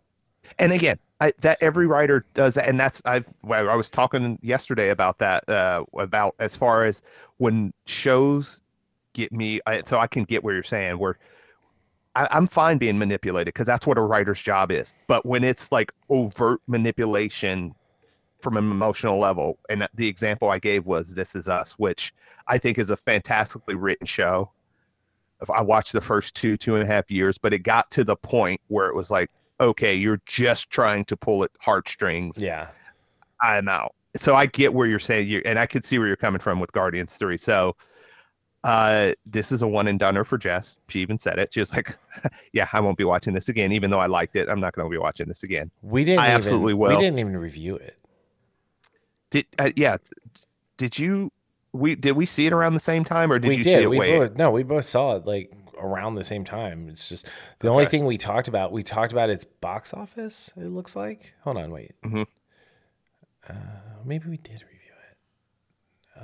And 0.60 0.72
again 0.72 0.98
I, 1.22 1.34
that 1.40 1.58
every 1.62 1.88
writer 1.88 2.26
does 2.34 2.56
that 2.56 2.68
and 2.68 2.80
that's 2.80 3.02
i've 3.06 3.26
i 3.50 3.76
was 3.76 3.90
talking 3.90 4.38
yesterday 4.42 4.90
about 4.90 5.18
that 5.20 5.48
uh 5.50 5.86
about 5.98 6.36
as 6.40 6.56
far 6.56 6.84
as 6.84 7.02
when 7.38 7.74
shows 7.86 8.62
get 9.14 9.32
me 9.32 9.62
I, 9.66 9.82
so 9.86 9.98
i 9.98 10.08
can 10.08 10.24
get 10.24 10.44
where 10.44 10.54
you're 10.54 10.64
saying 10.64 11.00
where 11.00 11.18
I, 12.16 12.28
i'm 12.32 12.48
fine 12.48 12.78
being 12.78 12.98
manipulated 12.98 13.54
because 13.54 13.68
that's 13.68 13.88
what 13.88 13.98
a 13.98 14.02
writer's 14.02 14.42
job 14.42 14.72
is. 14.72 14.94
But 15.08 15.26
when 15.26 15.44
it's 15.44 15.72
like 15.72 15.92
overt 16.10 16.62
manipulation 16.68 17.76
from 18.40 18.58
an 18.58 18.70
emotional 18.70 19.20
level 19.20 19.58
and 19.70 19.88
the 19.96 20.08
example 20.08 20.50
i 20.50 20.60
gave 20.60 20.86
was 20.86 21.14
this 21.14 21.36
is 21.36 21.48
us 21.48 21.74
which 21.74 22.14
i 22.48 22.58
think 22.58 22.78
is 22.78 22.92
a 22.92 22.98
fantastically 22.98 23.76
written 23.76 24.06
show. 24.06 24.52
If 25.42 25.50
i 25.50 25.62
watched 25.62 25.94
the 25.94 26.02
first 26.02 26.36
two 26.36 26.58
two 26.58 26.76
and 26.76 26.84
a 26.84 26.88
half 26.88 27.10
years 27.10 27.38
but 27.38 27.54
it 27.54 27.60
got 27.60 27.90
to 27.92 28.04
the 28.04 28.16
point 28.16 28.62
where 28.68 28.88
it 28.88 28.96
was 28.96 29.12
like 29.12 29.30
okay, 29.60 29.96
you're 29.96 30.22
just 30.26 30.70
trying 30.70 31.06
to 31.06 31.18
pull 31.18 31.44
at 31.44 31.52
heartstrings. 31.60 32.38
Yeah. 32.38 32.70
I'm 33.42 33.68
out. 33.68 33.94
So 34.18 34.36
I 34.36 34.46
get 34.46 34.74
where 34.74 34.88
you're 34.88 35.00
saying 35.00 35.28
you, 35.28 35.42
and 35.46 35.60
I 35.60 35.66
could 35.66 35.86
see 35.86 35.98
where 36.00 36.08
you're 36.08 36.16
coming 36.16 36.40
from 36.40 36.60
with 36.60 36.72
Guardians 36.72 37.16
Three. 37.18 37.38
So, 37.38 37.76
uh, 38.64 39.14
this 39.26 39.52
is 39.52 39.62
a 39.62 39.68
one 39.68 39.88
and 39.88 40.00
doneer 40.00 40.26
for 40.26 40.38
Jess. 40.38 40.78
She 40.88 41.02
even 41.02 41.20
said 41.20 41.38
it. 41.38 41.54
She 41.54 41.60
was 41.60 41.74
like, 41.74 41.98
"Yeah, 42.54 42.68
I 42.72 42.80
won't 42.80 42.98
be 42.98 43.04
watching 43.04 43.34
this 43.34 43.50
again, 43.50 43.74
even 43.74 43.92
though 43.92 44.00
I 44.00 44.08
liked 44.08 44.38
it. 44.38 44.48
I'm 44.48 44.62
not 44.62 44.74
going 44.74 44.86
to 44.86 44.90
be 44.90 44.98
watching 44.98 45.28
this 45.28 45.44
again." 45.44 45.70
We 45.82 46.06
didn't. 46.06 46.20
I 46.20 46.28
even, 46.28 46.36
absolutely 46.38 46.74
We 46.76 46.96
didn't 46.96 47.20
even 47.20 47.36
review 47.36 47.76
it. 47.76 47.98
Did 49.32 49.46
uh, 49.60 49.72
yeah? 49.76 49.98
Did 50.78 50.98
you? 50.98 51.32
We 51.74 51.96
did 51.96 52.14
we 52.14 52.26
see 52.26 52.48
it 52.48 52.54
around 52.54 52.74
the 52.74 52.80
same 52.80 53.04
time, 53.04 53.34
or 53.34 53.40
did 53.40 53.50
we 53.50 53.58
you 53.58 53.64
see 53.66 53.76
did. 53.76 53.84
it 53.84 53.90
We 53.90 54.00
both 54.00 54.38
no. 54.38 54.50
We 54.52 54.64
both 54.64 54.86
saw 54.86 55.18
it 55.18 55.26
like 55.26 55.52
around 55.86 56.16
the 56.16 56.24
same 56.24 56.44
time. 56.44 56.90
It's 56.90 57.08
just 57.10 57.28
the 57.60 57.70
only 57.70 57.86
thing 57.86 58.06
we 58.06 58.18
talked 58.18 58.48
about. 58.48 58.72
We 58.72 58.84
talked 58.84 59.12
about 59.12 59.30
its 59.30 59.44
box 59.44 59.94
office. 59.94 60.52
It 60.58 60.66
looks 60.68 60.96
like. 60.96 61.34
Hold 61.44 61.58
on, 61.58 61.72
wait. 61.72 61.92
Mhm. 62.04 62.26
Uh, 63.48 63.54
maybe 64.04 64.30
we 64.30 64.38
did 64.38 64.54
review 64.64 64.94
it. 65.12 65.18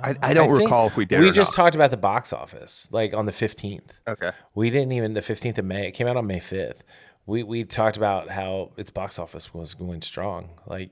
I, 0.02 0.10
Uh, 0.10 0.14
I 0.22 0.34
don't 0.34 0.48
think 0.48 0.68
recall 0.68 0.86
if 0.88 0.96
we 0.96 1.04
did. 1.04 1.20
We 1.20 1.30
just 1.30 1.50
not. 1.56 1.64
talked 1.64 1.74
about 1.76 1.90
the 1.90 1.96
box 1.96 2.32
office, 2.32 2.88
like 2.90 3.14
on 3.14 3.26
the 3.26 3.32
fifteenth. 3.32 4.00
okay. 4.08 4.32
We 4.54 4.70
didn't 4.70 4.92
even 4.92 5.14
the 5.14 5.22
fifteenth 5.22 5.58
of 5.58 5.64
May. 5.64 5.86
It 5.88 5.92
came 5.92 6.06
out 6.06 6.16
on 6.16 6.26
May 6.26 6.40
fifth. 6.40 6.82
We 7.26 7.42
we 7.44 7.64
talked 7.64 7.96
about 7.96 8.30
how 8.30 8.72
its 8.76 8.90
box 8.90 9.18
office 9.18 9.54
was 9.54 9.74
going 9.74 10.02
strong. 10.02 10.58
Like 10.66 10.90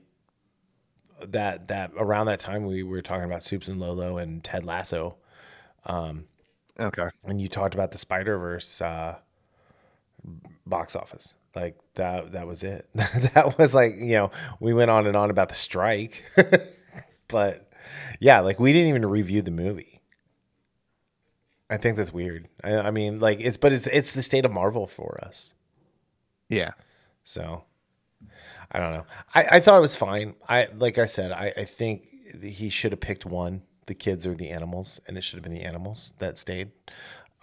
that 1.21 1.67
that 1.67 1.91
around 1.97 2.27
that 2.27 2.39
time 2.39 2.65
we 2.65 2.83
were 2.83 3.01
talking 3.01 3.25
about 3.25 3.43
Soups 3.43 3.67
and 3.67 3.79
Lolo 3.79 4.17
and 4.17 4.43
Ted 4.43 4.65
Lasso. 4.65 5.17
Um, 5.85 6.25
Okay. 6.81 7.09
and 7.23 7.39
you 7.39 7.47
talked 7.47 7.73
about 7.75 7.91
the 7.91 7.97
Spider 7.97 8.37
Verse 8.37 8.81
uh, 8.81 9.15
box 10.65 10.95
office. 10.95 11.35
Like 11.55 11.77
that 11.95 12.31
that 12.31 12.47
was 12.47 12.63
it. 12.63 12.89
that 12.93 13.55
was 13.57 13.73
like 13.73 13.95
you 13.97 14.13
know 14.13 14.31
we 14.59 14.73
went 14.73 14.89
on 14.91 15.05
and 15.07 15.15
on 15.15 15.29
about 15.29 15.49
the 15.49 15.55
strike, 15.55 16.23
but 17.27 17.69
yeah, 18.19 18.39
like 18.39 18.59
we 18.59 18.73
didn't 18.73 18.89
even 18.89 19.05
review 19.05 19.41
the 19.41 19.51
movie. 19.51 20.01
I 21.69 21.77
think 21.77 21.95
that's 21.97 22.13
weird. 22.13 22.49
I, 22.63 22.77
I 22.77 22.91
mean, 22.91 23.19
like 23.19 23.39
it's 23.39 23.57
but 23.57 23.71
it's 23.73 23.87
it's 23.87 24.13
the 24.13 24.21
state 24.21 24.45
of 24.45 24.51
Marvel 24.51 24.87
for 24.87 25.19
us. 25.23 25.53
Yeah. 26.49 26.71
So 27.23 27.63
I 28.71 28.79
don't 28.79 28.93
know. 28.93 29.05
I, 29.33 29.45
I 29.53 29.59
thought 29.59 29.77
it 29.77 29.81
was 29.81 29.95
fine. 29.95 30.35
I 30.47 30.67
like 30.77 30.97
I 30.97 31.05
said, 31.05 31.31
I, 31.31 31.53
I 31.57 31.65
think 31.65 32.07
he 32.41 32.69
should 32.69 32.91
have 32.91 32.99
picked 33.01 33.25
one, 33.25 33.63
the 33.91 33.95
kids 33.95 34.25
or 34.25 34.33
the 34.33 34.49
animals, 34.49 35.01
and 35.05 35.17
it 35.17 35.21
should 35.23 35.35
have 35.35 35.43
been 35.43 35.53
the 35.53 35.63
animals 35.65 36.13
that 36.19 36.37
stayed. 36.37 36.71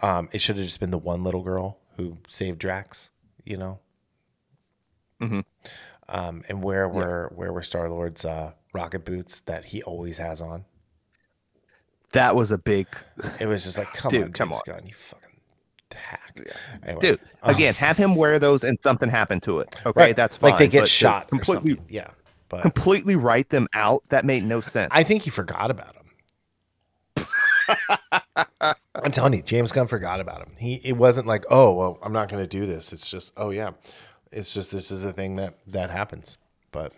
Um, 0.01 0.29
it 0.31 0.41
should 0.41 0.55
have 0.57 0.65
just 0.65 0.79
been 0.79 0.89
the 0.89 0.97
one 0.97 1.23
little 1.23 1.43
girl 1.43 1.77
who 1.95 2.17
saved 2.27 2.57
Drax, 2.57 3.11
you 3.45 3.55
know. 3.55 3.79
Mhm. 5.21 5.45
Um, 6.07 6.43
and 6.49 6.63
where 6.63 6.87
were 6.89 7.31
where 7.35 7.53
were 7.53 7.61
Star 7.61 7.87
Lord's 7.89 8.25
uh, 8.25 8.53
rocket 8.73 9.05
boots 9.05 9.41
that 9.41 9.65
he 9.65 9.83
always 9.83 10.17
has 10.17 10.41
on? 10.41 10.65
That 12.13 12.35
was 12.35 12.51
a 12.51 12.57
big 12.57 12.87
It 13.39 13.45
was 13.45 13.65
just 13.65 13.77
like, 13.77 13.93
come 13.93 14.09
Dude, 14.09 14.23
on, 14.23 14.33
come 14.33 14.49
James 14.49 14.61
on. 14.67 14.73
Gunn, 14.75 14.87
you 14.87 14.93
fucking 14.95 15.29
hack. 15.91 16.39
Anyway. 16.83 16.99
dude. 17.01 17.19
Again, 17.43 17.73
have 17.75 17.97
him 17.97 18.15
wear 18.15 18.39
those 18.39 18.63
and 18.63 18.79
something 18.81 19.09
happened 19.09 19.43
to 19.43 19.59
it. 19.59 19.75
Okay, 19.85 19.99
Right. 19.99 20.15
that's 20.15 20.35
fine. 20.37 20.51
like 20.51 20.59
they 20.59 20.67
get 20.67 20.87
shot 20.87 21.27
completely. 21.27 21.79
Yeah, 21.89 22.07
but 22.47 22.63
completely 22.63 23.15
write 23.15 23.49
them 23.49 23.67
out. 23.73 24.01
That 24.09 24.25
made 24.25 24.43
no 24.43 24.61
sense. 24.61 24.89
I 24.91 25.03
think 25.03 25.21
he 25.23 25.29
forgot 25.29 25.69
about 25.69 25.95
him. 25.95 25.98
I'm 28.95 29.11
telling 29.11 29.33
you, 29.33 29.41
James 29.41 29.71
Gunn 29.71 29.87
forgot 29.87 30.19
about 30.19 30.41
him. 30.41 30.55
He 30.57 30.75
it 30.83 30.97
wasn't 30.97 31.27
like, 31.27 31.45
oh 31.49 31.73
well, 31.73 31.99
I'm 32.01 32.13
not 32.13 32.29
going 32.29 32.43
to 32.43 32.49
do 32.49 32.65
this. 32.65 32.93
It's 32.93 33.09
just, 33.09 33.33
oh 33.37 33.49
yeah, 33.51 33.71
it's 34.31 34.53
just 34.53 34.71
this 34.71 34.91
is 34.91 35.05
a 35.05 35.13
thing 35.13 35.35
that 35.37 35.55
that 35.67 35.89
happens. 35.89 36.37
But 36.71 36.93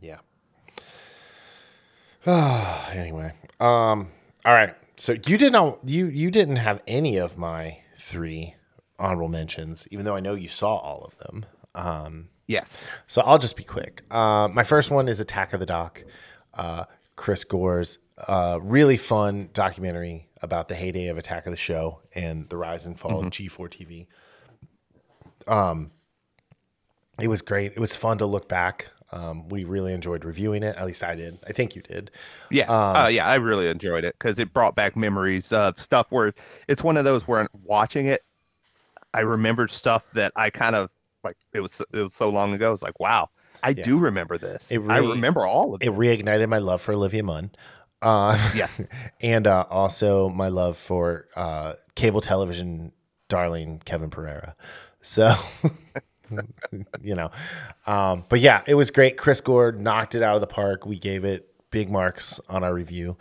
yeah. 0.00 0.18
anyway, 2.92 3.32
um, 3.60 4.10
all 4.44 4.52
right. 4.54 4.74
So 4.96 5.12
you 5.12 5.38
didn't 5.38 5.78
you 5.84 6.06
you 6.06 6.30
didn't 6.30 6.56
have 6.56 6.82
any 6.86 7.16
of 7.16 7.38
my 7.38 7.78
three 7.98 8.54
honorable 8.98 9.28
mentions, 9.28 9.86
even 9.90 10.04
though 10.04 10.16
I 10.16 10.20
know 10.20 10.34
you 10.34 10.48
saw 10.48 10.76
all 10.76 11.04
of 11.04 11.16
them. 11.18 11.46
Um, 11.74 12.28
yes. 12.46 12.90
so 13.06 13.22
I'll 13.22 13.38
just 13.38 13.56
be 13.56 13.62
quick. 13.62 14.02
Uh, 14.10 14.48
my 14.48 14.64
first 14.64 14.90
one 14.90 15.08
is 15.08 15.20
Attack 15.20 15.52
of 15.52 15.60
the 15.60 15.66
Doc. 15.66 16.02
Uh, 16.54 16.84
Chris 17.14 17.44
Gore's 17.44 17.98
uh, 18.26 18.58
really 18.62 18.96
fun 18.96 19.48
documentary 19.52 20.28
about 20.42 20.68
the 20.68 20.74
heyday 20.74 21.06
of 21.08 21.18
Attack 21.18 21.46
of 21.46 21.52
the 21.52 21.56
Show 21.56 22.00
and 22.14 22.48
the 22.48 22.56
rise 22.56 22.86
and 22.86 22.98
fall 22.98 23.20
of 23.20 23.26
G4 23.26 23.68
TV. 23.68 24.06
Um, 25.46 25.90
it 27.20 27.28
was 27.28 27.42
great. 27.42 27.72
It 27.72 27.78
was 27.80 27.96
fun 27.96 28.18
to 28.18 28.26
look 28.26 28.48
back. 28.48 28.86
Um, 29.10 29.48
we 29.48 29.64
really 29.64 29.94
enjoyed 29.94 30.24
reviewing 30.24 30.62
it. 30.62 30.76
At 30.76 30.86
least 30.86 31.02
I 31.02 31.14
did. 31.14 31.38
I 31.46 31.52
think 31.52 31.74
you 31.74 31.82
did. 31.82 32.10
Yeah. 32.50 32.64
Um, 32.64 32.96
uh, 32.96 33.06
yeah. 33.08 33.26
I 33.26 33.36
really 33.36 33.68
enjoyed 33.68 34.04
it 34.04 34.14
because 34.18 34.38
it 34.38 34.52
brought 34.52 34.74
back 34.74 34.96
memories 34.96 35.50
of 35.52 35.78
stuff 35.80 36.06
where 36.10 36.34
it's 36.68 36.84
one 36.84 36.96
of 36.96 37.04
those 37.04 37.26
where 37.26 37.48
watching 37.64 38.06
it, 38.06 38.22
I 39.14 39.20
remembered 39.20 39.70
stuff 39.70 40.04
that 40.12 40.32
I 40.36 40.50
kind 40.50 40.76
of 40.76 40.90
like. 41.24 41.36
It 41.54 41.60
was 41.60 41.80
it 41.92 41.98
was 42.02 42.14
so 42.14 42.28
long 42.28 42.52
ago. 42.52 42.72
It's 42.74 42.82
like 42.82 43.00
wow, 43.00 43.30
I 43.62 43.70
Yeah. 43.70 43.82
do 43.82 43.98
remember 43.98 44.36
this. 44.36 44.70
It 44.70 44.80
I 44.88 44.98
remember 44.98 45.46
all 45.46 45.74
of 45.74 45.82
it. 45.82 45.86
It 45.88 45.94
reignited 45.94 46.46
my 46.50 46.58
love 46.58 46.82
for 46.82 46.92
Olivia 46.92 47.22
Munn. 47.22 47.50
Uh, 48.02 48.36
Yes. 48.54 48.86
and 49.20 49.46
uh, 49.46 49.64
also 49.70 50.28
my 50.28 50.48
love 50.48 50.76
for 50.76 51.28
uh, 51.36 51.74
cable 51.94 52.20
television 52.20 52.92
darling 53.28 53.80
Kevin 53.84 54.10
Pereira. 54.10 54.54
So, 55.02 55.32
you 57.00 57.14
know, 57.14 57.30
um, 57.86 58.24
but 58.28 58.40
yeah, 58.40 58.62
it 58.66 58.74
was 58.74 58.90
great. 58.90 59.16
Chris 59.16 59.40
Gore 59.40 59.72
knocked 59.72 60.14
it 60.14 60.22
out 60.22 60.34
of 60.34 60.40
the 60.40 60.46
park. 60.46 60.86
We 60.86 60.98
gave 60.98 61.24
it 61.24 61.52
big 61.70 61.90
marks 61.90 62.40
on 62.48 62.64
our 62.64 62.74
review. 62.74 63.16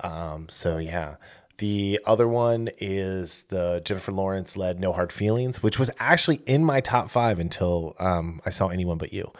Um, 0.00 0.48
so 0.48 0.78
yeah. 0.78 1.16
The 1.58 2.00
other 2.06 2.26
one 2.26 2.70
is 2.78 3.42
the 3.50 3.82
Jennifer 3.84 4.12
Lawrence 4.12 4.56
led 4.56 4.80
No 4.80 4.94
Hard 4.94 5.12
Feelings, 5.12 5.62
which 5.62 5.78
was 5.78 5.90
actually 5.98 6.40
in 6.46 6.64
my 6.64 6.80
top 6.80 7.10
five 7.10 7.38
until 7.38 7.94
um, 7.98 8.40
I 8.46 8.50
saw 8.50 8.68
Anyone 8.68 8.96
But 8.96 9.12
You. 9.12 9.30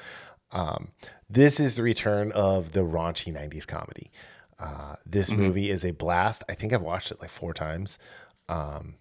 Um, 0.53 0.89
this 1.31 1.59
is 1.59 1.77
the 1.77 1.83
return 1.83 2.31
of 2.33 2.73
the 2.73 2.81
raunchy 2.81 3.33
90s 3.33 3.67
comedy. 3.67 4.11
Uh, 4.61 4.97
this 5.07 5.33
movie 5.33 5.71
is 5.71 5.85
a 5.85 5.93
blast. 5.93 6.45
I 6.49 6.55
think 6.55 6.73
I've 6.73 6.83
watched 6.83 7.11
it 7.11 7.21
like 7.21 7.31
four 7.31 7.55
times. 7.55 7.99
Um, 8.49 8.97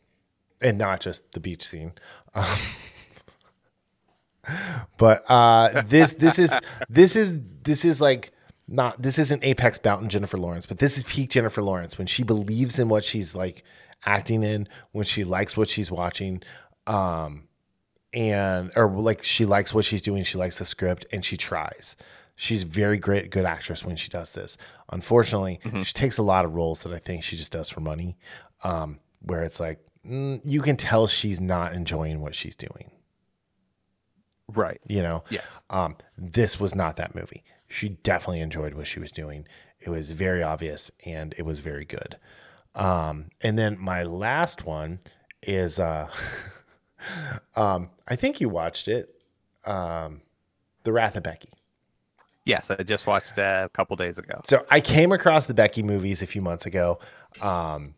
and 0.61 0.77
not 0.77 1.01
just 1.01 1.31
the 1.33 1.39
beach 1.39 1.65
scene. 1.65 1.93
Um, 2.33 2.57
but 4.97 5.29
uh, 5.29 5.83
this 5.83 6.13
this 6.13 6.39
is 6.39 6.57
this 6.89 7.15
is 7.15 7.37
this 7.63 7.85
is 7.85 8.01
like 8.01 8.31
not 8.67 9.01
this 9.01 9.17
isn't 9.19 9.43
apex 9.43 9.79
mountain 9.83 10.09
Jennifer 10.09 10.37
Lawrence, 10.37 10.65
but 10.65 10.79
this 10.79 10.97
is 10.97 11.03
peak 11.03 11.29
Jennifer 11.29 11.61
Lawrence 11.61 11.97
when 11.97 12.07
she 12.07 12.23
believes 12.23 12.79
in 12.79 12.89
what 12.89 13.03
she's 13.03 13.35
like 13.35 13.63
acting 14.05 14.43
in, 14.43 14.67
when 14.91 15.05
she 15.05 15.23
likes 15.23 15.57
what 15.57 15.69
she's 15.69 15.91
watching, 15.91 16.41
um, 16.87 17.47
and 18.13 18.71
or 18.75 18.89
like 18.89 19.23
she 19.23 19.45
likes 19.45 19.73
what 19.73 19.85
she's 19.85 20.01
doing, 20.01 20.23
she 20.23 20.37
likes 20.37 20.57
the 20.59 20.65
script, 20.65 21.05
and 21.11 21.23
she 21.23 21.37
tries. 21.37 21.95
She's 22.35 22.63
very 22.63 22.97
great, 22.97 23.31
good 23.31 23.43
actress 23.43 23.83
when 23.83 23.97
she 23.97 24.07
does 24.07 24.31
this. 24.31 24.57
Unfortunately, 24.91 25.59
she 25.83 25.93
takes 25.93 26.17
a 26.17 26.23
lot 26.23 26.45
of 26.45 26.53
roles 26.55 26.83
that 26.83 26.93
I 26.93 26.97
think 26.99 27.23
she 27.23 27.35
just 27.37 27.51
does 27.51 27.69
for 27.69 27.79
money, 27.79 28.17
um, 28.63 28.99
where 29.21 29.43
it's 29.43 29.59
like 29.59 29.79
mm, 30.05 30.41
you 30.45 30.61
can 30.61 30.75
tell 30.77 31.07
she's 31.07 31.39
not 31.39 31.73
enjoying 31.73 32.21
what 32.21 32.33
she's 32.35 32.55
doing. 32.55 32.91
Right. 34.47 34.81
You 34.87 35.03
know, 35.03 35.23
Yes. 35.29 35.63
um, 35.69 35.95
this 36.17 36.59
was 36.59 36.73
not 36.73 36.95
that 36.95 37.13
movie. 37.13 37.43
She 37.67 37.89
definitely 37.89 38.39
enjoyed 38.41 38.73
what 38.73 38.87
she 38.87 38.99
was 38.99 39.11
doing. 39.11 39.45
It 39.79 39.89
was 39.89 40.09
very 40.11 40.41
obvious 40.41 40.89
and 41.05 41.35
it 41.37 41.43
was 41.43 41.59
very 41.59 41.85
good. 41.85 42.17
Um, 42.73 43.25
and 43.41 43.59
then 43.59 43.77
my 43.79 44.01
last 44.03 44.65
one 44.65 44.99
is 45.43 45.79
uh, 45.79 46.09
um, 47.55 47.89
I 48.07 48.15
think 48.15 48.41
you 48.41 48.49
watched 48.49 48.87
it, 48.87 49.13
um, 49.65 50.21
The 50.83 50.91
Wrath 50.93 51.15
of 51.15 51.23
Becky. 51.23 51.49
Yes. 52.49 52.71
I 52.71 52.81
just 52.83 53.05
watched 53.05 53.37
uh, 53.37 53.63
a 53.65 53.69
couple 53.69 53.95
days 53.95 54.17
ago. 54.17 54.41
So 54.45 54.65
I 54.71 54.81
came 54.81 55.11
across 55.11 55.45
the 55.45 55.53
Becky 55.53 55.83
movies 55.83 56.21
a 56.21 56.25
few 56.25 56.41
months 56.41 56.65
ago. 56.65 56.99
Um, 57.41 57.93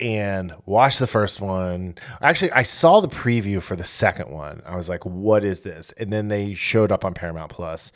and 0.00 0.54
watched 0.66 0.98
the 0.98 1.06
first 1.06 1.40
one. 1.40 1.94
Actually, 2.22 2.52
I 2.52 2.62
saw 2.62 3.00
the 3.00 3.08
preview 3.08 3.62
for 3.62 3.76
the 3.76 3.84
second 3.84 4.30
one. 4.30 4.62
I 4.64 4.74
was 4.74 4.88
like, 4.88 5.04
"What 5.04 5.44
is 5.44 5.60
this?" 5.60 5.92
And 5.98 6.10
then 6.10 6.28
they 6.28 6.54
showed 6.54 6.90
up 6.90 7.04
on 7.04 7.12
Paramount 7.12 7.52
Plus, 7.52 7.92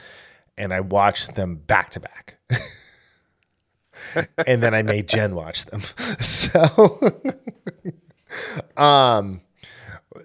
and 0.59 0.73
I 0.73 0.81
watched 0.81 1.35
them 1.35 1.57
back 1.57 1.91
to 1.91 2.01
back. 2.01 2.39
and 4.47 4.63
then 4.63 4.75
I 4.75 4.83
made 4.83 5.09
Jen 5.09 5.35
watch 5.35 5.65
them. 5.65 5.83
So, 6.21 7.01
um, 8.77 9.41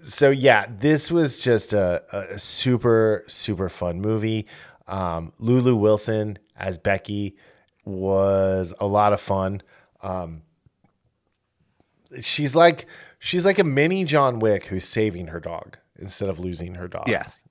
so 0.02 0.30
yeah, 0.30 0.66
this 0.68 1.10
was 1.10 1.42
just 1.42 1.72
a, 1.72 2.02
a 2.12 2.38
super 2.38 3.24
super 3.26 3.68
fun 3.68 4.00
movie. 4.00 4.46
Um, 4.86 5.32
Lulu 5.38 5.76
Wilson 5.76 6.38
as 6.56 6.78
Becky 6.78 7.36
was 7.84 8.74
a 8.80 8.86
lot 8.86 9.12
of 9.12 9.20
fun. 9.20 9.62
Um, 10.02 10.42
she's 12.20 12.54
like 12.54 12.86
she's 13.18 13.44
like 13.44 13.58
a 13.58 13.64
mini 13.64 14.04
John 14.04 14.38
Wick 14.38 14.64
who's 14.64 14.84
saving 14.86 15.28
her 15.28 15.40
dog 15.40 15.78
instead 15.98 16.28
of 16.28 16.38
losing 16.38 16.74
her 16.74 16.88
dog. 16.88 17.08
Yes. 17.08 17.42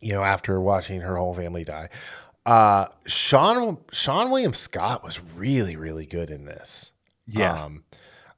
You 0.00 0.12
know, 0.12 0.22
after 0.22 0.60
watching 0.60 1.00
her 1.00 1.16
whole 1.16 1.34
family 1.34 1.64
die. 1.64 1.88
Uh 2.44 2.86
Seann 3.06 3.78
Seann 3.90 4.30
William 4.30 4.52
Scott 4.52 5.02
was 5.02 5.20
really, 5.36 5.74
really 5.76 6.06
good 6.06 6.30
in 6.30 6.44
this. 6.44 6.92
Yeah. 7.26 7.64
Um 7.64 7.84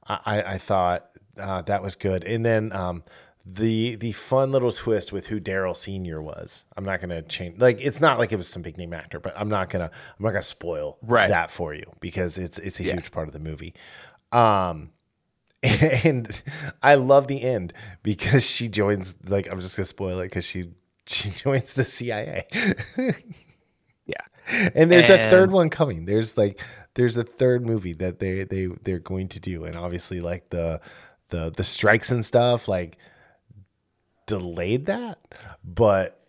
I, 0.07 0.19
I- 0.25 0.53
I 0.53 0.57
thought 0.57 1.05
uh, 1.37 1.61
that 1.63 1.81
was 1.83 1.95
good. 1.95 2.23
And 2.23 2.45
then 2.45 2.71
um 2.73 3.03
the 3.51 3.95
the 3.95 4.11
fun 4.11 4.51
little 4.51 4.71
twist 4.71 5.11
with 5.11 5.27
who 5.27 5.39
Daryl 5.39 5.75
Senior 5.75 6.21
was. 6.21 6.65
I'm 6.77 6.83
not 6.85 6.99
gonna 7.01 7.21
change 7.23 7.59
like 7.59 7.81
it's 7.81 7.99
not 8.01 8.19
like 8.19 8.31
it 8.31 8.35
was 8.35 8.47
some 8.47 8.61
big 8.61 8.77
name 8.77 8.93
actor, 8.93 9.19
but 9.19 9.33
I'm 9.37 9.49
not 9.49 9.69
gonna 9.69 9.85
I'm 9.85 10.23
not 10.23 10.29
gonna 10.31 10.41
spoil 10.41 10.97
Right. 11.01 11.29
that 11.29 11.49
for 11.49 11.73
you 11.73 11.85
because 11.99 12.37
it's 12.37 12.59
it's 12.59 12.79
a 12.79 12.83
Yeah. 12.83 12.93
huge 12.93 13.11
part 13.11 13.27
of 13.27 13.33
the 13.33 13.39
movie. 13.39 13.73
Um 14.31 14.91
and 15.63 16.41
I 16.83 16.95
love 16.95 17.27
the 17.27 17.41
end 17.41 17.73
because 18.03 18.45
she 18.45 18.67
joins 18.67 19.15
like 19.25 19.51
I'm 19.51 19.59
just 19.59 19.75
gonna 19.77 19.85
spoil 19.85 20.19
it 20.19 20.25
because 20.25 20.45
she 20.45 20.65
she 21.07 21.29
joins 21.43 21.73
the 21.73 21.85
CIA. 21.85 22.45
yeah. 24.05 24.21
and 24.75 24.91
there's 24.91 25.09
a 25.09 25.29
third 25.29 25.51
one 25.51 25.69
coming. 25.69 26.05
There's 26.05 26.37
like 26.37 26.59
there's 26.95 27.17
a 27.17 27.23
third 27.23 27.65
movie 27.65 27.93
that 27.93 28.19
they 28.19 28.43
they 28.43 28.67
they're 28.83 28.99
going 28.99 29.27
to 29.29 29.39
do, 29.39 29.65
and 29.65 29.75
obviously 29.75 30.21
like 30.21 30.49
the 30.49 30.81
the 31.29 31.51
the 31.55 31.63
strikes 31.63 32.09
and 32.11 32.25
stuff 32.25 32.67
like 32.67 32.97
delayed 34.29 34.85
that, 34.85 35.19
but 35.63 36.19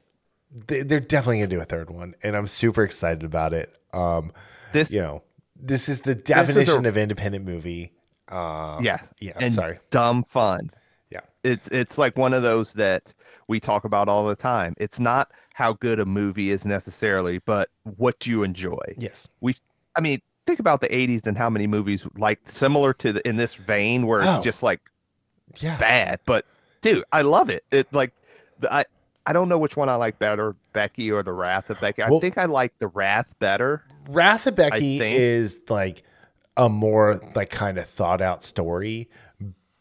they, 0.67 0.83
they're 0.83 0.99
definitely 1.01 1.39
gonna 1.39 1.47
do 1.49 1.61
a 1.61 1.65
third 1.65 1.91
one, 1.91 2.15
and 2.23 2.37
I'm 2.37 2.47
super 2.47 2.83
excited 2.83 3.23
about 3.25 3.53
it. 3.55 3.75
Um, 3.93 4.33
This. 4.73 4.91
you 4.91 5.01
know, 5.01 5.23
this 5.57 5.89
is 5.89 6.01
the 6.01 6.13
is 6.13 6.17
a- 6.19 6.23
definition 6.25 6.87
of 6.87 6.97
independent 6.97 7.45
movie. 7.45 7.93
Um, 8.29 8.85
yeah. 8.85 8.99
yeah. 9.19 9.33
And 9.41 9.53
sorry. 9.53 9.79
dumb 9.91 10.23
fun. 10.25 10.71
Yeah. 11.11 11.21
It's 11.43 11.69
it's 11.69 11.99
like 11.99 12.17
one 12.17 12.33
of 12.33 12.43
those 12.43 12.73
that 12.75 13.13
we 13.49 13.59
talk 13.59 13.85
about 13.85 14.09
all 14.09 14.25
the 14.27 14.37
time. 14.37 14.75
It's 14.79 15.01
not 15.01 15.33
how 15.55 15.73
good 15.75 15.99
a 15.99 16.05
movie 16.07 16.51
is 16.53 16.65
necessarily, 16.65 17.39
but 17.41 17.69
what 17.97 18.19
do 18.21 18.31
you 18.31 18.45
enjoy. 18.45 18.79
Yes. 18.99 19.27
We, 19.41 19.57
I 19.97 20.01
mean, 20.01 20.23
think 20.47 20.61
about 20.61 20.81
the 20.81 20.89
'80s 20.89 21.27
and 21.27 21.37
how 21.37 21.51
many 21.51 21.67
movies 21.67 22.07
like 22.17 22.39
similar 22.45 22.93
to 22.95 23.13
the, 23.15 23.29
in 23.29 23.37
this 23.37 23.55
vein 23.55 24.07
where 24.07 24.23
Oh. 24.23 24.37
it's 24.37 24.45
just 24.45 24.63
like 24.63 24.81
Yeah. 25.61 25.77
bad, 25.79 26.21
but 26.25 26.47
dude, 26.81 27.05
I 27.13 27.23
love 27.23 27.51
it. 27.51 27.65
It 27.71 27.93
like 27.93 28.13
the, 28.59 28.73
I 28.73 28.85
I 29.27 29.33
don't 29.33 29.49
know 29.49 29.59
which 29.59 29.77
one 29.77 29.89
I 29.89 29.95
like 29.97 30.19
better, 30.19 30.57
Becky 30.73 31.11
or 31.13 31.23
the 31.23 31.33
Wrath 31.33 31.71
of 31.71 31.81
Becky. 31.81 32.03
I 32.03 32.11
Well- 32.11 32.21
think 32.21 32.39
I 32.39 32.47
like 32.47 32.73
the 32.79 32.89
Wrath 32.89 33.33
better. 33.39 33.85
Wrath 34.09 34.47
of 34.47 34.57
Becky 34.57 35.01
is 35.01 35.61
like 35.69 36.03
a 36.57 36.69
more 36.69 37.21
like 37.35 37.51
kind 37.51 37.79
of 37.79 37.87
thought 37.89 38.21
out 38.21 38.43
story. 38.43 39.09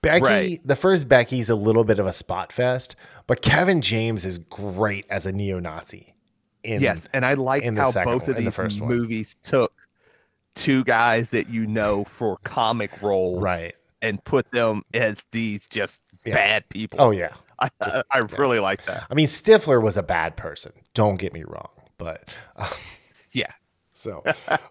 Becky, 0.02 0.24
Right. 0.24 0.62
the 0.64 0.76
first 0.78 1.10
Becky's 1.10 1.50
a 1.50 1.56
little 1.56 1.84
bit 1.84 2.00
of 2.00 2.06
a 2.06 2.14
spot 2.14 2.54
fest, 2.54 2.96
but 3.28 3.42
Kevin 3.42 3.82
James 3.82 4.24
is 4.26 4.38
great 4.38 5.06
as 5.10 5.26
a 5.26 5.32
neo-Nazi. 5.34 6.16
In, 6.64 6.82
yes, 6.82 7.08
and 7.14 7.26
I 7.26 7.34
like 7.34 7.64
how 7.64 7.92
second 7.92 8.12
both 8.14 8.22
one- 8.24 8.32
of 8.32 8.38
in 8.38 8.44
the 8.46 8.50
these 8.50 8.56
first 8.56 8.82
one. 8.82 8.90
movies 8.90 9.36
took 9.44 9.74
two 10.56 10.84
guys 10.86 11.30
that 11.32 11.50
you 11.50 11.66
know 11.68 12.04
for 12.06 12.38
comic 12.44 13.02
roles, 13.02 13.42
right. 13.44 13.76
and 14.02 14.24
put 14.24 14.50
them 14.52 14.82
as 14.94 15.26
these 15.32 15.68
just 15.68 16.02
Yeah. 16.30 16.36
bad 16.36 16.70
people. 16.70 17.00
Oh 17.02 17.12
yeah. 17.12 17.34
I, 17.60 17.70
just- 17.84 17.98
I, 17.98 18.04
I 18.12 18.18
really 18.20 18.60
like 18.60 18.86
that. 18.86 19.06
I 19.10 19.14
mean, 19.16 19.28
Stifler 19.28 19.82
was 19.82 19.98
a 19.98 20.04
bad 20.04 20.38
person. 20.38 20.72
Don't 20.94 21.18
get 21.18 21.34
me 21.34 21.44
wrong, 21.44 21.70
but 21.98 22.24
um, 22.56 22.68
Yeah, 23.32 23.52
so, 23.94 24.24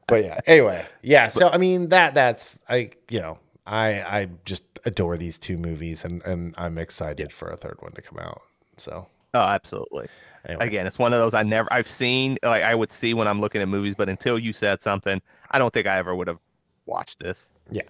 but 0.06 0.24
yeah. 0.24 0.40
Anyway, 0.46 0.84
yeah. 1.02 1.26
So 1.28 1.48
I 1.50 1.58
mean 1.58 1.90
that 1.90 2.14
that's 2.14 2.58
I 2.68 2.90
you 3.10 3.20
know 3.20 3.38
I 3.66 4.00
I 4.00 4.28
just 4.46 4.64
adore 4.86 5.16
these 5.18 5.38
two 5.38 5.58
movies 5.58 6.04
and 6.04 6.22
and 6.24 6.54
I'm 6.56 6.78
excited 6.78 7.32
for 7.32 7.48
a 7.50 7.56
third 7.56 7.76
one 7.80 7.92
to 7.92 8.00
come 8.02 8.18
out. 8.18 8.40
So 8.78 9.06
oh, 9.34 9.38
absolutely. 9.40 10.06
anyway, 10.48 10.66
Again, 10.66 10.86
it's 10.86 10.98
one 10.98 11.12
of 11.12 11.20
those 11.20 11.34
I 11.34 11.42
never 11.42 11.70
I've 11.72 11.90
seen 11.90 12.38
like 12.42 12.62
I 12.62 12.74
would 12.74 12.90
see 12.92 13.12
when 13.12 13.28
I'm 13.28 13.40
looking 13.40 13.60
at 13.60 13.68
movies, 13.68 13.94
but 13.94 14.08
until 14.08 14.38
you 14.38 14.52
said 14.54 14.80
something, 14.80 15.20
I 15.50 15.58
don't 15.58 15.72
think 15.74 15.86
I 15.86 15.98
ever 15.98 16.14
would 16.16 16.28
have 16.28 16.38
watched 16.86 17.18
this. 17.18 17.48
yeah. 17.70 17.82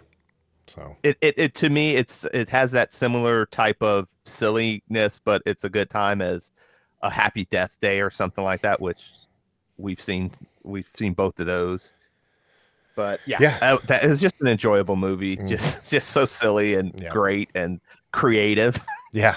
So 0.69 0.97
it, 1.03 1.17
it, 1.21 1.35
it 1.39 1.55
to 1.57 1.71
me 1.71 1.97
it's 1.97 2.25
it 2.33 2.49
has 2.49 2.73
that 2.73 2.93
similar 2.95 3.47
type 3.47 3.83
of 3.83 4.07
silliness 4.25 5.21
but 5.25 5.43
it's 5.47 5.65
a 5.65 5.69
good 5.71 5.91
time 5.91 6.21
as 6.23 6.53
a 7.03 7.11
happy 7.11 7.47
death 7.47 7.79
day 7.81 8.01
or 8.01 8.11
something 8.11 8.45
like 8.45 8.63
that 8.63 8.81
which 8.81 9.11
we've 9.79 10.01
seen 10.01 10.31
we've 10.65 10.89
seen 10.97 11.13
both 11.15 11.39
of 11.41 11.47
those 11.47 11.93
but 12.97 13.21
yeah, 13.27 13.39
Yeah. 13.41 13.59
uh, 13.63 13.79
that 13.87 14.05
is 14.05 14.21
just 14.21 14.35
an 14.41 14.49
enjoyable 14.49 14.97
movie 14.97 15.37
Mhm. 15.37 15.49
just 15.49 15.91
just 15.91 16.09
so 16.11 16.25
silly 16.25 16.75
and 16.75 16.93
Yeah. 17.01 17.09
great 17.11 17.49
and 17.55 17.81
creative 18.13 18.77
yeah, 19.13 19.37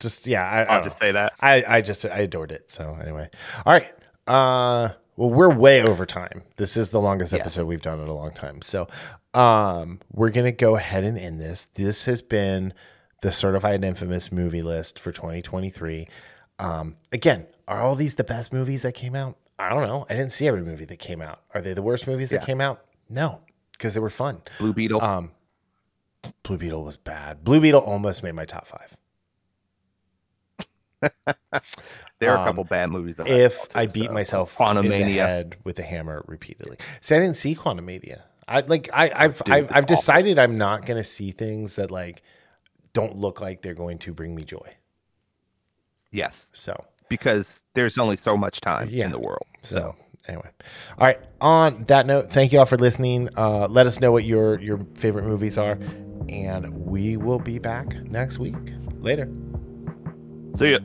just 0.00 0.26
yeah. 0.26 0.42
I, 0.44 0.60
I 0.62 0.64
i'll 0.64 0.74
don't 0.74 0.84
just 0.84 0.98
say 0.98 1.12
that 1.12 1.32
I 1.40 1.64
I 1.66 1.80
just 1.82 2.04
I 2.04 2.18
adored 2.18 2.52
it. 2.52 2.70
So 2.70 2.98
anyway, 3.00 3.30
all 3.64 3.72
right. 3.72 3.88
Uh, 4.26 4.90
well, 5.16 5.30
we're 5.30 5.50
way 5.50 5.82
over 5.82 6.06
time. 6.06 6.42
This 6.56 6.76
is 6.76 6.90
the 6.90 7.00
longest 7.00 7.32
Yes. 7.32 7.40
episode 7.42 7.66
we've 7.66 7.82
done 7.82 8.00
in 8.00 8.08
a 8.08 8.14
long 8.14 8.30
time. 8.32 8.62
So, 8.62 8.88
um, 9.34 10.00
we're 10.12 10.30
gonna 10.30 10.52
go 10.52 10.76
ahead 10.76 11.04
and 11.04 11.18
end 11.18 11.40
this. 11.40 11.66
This 11.74 12.04
has 12.04 12.22
been 12.22 12.72
the 13.22 13.32
Certified 13.32 13.84
Infamous 13.84 14.32
movie 14.32 14.62
list 14.62 14.98
for 14.98 15.12
2023. 15.12 16.08
Um, 16.58 16.96
again, 17.12 17.46
are 17.68 17.80
all 17.82 17.94
these 17.94 18.14
the 18.16 18.24
best 18.24 18.52
movies 18.52 18.82
that 18.82 18.94
came 18.94 19.14
out? 19.14 19.36
I 19.58 19.68
don't 19.68 19.82
know. 19.86 20.06
I 20.08 20.14
didn't 20.14 20.32
see 20.32 20.48
every 20.48 20.62
movie 20.62 20.86
that 20.86 20.98
came 20.98 21.20
out. 21.20 21.40
Are 21.54 21.60
they 21.60 21.74
the 21.74 21.82
worst 21.82 22.06
movies 22.06 22.30
that 22.30 22.40
Yeah. 22.40 22.46
came 22.46 22.60
out? 22.60 22.84
No, 23.08 23.40
because 23.72 23.94
they 23.94 24.00
were 24.00 24.10
fun. 24.10 24.42
Blue 24.58 24.72
Beetle. 24.72 25.02
Um, 25.02 25.32
Blue 26.42 26.56
Beetle 26.58 26.82
was 26.84 26.96
bad. 26.96 27.44
Blue 27.44 27.60
Beetle 27.60 27.80
almost 27.80 28.22
made 28.22 28.34
my 28.34 28.44
top 28.44 28.66
five. 28.66 28.96
there 32.18 32.30
are 32.32 32.36
um, 32.38 32.42
a 32.42 32.46
couple 32.46 32.64
bad 32.64 32.90
movies. 32.90 33.16
That 33.16 33.28
if 33.28 33.54
saw, 33.54 33.66
I 33.74 33.86
beat 33.86 34.06
so. 34.06 34.12
myself 34.12 34.60
in 34.60 34.76
the 34.88 34.98
head 34.98 35.56
with 35.64 35.78
a 35.78 35.82
hammer 35.82 36.24
repeatedly. 36.26 36.76
See, 37.00 37.14
I 37.14 37.18
didn't 37.18 37.36
see 37.36 37.54
Quantumania. 37.54 38.22
I 38.50 38.60
like 38.62 38.90
I, 38.92 39.10
I've 39.14 39.42
Dude, 39.44 39.54
I've, 39.54 39.68
I've 39.70 39.86
decided 39.86 40.38
I'm 40.38 40.58
not 40.58 40.84
going 40.84 40.96
to 40.96 41.04
see 41.04 41.30
things 41.30 41.76
that 41.76 41.90
like 41.90 42.22
don't 42.92 43.16
look 43.16 43.40
like 43.40 43.62
they're 43.62 43.74
going 43.74 43.98
to 44.00 44.12
bring 44.12 44.34
me 44.34 44.42
joy. 44.44 44.68
Yes, 46.12 46.50
So 46.54 46.74
because 47.08 47.62
there's 47.74 47.96
only 47.98 48.16
so 48.16 48.36
much 48.36 48.60
time 48.60 48.88
Yeah. 48.90 49.04
in 49.06 49.12
the 49.12 49.18
world. 49.20 49.46
so 49.62 49.94
anyway, 50.26 50.48
all 50.98 51.06
right. 51.06 51.20
On 51.40 51.84
that 51.84 52.06
note, 52.06 52.30
thank 52.32 52.52
you 52.52 52.58
all 52.58 52.66
for 52.66 52.76
listening. 52.76 53.28
Uh, 53.36 53.68
let 53.68 53.86
us 53.86 54.00
know 54.00 54.10
what 54.10 54.24
your 54.24 54.60
your 54.60 54.78
favorite 54.94 55.24
movies 55.24 55.56
are, 55.56 55.78
and 56.28 56.68
we 56.84 57.16
will 57.16 57.38
be 57.38 57.58
back 57.60 57.94
next 58.04 58.38
week. 58.38 58.56
Later. 58.98 59.28
See 60.56 60.72
ya. 60.72 60.78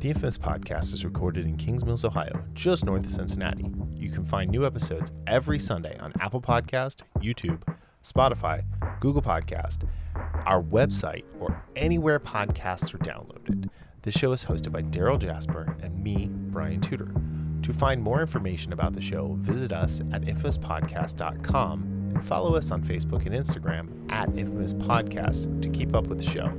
The 0.00 0.10
Infamous 0.10 0.38
Podcast 0.38 0.94
is 0.94 1.04
recorded 1.04 1.44
in 1.44 1.56
Kings 1.56 1.84
Mills, 1.84 2.04
Ohio, 2.04 2.44
just 2.54 2.84
north 2.84 3.02
of 3.02 3.10
Cincinnati. 3.10 3.68
You 3.96 4.12
can 4.12 4.24
find 4.24 4.48
new 4.48 4.64
episodes 4.64 5.10
every 5.26 5.58
Sunday 5.58 5.98
on 5.98 6.12
Apple 6.20 6.40
Podcast, 6.40 7.02
YouTube, 7.18 7.60
Spotify, 8.04 8.62
Google 9.00 9.22
Podcast, 9.22 9.88
our 10.46 10.62
website, 10.62 11.24
or 11.40 11.60
anywhere 11.74 12.20
podcasts 12.20 12.94
are 12.94 12.98
downloaded. 12.98 13.68
This 14.02 14.14
show 14.14 14.30
is 14.30 14.44
hosted 14.44 14.70
by 14.70 14.82
Darryl 14.82 15.18
Jasper 15.18 15.76
and 15.82 16.00
me, 16.00 16.28
Brian 16.30 16.80
Tudor. 16.80 17.12
To 17.62 17.72
find 17.72 18.00
more 18.00 18.20
information 18.20 18.72
about 18.72 18.92
the 18.92 19.00
show, 19.00 19.34
visit 19.40 19.72
us 19.72 19.98
at 20.12 20.22
infamouspodcast.com 20.22 22.12
and 22.14 22.24
follow 22.24 22.54
us 22.54 22.70
on 22.70 22.84
Facebook 22.84 23.26
and 23.26 23.34
Instagram 23.34 24.12
at 24.12 24.28
Infamous 24.38 24.74
Podcast 24.74 25.60
to 25.60 25.68
keep 25.68 25.96
up 25.96 26.06
with 26.06 26.18
the 26.18 26.30
show. 26.30 26.52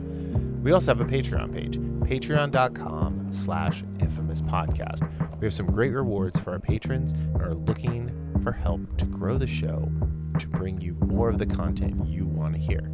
We 0.61 0.71
also 0.71 0.93
have 0.93 1.01
a 1.01 1.09
Patreon 1.09 1.53
page, 1.53 1.77
patreon.com 1.77 3.31
slash 3.31 3.83
infamous 3.99 4.41
podcast. 4.41 5.09
We 5.39 5.45
have 5.45 5.53
some 5.53 5.67
great 5.67 5.91
rewards 5.91 6.37
for 6.37 6.51
our 6.51 6.59
patrons 6.59 7.13
and 7.13 7.41
are 7.41 7.53
looking 7.53 8.11
for 8.43 8.51
help 8.51 8.97
to 8.97 9.05
grow 9.05 9.37
the 9.37 9.47
show 9.47 9.89
to 10.37 10.47
bring 10.47 10.79
you 10.81 10.95
more 11.05 11.29
of 11.29 11.37
the 11.37 11.45
content 11.45 12.05
you 12.05 12.25
want 12.25 12.53
to 12.53 12.59
hear. 12.59 12.91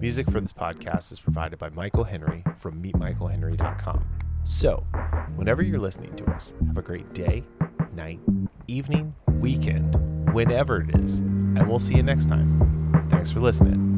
Music 0.00 0.30
for 0.30 0.40
this 0.40 0.52
podcast 0.52 1.10
is 1.10 1.18
provided 1.18 1.58
by 1.58 1.68
Michael 1.70 2.04
Henry 2.04 2.44
from 2.56 2.80
meetmichaelhenry.com. 2.82 4.06
So, 4.44 4.86
whenever 5.34 5.62
you're 5.62 5.80
listening 5.80 6.14
to 6.16 6.24
us, 6.30 6.54
have 6.68 6.78
a 6.78 6.82
great 6.82 7.12
day, 7.14 7.44
night, 7.94 8.20
evening, 8.68 9.14
weekend, 9.40 9.94
whenever 10.32 10.80
it 10.80 10.94
is, 11.00 11.18
and 11.18 11.68
we'll 11.68 11.80
see 11.80 11.96
you 11.96 12.02
next 12.02 12.26
time. 12.26 13.06
Thanks 13.10 13.32
for 13.32 13.40
listening. 13.40 13.97